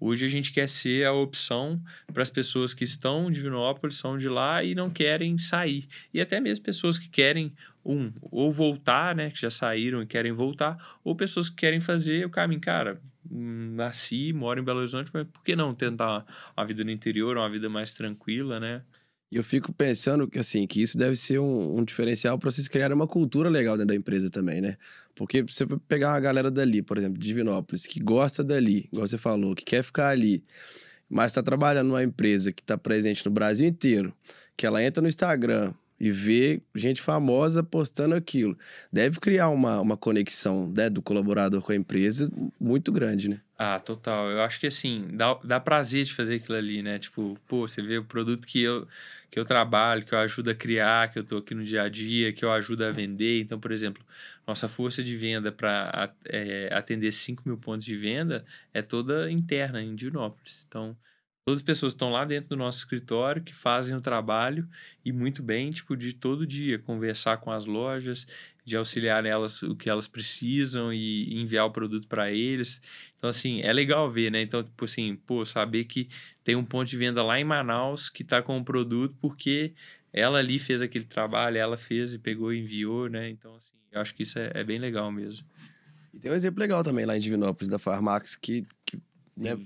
hoje 0.00 0.24
a 0.24 0.28
gente 0.28 0.52
quer 0.52 0.68
ser 0.68 1.06
a 1.06 1.12
opção 1.12 1.80
para 2.12 2.20
as 2.20 2.28
pessoas 2.28 2.74
que 2.74 2.82
estão 2.82 3.28
em 3.28 3.32
Divinópolis, 3.32 3.94
são 3.94 4.18
de 4.18 4.28
lá 4.28 4.64
e 4.64 4.74
não 4.74 4.90
querem 4.90 5.38
sair. 5.38 5.86
E 6.12 6.20
até 6.20 6.40
mesmo 6.40 6.64
pessoas 6.64 6.98
que 6.98 7.08
querem, 7.08 7.52
um, 7.84 8.12
ou 8.22 8.50
voltar, 8.50 9.14
né? 9.14 9.30
Que 9.30 9.40
já 9.40 9.50
saíram 9.50 10.02
e 10.02 10.06
querem 10.06 10.32
voltar, 10.32 10.98
ou 11.04 11.14
pessoas 11.14 11.48
que 11.48 11.54
querem 11.54 11.78
fazer 11.78 12.26
o 12.26 12.30
caminho. 12.30 12.60
Cara, 12.60 13.00
nasci, 13.30 14.32
moro 14.32 14.58
em 14.58 14.64
Belo 14.64 14.80
Horizonte, 14.80 15.12
mas 15.14 15.28
por 15.28 15.44
que 15.44 15.54
não 15.54 15.72
tentar 15.72 16.26
uma 16.56 16.66
vida 16.66 16.82
no 16.82 16.90
interior, 16.90 17.36
uma 17.36 17.48
vida 17.48 17.68
mais 17.68 17.94
tranquila, 17.94 18.58
né? 18.58 18.82
E 19.30 19.36
eu 19.36 19.44
fico 19.44 19.72
pensando 19.72 20.26
que, 20.26 20.38
assim, 20.38 20.66
que 20.66 20.80
isso 20.80 20.96
deve 20.96 21.14
ser 21.14 21.38
um, 21.38 21.78
um 21.78 21.84
diferencial 21.84 22.38
para 22.38 22.50
vocês 22.50 22.66
criarem 22.66 22.94
uma 22.94 23.06
cultura 23.06 23.50
legal 23.50 23.76
dentro 23.76 23.88
da 23.88 23.94
empresa 23.94 24.30
também, 24.30 24.60
né? 24.60 24.76
Porque 25.14 25.42
você 25.42 25.66
pegar 25.86 26.12
uma 26.12 26.20
galera 26.20 26.50
dali, 26.50 26.80
por 26.80 26.96
exemplo, 26.96 27.18
de 27.18 27.26
Divinópolis, 27.26 27.84
que 27.86 28.00
gosta 28.00 28.42
dali, 28.42 28.88
igual 28.90 29.06
você 29.06 29.18
falou, 29.18 29.54
que 29.54 29.64
quer 29.64 29.82
ficar 29.82 30.08
ali, 30.08 30.42
mas 31.10 31.32
está 31.32 31.42
trabalhando 31.42 31.88
numa 31.88 32.02
empresa 32.02 32.52
que 32.52 32.62
está 32.62 32.78
presente 32.78 33.24
no 33.26 33.32
Brasil 33.32 33.66
inteiro, 33.66 34.14
que 34.56 34.66
ela 34.66 34.82
entra 34.82 35.02
no 35.02 35.08
Instagram, 35.08 35.74
e 36.00 36.10
ver 36.10 36.62
gente 36.74 37.02
famosa 37.02 37.62
postando 37.62 38.14
aquilo. 38.14 38.56
Deve 38.92 39.18
criar 39.18 39.48
uma, 39.48 39.80
uma 39.80 39.96
conexão 39.96 40.72
né, 40.74 40.88
do 40.88 41.02
colaborador 41.02 41.60
com 41.60 41.72
a 41.72 41.76
empresa 41.76 42.30
muito 42.58 42.92
grande, 42.92 43.28
né? 43.28 43.40
Ah, 43.60 43.80
total. 43.80 44.30
Eu 44.30 44.40
acho 44.42 44.60
que 44.60 44.68
assim, 44.68 45.08
dá, 45.16 45.34
dá 45.42 45.58
prazer 45.58 46.04
de 46.04 46.14
fazer 46.14 46.36
aquilo 46.36 46.56
ali, 46.56 46.80
né? 46.80 46.96
Tipo, 46.98 47.36
pô, 47.48 47.66
você 47.66 47.82
vê 47.82 47.98
o 47.98 48.04
produto 48.04 48.46
que 48.46 48.62
eu, 48.62 48.86
que 49.28 49.38
eu 49.38 49.44
trabalho, 49.44 50.04
que 50.04 50.14
eu 50.14 50.18
ajudo 50.20 50.50
a 50.50 50.54
criar, 50.54 51.10
que 51.10 51.18
eu 51.18 51.24
tô 51.24 51.38
aqui 51.38 51.54
no 51.54 51.64
dia 51.64 51.82
a 51.82 51.88
dia, 51.88 52.32
que 52.32 52.44
eu 52.44 52.52
ajudo 52.52 52.84
a 52.84 52.92
vender. 52.92 53.40
Então, 53.40 53.58
por 53.58 53.72
exemplo, 53.72 54.04
nossa 54.46 54.68
força 54.68 55.02
de 55.02 55.16
venda 55.16 55.50
para 55.50 56.14
é, 56.26 56.70
atender 56.72 57.10
5 57.10 57.42
mil 57.44 57.58
pontos 57.58 57.84
de 57.84 57.96
venda 57.96 58.44
é 58.72 58.80
toda 58.80 59.28
interna 59.30 59.82
em 59.82 59.96
Dinópolis. 59.96 60.64
Então, 60.68 60.96
Todas 61.48 61.60
as 61.60 61.64
pessoas 61.64 61.94
estão 61.94 62.12
lá 62.12 62.26
dentro 62.26 62.50
do 62.50 62.56
nosso 62.56 62.76
escritório 62.76 63.42
que 63.42 63.54
fazem 63.54 63.94
o 63.94 64.02
trabalho 64.02 64.68
e 65.02 65.10
muito 65.10 65.42
bem, 65.42 65.70
tipo, 65.70 65.96
de 65.96 66.12
todo 66.12 66.46
dia 66.46 66.78
conversar 66.78 67.38
com 67.38 67.50
as 67.50 67.64
lojas, 67.64 68.26
de 68.66 68.76
auxiliar 68.76 69.24
elas 69.24 69.62
o 69.62 69.74
que 69.74 69.88
elas 69.88 70.06
precisam 70.06 70.92
e 70.92 71.40
enviar 71.40 71.64
o 71.64 71.70
produto 71.70 72.06
para 72.06 72.30
eles. 72.30 72.82
Então, 73.16 73.30
assim, 73.30 73.62
é 73.62 73.72
legal 73.72 74.10
ver, 74.12 74.30
né? 74.30 74.42
Então, 74.42 74.62
tipo 74.62 74.84
assim, 74.84 75.16
pô, 75.24 75.42
saber 75.42 75.84
que 75.84 76.10
tem 76.44 76.54
um 76.54 76.62
ponto 76.62 76.86
de 76.86 76.98
venda 76.98 77.22
lá 77.22 77.40
em 77.40 77.44
Manaus 77.44 78.10
que 78.10 78.22
está 78.22 78.42
com 78.42 78.58
o 78.58 78.62
produto 78.62 79.16
porque 79.18 79.72
ela 80.12 80.40
ali 80.40 80.58
fez 80.58 80.82
aquele 80.82 81.06
trabalho, 81.06 81.56
ela 81.56 81.78
fez 81.78 82.12
e 82.12 82.18
pegou 82.18 82.52
e 82.52 82.60
enviou, 82.60 83.08
né? 83.08 83.30
Então, 83.30 83.54
assim, 83.54 83.72
eu 83.90 84.02
acho 84.02 84.14
que 84.14 84.22
isso 84.22 84.38
é, 84.38 84.50
é 84.52 84.62
bem 84.62 84.78
legal 84.78 85.10
mesmo. 85.10 85.46
E 86.12 86.18
tem 86.18 86.30
um 86.30 86.34
exemplo 86.34 86.60
legal 86.60 86.82
também 86.82 87.06
lá 87.06 87.16
em 87.16 87.20
Divinópolis, 87.20 87.68
da 87.68 87.78
Farmax, 87.78 88.36
que, 88.36 88.66
que 88.84 89.00
né? 89.38 89.58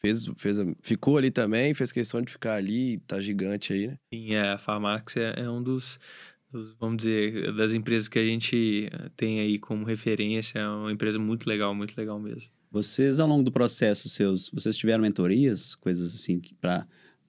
Fez, 0.00 0.30
fez, 0.36 0.56
ficou 0.82 1.16
ali 1.16 1.30
também, 1.30 1.74
fez 1.74 1.92
questão 1.92 2.22
de 2.22 2.32
ficar 2.32 2.54
ali, 2.54 2.98
tá 3.06 3.20
gigante 3.20 3.72
aí, 3.72 3.88
né? 3.88 3.98
Sim, 4.12 4.34
é, 4.34 4.50
a 4.50 4.58
Farmax 4.58 5.16
é, 5.16 5.34
é 5.36 5.50
um 5.50 5.62
dos, 5.62 5.98
dos, 6.50 6.74
vamos 6.78 6.98
dizer, 6.98 7.54
das 7.54 7.72
empresas 7.72 8.08
que 8.08 8.18
a 8.18 8.24
gente 8.24 8.90
tem 9.16 9.40
aí 9.40 9.58
como 9.58 9.84
referência, 9.84 10.58
é 10.58 10.68
uma 10.68 10.92
empresa 10.92 11.18
muito 11.18 11.46
legal, 11.46 11.74
muito 11.74 11.96
legal 11.96 12.18
mesmo. 12.18 12.50
Vocês, 12.70 13.18
ao 13.18 13.26
longo 13.26 13.42
do 13.42 13.50
processo 13.50 14.08
seus, 14.08 14.48
vocês 14.52 14.76
tiveram 14.76 15.02
mentorias, 15.02 15.74
coisas 15.74 16.14
assim, 16.14 16.40
para 16.60 16.86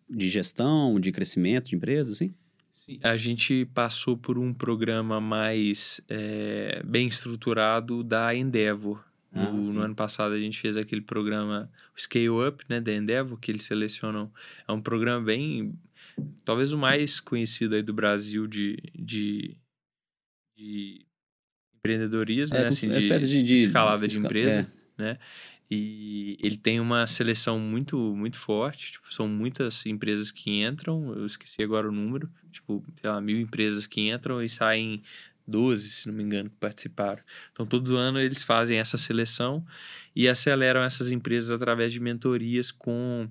de 0.08 0.28
gestão, 0.28 0.99
de 0.99 1.12
crescimento 1.12 1.70
de 1.70 1.76
empresas, 1.76 2.18
assim? 2.18 2.34
Sim, 2.74 2.99
a 3.02 3.16
gente 3.16 3.66
passou 3.74 4.18
por 4.18 4.38
um 4.38 4.54
programa 4.54 5.22
mais 5.22 6.02
é, 6.10 6.82
bem 6.86 7.08
estruturado 7.08 8.04
da 8.04 8.36
Endeavor, 8.36 9.04
ah, 9.34 9.51
no, 9.51 9.73
no, 9.73 9.82
ano 9.82 9.95
passado 9.95 10.34
a 10.34 10.39
gente 10.39 10.59
fez 10.59 10.75
aquele 10.75 11.01
programa 11.01 11.71
Scale 11.97 12.29
Up, 12.29 12.65
né, 12.67 12.82
da 12.82 12.93
Endeavor, 12.93 13.38
que 13.39 13.49
eles 13.49 13.63
selecionam. 13.63 14.32
É 14.67 14.71
um 14.71 14.82
programa 14.82 15.23
bem, 15.23 15.73
talvez 16.43 16.73
o 16.73 16.77
mais 16.77 17.19
conhecido 17.19 17.75
aí 17.75 17.82
do 17.82 17.93
Brasil 17.93 18.45
de, 18.45 18.77
de, 18.93 19.57
de 20.57 21.05
empreendedorismo, 21.77 22.57
é, 22.57 22.63
né, 22.63 22.67
assim, 22.67 22.89
de, 22.89 23.07
de, 23.07 23.43
de, 23.43 23.53
escalada 23.55 24.07
de, 24.07 24.17
de 24.17 24.25
empresa, 24.25 24.71
é. 24.97 25.01
né? 25.01 25.19
E 25.73 26.38
ele 26.43 26.57
tem 26.57 26.82
uma 26.82 27.07
seleção 27.07 27.57
muito 27.57 27.97
muito 28.13 28.36
forte, 28.36 28.91
tipo, 28.91 29.13
são 29.13 29.25
muitas 29.25 29.86
empresas 29.86 30.29
que 30.29 30.61
entram, 30.61 31.13
eu 31.13 31.25
esqueci 31.25 31.63
agora 31.63 31.88
o 31.88 31.93
número, 31.93 32.29
tipo, 32.51 32.84
sei 33.01 33.09
lá, 33.09 33.21
mil 33.21 33.39
empresas 33.39 33.88
que 33.88 34.09
entram 34.09 34.43
e 34.43 34.49
saem 34.49 35.01
12, 35.47 35.89
se 35.89 36.07
não 36.07 36.13
me 36.13 36.23
engano, 36.23 36.49
que 36.49 36.55
participaram. 36.57 37.21
Então, 37.51 37.65
todo 37.65 37.95
ano 37.95 38.19
eles 38.19 38.43
fazem 38.43 38.77
essa 38.79 38.97
seleção 38.97 39.65
e 40.15 40.27
aceleram 40.27 40.81
essas 40.81 41.11
empresas 41.11 41.51
através 41.51 41.91
de 41.91 41.99
mentorias 41.99 42.71
com 42.71 43.29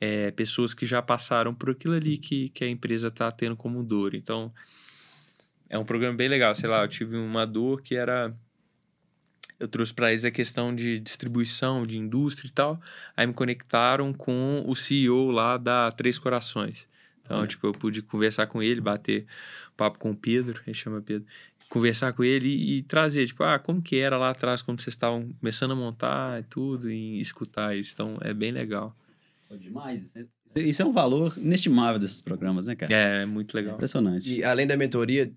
é, 0.00 0.30
pessoas 0.32 0.74
que 0.74 0.84
já 0.84 1.00
passaram 1.00 1.54
por 1.54 1.70
aquilo 1.70 1.94
ali 1.94 2.18
que, 2.18 2.48
que 2.48 2.64
a 2.64 2.68
empresa 2.68 3.08
está 3.08 3.30
tendo 3.30 3.56
como 3.56 3.82
dor. 3.82 4.14
Então, 4.14 4.52
é 5.68 5.78
um 5.78 5.84
programa 5.84 6.16
bem 6.16 6.28
legal. 6.28 6.54
Sei 6.54 6.68
lá, 6.68 6.82
eu 6.82 6.88
tive 6.88 7.16
uma 7.16 7.46
dor 7.46 7.80
que 7.80 7.96
era. 7.96 8.34
Eu 9.58 9.68
trouxe 9.68 9.94
para 9.94 10.10
eles 10.10 10.24
a 10.24 10.30
questão 10.30 10.74
de 10.74 10.98
distribuição, 10.98 11.84
de 11.84 11.96
indústria 11.96 12.48
e 12.48 12.52
tal. 12.52 12.80
Aí 13.16 13.26
me 13.26 13.32
conectaram 13.32 14.12
com 14.12 14.64
o 14.66 14.74
CEO 14.74 15.30
lá 15.30 15.56
da 15.56 15.90
Três 15.92 16.18
Corações. 16.18 16.88
Então, 17.22 17.46
tipo, 17.46 17.66
eu 17.68 17.72
pude 17.72 18.02
conversar 18.02 18.46
com 18.48 18.62
ele, 18.62 18.80
bater 18.80 19.24
papo 19.76 19.98
com 19.98 20.10
o 20.10 20.16
Pedro, 20.16 20.60
ele 20.66 20.74
chama 20.74 21.00
Pedro, 21.00 21.26
conversar 21.72 22.12
com 22.12 22.22
ele 22.22 22.48
e, 22.48 22.76
e, 22.76 22.82
trazer, 22.82 23.26
tipo, 23.26 23.42
ah, 23.42 23.58
como 23.58 23.80
que 23.80 23.96
era 23.98 24.18
lá 24.18 24.28
atrás, 24.28 24.60
como 24.60 24.78
vocês 24.78 24.92
estavam 24.92 25.32
começando 25.40 25.70
a 25.70 25.74
montar 25.74 26.40
e 26.40 26.42
tudo, 26.42 26.90
e 26.90 27.18
escutar 27.18 27.74
isso. 27.74 27.92
Então, 27.94 28.18
é 28.20 28.34
bem 28.34 28.52
legal. 28.52 28.94
demais. 29.58 30.14
Isso 30.54 30.82
é 30.82 30.84
um 30.84 30.92
valor 30.92 31.32
inestimável 31.38 31.98
desses 31.98 32.20
programas, 32.20 32.66
né, 32.66 32.76
cara? 32.76 32.92
É, 32.92 33.22
é 33.22 33.26
muito 33.26 33.54
legal. 33.54 33.72
impressionante. 33.72 34.30
E 34.30 34.44
além 34.44 34.66
da 34.66 34.76
mentoria, 34.76 35.32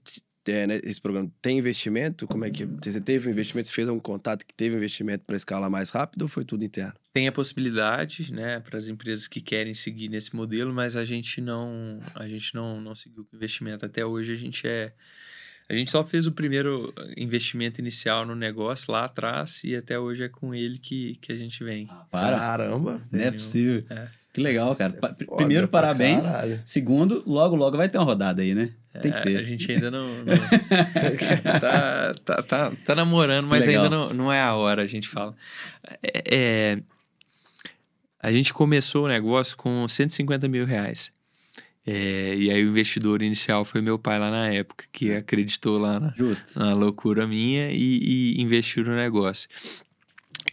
é, 0.46 0.68
né, 0.68 0.82
esse 0.84 1.00
programa 1.00 1.32
tem 1.42 1.58
investimento? 1.58 2.28
Como 2.28 2.44
é 2.44 2.50
que 2.50 2.66
você 2.66 3.00
teve 3.00 3.30
um 3.30 3.32
investimento? 3.32 3.70
Você 3.70 3.74
fez 3.74 3.88
um 3.88 3.98
contato 3.98 4.46
que 4.46 4.54
teve 4.54 4.76
investimento 4.76 5.24
para 5.26 5.38
escalar 5.38 5.70
mais 5.70 5.90
rápido 5.90 6.24
ou 6.24 6.28
foi 6.28 6.44
tudo 6.44 6.66
interno? 6.66 6.96
Tem 7.14 7.30
a 7.30 7.32
possibilidade, 7.32 8.34
né, 8.34 8.60
para 8.60 8.78
as 8.78 8.90
empresas 8.90 9.26
que 9.26 9.40
querem 9.40 9.74
seguir 9.74 10.10
nesse 10.10 10.36
modelo, 10.36 10.74
mas 10.74 10.98
a 10.98 11.06
gente 11.06 11.40
não, 11.40 12.02
a 12.14 12.28
gente 12.28 12.54
não, 12.54 12.82
não 12.82 12.94
seguiu 12.94 13.24
com 13.24 13.38
investimento. 13.38 13.86
Até 13.86 14.06
hoje 14.06 14.34
a 14.34 14.36
gente 14.36 14.68
é 14.68 14.92
a 15.68 15.74
gente 15.74 15.90
só 15.90 16.04
fez 16.04 16.28
o 16.28 16.32
primeiro 16.32 16.94
investimento 17.18 17.82
inicial 17.82 18.26
no 18.26 18.36
negócio 18.36 18.92
lá 18.92 19.06
atrás 19.06 19.64
e 19.64 19.76
até 19.76 19.98
hoje 19.98 20.24
é 20.24 20.30
com 20.30 20.54
ele 20.54 20.78
que, 20.78 21.16
que 21.22 21.32
a 21.32 21.36
gente 21.36 21.64
vem. 21.64 21.88
Ah, 21.90 22.06
para. 22.12 22.38
Caramba! 22.38 23.02
Não 23.12 23.22
é 23.22 23.32
possível. 23.32 23.84
É. 23.90 24.08
Que 24.32 24.42
legal, 24.42 24.76
cara. 24.76 24.94
É 25.02 25.36
Primeiro, 25.38 25.68
parabéns. 25.68 26.26
Segundo, 26.66 27.24
logo, 27.26 27.56
logo 27.56 27.78
vai 27.78 27.88
ter 27.88 27.98
uma 27.98 28.04
rodada 28.04 28.42
aí, 28.42 28.54
né? 28.54 28.74
Tem 29.02 29.12
que 29.12 29.22
ter. 29.22 29.36
É, 29.36 29.40
a 29.40 29.44
gente 29.44 29.72
ainda 29.72 29.90
não. 29.90 30.08
não... 30.24 31.60
tá, 31.60 32.14
tá, 32.24 32.44
tá, 32.44 32.72
tá, 32.84 32.96
namorando, 32.96 33.48
mas 33.48 33.66
Legal. 33.66 33.86
ainda 33.86 33.96
não, 33.96 34.10
não 34.14 34.34
é 34.34 34.42
a 34.42 34.54
hora, 34.54 34.84
a 34.84 34.88
gente 34.88 35.08
fala. 35.08 35.34
É, 36.04 36.24
é, 36.36 36.80
a 38.20 38.32
gente 38.32 38.54
começou 38.54 39.06
o 39.06 39.08
negócio 39.08 39.56
com 39.56 39.88
150 39.88 40.48
mil 40.48 40.66
reais. 40.66 41.12
É, 41.88 42.36
e 42.36 42.50
aí 42.50 42.66
o 42.66 42.70
investidor 42.70 43.22
inicial 43.22 43.64
foi 43.64 43.80
meu 43.80 44.00
pai 44.00 44.18
lá 44.18 44.32
na 44.32 44.48
época, 44.48 44.86
que 44.92 45.14
acreditou 45.14 45.78
lá 45.78 46.00
na, 46.00 46.14
na 46.56 46.74
loucura 46.74 47.28
minha 47.28 47.70
e, 47.72 48.36
e 48.38 48.42
investiu 48.42 48.84
no 48.84 48.96
negócio. 48.96 49.48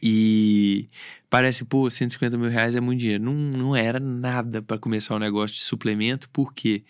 E 0.02 0.88
parece, 1.30 1.64
pô, 1.64 1.88
150 1.88 2.36
mil 2.36 2.50
reais 2.50 2.74
é 2.74 2.80
muito 2.80 3.00
dinheiro. 3.00 3.24
Não, 3.24 3.34
não 3.34 3.76
era 3.76 3.98
nada 3.98 4.60
para 4.60 4.78
começar 4.78 5.14
o 5.14 5.16
um 5.16 5.20
negócio 5.20 5.56
de 5.56 5.62
suplemento, 5.62 6.28
porque 6.30 6.80
quê? 6.80 6.84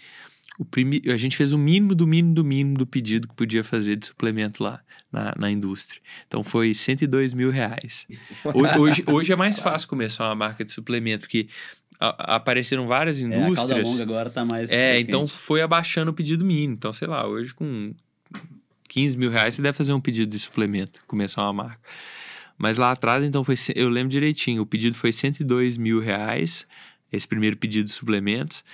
O 0.58 0.66
a 1.10 1.16
gente 1.16 1.36
fez 1.36 1.52
o 1.52 1.58
mínimo 1.58 1.94
do 1.94 2.06
mínimo 2.06 2.34
do 2.34 2.44
mínimo 2.44 2.76
do 2.76 2.86
pedido 2.86 3.26
que 3.26 3.34
podia 3.34 3.64
fazer 3.64 3.96
de 3.96 4.06
suplemento 4.06 4.62
lá 4.62 4.80
na, 5.10 5.34
na 5.36 5.50
indústria. 5.50 6.00
Então 6.26 6.44
foi 6.44 6.74
102 6.74 7.32
mil 7.32 7.50
reais. 7.50 8.06
Hoje, 8.78 9.02
hoje 9.06 9.32
é 9.32 9.36
mais 9.36 9.58
fácil 9.58 9.88
começar 9.88 10.28
uma 10.28 10.34
marca 10.34 10.64
de 10.64 10.70
suplemento, 10.70 11.22
porque 11.22 11.48
a, 11.98 12.36
apareceram 12.36 12.86
várias 12.86 13.20
indústrias. 13.20 13.70
É, 13.70 13.80
a 13.80 13.82
longa 13.82 14.02
agora 14.02 14.30
tá 14.30 14.44
mais. 14.44 14.70
É, 14.70 15.00
então 15.00 15.26
foi 15.26 15.62
abaixando 15.62 16.10
o 16.10 16.14
pedido 16.14 16.44
mínimo. 16.44 16.74
Então, 16.74 16.92
sei 16.92 17.08
lá, 17.08 17.26
hoje 17.26 17.54
com 17.54 17.94
15 18.88 19.16
mil 19.16 19.30
reais 19.30 19.54
você 19.54 19.62
deve 19.62 19.76
fazer 19.76 19.92
um 19.92 20.00
pedido 20.00 20.30
de 20.30 20.38
suplemento, 20.38 21.02
começar 21.06 21.42
uma 21.42 21.52
marca. 21.52 21.80
Mas 22.58 22.76
lá 22.76 22.92
atrás, 22.92 23.24
então, 23.24 23.42
foi, 23.42 23.54
eu 23.74 23.88
lembro 23.88 24.10
direitinho, 24.10 24.62
o 24.62 24.66
pedido 24.66 24.94
foi 24.94 25.10
102 25.10 25.76
mil 25.76 25.98
reais 25.98 26.66
esse 27.12 27.28
primeiro 27.28 27.56
pedido 27.56 27.84
de 27.84 27.92
suplementos. 27.92 28.64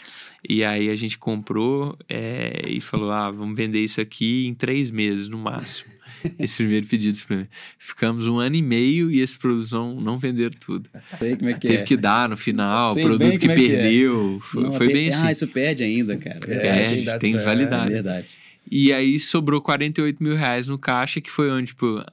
E 0.48 0.62
aí 0.62 0.88
a 0.88 0.96
gente 0.96 1.18
comprou 1.18 1.98
é, 2.08 2.64
e 2.68 2.80
falou: 2.80 3.10
ah, 3.10 3.30
vamos 3.30 3.56
vender 3.56 3.82
isso 3.82 4.00
aqui 4.00 4.46
em 4.46 4.54
três 4.54 4.90
meses 4.90 5.28
no 5.28 5.38
máximo. 5.38 5.98
esse 6.38 6.56
primeiro 6.56 6.86
pedido 6.86 7.12
de 7.12 7.18
suplemento. 7.18 7.50
Ficamos 7.78 8.26
um 8.26 8.38
ano 8.38 8.56
e 8.56 8.62
meio 8.62 9.10
e 9.10 9.20
esse 9.20 9.38
produção 9.38 10.00
não 10.00 10.18
venderam 10.18 10.56
tudo. 10.58 10.88
Sei 11.18 11.36
como 11.36 11.50
é 11.50 11.54
que 11.54 11.60
Teve 11.60 11.82
é. 11.82 11.84
que 11.84 11.96
dar 11.96 12.28
no 12.28 12.36
final, 12.36 12.94
Sei 12.94 13.02
produto 13.02 13.38
que, 13.38 13.50
é 13.50 13.54
perdeu. 13.54 14.40
Que 14.40 14.46
é. 14.46 14.50
Foi, 14.50 14.62
não, 14.62 14.74
foi 14.74 14.92
bem 14.92 15.08
assim. 15.08 15.26
Ah, 15.26 15.32
isso 15.32 15.46
perde 15.46 15.82
ainda, 15.84 16.16
cara. 16.16 16.40
É, 16.48 17.18
tem 17.18 17.36
validade. 17.36 17.90
É 17.90 17.94
verdade. 17.94 18.26
E 18.70 18.92
aí 18.92 19.18
sobrou 19.18 19.60
48 19.62 20.22
mil 20.22 20.36
reais 20.36 20.66
no 20.66 20.78
caixa, 20.78 21.20
que 21.20 21.30
foi 21.30 21.50
onde, 21.50 21.68
tipo, 21.68 22.04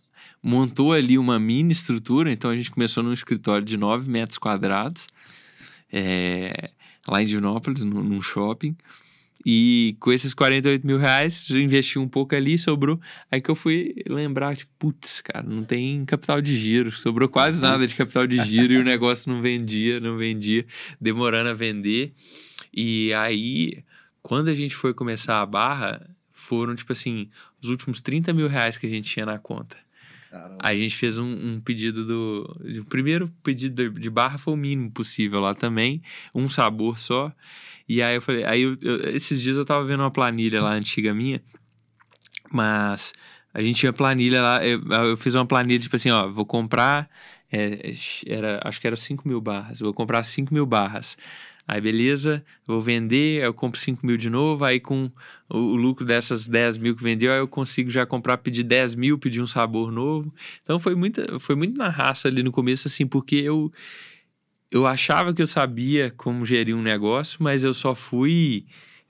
montou 0.42 0.94
ali 0.94 1.18
uma 1.18 1.38
mini 1.40 1.72
estrutura. 1.72 2.32
Então 2.32 2.50
a 2.50 2.58
gente 2.58 2.72
começou 2.72 3.04
num 3.04 3.14
escritório 3.14 3.66
de 3.66 3.78
9 3.78 4.10
metros 4.10 4.38
quadrados 4.38 5.08
é, 5.96 6.72
lá 7.08 7.24
em 7.24 7.26
Divinópolis, 7.26 7.82
num, 7.84 8.04
num 8.04 8.22
shopping. 8.22 8.76
E 9.46 9.96
com 10.00 10.12
esses 10.12 10.34
48 10.34 10.86
mil 10.86 10.98
reais, 10.98 11.46
eu 11.50 11.60
investi 11.60 12.00
um 12.00 12.08
pouco 12.08 12.36
ali, 12.36 12.58
sobrou. 12.58 13.00
Aí 13.32 13.40
que 13.40 13.50
eu 13.50 13.56
fui 13.56 13.96
lembrar, 14.08 14.58
tipo, 14.58 14.72
putz, 14.78 15.22
cara, 15.22 15.48
não 15.48 15.64
tem 15.64 16.04
capital 16.04 16.42
de 16.42 16.58
giro, 16.58 16.92
sobrou 16.92 17.30
quase 17.30 17.62
nada 17.62 17.86
de 17.86 17.94
capital 17.96 18.26
de 18.26 18.44
giro 18.44 18.74
e 18.74 18.78
o 18.78 18.84
negócio 18.84 19.32
não 19.32 19.42
vendia, 19.42 20.00
não 20.00 20.18
vendia, 20.18 20.66
demorando 21.00 21.50
a 21.50 21.54
vender. 21.54 22.12
E 22.74 23.14
aí, 23.14 23.84
quando 24.22 24.50
a 24.50 24.54
gente 24.54 24.76
foi 24.76 24.96
começar 24.96 25.40
a 25.40 25.46
barra, 25.46 26.10
foram, 26.32 26.76
tipo 26.76 26.92
assim, 26.92 27.30
os 27.62 27.70
últimos 27.70 28.02
30 28.02 28.34
mil 28.34 28.48
reais 28.48 28.78
que 28.78 28.88
a 28.88 28.90
gente 28.90 29.10
tinha 29.10 29.28
na 29.28 29.38
conta. 29.38 29.78
Caramba. 30.36 30.58
A 30.62 30.76
gente 30.76 30.98
fez 30.98 31.18
um, 31.18 31.26
um 31.26 31.62
pedido 31.62 32.06
do. 32.06 32.82
O 32.82 32.86
primeiro 32.86 33.32
pedido 33.42 33.90
de 33.90 34.10
barra 34.10 34.38
foi 34.38 34.54
o 34.54 34.58
mínimo 34.58 34.92
possível 34.92 35.40
lá 35.40 35.56
também, 35.56 36.02
um 36.34 36.50
sabor 36.50 37.00
só. 37.00 37.32
E 37.88 38.02
aí 38.02 38.16
eu 38.16 38.22
falei, 38.22 38.44
aí 38.44 38.62
eu, 38.64 38.78
eu, 38.82 39.16
esses 39.16 39.42
dias 39.42 39.56
eu 39.56 39.64
tava 39.64 39.86
vendo 39.86 40.02
uma 40.02 40.12
planilha 40.12 40.62
lá 40.62 40.74
antiga 40.74 41.14
minha, 41.14 41.42
mas 42.52 43.14
a 43.54 43.62
gente 43.62 43.80
tinha 43.80 43.94
planilha 43.94 44.42
lá, 44.42 44.66
eu, 44.66 44.82
eu 45.08 45.16
fiz 45.16 45.36
uma 45.36 45.46
planilha 45.46 45.80
tipo 45.80 45.96
assim, 45.96 46.10
ó, 46.10 46.28
vou 46.28 46.46
comprar, 46.46 47.10
é, 47.50 47.94
era, 48.28 48.60
acho 48.66 48.82
que 48.82 48.88
era 48.88 48.98
5 48.98 49.26
mil 49.26 49.40
barras, 49.40 49.80
vou 49.80 49.94
comprar 49.94 50.22
5 50.24 50.54
mil 50.54 50.66
barras. 50.66 51.16
Aí 51.68 51.82
beleza, 51.82 52.44
vou 52.66 52.80
vender, 52.80 53.44
eu 53.44 53.54
compro 53.54 53.80
5 53.80 54.06
mil 54.06 54.18
de 54.18 54.30
novo, 54.30 54.64
aí 54.64 54.80
com 54.80 55.12
o, 55.50 55.58
o, 55.58 55.76
lucro 55.76 56.06
dessas 56.06 56.48
10 56.48 56.78
mil 56.78 56.96
que 56.96 57.02
vendeu, 57.02 57.32
aí 57.32 57.40
eu 57.40 57.48
consigo 57.48 57.90
já 57.90 58.06
comprar, 58.06 58.38
pedir 58.38 58.64
10 58.64 58.94
mil, 58.94 59.18
pedir 59.18 59.42
um 59.42 59.48
sabor 59.48 59.92
novo. 59.92 60.32
Então 60.62 60.80
foi 60.80 60.94
muito, 60.94 61.40
foi 61.40 61.56
muito 61.56 61.76
na 61.76 61.90
raça 61.90 62.28
ali 62.28 62.44
no 62.44 62.52
começo, 62.52 62.88
assim, 62.88 63.08
porque 63.08 63.38
eu, 63.38 63.74
eu 64.70 64.86
achava 64.86 65.34
que 65.34 65.42
eu 65.42 65.48
sabia 65.48 66.14
como 66.16 66.46
gerir 66.46 66.76
um 66.76 66.84
negócio, 66.84 67.42
mas 67.42 67.64
eu 67.64 67.74
só 67.74 67.96
fui 67.96 68.66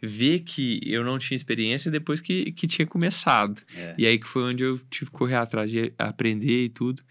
ver 0.05 0.39
que 0.39 0.79
eu 0.85 1.03
não 1.03 1.17
tinha 1.17 1.35
experiência 1.35 1.89
depois 1.91 2.21
que, 2.21 2.51
que 2.51 2.67
tinha 2.67 2.85
começado. 2.85 3.61
É. 3.75 3.95
E 3.97 4.05
aí 4.05 4.19
que 4.19 4.27
foi 4.27 4.43
onde 4.43 4.63
eu 4.63 4.79
tive 4.89 5.11
que 5.11 5.17
correr 5.17 5.35
atrás 5.35 5.69
de 5.69 5.93
aprender 5.97 6.63
e 6.63 6.69
tudo. 6.69 7.01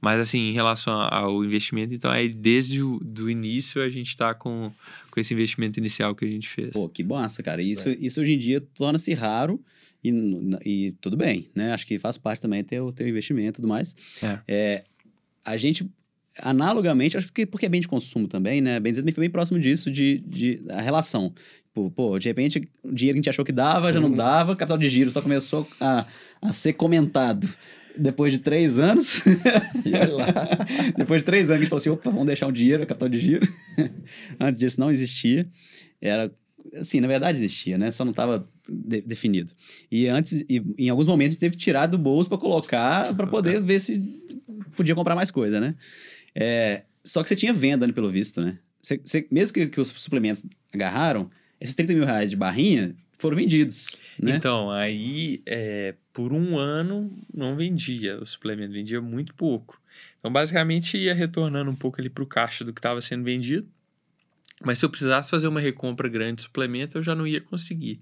Mas 0.00 0.20
assim, 0.20 0.38
em 0.38 0.52
relação 0.52 0.94
ao 0.94 1.44
investimento, 1.44 1.94
então 1.94 2.10
aí 2.10 2.28
desde 2.28 2.82
o 2.82 2.98
do 3.00 3.28
início 3.28 3.82
a 3.82 3.88
gente 3.88 4.08
está 4.08 4.34
com, 4.34 4.72
com 5.10 5.20
esse 5.20 5.34
investimento 5.34 5.78
inicial 5.78 6.14
que 6.14 6.24
a 6.24 6.28
gente 6.28 6.48
fez. 6.48 6.70
Pô, 6.70 6.88
que 6.88 7.02
massa, 7.02 7.42
cara. 7.42 7.62
Isso, 7.62 7.88
é. 7.88 7.96
isso 8.00 8.20
hoje 8.20 8.34
em 8.34 8.38
dia 8.38 8.60
torna-se 8.74 9.12
raro 9.14 9.60
e, 10.02 10.10
e 10.64 10.94
tudo 11.00 11.16
bem, 11.16 11.48
né? 11.54 11.72
Acho 11.72 11.86
que 11.86 11.98
faz 11.98 12.18
parte 12.18 12.40
também 12.40 12.62
ter 12.62 12.80
o 12.80 12.92
teu 12.92 13.08
investimento 13.08 13.58
e 13.58 13.62
tudo 13.62 13.68
mais. 13.68 13.94
É. 14.22 14.40
é 14.46 14.76
a 15.44 15.56
gente 15.56 15.88
analogamente, 16.40 17.16
acho 17.16 17.32
que 17.32 17.46
porque 17.46 17.66
é 17.66 17.68
bem 17.68 17.80
de 17.80 17.88
consumo 17.88 18.26
também, 18.26 18.60
né? 18.60 18.80
Bem 18.80 18.92
dizer, 18.92 19.10
foi 19.12 19.22
bem 19.22 19.30
próximo 19.30 19.58
disso, 19.58 19.90
de, 19.90 20.18
de 20.26 20.62
a 20.68 20.80
relação. 20.80 21.32
Tipo, 21.74 21.90
pô, 21.90 22.16
de 22.20 22.28
repente, 22.28 22.60
o 22.84 22.92
dinheiro 22.92 23.16
que 23.16 23.18
a 23.18 23.22
gente 23.22 23.30
achou 23.30 23.44
que 23.44 23.50
dava, 23.50 23.92
já 23.92 24.00
não 24.00 24.08
uhum. 24.08 24.14
dava, 24.14 24.54
capital 24.54 24.78
de 24.78 24.88
giro 24.88 25.10
só 25.10 25.20
começou 25.20 25.68
a, 25.80 26.06
a 26.40 26.52
ser 26.52 26.74
comentado. 26.74 27.52
Depois 27.98 28.32
de 28.32 28.38
três 28.38 28.78
anos, 28.78 29.22
depois 30.96 31.22
de 31.22 31.26
três 31.26 31.50
anos, 31.50 31.58
a 31.58 31.60
gente 31.60 31.68
falou 31.68 31.78
assim: 31.78 31.90
opa, 31.90 32.10
vamos 32.10 32.26
deixar 32.26 32.46
um 32.46 32.52
dinheiro, 32.52 32.86
capital 32.86 33.08
de 33.08 33.18
giro. 33.18 33.48
Antes 34.38 34.60
disso 34.60 34.78
não 34.78 34.88
existia. 34.88 35.48
Era 36.00 36.32
assim, 36.76 37.00
na 37.00 37.08
verdade 37.08 37.38
existia, 37.38 37.76
né? 37.76 37.90
Só 37.90 38.04
não 38.04 38.12
estava 38.12 38.48
de, 38.68 39.00
definido. 39.00 39.50
E 39.90 40.06
antes, 40.06 40.44
e, 40.48 40.62
em 40.78 40.88
alguns 40.88 41.08
momentos, 41.08 41.32
a 41.32 41.34
gente 41.34 41.40
teve 41.40 41.56
que 41.56 41.62
tirar 41.62 41.86
do 41.86 41.98
bolso 41.98 42.28
para 42.28 42.38
colocar, 42.38 43.14
para 43.14 43.26
poder 43.26 43.60
ver 43.60 43.80
se 43.80 44.00
podia 44.76 44.94
comprar 44.94 45.16
mais 45.16 45.30
coisa, 45.30 45.60
né? 45.60 45.74
É, 46.34 46.84
só 47.04 47.20
que 47.22 47.28
você 47.28 47.36
tinha 47.36 47.52
venda, 47.52 47.84
né, 47.84 47.92
pelo 47.92 48.08
visto, 48.08 48.40
né? 48.40 48.58
Você, 48.80 49.00
você, 49.04 49.26
mesmo 49.30 49.54
que, 49.54 49.66
que 49.66 49.80
os 49.80 49.88
suplementos 49.88 50.46
agarraram, 50.72 51.30
esses 51.64 51.74
30 51.74 51.94
mil 51.94 52.04
reais 52.04 52.28
de 52.28 52.36
barrinha 52.36 52.94
foram 53.18 53.36
vendidos. 53.36 53.98
Né? 54.20 54.36
Então, 54.36 54.70
aí, 54.70 55.42
é, 55.46 55.94
por 56.12 56.30
um 56.30 56.58
ano, 56.58 57.10
não 57.32 57.56
vendia 57.56 58.20
o 58.20 58.26
suplemento, 58.26 58.74
vendia 58.74 59.00
muito 59.00 59.34
pouco. 59.34 59.80
Então, 60.18 60.30
basicamente, 60.30 60.98
ia 60.98 61.14
retornando 61.14 61.70
um 61.70 61.74
pouco 61.74 62.00
ali 62.00 62.10
para 62.10 62.22
o 62.22 62.26
caixa 62.26 62.64
do 62.64 62.72
que 62.72 62.80
estava 62.80 63.00
sendo 63.00 63.24
vendido. 63.24 63.66
Mas 64.62 64.78
se 64.78 64.84
eu 64.84 64.90
precisasse 64.90 65.30
fazer 65.30 65.48
uma 65.48 65.58
recompra 65.58 66.06
grande 66.06 66.36
de 66.36 66.42
suplemento, 66.42 66.98
eu 66.98 67.02
já 67.02 67.14
não 67.14 67.26
ia 67.26 67.40
conseguir. 67.40 68.00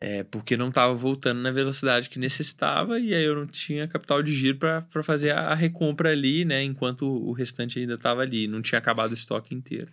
É, 0.00 0.24
porque 0.24 0.56
não 0.56 0.68
estava 0.68 0.94
voltando 0.94 1.40
na 1.40 1.50
velocidade 1.50 2.10
que 2.10 2.18
necessitava 2.18 2.98
e 2.98 3.14
aí 3.14 3.24
eu 3.24 3.34
não 3.34 3.46
tinha 3.46 3.88
capital 3.88 4.22
de 4.22 4.34
giro 4.34 4.58
para 4.58 5.02
fazer 5.02 5.30
a, 5.30 5.54
recompra 5.54 6.10
ali, 6.10 6.44
né? 6.44 6.62
Enquanto 6.62 7.06
o 7.06 7.32
restante 7.32 7.78
ainda 7.78 7.94
estava 7.94 8.22
ali, 8.22 8.46
não 8.46 8.60
tinha 8.60 8.78
acabado 8.78 9.12
o 9.12 9.14
estoque 9.14 9.54
inteiro. 9.54 9.90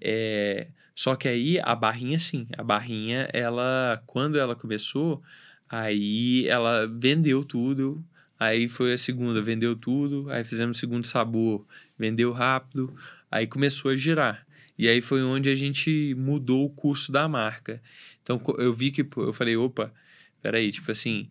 É, 0.00 0.66
só 1.00 1.16
que 1.16 1.26
aí 1.26 1.58
a 1.62 1.74
barrinha, 1.74 2.18
sim, 2.18 2.46
a 2.58 2.62
barrinha, 2.62 3.26
ela, 3.32 4.02
quando 4.06 4.38
ela 4.38 4.54
começou, 4.54 5.22
aí 5.66 6.46
ela 6.46 6.86
vendeu 6.86 7.42
tudo, 7.42 8.04
aí 8.38 8.68
foi 8.68 8.92
a 8.92 8.98
segunda, 8.98 9.40
vendeu 9.40 9.74
tudo, 9.74 10.30
aí 10.30 10.44
fizemos 10.44 10.76
o 10.76 10.80
segundo 10.80 11.06
sabor, 11.06 11.66
vendeu 11.98 12.32
rápido, 12.32 12.94
aí 13.30 13.46
começou 13.46 13.90
a 13.90 13.94
girar. 13.94 14.46
E 14.76 14.88
aí 14.88 15.00
foi 15.00 15.22
onde 15.22 15.48
a 15.48 15.54
gente 15.54 16.14
mudou 16.18 16.66
o 16.66 16.70
curso 16.70 17.10
da 17.10 17.26
marca. 17.26 17.82
Então 18.22 18.38
eu 18.58 18.74
vi 18.74 18.90
que 18.90 19.00
eu 19.16 19.32
falei, 19.32 19.56
opa, 19.56 19.90
peraí, 20.42 20.70
tipo 20.70 20.92
assim, 20.92 21.30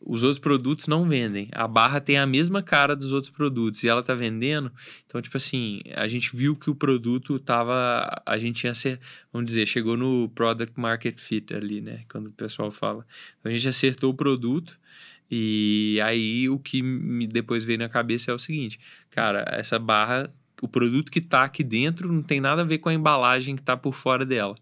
os 0.00 0.22
outros 0.22 0.38
produtos 0.38 0.86
não 0.86 1.06
vendem. 1.06 1.48
A 1.52 1.68
barra 1.68 2.00
tem 2.00 2.16
a 2.16 2.26
mesma 2.26 2.62
cara 2.62 2.96
dos 2.96 3.12
outros 3.12 3.30
produtos 3.30 3.82
e 3.82 3.88
ela 3.88 4.02
tá 4.02 4.14
vendendo. 4.14 4.72
Então, 5.06 5.20
tipo 5.20 5.36
assim, 5.36 5.80
a 5.94 6.08
gente 6.08 6.34
viu 6.34 6.56
que 6.56 6.70
o 6.70 6.74
produto 6.74 7.38
tava. 7.38 8.22
A 8.24 8.38
gente 8.38 8.72
ser, 8.74 8.98
vamos 9.32 9.46
dizer, 9.46 9.66
chegou 9.66 9.96
no 9.96 10.28
product 10.30 10.78
market 10.80 11.18
fit 11.18 11.54
ali, 11.54 11.80
né? 11.80 12.04
Quando 12.08 12.28
o 12.28 12.32
pessoal 12.32 12.70
fala. 12.70 13.06
Então, 13.38 13.52
a 13.52 13.54
gente 13.54 13.68
acertou 13.68 14.10
o 14.10 14.14
produto. 14.14 14.78
E 15.30 16.00
aí 16.02 16.48
o 16.48 16.58
que 16.58 16.82
me 16.82 17.26
depois 17.26 17.62
veio 17.62 17.78
na 17.78 17.88
cabeça 17.88 18.32
é 18.32 18.34
o 18.34 18.38
seguinte, 18.38 18.80
cara, 19.10 19.44
essa 19.52 19.78
barra, 19.78 20.28
o 20.60 20.66
produto 20.66 21.10
que 21.10 21.20
tá 21.20 21.44
aqui 21.44 21.62
dentro 21.62 22.12
não 22.12 22.20
tem 22.20 22.40
nada 22.40 22.62
a 22.62 22.64
ver 22.64 22.78
com 22.78 22.88
a 22.88 22.94
embalagem 22.94 23.54
que 23.54 23.62
tá 23.62 23.76
por 23.76 23.94
fora 23.94 24.26
dela. 24.26 24.56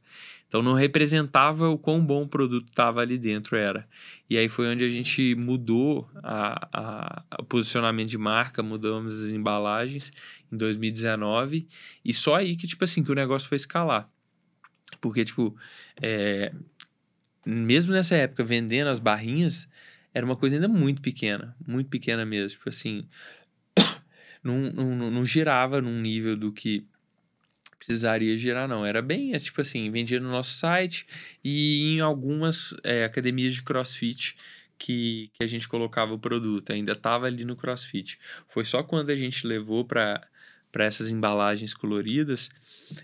Então 0.49 0.63
não 0.63 0.73
representava 0.73 1.69
o 1.69 1.79
quão 1.79 2.05
bom 2.05 2.23
o 2.23 2.29
produto 2.29 2.69
estava 2.69 3.03
ali 3.03 3.19
dentro 3.19 3.55
era. 3.55 3.87
E 4.29 4.37
aí 4.37 4.49
foi 4.49 4.67
onde 4.67 4.83
a 4.83 4.89
gente 4.89 5.35
mudou 5.35 6.09
a, 6.23 6.69
a, 6.73 7.25
o 7.39 7.45
posicionamento 7.45 8.09
de 8.09 8.17
marca, 8.17 8.63
mudamos 8.63 9.23
as 9.23 9.31
embalagens 9.31 10.11
em 10.51 10.57
2019 10.57 11.69
e 12.03 12.15
só 12.15 12.37
aí 12.37 12.57
que 12.57 12.67
tipo 12.67 12.83
assim 12.83 13.05
que 13.05 13.13
o 13.13 13.15
negócio 13.15 13.47
foi 13.47 13.57
escalar, 13.57 14.11
porque 15.03 15.23
tipo 15.23 15.55
é, 16.01 16.51
mesmo 17.45 17.93
nessa 17.93 18.17
época 18.17 18.43
vendendo 18.43 18.89
as 18.89 18.99
barrinhas 18.99 19.69
era 20.15 20.25
uma 20.25 20.37
coisa 20.37 20.57
ainda 20.57 20.69
muito 20.69 21.03
pequena, 21.03 21.55
muito 21.67 21.91
pequena 21.91 22.25
mesmo, 22.25 22.57
tipo 22.57 22.71
assim 22.71 23.07
não, 24.43 24.73
não, 24.73 25.11
não 25.11 25.25
girava 25.27 25.83
num 25.83 26.01
nível 26.01 26.35
do 26.35 26.51
que 26.51 26.87
precisaria 27.79 28.37
girar, 28.37 28.69
não. 28.69 28.85
Era 28.85 29.01
bem, 29.01 29.35
é, 29.35 29.39
tipo 29.39 29.61
assim, 29.61 29.91
vendia 29.91 30.21
no 30.21 30.29
nosso 30.29 30.59
site 30.59 31.07
e 31.45 31.95
em 31.95 32.01
algumas 32.01 32.75
é, 32.83 33.05
academias 33.05 33.55
de 33.55 33.63
crossfit 33.63 34.37
que, 34.77 35.31
que 35.35 35.43
a 35.43 35.47
gente 35.47 35.69
colocava 35.69 36.13
o 36.13 36.19
produto. 36.19 36.73
Ainda 36.73 36.93
estava 36.93 37.27
ali 37.27 37.45
no 37.45 37.57
crossfit. 37.57 38.19
Foi 38.47 38.65
só 38.65 38.83
quando 38.83 39.11
a 39.11 39.17
gente 39.17 39.47
levou 39.47 39.85
para 39.85 40.27
para 40.71 40.85
essas 40.85 41.09
embalagens 41.09 41.73
coloridas 41.73 42.51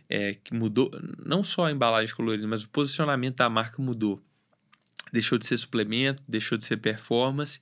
é, 0.07 0.35
que 0.35 0.53
mudou 0.55 0.91
não 1.25 1.43
só 1.43 1.65
a 1.65 1.73
embalagem 1.73 2.15
colorida 2.15 2.47
mas 2.47 2.63
o 2.63 2.69
posicionamento 2.69 3.37
da 3.37 3.49
marca 3.49 3.81
mudou 3.81 4.23
deixou 5.11 5.39
de 5.39 5.47
ser 5.47 5.57
suplemento 5.57 6.23
deixou 6.29 6.59
de 6.59 6.65
ser 6.67 6.77
performance 6.77 7.61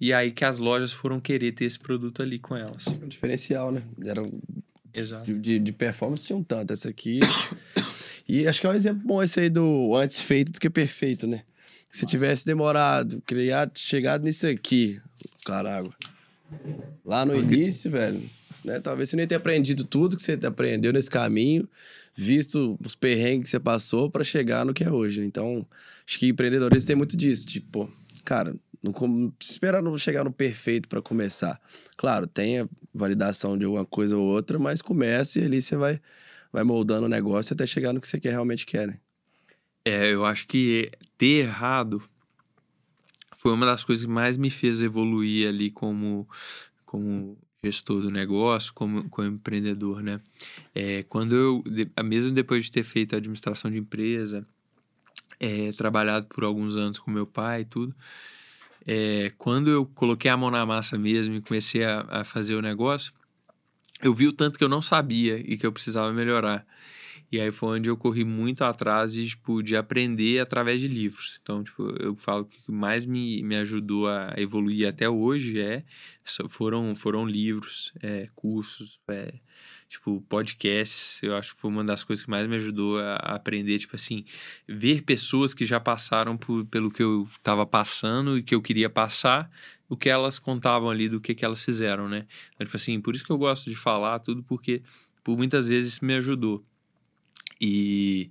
e 0.00 0.12
aí 0.12 0.32
que 0.32 0.44
as 0.44 0.58
lojas 0.58 0.92
foram 0.92 1.20
querer 1.20 1.52
ter 1.52 1.64
esse 1.64 1.78
produto 1.78 2.22
ali 2.22 2.40
com 2.40 2.56
elas 2.56 2.88
um 2.88 3.06
diferencial 3.06 3.70
né 3.70 3.84
era. 4.04 4.20
De, 5.24 5.38
de, 5.38 5.58
de 5.58 5.72
performance 5.72 6.24
tinha 6.24 6.36
um 6.36 6.42
tanto. 6.42 6.72
Essa 6.72 6.88
aqui. 6.88 7.20
e 8.28 8.46
acho 8.46 8.60
que 8.60 8.66
é 8.66 8.70
um 8.70 8.74
exemplo 8.74 9.02
bom 9.04 9.22
esse 9.22 9.40
aí 9.40 9.50
do 9.50 9.94
antes 9.94 10.20
feito 10.20 10.52
do 10.52 10.60
que 10.60 10.70
perfeito, 10.70 11.26
né? 11.26 11.42
Se 11.90 12.06
tivesse 12.06 12.46
demorado, 12.46 13.20
criado, 13.26 13.72
chegado 13.76 14.24
nisso 14.24 14.46
aqui, 14.46 15.00
caralho. 15.44 15.92
Lá 17.04 17.26
no 17.26 17.36
início, 17.36 17.90
velho, 17.90 18.22
né? 18.64 18.78
Talvez 18.78 19.10
você 19.10 19.16
nem 19.16 19.26
tenha 19.26 19.38
aprendido 19.38 19.84
tudo 19.84 20.16
que 20.16 20.22
você 20.22 20.38
aprendeu 20.44 20.92
nesse 20.92 21.10
caminho, 21.10 21.68
visto 22.14 22.78
os 22.84 22.94
perrengues 22.94 23.44
que 23.44 23.50
você 23.50 23.60
passou 23.60 24.10
para 24.10 24.22
chegar 24.22 24.64
no 24.64 24.72
que 24.72 24.84
é 24.84 24.90
hoje. 24.90 25.22
Então, 25.22 25.66
acho 26.06 26.18
que 26.18 26.28
empreendedorismo 26.28 26.86
tem 26.86 26.96
muito 26.96 27.16
disso. 27.16 27.46
Tipo, 27.46 27.90
cara, 28.24 28.54
não, 28.82 28.92
não 28.92 29.32
espera 29.38 29.82
não 29.82 29.96
chegar 29.96 30.24
no 30.24 30.32
perfeito 30.32 30.88
para 30.88 31.02
começar. 31.02 31.60
Claro, 31.96 32.26
tenha 32.26 32.68
validação 32.94 33.56
de 33.56 33.64
alguma 33.64 33.84
coisa 33.84 34.16
ou 34.16 34.24
outra, 34.24 34.58
mas 34.58 34.82
comece 34.82 35.40
e 35.40 35.44
ali 35.44 35.60
você 35.60 35.76
vai, 35.76 36.00
vai 36.52 36.64
moldando 36.64 37.06
o 37.06 37.08
negócio 37.08 37.54
até 37.54 37.66
chegar 37.66 37.92
no 37.92 38.00
que 38.00 38.08
você 38.08 38.18
quer, 38.18 38.30
realmente 38.30 38.66
quer, 38.66 38.88
né? 38.88 38.98
É, 39.84 40.12
eu 40.12 40.24
acho 40.24 40.46
que 40.46 40.90
ter 41.16 41.46
errado 41.46 42.02
foi 43.40 43.52
uma 43.52 43.64
das 43.64 43.82
coisas 43.82 44.04
que 44.04 44.10
mais 44.10 44.36
me 44.36 44.50
fez 44.50 44.82
evoluir 44.82 45.48
ali 45.48 45.70
como, 45.70 46.28
como 46.84 47.38
gestor 47.64 48.02
do 48.02 48.10
negócio, 48.10 48.70
como, 48.74 49.08
como 49.08 49.28
empreendedor, 49.28 50.02
né? 50.02 50.20
É, 50.74 51.02
quando 51.04 51.34
eu, 51.34 51.64
mesmo 52.04 52.32
depois 52.32 52.66
de 52.66 52.70
ter 52.70 52.84
feito 52.84 53.16
administração 53.16 53.70
de 53.70 53.78
empresa, 53.78 54.46
é, 55.38 55.72
trabalhado 55.72 56.26
por 56.26 56.44
alguns 56.44 56.76
anos 56.76 56.98
com 56.98 57.10
meu 57.10 57.26
pai 57.26 57.62
e 57.62 57.64
tudo, 57.64 57.94
é, 58.92 59.32
quando 59.38 59.70
eu 59.70 59.86
coloquei 59.86 60.28
a 60.28 60.36
mão 60.36 60.50
na 60.50 60.66
massa 60.66 60.98
mesmo 60.98 61.36
e 61.36 61.40
comecei 61.40 61.84
a, 61.84 62.04
a 62.08 62.24
fazer 62.24 62.56
o 62.56 62.60
negócio, 62.60 63.12
eu 64.02 64.12
vi 64.12 64.26
o 64.26 64.32
tanto 64.32 64.58
que 64.58 64.64
eu 64.64 64.68
não 64.68 64.82
sabia 64.82 65.38
e 65.38 65.56
que 65.56 65.64
eu 65.64 65.70
precisava 65.70 66.12
melhorar. 66.12 66.66
E 67.30 67.40
aí 67.40 67.52
foi 67.52 67.78
onde 67.78 67.88
eu 67.88 67.96
corri 67.96 68.24
muito 68.24 68.64
atrás 68.64 69.12
de, 69.12 69.28
tipo, 69.28 69.62
de 69.62 69.76
aprender 69.76 70.40
através 70.40 70.80
de 70.80 70.88
livros. 70.88 71.38
Então, 71.40 71.62
tipo, 71.62 71.88
eu 72.00 72.16
falo 72.16 72.44
que 72.44 72.58
o 72.58 72.62
que 72.64 72.72
mais 72.72 73.06
me, 73.06 73.40
me 73.44 73.54
ajudou 73.54 74.08
a 74.08 74.34
evoluir 74.36 74.88
até 74.88 75.08
hoje 75.08 75.60
é, 75.60 75.84
foram, 76.48 76.96
foram 76.96 77.24
livros, 77.24 77.92
é, 78.02 78.28
cursos, 78.34 78.98
é, 79.08 79.34
tipo, 79.90 80.24
podcasts, 80.28 81.20
eu 81.20 81.34
acho 81.34 81.52
que 81.52 81.60
foi 81.60 81.68
uma 81.68 81.82
das 81.82 82.04
coisas 82.04 82.24
que 82.24 82.30
mais 82.30 82.48
me 82.48 82.54
ajudou 82.54 83.00
a, 83.00 83.16
aprender, 83.16 83.76
tipo 83.76 83.96
assim, 83.96 84.24
ver 84.66 85.02
pessoas 85.02 85.52
que 85.52 85.66
já 85.66 85.80
passaram 85.80 86.36
por, 86.36 86.64
pelo 86.66 86.92
que 86.92 87.02
eu 87.02 87.28
estava 87.36 87.66
passando 87.66 88.38
e 88.38 88.42
que 88.42 88.54
eu 88.54 88.62
queria 88.62 88.88
passar, 88.88 89.50
o 89.88 89.96
que 89.96 90.08
elas 90.08 90.38
contavam 90.38 90.88
ali 90.88 91.08
do 91.08 91.20
que, 91.20 91.34
que 91.34 91.44
elas 91.44 91.64
fizeram, 91.64 92.08
né? 92.08 92.24
Então, 92.54 92.64
tipo 92.64 92.76
assim, 92.76 93.00
por 93.00 93.16
isso 93.16 93.24
que 93.24 93.32
eu 93.32 93.38
gosto 93.38 93.68
de 93.68 93.74
falar 93.74 94.20
tudo, 94.20 94.44
porque 94.44 94.80
por 95.24 95.36
muitas 95.36 95.66
vezes 95.66 95.98
me 95.98 96.14
ajudou. 96.14 96.64
E 97.60 98.30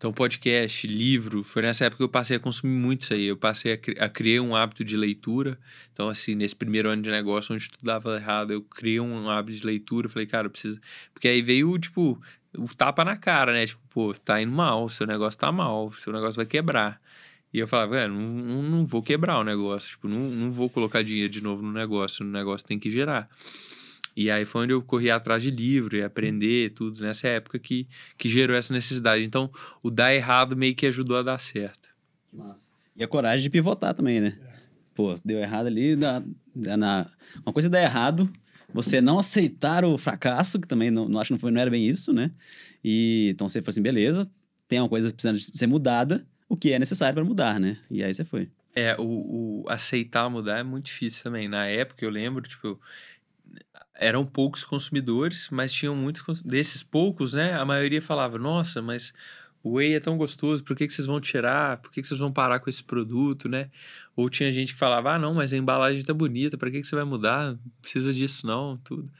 então, 0.00 0.14
podcast, 0.14 0.86
livro, 0.86 1.44
foi 1.44 1.60
nessa 1.60 1.84
época 1.84 1.98
que 1.98 2.04
eu 2.04 2.08
passei 2.08 2.38
a 2.38 2.40
consumir 2.40 2.72
muito 2.72 3.02
isso 3.02 3.12
aí. 3.12 3.26
Eu 3.26 3.36
passei 3.36 3.74
a, 3.74 4.06
a 4.06 4.08
criar 4.08 4.40
um 4.40 4.56
hábito 4.56 4.82
de 4.82 4.96
leitura. 4.96 5.58
Então, 5.92 6.08
assim, 6.08 6.34
nesse 6.34 6.56
primeiro 6.56 6.88
ano 6.88 7.02
de 7.02 7.10
negócio, 7.10 7.54
onde 7.54 7.68
tudo 7.68 7.84
dava 7.84 8.16
errado, 8.16 8.50
eu 8.50 8.62
criei 8.62 8.98
um 8.98 9.28
hábito 9.28 9.58
de 9.58 9.66
leitura. 9.66 10.08
Falei, 10.08 10.26
cara, 10.26 10.46
eu 10.46 10.50
preciso. 10.50 10.80
Porque 11.12 11.28
aí 11.28 11.42
veio, 11.42 11.78
tipo, 11.78 12.18
o 12.56 12.66
tapa 12.74 13.04
na 13.04 13.14
cara, 13.14 13.52
né? 13.52 13.66
Tipo, 13.66 13.82
pô, 13.90 14.14
tá 14.14 14.40
indo 14.40 14.50
mal, 14.50 14.88
seu 14.88 15.06
negócio 15.06 15.38
tá 15.38 15.52
mal, 15.52 15.92
seu 15.92 16.14
negócio 16.14 16.36
vai 16.36 16.46
quebrar. 16.46 16.98
E 17.52 17.58
eu 17.58 17.68
falava, 17.68 17.90
velho, 17.96 18.14
não, 18.14 18.26
não, 18.26 18.62
não, 18.62 18.86
vou 18.86 19.02
quebrar 19.02 19.38
o 19.38 19.44
negócio, 19.44 19.90
tipo, 19.90 20.08
não, 20.08 20.18
não 20.18 20.50
vou 20.50 20.70
colocar 20.70 21.02
dinheiro 21.02 21.30
de 21.30 21.42
novo 21.42 21.60
no 21.60 21.72
negócio, 21.72 22.24
o 22.24 22.28
negócio 22.28 22.66
tem 22.66 22.78
que 22.78 22.90
gerar. 22.90 23.28
E 24.20 24.30
aí 24.30 24.44
foi 24.44 24.64
onde 24.64 24.74
eu 24.74 24.82
corri 24.82 25.10
atrás 25.10 25.42
de 25.42 25.50
livro 25.50 25.96
e 25.96 26.02
aprender 26.02 26.74
tudo 26.74 27.00
nessa 27.00 27.26
época 27.26 27.58
que, 27.58 27.88
que 28.18 28.28
gerou 28.28 28.54
essa 28.54 28.70
necessidade. 28.74 29.24
Então, 29.24 29.50
o 29.82 29.90
dar 29.90 30.14
errado 30.14 30.54
meio 30.54 30.74
que 30.74 30.84
ajudou 30.84 31.16
a 31.16 31.22
dar 31.22 31.38
certo. 31.38 31.88
Massa. 32.30 32.70
E 32.94 33.02
a 33.02 33.08
coragem 33.08 33.40
de 33.40 33.48
pivotar 33.48 33.94
também, 33.94 34.20
né? 34.20 34.38
Pô, 34.94 35.14
deu 35.24 35.38
errado 35.38 35.68
ali, 35.68 35.96
na, 35.96 36.22
na, 36.54 37.06
uma 37.46 37.50
coisa 37.50 37.68
é 37.68 37.70
dar 37.70 37.80
errado, 37.80 38.30
você 38.74 39.00
não 39.00 39.18
aceitar 39.18 39.86
o 39.86 39.96
fracasso, 39.96 40.60
que 40.60 40.68
também 40.68 40.90
não, 40.90 41.08
não 41.08 41.18
acho 41.18 41.28
que 41.28 41.32
não, 41.32 41.38
foi, 41.38 41.50
não 41.50 41.58
era 41.62 41.70
bem 41.70 41.88
isso, 41.88 42.12
né? 42.12 42.30
E 42.84 43.30
então 43.30 43.48
você 43.48 43.62
falou 43.62 43.70
assim, 43.70 43.80
beleza, 43.80 44.30
tem 44.68 44.80
uma 44.80 44.88
coisa 44.90 45.10
precisando 45.10 45.38
ser 45.38 45.66
mudada, 45.66 46.26
o 46.46 46.58
que 46.58 46.72
é 46.72 46.78
necessário 46.78 47.14
para 47.14 47.24
mudar, 47.24 47.58
né? 47.58 47.78
E 47.90 48.04
aí 48.04 48.12
você 48.12 48.22
foi. 48.22 48.50
É, 48.76 48.94
o, 48.98 49.62
o 49.62 49.64
aceitar 49.66 50.28
mudar 50.28 50.58
é 50.58 50.62
muito 50.62 50.84
difícil 50.84 51.24
também. 51.24 51.48
Na 51.48 51.64
época, 51.64 52.04
eu 52.04 52.10
lembro, 52.10 52.42
tipo, 52.46 52.78
eram 54.00 54.24
poucos 54.24 54.64
consumidores, 54.64 55.48
mas 55.52 55.72
tinham 55.72 55.94
muitos 55.94 56.42
desses 56.42 56.82
poucos, 56.82 57.34
né? 57.34 57.52
A 57.54 57.64
maioria 57.64 58.00
falava: 58.00 58.38
"Nossa, 58.38 58.80
mas 58.80 59.12
o 59.62 59.74
whey 59.74 59.94
é 59.94 60.00
tão 60.00 60.16
gostoso, 60.16 60.64
por 60.64 60.74
que, 60.74 60.86
que 60.86 60.92
vocês 60.94 61.06
vão 61.06 61.20
tirar? 61.20 61.76
Por 61.78 61.92
que, 61.92 62.00
que 62.00 62.08
vocês 62.08 62.18
vão 62.18 62.32
parar 62.32 62.60
com 62.60 62.70
esse 62.70 62.82
produto, 62.82 63.48
né?" 63.48 63.70
Ou 64.16 64.30
tinha 64.30 64.50
gente 64.50 64.72
que 64.72 64.78
falava: 64.78 65.14
"Ah, 65.14 65.18
não, 65.18 65.34
mas 65.34 65.52
a 65.52 65.56
embalagem 65.56 66.02
tá 66.02 66.14
bonita, 66.14 66.56
para 66.56 66.70
que 66.70 66.80
que 66.80 66.86
você 66.86 66.96
vai 66.96 67.04
mudar? 67.04 67.52
Não 67.52 67.58
precisa 67.82 68.12
disso 68.12 68.46
não", 68.46 68.78
tudo. 68.78 69.10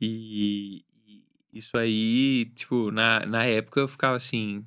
E 0.00 0.84
isso 1.52 1.76
aí, 1.78 2.46
tipo, 2.54 2.90
na, 2.90 3.24
na 3.26 3.44
época 3.44 3.80
eu 3.80 3.88
ficava 3.88 4.16
assim, 4.16 4.64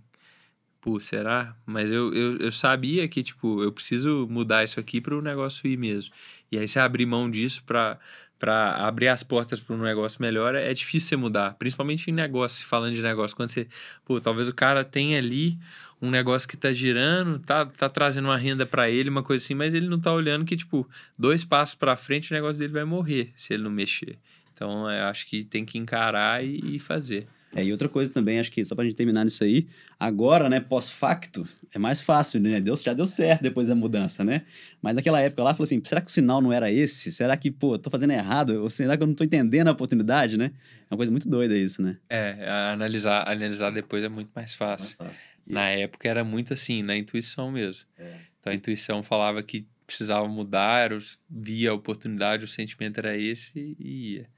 pô, 0.81 0.99
será? 0.99 1.55
Mas 1.65 1.91
eu, 1.91 2.13
eu, 2.13 2.37
eu 2.37 2.51
sabia 2.51 3.07
que, 3.07 3.23
tipo, 3.23 3.63
eu 3.63 3.71
preciso 3.71 4.27
mudar 4.29 4.63
isso 4.63 4.79
aqui 4.79 4.99
para 4.99 5.15
o 5.15 5.21
negócio 5.21 5.67
ir 5.67 5.77
mesmo. 5.77 6.13
E 6.51 6.57
aí, 6.57 6.67
se 6.67 6.79
abrir 6.79 7.05
mão 7.05 7.29
disso 7.29 7.63
para 7.63 7.99
para 8.41 8.71
abrir 8.87 9.07
as 9.07 9.21
portas 9.21 9.59
para 9.59 9.75
um 9.75 9.83
negócio 9.83 10.19
melhor, 10.19 10.55
é 10.55 10.73
difícil 10.73 11.09
você 11.09 11.15
mudar, 11.15 11.53
principalmente 11.59 12.09
em 12.09 12.13
negócio, 12.13 12.65
falando 12.65 12.95
de 12.95 13.01
negócio, 13.03 13.37
quando 13.37 13.49
você, 13.49 13.67
pô, 14.03 14.19
talvez 14.19 14.49
o 14.49 14.53
cara 14.53 14.83
tenha 14.83 15.19
ali 15.19 15.59
um 16.01 16.09
negócio 16.09 16.49
que 16.49 16.57
tá 16.57 16.73
girando, 16.73 17.37
tá, 17.37 17.67
tá 17.67 17.87
trazendo 17.87 18.25
uma 18.29 18.37
renda 18.37 18.65
para 18.65 18.89
ele, 18.89 19.11
uma 19.11 19.21
coisa 19.21 19.45
assim, 19.45 19.53
mas 19.53 19.75
ele 19.75 19.87
não 19.87 19.99
tá 19.99 20.11
olhando 20.11 20.43
que 20.43 20.57
tipo, 20.57 20.89
dois 21.19 21.43
passos 21.43 21.75
para 21.75 21.95
frente 21.95 22.31
o 22.31 22.33
negócio 22.33 22.59
dele 22.59 22.73
vai 22.73 22.83
morrer 22.83 23.31
se 23.35 23.53
ele 23.53 23.61
não 23.61 23.69
mexer. 23.69 24.17
Então, 24.55 24.89
eu 24.89 25.05
acho 25.05 25.27
que 25.27 25.43
tem 25.43 25.63
que 25.63 25.77
encarar 25.77 26.43
e, 26.43 26.77
e 26.77 26.79
fazer. 26.79 27.27
É, 27.53 27.63
e 27.65 27.71
outra 27.71 27.89
coisa 27.89 28.11
também, 28.11 28.39
acho 28.39 28.51
que 28.51 28.63
só 28.63 28.73
pra 28.73 28.85
gente 28.85 28.95
terminar 28.95 29.25
nisso 29.25 29.43
aí, 29.43 29.67
agora, 29.99 30.49
né, 30.49 30.59
pós-facto, 30.59 31.45
é 31.73 31.77
mais 31.77 31.99
fácil, 31.99 32.39
né? 32.39 32.61
Deus 32.61 32.81
já 32.81 32.93
deu 32.93 33.05
certo 33.05 33.41
depois 33.41 33.67
da 33.67 33.75
mudança, 33.75 34.23
né? 34.23 34.43
Mas 34.81 34.95
naquela 34.95 35.19
época 35.19 35.43
lá, 35.43 35.53
falou 35.53 35.63
assim: 35.63 35.81
será 35.83 35.99
que 35.99 36.07
o 36.07 36.11
sinal 36.11 36.41
não 36.41 36.53
era 36.53 36.71
esse? 36.71 37.11
Será 37.11 37.35
que, 37.35 37.51
pô, 37.51 37.77
tô 37.77 37.89
fazendo 37.89 38.11
errado? 38.11 38.61
Ou 38.61 38.69
será 38.69 38.95
que 38.95 39.03
eu 39.03 39.07
não 39.07 39.13
tô 39.13 39.23
entendendo 39.23 39.67
a 39.67 39.71
oportunidade, 39.71 40.37
né? 40.37 40.51
É 40.89 40.93
uma 40.93 40.97
coisa 40.97 41.11
muito 41.11 41.27
doida 41.27 41.57
isso, 41.57 41.81
né? 41.81 41.97
É, 42.09 42.49
analisar, 42.71 43.27
analisar 43.27 43.71
depois 43.71 44.03
é 44.03 44.09
muito 44.09 44.29
mais 44.33 44.53
fácil. 44.53 44.95
Mais 44.99 45.13
fácil. 45.13 45.31
Na 45.45 45.67
época 45.69 46.07
era 46.07 46.23
muito 46.23 46.53
assim, 46.53 46.81
na 46.81 46.95
intuição 46.95 47.51
mesmo. 47.51 47.85
É. 47.97 48.15
Então 48.39 48.51
a 48.51 48.55
intuição 48.55 49.03
falava 49.03 49.43
que 49.43 49.67
precisava 49.85 50.27
mudar, 50.27 50.91
via 51.29 51.71
a 51.71 51.73
oportunidade, 51.73 52.45
o 52.45 52.47
sentimento 52.47 52.97
era 52.99 53.17
esse 53.17 53.75
e 53.77 54.13
ia. 54.13 54.29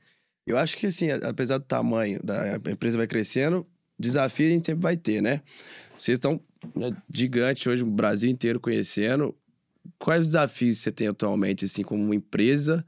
Eu 0.46 0.58
acho 0.58 0.76
que, 0.78 0.88
assim, 0.88 1.10
apesar 1.10 1.58
do 1.58 1.66
tamanho 1.66 2.20
da 2.24 2.58
empresa 2.70 2.98
vai 2.98 3.08
crescendo, 3.08 3.66
desafio 3.98 4.48
a 4.48 4.52
gente 4.52 4.66
sempre 4.66 4.82
vai 4.82 4.98
ter, 4.98 5.22
né? 5.22 5.42
Vocês 5.98 6.18
estão 6.18 6.40
né, 6.76 6.96
gigante 7.14 7.70
hoje, 7.70 7.84
o 7.84 7.88
Brasil 7.88 8.30
inteiro 8.30 8.60
conhecendo. 8.60 9.36
Quais 9.98 10.22
os 10.22 10.28
desafios 10.28 10.80
você 10.80 10.92
tem 10.92 11.08
atualmente, 11.08 11.66
assim, 11.66 11.84
como 11.84 12.14
empresa? 12.14 12.86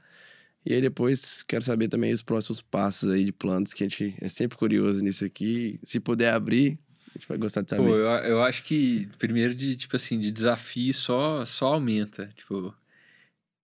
E 0.64 0.74
aí 0.74 0.80
depois 0.80 1.42
quero 1.44 1.62
saber 1.62 1.88
também 1.88 2.12
os 2.12 2.22
próximos 2.22 2.60
passos 2.60 3.10
aí 3.10 3.24
de 3.24 3.32
planos, 3.32 3.72
que 3.72 3.84
a 3.84 3.88
gente 3.88 4.14
é 4.20 4.28
sempre 4.28 4.58
curioso 4.58 5.00
nisso 5.02 5.24
aqui. 5.24 5.78
Se 5.84 6.00
puder 6.00 6.32
abrir, 6.32 6.78
a 7.10 7.18
gente 7.18 7.28
vai 7.28 7.38
gostar 7.38 7.62
de 7.62 7.70
saber. 7.70 7.84
Pô, 7.84 7.94
eu, 7.94 8.06
eu 8.06 8.42
acho 8.42 8.64
que 8.64 9.08
primeiro 9.16 9.54
de, 9.54 9.76
tipo 9.76 9.94
assim, 9.94 10.18
de 10.18 10.30
desafio 10.30 10.92
só, 10.92 11.46
só 11.46 11.66
aumenta. 11.74 12.30
Tipo, 12.34 12.74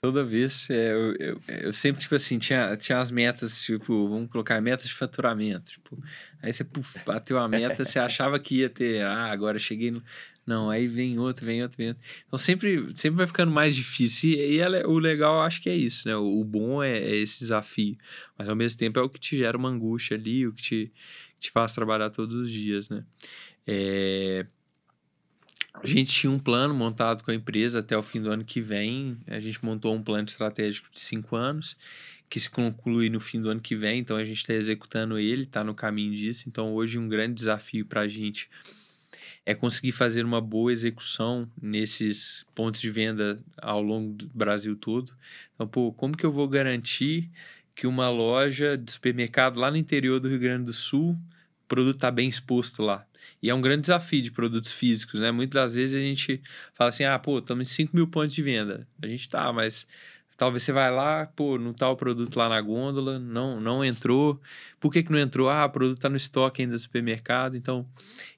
toda 0.03 0.25
vez 0.25 0.69
é, 0.69 0.93
eu, 0.93 1.15
eu, 1.15 1.43
eu, 1.47 1.73
sempre, 1.73 2.03
tipo 2.03 2.17
assim, 2.17 2.37
tinha, 2.37 2.77
tinha 2.77 2.99
as 2.99 3.13
metas, 3.13 3.63
tipo, 3.63 4.09
vamos 4.09 4.29
colocar 4.29 4.61
metas 4.61 4.85
de 4.89 4.95
faturamento. 4.95 5.71
Tipo, 5.71 5.97
aí 6.43 6.53
você 6.53 6.65
puf, 6.65 6.99
bateu 7.07 7.39
a 7.39 7.49
meta, 7.49 7.85
você 7.85 8.01
achava 8.01 8.39
que 8.41 8.57
ia 8.57 8.69
ter, 8.69 9.05
ah, 9.05 9.31
agora 9.31 9.61
cheguei 9.61 9.93
no. 9.93 10.03
Não, 10.45 10.69
aí 10.69 10.89
vem 10.89 11.21
outro, 11.21 11.47
vem 11.47 11.63
outro, 11.63 11.79
vem 11.79 11.89
outro. 11.91 12.03
Então 12.27 12.37
sempre, 12.37 12.91
sempre 12.97 13.19
vai 13.19 13.29
ficando 13.29 13.53
mais 13.53 13.77
difícil. 13.77 14.33
E, 14.33 14.61
e 14.61 14.85
o 14.87 14.99
legal, 14.99 15.41
acho 15.41 15.63
que 15.63 15.71
é 15.71 15.77
isso, 15.77 16.09
né? 16.09 16.17
O, 16.17 16.41
o 16.41 16.45
bom 16.45 16.83
é, 16.83 16.99
é, 16.99 17.15
esse 17.15 17.39
desafio. 17.39 17.97
Mas 18.37 18.49
ao 18.49 18.57
mesmo 18.57 18.77
tempo 18.77 18.99
é 18.99 19.03
o 19.03 19.09
que 19.09 19.21
te 19.21 19.39
gera 19.39 19.57
uma 19.57 19.69
angústia 19.69 20.17
ali, 20.17 20.45
o 20.49 20.53
que 20.53 20.63
te, 20.63 20.93
te 21.39 21.51
faz 21.53 21.73
trabalhar 21.75 22.11
todos 22.11 22.35
os 22.35 22.51
dias, 22.51 22.91
né? 22.91 23.05
É... 23.65 24.45
A 25.75 25.87
gente 25.87 26.13
tinha 26.13 26.31
um 26.31 26.39
plano 26.39 26.75
montado 26.75 27.25
com 27.25 27.31
a 27.31 27.35
empresa 27.35 27.81
até 27.81 27.97
o 27.97 28.03
fim 28.03 28.21
do 28.21 28.31
ano 28.31 28.45
que 28.45 28.61
vem. 28.61 29.19
A 29.27 29.41
gente 29.41 29.65
montou 29.65 29.95
um 29.95 30.03
plano 30.03 30.25
estratégico 30.25 30.89
de 30.93 31.01
cinco 31.01 31.35
anos, 31.35 31.77
que 32.29 32.39
se 32.39 32.49
conclui 32.49 33.09
no 33.09 33.19
fim 33.19 33.41
do 33.41 33.49
ano 33.49 33.61
que 33.61 33.75
vem. 33.75 34.01
Então 34.01 34.17
a 34.17 34.25
gente 34.25 34.39
está 34.39 34.55
executando 34.55 35.19
ele, 35.19 35.45
está 35.45 35.65
no 35.65 35.75
caminho 35.75 36.15
disso. 36.15 36.49
Então 36.49 36.73
hoje 36.75 36.99
um 36.99 37.09
grande 37.09 37.35
desafio 37.35 37.87
para 37.87 38.03
a 38.03 38.09
gente 38.09 38.49
é 39.45 39.55
conseguir 39.55 39.93
fazer 39.93 40.25
uma 40.25 40.41
boa 40.41 40.73
execução 40.73 41.51
nesses 41.61 42.47
pontos 42.55 42.81
de 42.81 42.91
venda 42.91 43.43
ao 43.61 43.83
longo 43.83 44.13
do 44.13 44.31
Brasil 44.33 44.77
todo. 44.77 45.13
Então, 45.55 45.67
pô, 45.67 45.93
como 45.93 46.17
que 46.17 46.25
eu 46.25 46.33
vou 46.33 46.47
garantir 46.47 47.29
que 47.75 47.87
uma 47.87 48.09
loja 48.09 48.77
de 48.79 48.93
supermercado 48.93 49.59
lá 49.59 49.71
no 49.71 49.77
interior 49.77 50.21
do 50.21 50.29
Rio 50.29 50.39
Grande 50.39 50.67
do 50.67 50.73
Sul, 50.73 51.13
o 51.13 51.67
produto 51.67 51.97
está 51.97 52.11
bem 52.11 52.29
exposto 52.29 52.83
lá? 52.83 53.05
E 53.43 53.51
é 53.51 53.55
um 53.55 53.61
grande 53.61 53.83
desafio 53.83 54.23
de 54.23 54.31
produtos 54.31 54.73
físicos, 54.73 55.21
né? 55.21 55.31
Muitas 55.31 55.63
das 55.63 55.75
vezes 55.75 55.97
a 55.97 56.01
gente 56.01 56.41
fala 56.75 56.89
assim, 56.89 57.05
ah, 57.05 57.19
pô, 57.19 57.39
estamos 57.39 57.69
em 57.69 57.73
5 57.73 57.95
mil 57.95 58.07
pontos 58.07 58.35
de 58.35 58.43
venda. 58.43 58.87
A 59.03 59.07
gente 59.07 59.29
tá, 59.29 59.53
mas 59.53 59.87
Talvez 60.43 60.65
você 60.65 60.73
vai 60.73 60.91
lá, 60.91 61.25
pô, 61.25 61.57
não 61.57 61.73
tá 61.73 61.89
o 61.89 61.95
produto 61.95 62.35
lá 62.35 62.49
na 62.49 62.61
gôndola, 62.61 63.17
não, 63.17 63.61
não 63.61 63.85
entrou. 63.85 64.41
Por 64.81 64.93
que, 64.93 65.01
que 65.01 65.13
não 65.13 65.21
entrou? 65.21 65.49
Ah, 65.49 65.65
o 65.65 65.71
produto 65.71 65.99
está 65.99 66.09
no 66.09 66.17
estoque 66.17 66.63
ainda 66.63 66.75
do 66.75 66.79
supermercado. 66.81 67.57
Então, 67.57 67.87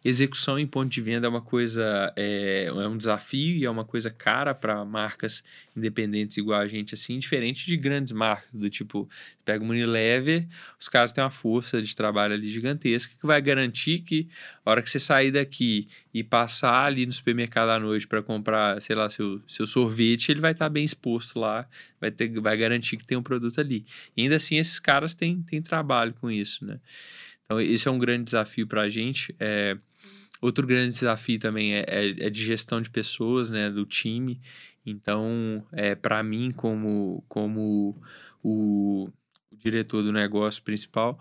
execução 0.05 0.59
em 0.59 0.67
ponto 0.67 0.91
de 0.91 1.01
venda 1.01 1.27
é 1.27 1.31
uma 1.31 1.41
coisa, 1.41 2.13
é, 2.15 2.67
é 2.67 2.87
um 2.87 2.99
desafio 2.99 3.57
e 3.57 3.65
é 3.65 3.71
uma 3.71 3.87
coisa 3.87 4.11
cara 4.11 4.55
para 4.55 4.85
marcas 4.85 5.43
independentes 5.75 6.37
igual 6.37 6.61
a 6.61 6.67
gente, 6.67 6.93
assim, 6.93 7.19
diferente 7.19 7.65
de 7.65 7.75
grandes 7.75 8.13
marcas, 8.13 8.51
do 8.53 8.69
tipo, 8.69 9.09
pega 9.43 9.65
o 9.65 9.67
Unilever, 9.67 10.47
os 10.79 10.91
caras 10.91 11.11
têm 11.11 11.25
uma 11.25 11.31
força 11.31 11.81
de 11.81 11.97
trabalho 11.97 12.35
ali 12.35 12.51
gigantesca 12.51 13.15
que 13.19 13.27
vai 13.27 13.41
garantir 13.41 14.01
que 14.01 14.29
a 14.63 14.71
hora 14.71 14.83
que 14.83 14.91
você 14.91 14.99
sair 14.99 15.31
daqui 15.31 15.89
e 16.13 16.23
passar 16.23 16.85
ali 16.85 17.07
no 17.07 17.13
supermercado 17.13 17.71
à 17.71 17.81
noite 17.81 18.07
para 18.07 18.23
comprar, 18.23 18.81
sei 18.83 18.95
lá, 18.95 19.09
seu, 19.09 19.41
seu 19.47 19.67
sorvete, 19.67 20.31
ele 20.31 20.41
vai 20.41 20.53
estar 20.53 20.67
tá 20.67 20.69
bem 20.69 20.85
exposto 20.85 21.39
lá, 21.39 21.67
vai, 22.01 22.11
ter, 22.11 22.29
vai 22.41 22.57
garantir 22.57 22.97
que 22.97 23.07
tem 23.07 23.17
um 23.17 23.23
produto 23.23 23.61
ali. 23.61 23.85
E 24.17 24.23
ainda 24.23 24.37
assim, 24.37 24.57
esses 24.57 24.79
caras 24.79 25.15
têm, 25.15 25.43
têm 25.43 25.63
trabalho 25.63 26.15
com 26.15 26.31
isso, 26.31 26.65
né? 26.65 26.81
Então, 27.45 27.61
esse 27.61 27.87
é 27.87 27.91
um 27.91 27.99
grande 27.99 28.25
desafio 28.25 28.67
para 28.67 28.83
a 28.83 28.89
gente. 28.89 29.35
É, 29.39 29.77
outro 30.41 30.67
grande 30.67 30.89
desafio 30.89 31.39
também 31.39 31.75
é, 31.75 31.85
é, 31.87 32.27
é, 32.27 32.31
de 32.31 32.45
gestão 32.45 32.81
de 32.81 32.91
pessoas, 32.91 33.51
né, 33.51 33.71
do 33.71 33.85
time. 33.85 34.41
Então, 34.85 35.65
é, 35.73 35.95
para 35.95 36.23
mim, 36.23 36.51
como, 36.51 37.25
como 37.29 37.97
o, 38.43 39.07
o 39.07 39.13
diretor 39.53 40.03
do 40.03 40.13
negócio 40.13 40.63
principal, 40.63 41.19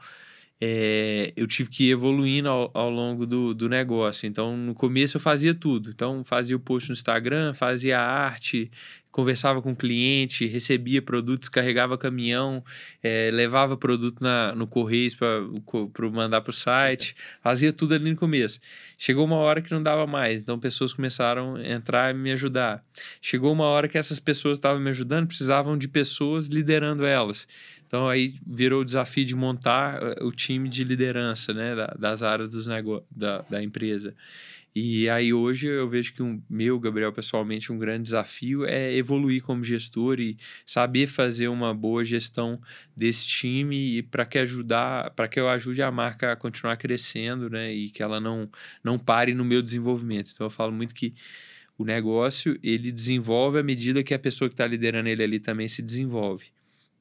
é, 0.65 1.33
eu 1.35 1.45
tive 1.45 1.69
que 1.69 1.89
ir 1.89 1.91
evoluindo 1.91 2.47
ao, 2.47 2.71
ao, 2.73 2.89
longo 2.89 3.25
do, 3.25 3.53
do 3.53 3.67
negócio. 3.67 4.25
Então, 4.25 4.55
no 4.55 4.73
começo 4.73 5.17
eu 5.17 5.21
fazia 5.21 5.53
tudo. 5.53 5.89
Então, 5.89 6.23
fazia 6.23 6.55
o 6.55 6.59
post 6.59 6.87
no 6.87 6.93
Instagram, 6.93 7.53
fazia 7.53 7.99
arte, 7.99 8.71
conversava 9.11 9.61
com 9.61 9.73
o 9.73 9.75
cliente, 9.75 10.45
recebia 10.45 11.01
produtos, 11.01 11.49
carregava 11.49 11.97
caminhão, 11.97 12.63
é, 13.03 13.29
levava 13.33 13.75
produto 13.75 14.21
na, 14.21 14.55
no 14.55 14.65
Correios 14.65 15.15
para 15.15 16.09
mandar 16.09 16.39
para 16.39 16.51
o 16.51 16.53
site, 16.53 17.13
fazia 17.41 17.73
tudo 17.73 17.93
ali 17.93 18.09
no 18.09 18.15
começo. 18.15 18.61
Chegou 18.97 19.25
uma 19.25 19.35
hora 19.35 19.61
que 19.61 19.69
não 19.69 19.83
dava 19.83 20.07
mais, 20.07 20.41
então 20.41 20.57
pessoas 20.57 20.93
começaram 20.93 21.55
a 21.57 21.67
entrar 21.67 22.15
e 22.15 22.17
me 22.17 22.31
ajudar. 22.31 22.81
Chegou 23.21 23.51
uma 23.51 23.65
hora 23.65 23.89
que 23.89 23.97
essas 23.97 24.19
pessoas 24.19 24.59
estavam 24.59 24.81
me 24.81 24.91
ajudando, 24.91 25.27
precisavam 25.27 25.77
de 25.77 25.89
pessoas 25.89 26.47
liderando 26.47 27.05
elas. 27.05 27.45
Então 27.93 28.09
aí 28.09 28.33
virou 28.43 28.81
o 28.81 28.85
desafio 28.85 29.23
de 29.23 29.35
montar 29.35 30.01
eh, 30.01 30.23
o 30.23 30.31
time 30.31 30.67
de 30.67 30.83
liderança 30.83 31.53
né, 31.53 31.75
das 31.99 32.23
áreas 32.23 32.53
dos 32.53 32.65
da, 33.11 33.43
da 33.47 33.61
empresa. 33.61 34.15
E 34.75 35.07
aí 35.07 35.31
hoje 35.31 35.67
eu 35.67 35.87
vejo 35.87 36.11
que 36.11 36.23
o 36.23 36.41
meu, 36.49 36.79
Gabriel, 36.79 37.13
pessoalmente, 37.13 37.71
um 37.71 37.77
grande 37.77 38.05
desafio 38.05 38.65
é 38.65 38.91
evoluir 38.95 39.43
como 39.43 39.63
gestor 39.63 40.19
e 40.19 40.35
saber 40.65 41.05
fazer 41.05 41.49
uma 41.49 41.71
boa 41.71 42.03
gestão 42.03 42.59
desse 42.97 43.27
time 43.27 43.97
e 43.97 44.01
para 44.01 44.25
que 44.25 44.39
ajudar, 44.39 45.11
para 45.11 45.27
que 45.27 45.39
eu 45.39 45.47
ajude 45.47 45.83
a 45.83 45.91
marca 45.91 46.31
a 46.31 46.35
continuar 46.35 46.77
crescendo, 46.77 47.47
né, 47.47 47.71
e 47.71 47.91
que 47.91 48.01
ela 48.01 48.19
não 48.19 48.49
não 48.83 48.97
pare 48.97 49.35
no 49.35 49.45
meu 49.45 49.61
desenvolvimento. 49.61 50.31
Então 50.33 50.47
eu 50.47 50.51
falo 50.51 50.71
muito 50.71 50.95
que 50.95 51.13
o 51.77 51.85
negócio 51.85 52.59
ele 52.63 52.91
desenvolve 52.91 53.59
à 53.59 53.63
medida 53.63 54.03
que 54.03 54.15
a 54.15 54.19
pessoa 54.19 54.49
que 54.49 54.55
está 54.55 54.65
liderando 54.65 55.09
ele 55.09 55.21
ali 55.21 55.39
também 55.39 55.67
se 55.67 55.83
desenvolve. 55.83 56.45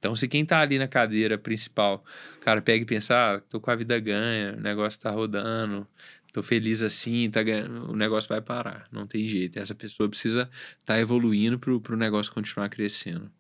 Então, 0.03 0.17
se 0.17 0.27
quem 0.27 0.43
está 0.43 0.61
ali 0.61 0.81
na 0.81 0.89
cadeira 0.89 1.39
principal, 1.39 2.05
cara, 2.41 2.61
pega 2.61 2.83
e 2.83 2.85
pensa, 2.85 3.15
ah, 3.15 3.41
tô 3.41 3.61
com 3.61 3.71
a 3.71 3.77
vida 3.77 4.01
ganha, 4.01 4.57
o 4.57 4.61
negócio 4.61 4.99
está 4.99 5.13
rodando, 5.13 5.87
tô 6.33 6.43
feliz 6.43 6.83
assim, 6.83 7.31
tá 7.31 7.41
ganhando, 7.41 7.89
o 7.89 7.95
negócio 7.95 8.29
vai 8.29 8.43
parar, 8.43 8.89
não 8.91 9.07
tem 9.07 9.25
jeito. 9.29 9.61
Essa 9.61 9.77
pessoa 9.77 10.09
precisa 10.09 10.51
estar 10.81 10.95
tá 10.95 10.99
evoluindo 10.99 11.57
para 11.57 11.95
o 11.95 11.97
negócio 11.97 12.33
continuar 12.33 12.69
crescendo. 12.69 13.31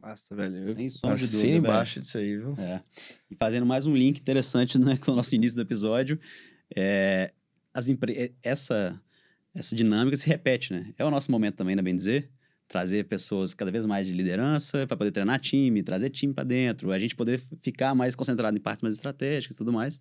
Massa, 0.00 0.36
velho. 0.36 0.60
Sem 0.72 0.88
som 0.88 1.16
de 1.16 1.26
dúvida. 1.26 1.56
embaixo 1.56 1.98
disso 1.98 2.16
aí, 2.16 2.36
viu? 2.36 2.54
É. 2.60 2.80
E 3.28 3.34
fazendo 3.34 3.66
mais 3.66 3.84
um 3.84 3.96
link 3.96 4.20
interessante 4.20 4.78
né, 4.78 4.96
com 5.04 5.10
o 5.10 5.16
nosso 5.16 5.34
início 5.34 5.56
do 5.56 5.62
episódio, 5.62 6.16
é, 6.76 7.32
as 7.74 7.88
empre... 7.88 8.32
essa, 8.40 9.02
essa 9.52 9.74
dinâmica 9.74 10.16
se 10.16 10.28
repete, 10.28 10.72
né? 10.72 10.94
É 10.96 11.04
o 11.04 11.10
nosso 11.10 11.28
momento 11.32 11.56
também, 11.56 11.74
né, 11.74 11.82
bem 11.82 11.96
dizer? 11.96 12.30
Trazer 12.72 13.04
pessoas 13.04 13.52
cada 13.52 13.70
vez 13.70 13.84
mais 13.84 14.06
de 14.06 14.14
liderança 14.14 14.86
para 14.86 14.96
poder 14.96 15.10
treinar 15.10 15.38
time, 15.38 15.82
trazer 15.82 16.08
time 16.08 16.32
para 16.32 16.42
dentro, 16.42 16.90
a 16.90 16.98
gente 16.98 17.14
poder 17.14 17.42
ficar 17.60 17.94
mais 17.94 18.14
concentrado 18.14 18.56
em 18.56 18.60
partes 18.60 18.82
mais 18.82 18.94
estratégicas 18.94 19.54
e 19.54 19.58
tudo 19.58 19.70
mais. 19.70 20.00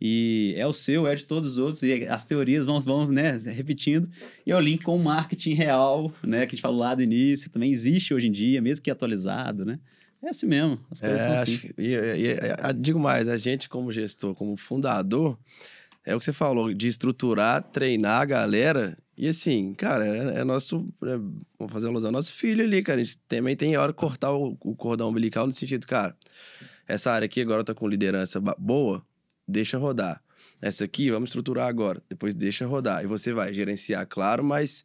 E 0.00 0.52
é 0.56 0.66
o 0.66 0.72
seu, 0.72 1.06
é 1.06 1.14
de 1.14 1.24
todos 1.24 1.52
os 1.52 1.58
outros, 1.58 1.80
e 1.84 2.08
as 2.08 2.24
teorias 2.24 2.66
vão, 2.66 2.80
vão 2.80 3.06
né, 3.08 3.38
repetindo. 3.46 4.10
E 4.44 4.50
é 4.50 4.56
o 4.56 4.58
link 4.58 4.82
com 4.82 4.96
o 4.96 5.02
marketing 5.02 5.54
real, 5.54 6.12
né, 6.20 6.40
que 6.44 6.46
a 6.46 6.56
gente 6.56 6.60
falou 6.60 6.80
lá 6.80 6.92
do 6.92 7.04
início, 7.04 7.50
também 7.50 7.70
existe 7.70 8.12
hoje 8.12 8.26
em 8.26 8.32
dia, 8.32 8.60
mesmo 8.60 8.82
que 8.82 8.90
atualizado, 8.90 9.64
né? 9.64 9.78
É 10.20 10.30
assim 10.30 10.46
mesmo, 10.46 10.80
as 10.90 11.00
coisas 11.00 11.20
é, 11.20 11.24
são 11.24 11.34
assim. 11.36 11.58
Que, 11.58 11.74
e, 11.78 11.94
e, 11.94 12.32
e, 12.32 12.72
digo 12.80 12.98
mais, 12.98 13.28
a 13.28 13.36
gente 13.36 13.68
como 13.68 13.92
gestor, 13.92 14.34
como 14.34 14.56
fundador, 14.56 15.38
é 16.04 16.16
o 16.16 16.18
que 16.18 16.24
você 16.24 16.32
falou, 16.32 16.74
de 16.74 16.88
estruturar, 16.88 17.62
treinar 17.62 18.22
a 18.22 18.24
galera 18.24 18.98
e 19.18 19.26
assim, 19.26 19.74
cara, 19.74 20.06
é, 20.06 20.40
é 20.40 20.44
nosso. 20.44 20.88
É, 21.02 21.16
vamos 21.58 21.72
fazer 21.72 21.88
alusão 21.88 22.10
ao 22.10 22.12
nosso 22.12 22.32
filho 22.32 22.62
ali, 22.62 22.80
cara. 22.84 23.00
A 23.00 23.04
gente 23.04 23.18
também 23.26 23.56
tem 23.56 23.76
hora 23.76 23.90
de 23.90 23.98
cortar 23.98 24.32
o, 24.32 24.56
o, 24.60 24.76
cordão 24.76 25.08
umbilical 25.08 25.44
no 25.44 25.52
sentido, 25.52 25.88
cara, 25.88 26.16
essa 26.86 27.10
área 27.10 27.26
aqui 27.26 27.40
agora 27.40 27.64
tá 27.64 27.74
com 27.74 27.88
liderança 27.88 28.40
boa, 28.56 29.04
deixa 29.46 29.76
rodar. 29.76 30.22
Essa 30.62 30.84
aqui, 30.84 31.10
vamos 31.10 31.30
estruturar 31.30 31.66
agora, 31.66 32.00
depois 32.08 32.32
deixa 32.32 32.64
rodar. 32.64 33.02
E 33.02 33.08
você 33.08 33.32
vai 33.32 33.52
gerenciar, 33.52 34.06
claro, 34.06 34.44
mas 34.44 34.84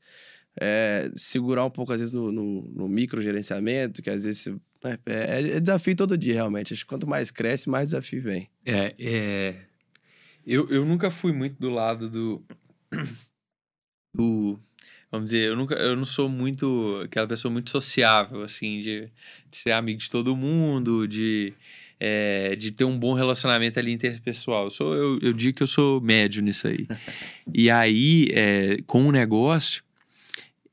é, 0.60 1.12
segurar 1.14 1.66
um 1.66 1.70
pouco, 1.70 1.94
às 1.94 2.00
vezes, 2.00 2.14
no, 2.14 2.32
no, 2.32 2.62
no 2.70 2.88
micro 2.88 3.22
gerenciamento, 3.22 4.02
que 4.02 4.10
às 4.10 4.24
vezes 4.24 4.48
né, 4.84 4.98
é, 5.06 5.58
é, 5.58 5.60
desafio 5.60 5.96
todo 5.96 6.18
dia, 6.18 6.34
realmente. 6.34 6.74
Acho 6.74 6.82
que 6.82 6.90
quanto 6.90 7.08
mais 7.08 7.30
cresce, 7.30 7.70
mais 7.70 7.90
desafio 7.90 8.24
vem. 8.24 8.50
É, 8.66 8.96
é. 9.00 9.56
Eu, 10.44 10.68
eu 10.72 10.84
nunca 10.84 11.12
fui 11.12 11.32
muito 11.32 11.60
do 11.60 11.70
lado 11.70 12.10
do 12.10 12.44
do 14.14 14.60
vamos 15.12 15.30
dizer, 15.30 15.50
eu 15.50 15.56
nunca 15.56 15.76
eu 15.76 15.96
não 15.96 16.06
sou 16.06 16.28
muito 16.28 17.02
aquela 17.04 17.28
pessoa 17.28 17.52
muito 17.52 17.70
sociável 17.70 18.42
assim 18.42 18.80
de, 18.80 19.10
de 19.50 19.58
ser 19.58 19.72
amigo 19.72 20.00
de 20.00 20.10
todo 20.10 20.36
mundo, 20.36 21.08
de 21.08 21.54
é, 22.00 22.56
de 22.58 22.72
ter 22.72 22.84
um 22.84 23.00
bom 23.00 23.14
relacionamento 23.14 23.80
ali 23.80 23.94
interpessoal. 23.94 24.66
Eu, 24.66 24.70
sou, 24.70 24.94
eu, 24.94 25.20
eu 25.22 25.32
digo 25.32 25.56
que 25.56 25.64
eu 25.64 25.68
sou 25.68 26.02
médio 26.02 26.44
nisso 26.44 26.68
aí. 26.68 26.86
e 27.54 27.70
aí, 27.70 28.28
é, 28.32 28.78
com 28.86 29.08
o 29.08 29.12
negócio, 29.12 29.82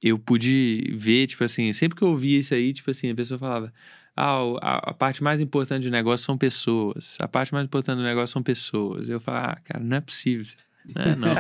eu 0.03 0.19
pude 0.19 0.93
ver, 0.93 1.29
tipo 1.29 1.45
assim, 1.45 1.73
sempre 1.73 1.97
que 1.97 2.03
eu 2.03 2.09
ouvia 2.09 2.39
isso 2.39 2.53
aí, 2.53 2.73
tipo 2.73 2.91
assim, 2.91 3.11
a 3.11 3.15
pessoa 3.15 3.39
falava, 3.39 3.73
ah, 4.17 4.41
a, 4.61 4.91
a, 4.91 4.95
parte 4.95 5.23
mais 5.23 5.41
importante 5.41 5.85
do 5.85 5.91
negócio 5.91 6.27
são 6.27 6.37
pessoas, 6.37 7.17
a 7.21 7.29
parte 7.29 7.53
mais 7.53 7.65
importante 7.65 7.99
do 7.99 8.03
negócio 8.03 8.33
são 8.33 8.43
pessoas. 8.43 9.09
Eu 9.09 9.21
falo, 9.21 9.39
ah, 9.39 9.59
cara, 9.63 9.85
não 9.85 9.97
é 9.97 10.01
possível. 10.01 10.47
Né? 10.85 11.15
Não, 11.17 11.35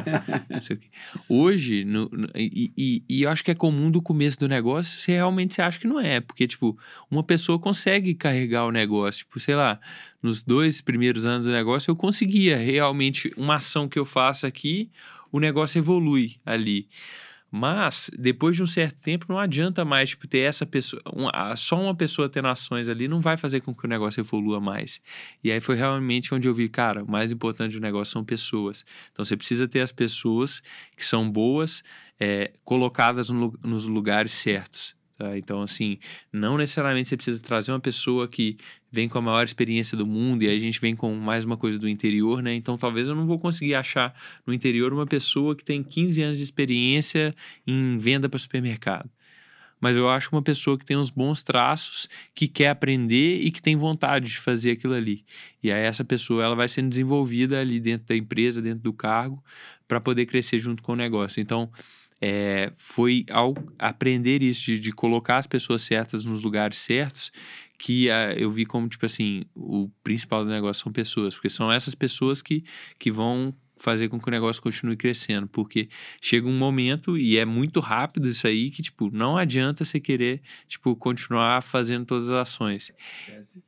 não 0.48 0.62
sei 0.62 0.76
o 0.76 0.78
quê. 0.78 0.88
Hoje, 1.28 1.84
no, 1.84 2.08
no, 2.12 2.28
e, 2.34 2.72
e, 2.76 3.04
e, 3.08 3.22
eu 3.22 3.30
acho 3.30 3.42
que 3.42 3.50
é 3.50 3.54
comum 3.54 3.90
do 3.90 4.02
começo 4.02 4.38
do 4.38 4.48
negócio, 4.48 4.98
você 4.98 5.12
realmente 5.12 5.54
você 5.54 5.62
acha 5.62 5.78
que 5.78 5.86
não 5.86 5.98
é, 5.98 6.20
porque, 6.20 6.46
tipo, 6.46 6.78
uma 7.10 7.22
pessoa 7.22 7.58
consegue 7.58 8.14
carregar 8.14 8.66
o 8.66 8.70
negócio, 8.70 9.20
tipo, 9.20 9.40
sei 9.40 9.54
lá, 9.54 9.80
nos 10.22 10.42
dois 10.42 10.80
primeiros 10.80 11.24
anos 11.24 11.44
do 11.44 11.52
negócio, 11.52 11.90
eu 11.90 11.96
conseguia 11.96 12.56
realmente, 12.56 13.32
uma 13.36 13.56
ação 13.56 13.88
que 13.88 13.98
eu 13.98 14.04
faço 14.04 14.46
aqui, 14.46 14.90
o 15.32 15.40
negócio 15.40 15.78
evolui 15.78 16.36
ali. 16.44 16.88
Mas, 17.50 18.08
depois 18.16 18.54
de 18.54 18.62
um 18.62 18.66
certo 18.66 19.02
tempo, 19.02 19.26
não 19.28 19.38
adianta 19.38 19.84
mais 19.84 20.10
tipo, 20.10 20.28
ter 20.28 20.40
essa 20.40 20.64
pessoa. 20.64 21.02
Só 21.56 21.80
uma 21.80 21.94
pessoa 21.94 22.28
tendo 22.28 22.46
ações 22.46 22.88
ali 22.88 23.08
não 23.08 23.20
vai 23.20 23.36
fazer 23.36 23.60
com 23.60 23.74
que 23.74 23.84
o 23.84 23.88
negócio 23.88 24.20
evolua 24.20 24.60
mais. 24.60 25.00
E 25.42 25.50
aí 25.50 25.60
foi 25.60 25.74
realmente 25.74 26.32
onde 26.32 26.46
eu 26.46 26.54
vi, 26.54 26.68
cara, 26.68 27.02
o 27.02 27.10
mais 27.10 27.32
importante 27.32 27.72
do 27.72 27.80
negócio 27.80 28.12
são 28.12 28.24
pessoas. 28.24 28.84
Então 29.10 29.24
você 29.24 29.36
precisa 29.36 29.66
ter 29.66 29.80
as 29.80 29.90
pessoas 29.90 30.62
que 30.96 31.04
são 31.04 31.28
boas, 31.28 31.82
é, 32.20 32.52
colocadas 32.64 33.30
no, 33.30 33.58
nos 33.62 33.86
lugares 33.86 34.30
certos. 34.30 34.99
Tá? 35.20 35.36
Então, 35.36 35.60
assim, 35.60 35.98
não 36.32 36.56
necessariamente 36.56 37.10
você 37.10 37.14
precisa 37.14 37.42
trazer 37.42 37.70
uma 37.70 37.78
pessoa 37.78 38.26
que 38.26 38.56
vem 38.90 39.06
com 39.06 39.18
a 39.18 39.20
maior 39.20 39.44
experiência 39.44 39.94
do 39.94 40.06
mundo 40.06 40.44
e 40.44 40.48
a 40.48 40.56
gente 40.56 40.80
vem 40.80 40.96
com 40.96 41.14
mais 41.14 41.44
uma 41.44 41.58
coisa 41.58 41.78
do 41.78 41.86
interior, 41.86 42.42
né? 42.42 42.54
Então, 42.54 42.78
talvez 42.78 43.06
eu 43.06 43.14
não 43.14 43.26
vou 43.26 43.38
conseguir 43.38 43.74
achar 43.74 44.14
no 44.46 44.54
interior 44.54 44.94
uma 44.94 45.04
pessoa 45.04 45.54
que 45.54 45.62
tem 45.62 45.82
15 45.82 46.22
anos 46.22 46.38
de 46.38 46.44
experiência 46.44 47.34
em 47.66 47.98
venda 47.98 48.30
para 48.30 48.38
supermercado. 48.38 49.10
Mas 49.78 49.94
eu 49.94 50.08
acho 50.08 50.30
uma 50.32 50.40
pessoa 50.40 50.78
que 50.78 50.86
tem 50.86 50.96
uns 50.96 51.10
bons 51.10 51.42
traços, 51.42 52.08
que 52.34 52.48
quer 52.48 52.68
aprender 52.68 53.42
e 53.42 53.50
que 53.50 53.60
tem 53.60 53.76
vontade 53.76 54.26
de 54.26 54.38
fazer 54.38 54.70
aquilo 54.70 54.94
ali. 54.94 55.22
E 55.62 55.70
aí 55.70 55.82
essa 55.82 56.02
pessoa 56.02 56.42
ela 56.42 56.56
vai 56.56 56.66
sendo 56.66 56.88
desenvolvida 56.88 57.60
ali 57.60 57.78
dentro 57.78 58.06
da 58.06 58.16
empresa, 58.16 58.62
dentro 58.62 58.80
do 58.80 58.92
cargo, 58.94 59.44
para 59.86 60.00
poder 60.00 60.24
crescer 60.24 60.58
junto 60.58 60.82
com 60.82 60.92
o 60.92 60.96
negócio. 60.96 61.42
Então, 61.42 61.70
é, 62.20 62.72
foi 62.76 63.24
ao 63.30 63.54
aprender 63.78 64.42
isso, 64.42 64.64
de, 64.66 64.78
de, 64.78 64.92
colocar 64.92 65.38
as 65.38 65.46
pessoas 65.46 65.82
certas 65.82 66.24
nos 66.24 66.42
lugares 66.42 66.78
certos, 66.78 67.32
que 67.78 68.08
uh, 68.08 68.36
eu 68.36 68.50
vi 68.50 68.66
como, 68.66 68.88
tipo 68.88 69.06
assim, 69.06 69.44
o 69.54 69.88
principal 70.04 70.44
do 70.44 70.50
negócio 70.50 70.82
são 70.82 70.92
pessoas, 70.92 71.34
porque 71.34 71.48
são 71.48 71.72
essas 71.72 71.94
pessoas 71.94 72.42
que, 72.42 72.62
que 72.98 73.10
vão 73.10 73.54
fazer 73.80 74.08
com 74.08 74.20
que 74.20 74.28
o 74.28 74.30
negócio 74.30 74.62
continue 74.62 74.96
crescendo, 74.96 75.48
porque 75.48 75.88
chega 76.20 76.46
um 76.46 76.56
momento 76.56 77.16
e 77.16 77.38
é 77.38 77.44
muito 77.44 77.80
rápido 77.80 78.28
isso 78.28 78.46
aí 78.46 78.70
que 78.70 78.82
tipo 78.82 79.10
não 79.10 79.36
adianta 79.36 79.84
você 79.84 79.98
querer 79.98 80.42
tipo 80.68 80.94
continuar 80.94 81.62
fazendo 81.62 82.04
todas 82.04 82.28
as 82.28 82.36
ações. 82.36 82.92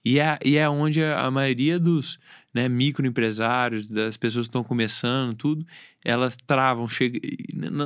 E 0.05 0.19
é, 0.19 0.39
e 0.45 0.57
é 0.57 0.69
onde 0.69 1.03
a, 1.03 1.31
maioria 1.31 1.79
dos 1.79 2.19
né, 2.53 2.69
microempresários, 2.69 3.89
das 3.89 4.17
pessoas 4.19 4.47
que 4.47 4.51
estão 4.51 4.63
começando, 4.63 5.35
tudo, 5.35 5.67
elas 6.05 6.37
travam, 6.37 6.87
chega, 6.87 7.19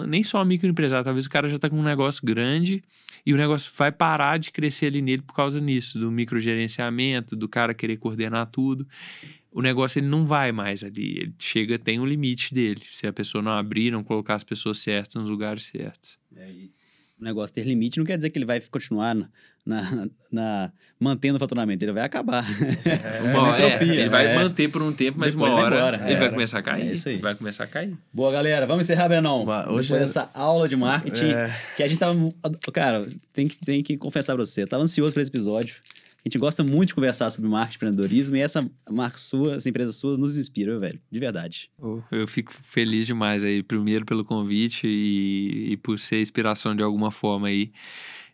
nem 0.09 0.25
só 0.25 0.45
microempresário, 0.45 1.05
talvez 1.05 1.27
o 1.27 1.31
cara 1.31 1.49
já 1.49 1.57
está 1.57 1.71
com 1.71 1.79
um 1.79 1.85
negócio 1.85 2.25
grande 2.25 2.83
e 3.25 3.33
o 3.33 3.37
negócio 3.37 3.71
vai 3.77 3.93
parar 3.93 4.39
de 4.39 4.51
crescer 4.51 4.87
ali 4.87 5.01
nele 5.01 5.23
por 5.23 5.35
causa 5.35 5.61
nisso, 5.61 5.99
do 5.99 6.11
microgerenciamento, 6.11 7.37
do 7.37 7.49
cara 7.49 7.73
querer 7.73 7.99
coordenar 7.99 8.47
tudo 8.47 8.87
o 9.57 9.63
negócio 9.63 10.01
ele 10.01 10.07
não 10.07 10.27
vai 10.27 10.53
mais 10.53 10.85
ali. 10.85 11.19
Ele 11.19 11.35
chega, 11.39 11.79
tem 11.79 11.99
um 11.99 12.05
limite 12.05 12.53
dele. 12.53 12.83
Se 12.93 13.07
a 13.07 13.13
pessoa 13.13 13.41
não 13.41 13.53
abrir, 13.53 13.91
não 13.91 14.05
colocar 14.05 14.35
as 14.35 14.45
pessoas 14.45 14.81
certas 14.81 15.23
nos 15.23 15.31
lugares 15.31 15.63
certos. 15.63 16.19
É, 16.37 16.47
o 17.19 17.25
negócio 17.25 17.55
ter 17.55 17.65
limite 17.65 17.99
não 17.99 18.05
quer 18.05 18.19
dizer 18.19 18.29
que 18.29 18.37
ele 18.37 18.45
vai 18.45 18.61
continuar 18.61 19.15
na, 19.15 19.31
na, 19.65 20.09
na 20.31 20.73
mantendo 21.01 21.37
o 21.37 21.41
faturamento, 21.41 21.83
ele 21.83 21.93
vai 21.93 22.03
acabar. 22.03 22.45
É, 22.85 23.23
uma, 23.33 23.59
é, 23.59 23.83
ele 23.83 24.11
vai 24.11 24.27
é. 24.27 24.35
manter 24.35 24.71
por 24.71 24.83
um 24.83 24.93
tempo, 24.93 25.19
mas 25.19 25.33
Depois 25.33 25.51
uma 25.51 25.63
hora 25.63 26.03
ele 26.07 26.17
vai 26.17 26.29
começar 26.29 26.59
a 26.59 26.63
cair. 26.63 26.91
É 26.91 26.93
isso 26.93 27.09
aí. 27.09 27.17
Vai 27.17 27.35
começar 27.35 27.65
a 27.65 27.67
cair. 27.67 27.97
Boa, 28.13 28.31
galera. 28.31 28.67
Vamos 28.67 28.85
encerrar, 28.85 29.09
Brenão. 29.09 29.41
Hoje 29.71 29.89
Depois 29.89 29.89
dessa 29.89 30.31
aula 30.35 30.69
de 30.69 30.77
marketing, 30.77 31.31
é. 31.31 31.59
que 31.75 31.83
a 31.83 31.89
gente 31.89 31.99
tava... 31.99 32.15
Cara, 32.75 33.07
tem 33.33 33.49
que, 33.49 33.59
tem 33.59 33.83
que 33.83 33.97
confessar 33.97 34.35
pra 34.35 34.45
você, 34.45 34.65
eu 34.65 34.69
tava 34.69 34.83
ansioso 34.83 35.15
por 35.15 35.21
esse 35.21 35.31
episódio. 35.31 35.77
A 36.27 36.29
gente 36.29 36.39
gosta 36.39 36.65
muito 36.65 36.89
de 36.89 36.95
conversar 36.97 37.31
sobre 37.31 37.49
marketing 37.49 37.75
e 37.75 37.77
empreendedorismo 37.77 38.37
e 38.37 38.41
essa 38.41 38.69
marca 38.91 39.17
sua, 39.17 39.55
essa 39.55 39.69
empresa 39.69 39.93
sua 39.93 40.17
nos 40.17 40.37
inspira, 40.37 40.77
velho. 40.77 41.01
De 41.09 41.21
verdade. 41.21 41.71
Eu 42.11 42.27
fico 42.27 42.53
feliz 42.53 43.07
demais 43.07 43.45
aí, 43.45 43.63
primeiro 43.63 44.05
pelo 44.05 44.25
convite 44.25 44.89
e, 44.89 45.69
e 45.71 45.77
por 45.77 46.01
ser 46.01 46.21
inspiração 46.21 46.75
de 46.75 46.83
alguma 46.83 47.13
forma 47.13 47.47
aí 47.47 47.71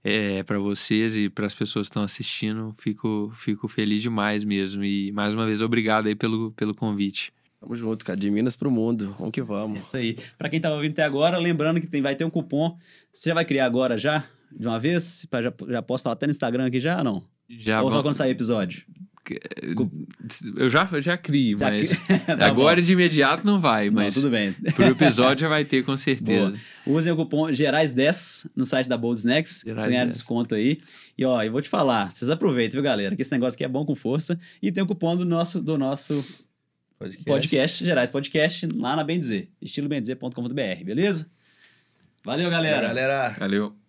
é, 0.03 0.43
para 0.43 0.59
vocês 0.59 1.19
e 1.19 1.29
para 1.29 1.47
as 1.47 1.55
pessoas 1.55 1.89
que 1.89 1.91
estão 1.91 2.03
assistindo. 2.03 2.75
Fico, 2.79 3.31
fico 3.37 3.69
feliz 3.69 4.01
demais 4.01 4.43
mesmo. 4.43 4.83
E 4.83 5.13
mais 5.13 5.35
uma 5.35 5.45
vez, 5.45 5.61
obrigado 5.61 6.07
aí 6.07 6.15
pelo, 6.15 6.51
pelo 6.53 6.75
convite. 6.75 7.31
Tamo 7.61 7.77
junto, 7.77 8.07
cara. 8.07 8.19
De 8.19 8.31
Minas 8.31 8.57
pro 8.57 8.71
mundo. 8.71 9.15
Vamos 9.19 9.35
que 9.35 9.43
vamos. 9.43 9.77
É 9.77 9.81
isso 9.81 9.97
aí. 9.99 10.17
Para 10.39 10.49
quem 10.49 10.63
tá 10.63 10.73
ouvindo 10.75 10.93
até 10.93 11.05
agora, 11.05 11.37
lembrando 11.37 11.79
que 11.79 11.87
tem, 11.87 12.01
vai 12.01 12.17
ter 12.17 12.25
um 12.25 12.31
cupom. 12.31 12.75
Você 13.13 13.29
já 13.29 13.35
vai 13.35 13.45
criar 13.45 13.67
agora 13.67 13.99
já? 13.99 14.25
De 14.51 14.67
uma 14.67 14.81
vez? 14.81 15.27
Já, 15.31 15.53
já 15.69 15.83
posso 15.83 16.03
falar 16.03 16.15
até 16.15 16.27
no 16.27 16.31
Instagram 16.31 16.65
aqui 16.65 16.81
já 16.81 16.97
ou 16.97 17.05
não? 17.05 17.33
Já 17.59 17.83
Ou 17.83 17.91
só 17.91 18.03
quando 18.03 18.15
sair 18.15 18.31
episódio? 18.31 18.85
Eu 20.57 20.69
já, 20.69 20.89
já 21.01 21.17
crio, 21.17 21.57
já 21.57 21.71
mas 21.71 21.91
tá 22.27 22.47
agora 22.47 22.81
bom. 22.81 22.87
de 22.87 22.93
imediato 22.93 23.47
não 23.47 23.61
vai, 23.61 23.89
mas 23.89 24.17
não, 24.17 24.23
tudo 24.23 24.33
bem. 24.33 24.53
pro 24.75 24.87
episódio 24.87 25.43
já 25.43 25.49
vai 25.49 25.65
ter 25.65 25.85
com 25.85 25.97
certeza. 25.97 26.51
Boa. 26.85 26.99
Usem 26.99 27.13
o 27.13 27.17
cupom 27.17 27.47
Gerais10 27.47 28.51
no 28.57 28.65
site 28.65 28.89
da 28.89 28.97
Bold 28.97 29.21
Snacks, 29.21 29.63
Gerais 29.65 29.87
ganhar 29.87 30.07
desconto 30.07 30.57
aí. 30.57 30.81
E 31.17 31.25
ó, 31.25 31.41
eu 31.43 31.53
vou 31.53 31.63
te 31.63 31.69
falar, 31.69 32.11
vocês 32.11 32.31
aproveitem, 32.31 32.73
viu, 32.73 32.83
galera, 32.83 33.15
que 33.15 33.23
esse 33.23 33.33
negócio 33.33 33.57
aqui 33.57 33.65
é 33.65 33.69
bom 33.69 33.85
com 33.85 33.95
força. 33.95 34.39
E 34.61 34.73
tem 34.73 34.83
o 34.83 34.87
cupom 34.87 35.17
do 35.17 35.25
nosso, 35.25 35.61
do 35.61 35.79
nosso 35.79 36.15
podcast. 36.99 37.25
podcast 37.25 37.85
Gerais 37.85 38.11
Podcast, 38.11 38.67
lá 38.75 38.97
na 38.97 39.05
Bem 39.05 39.21
Dizer, 39.21 39.49
estilobendizer.com.br, 39.61 40.85
beleza? 40.85 41.31
Valeu, 42.25 42.51
galera. 42.51 42.89
Valeu, 42.89 42.89
galera. 42.89 43.37
Valeu. 43.39 43.82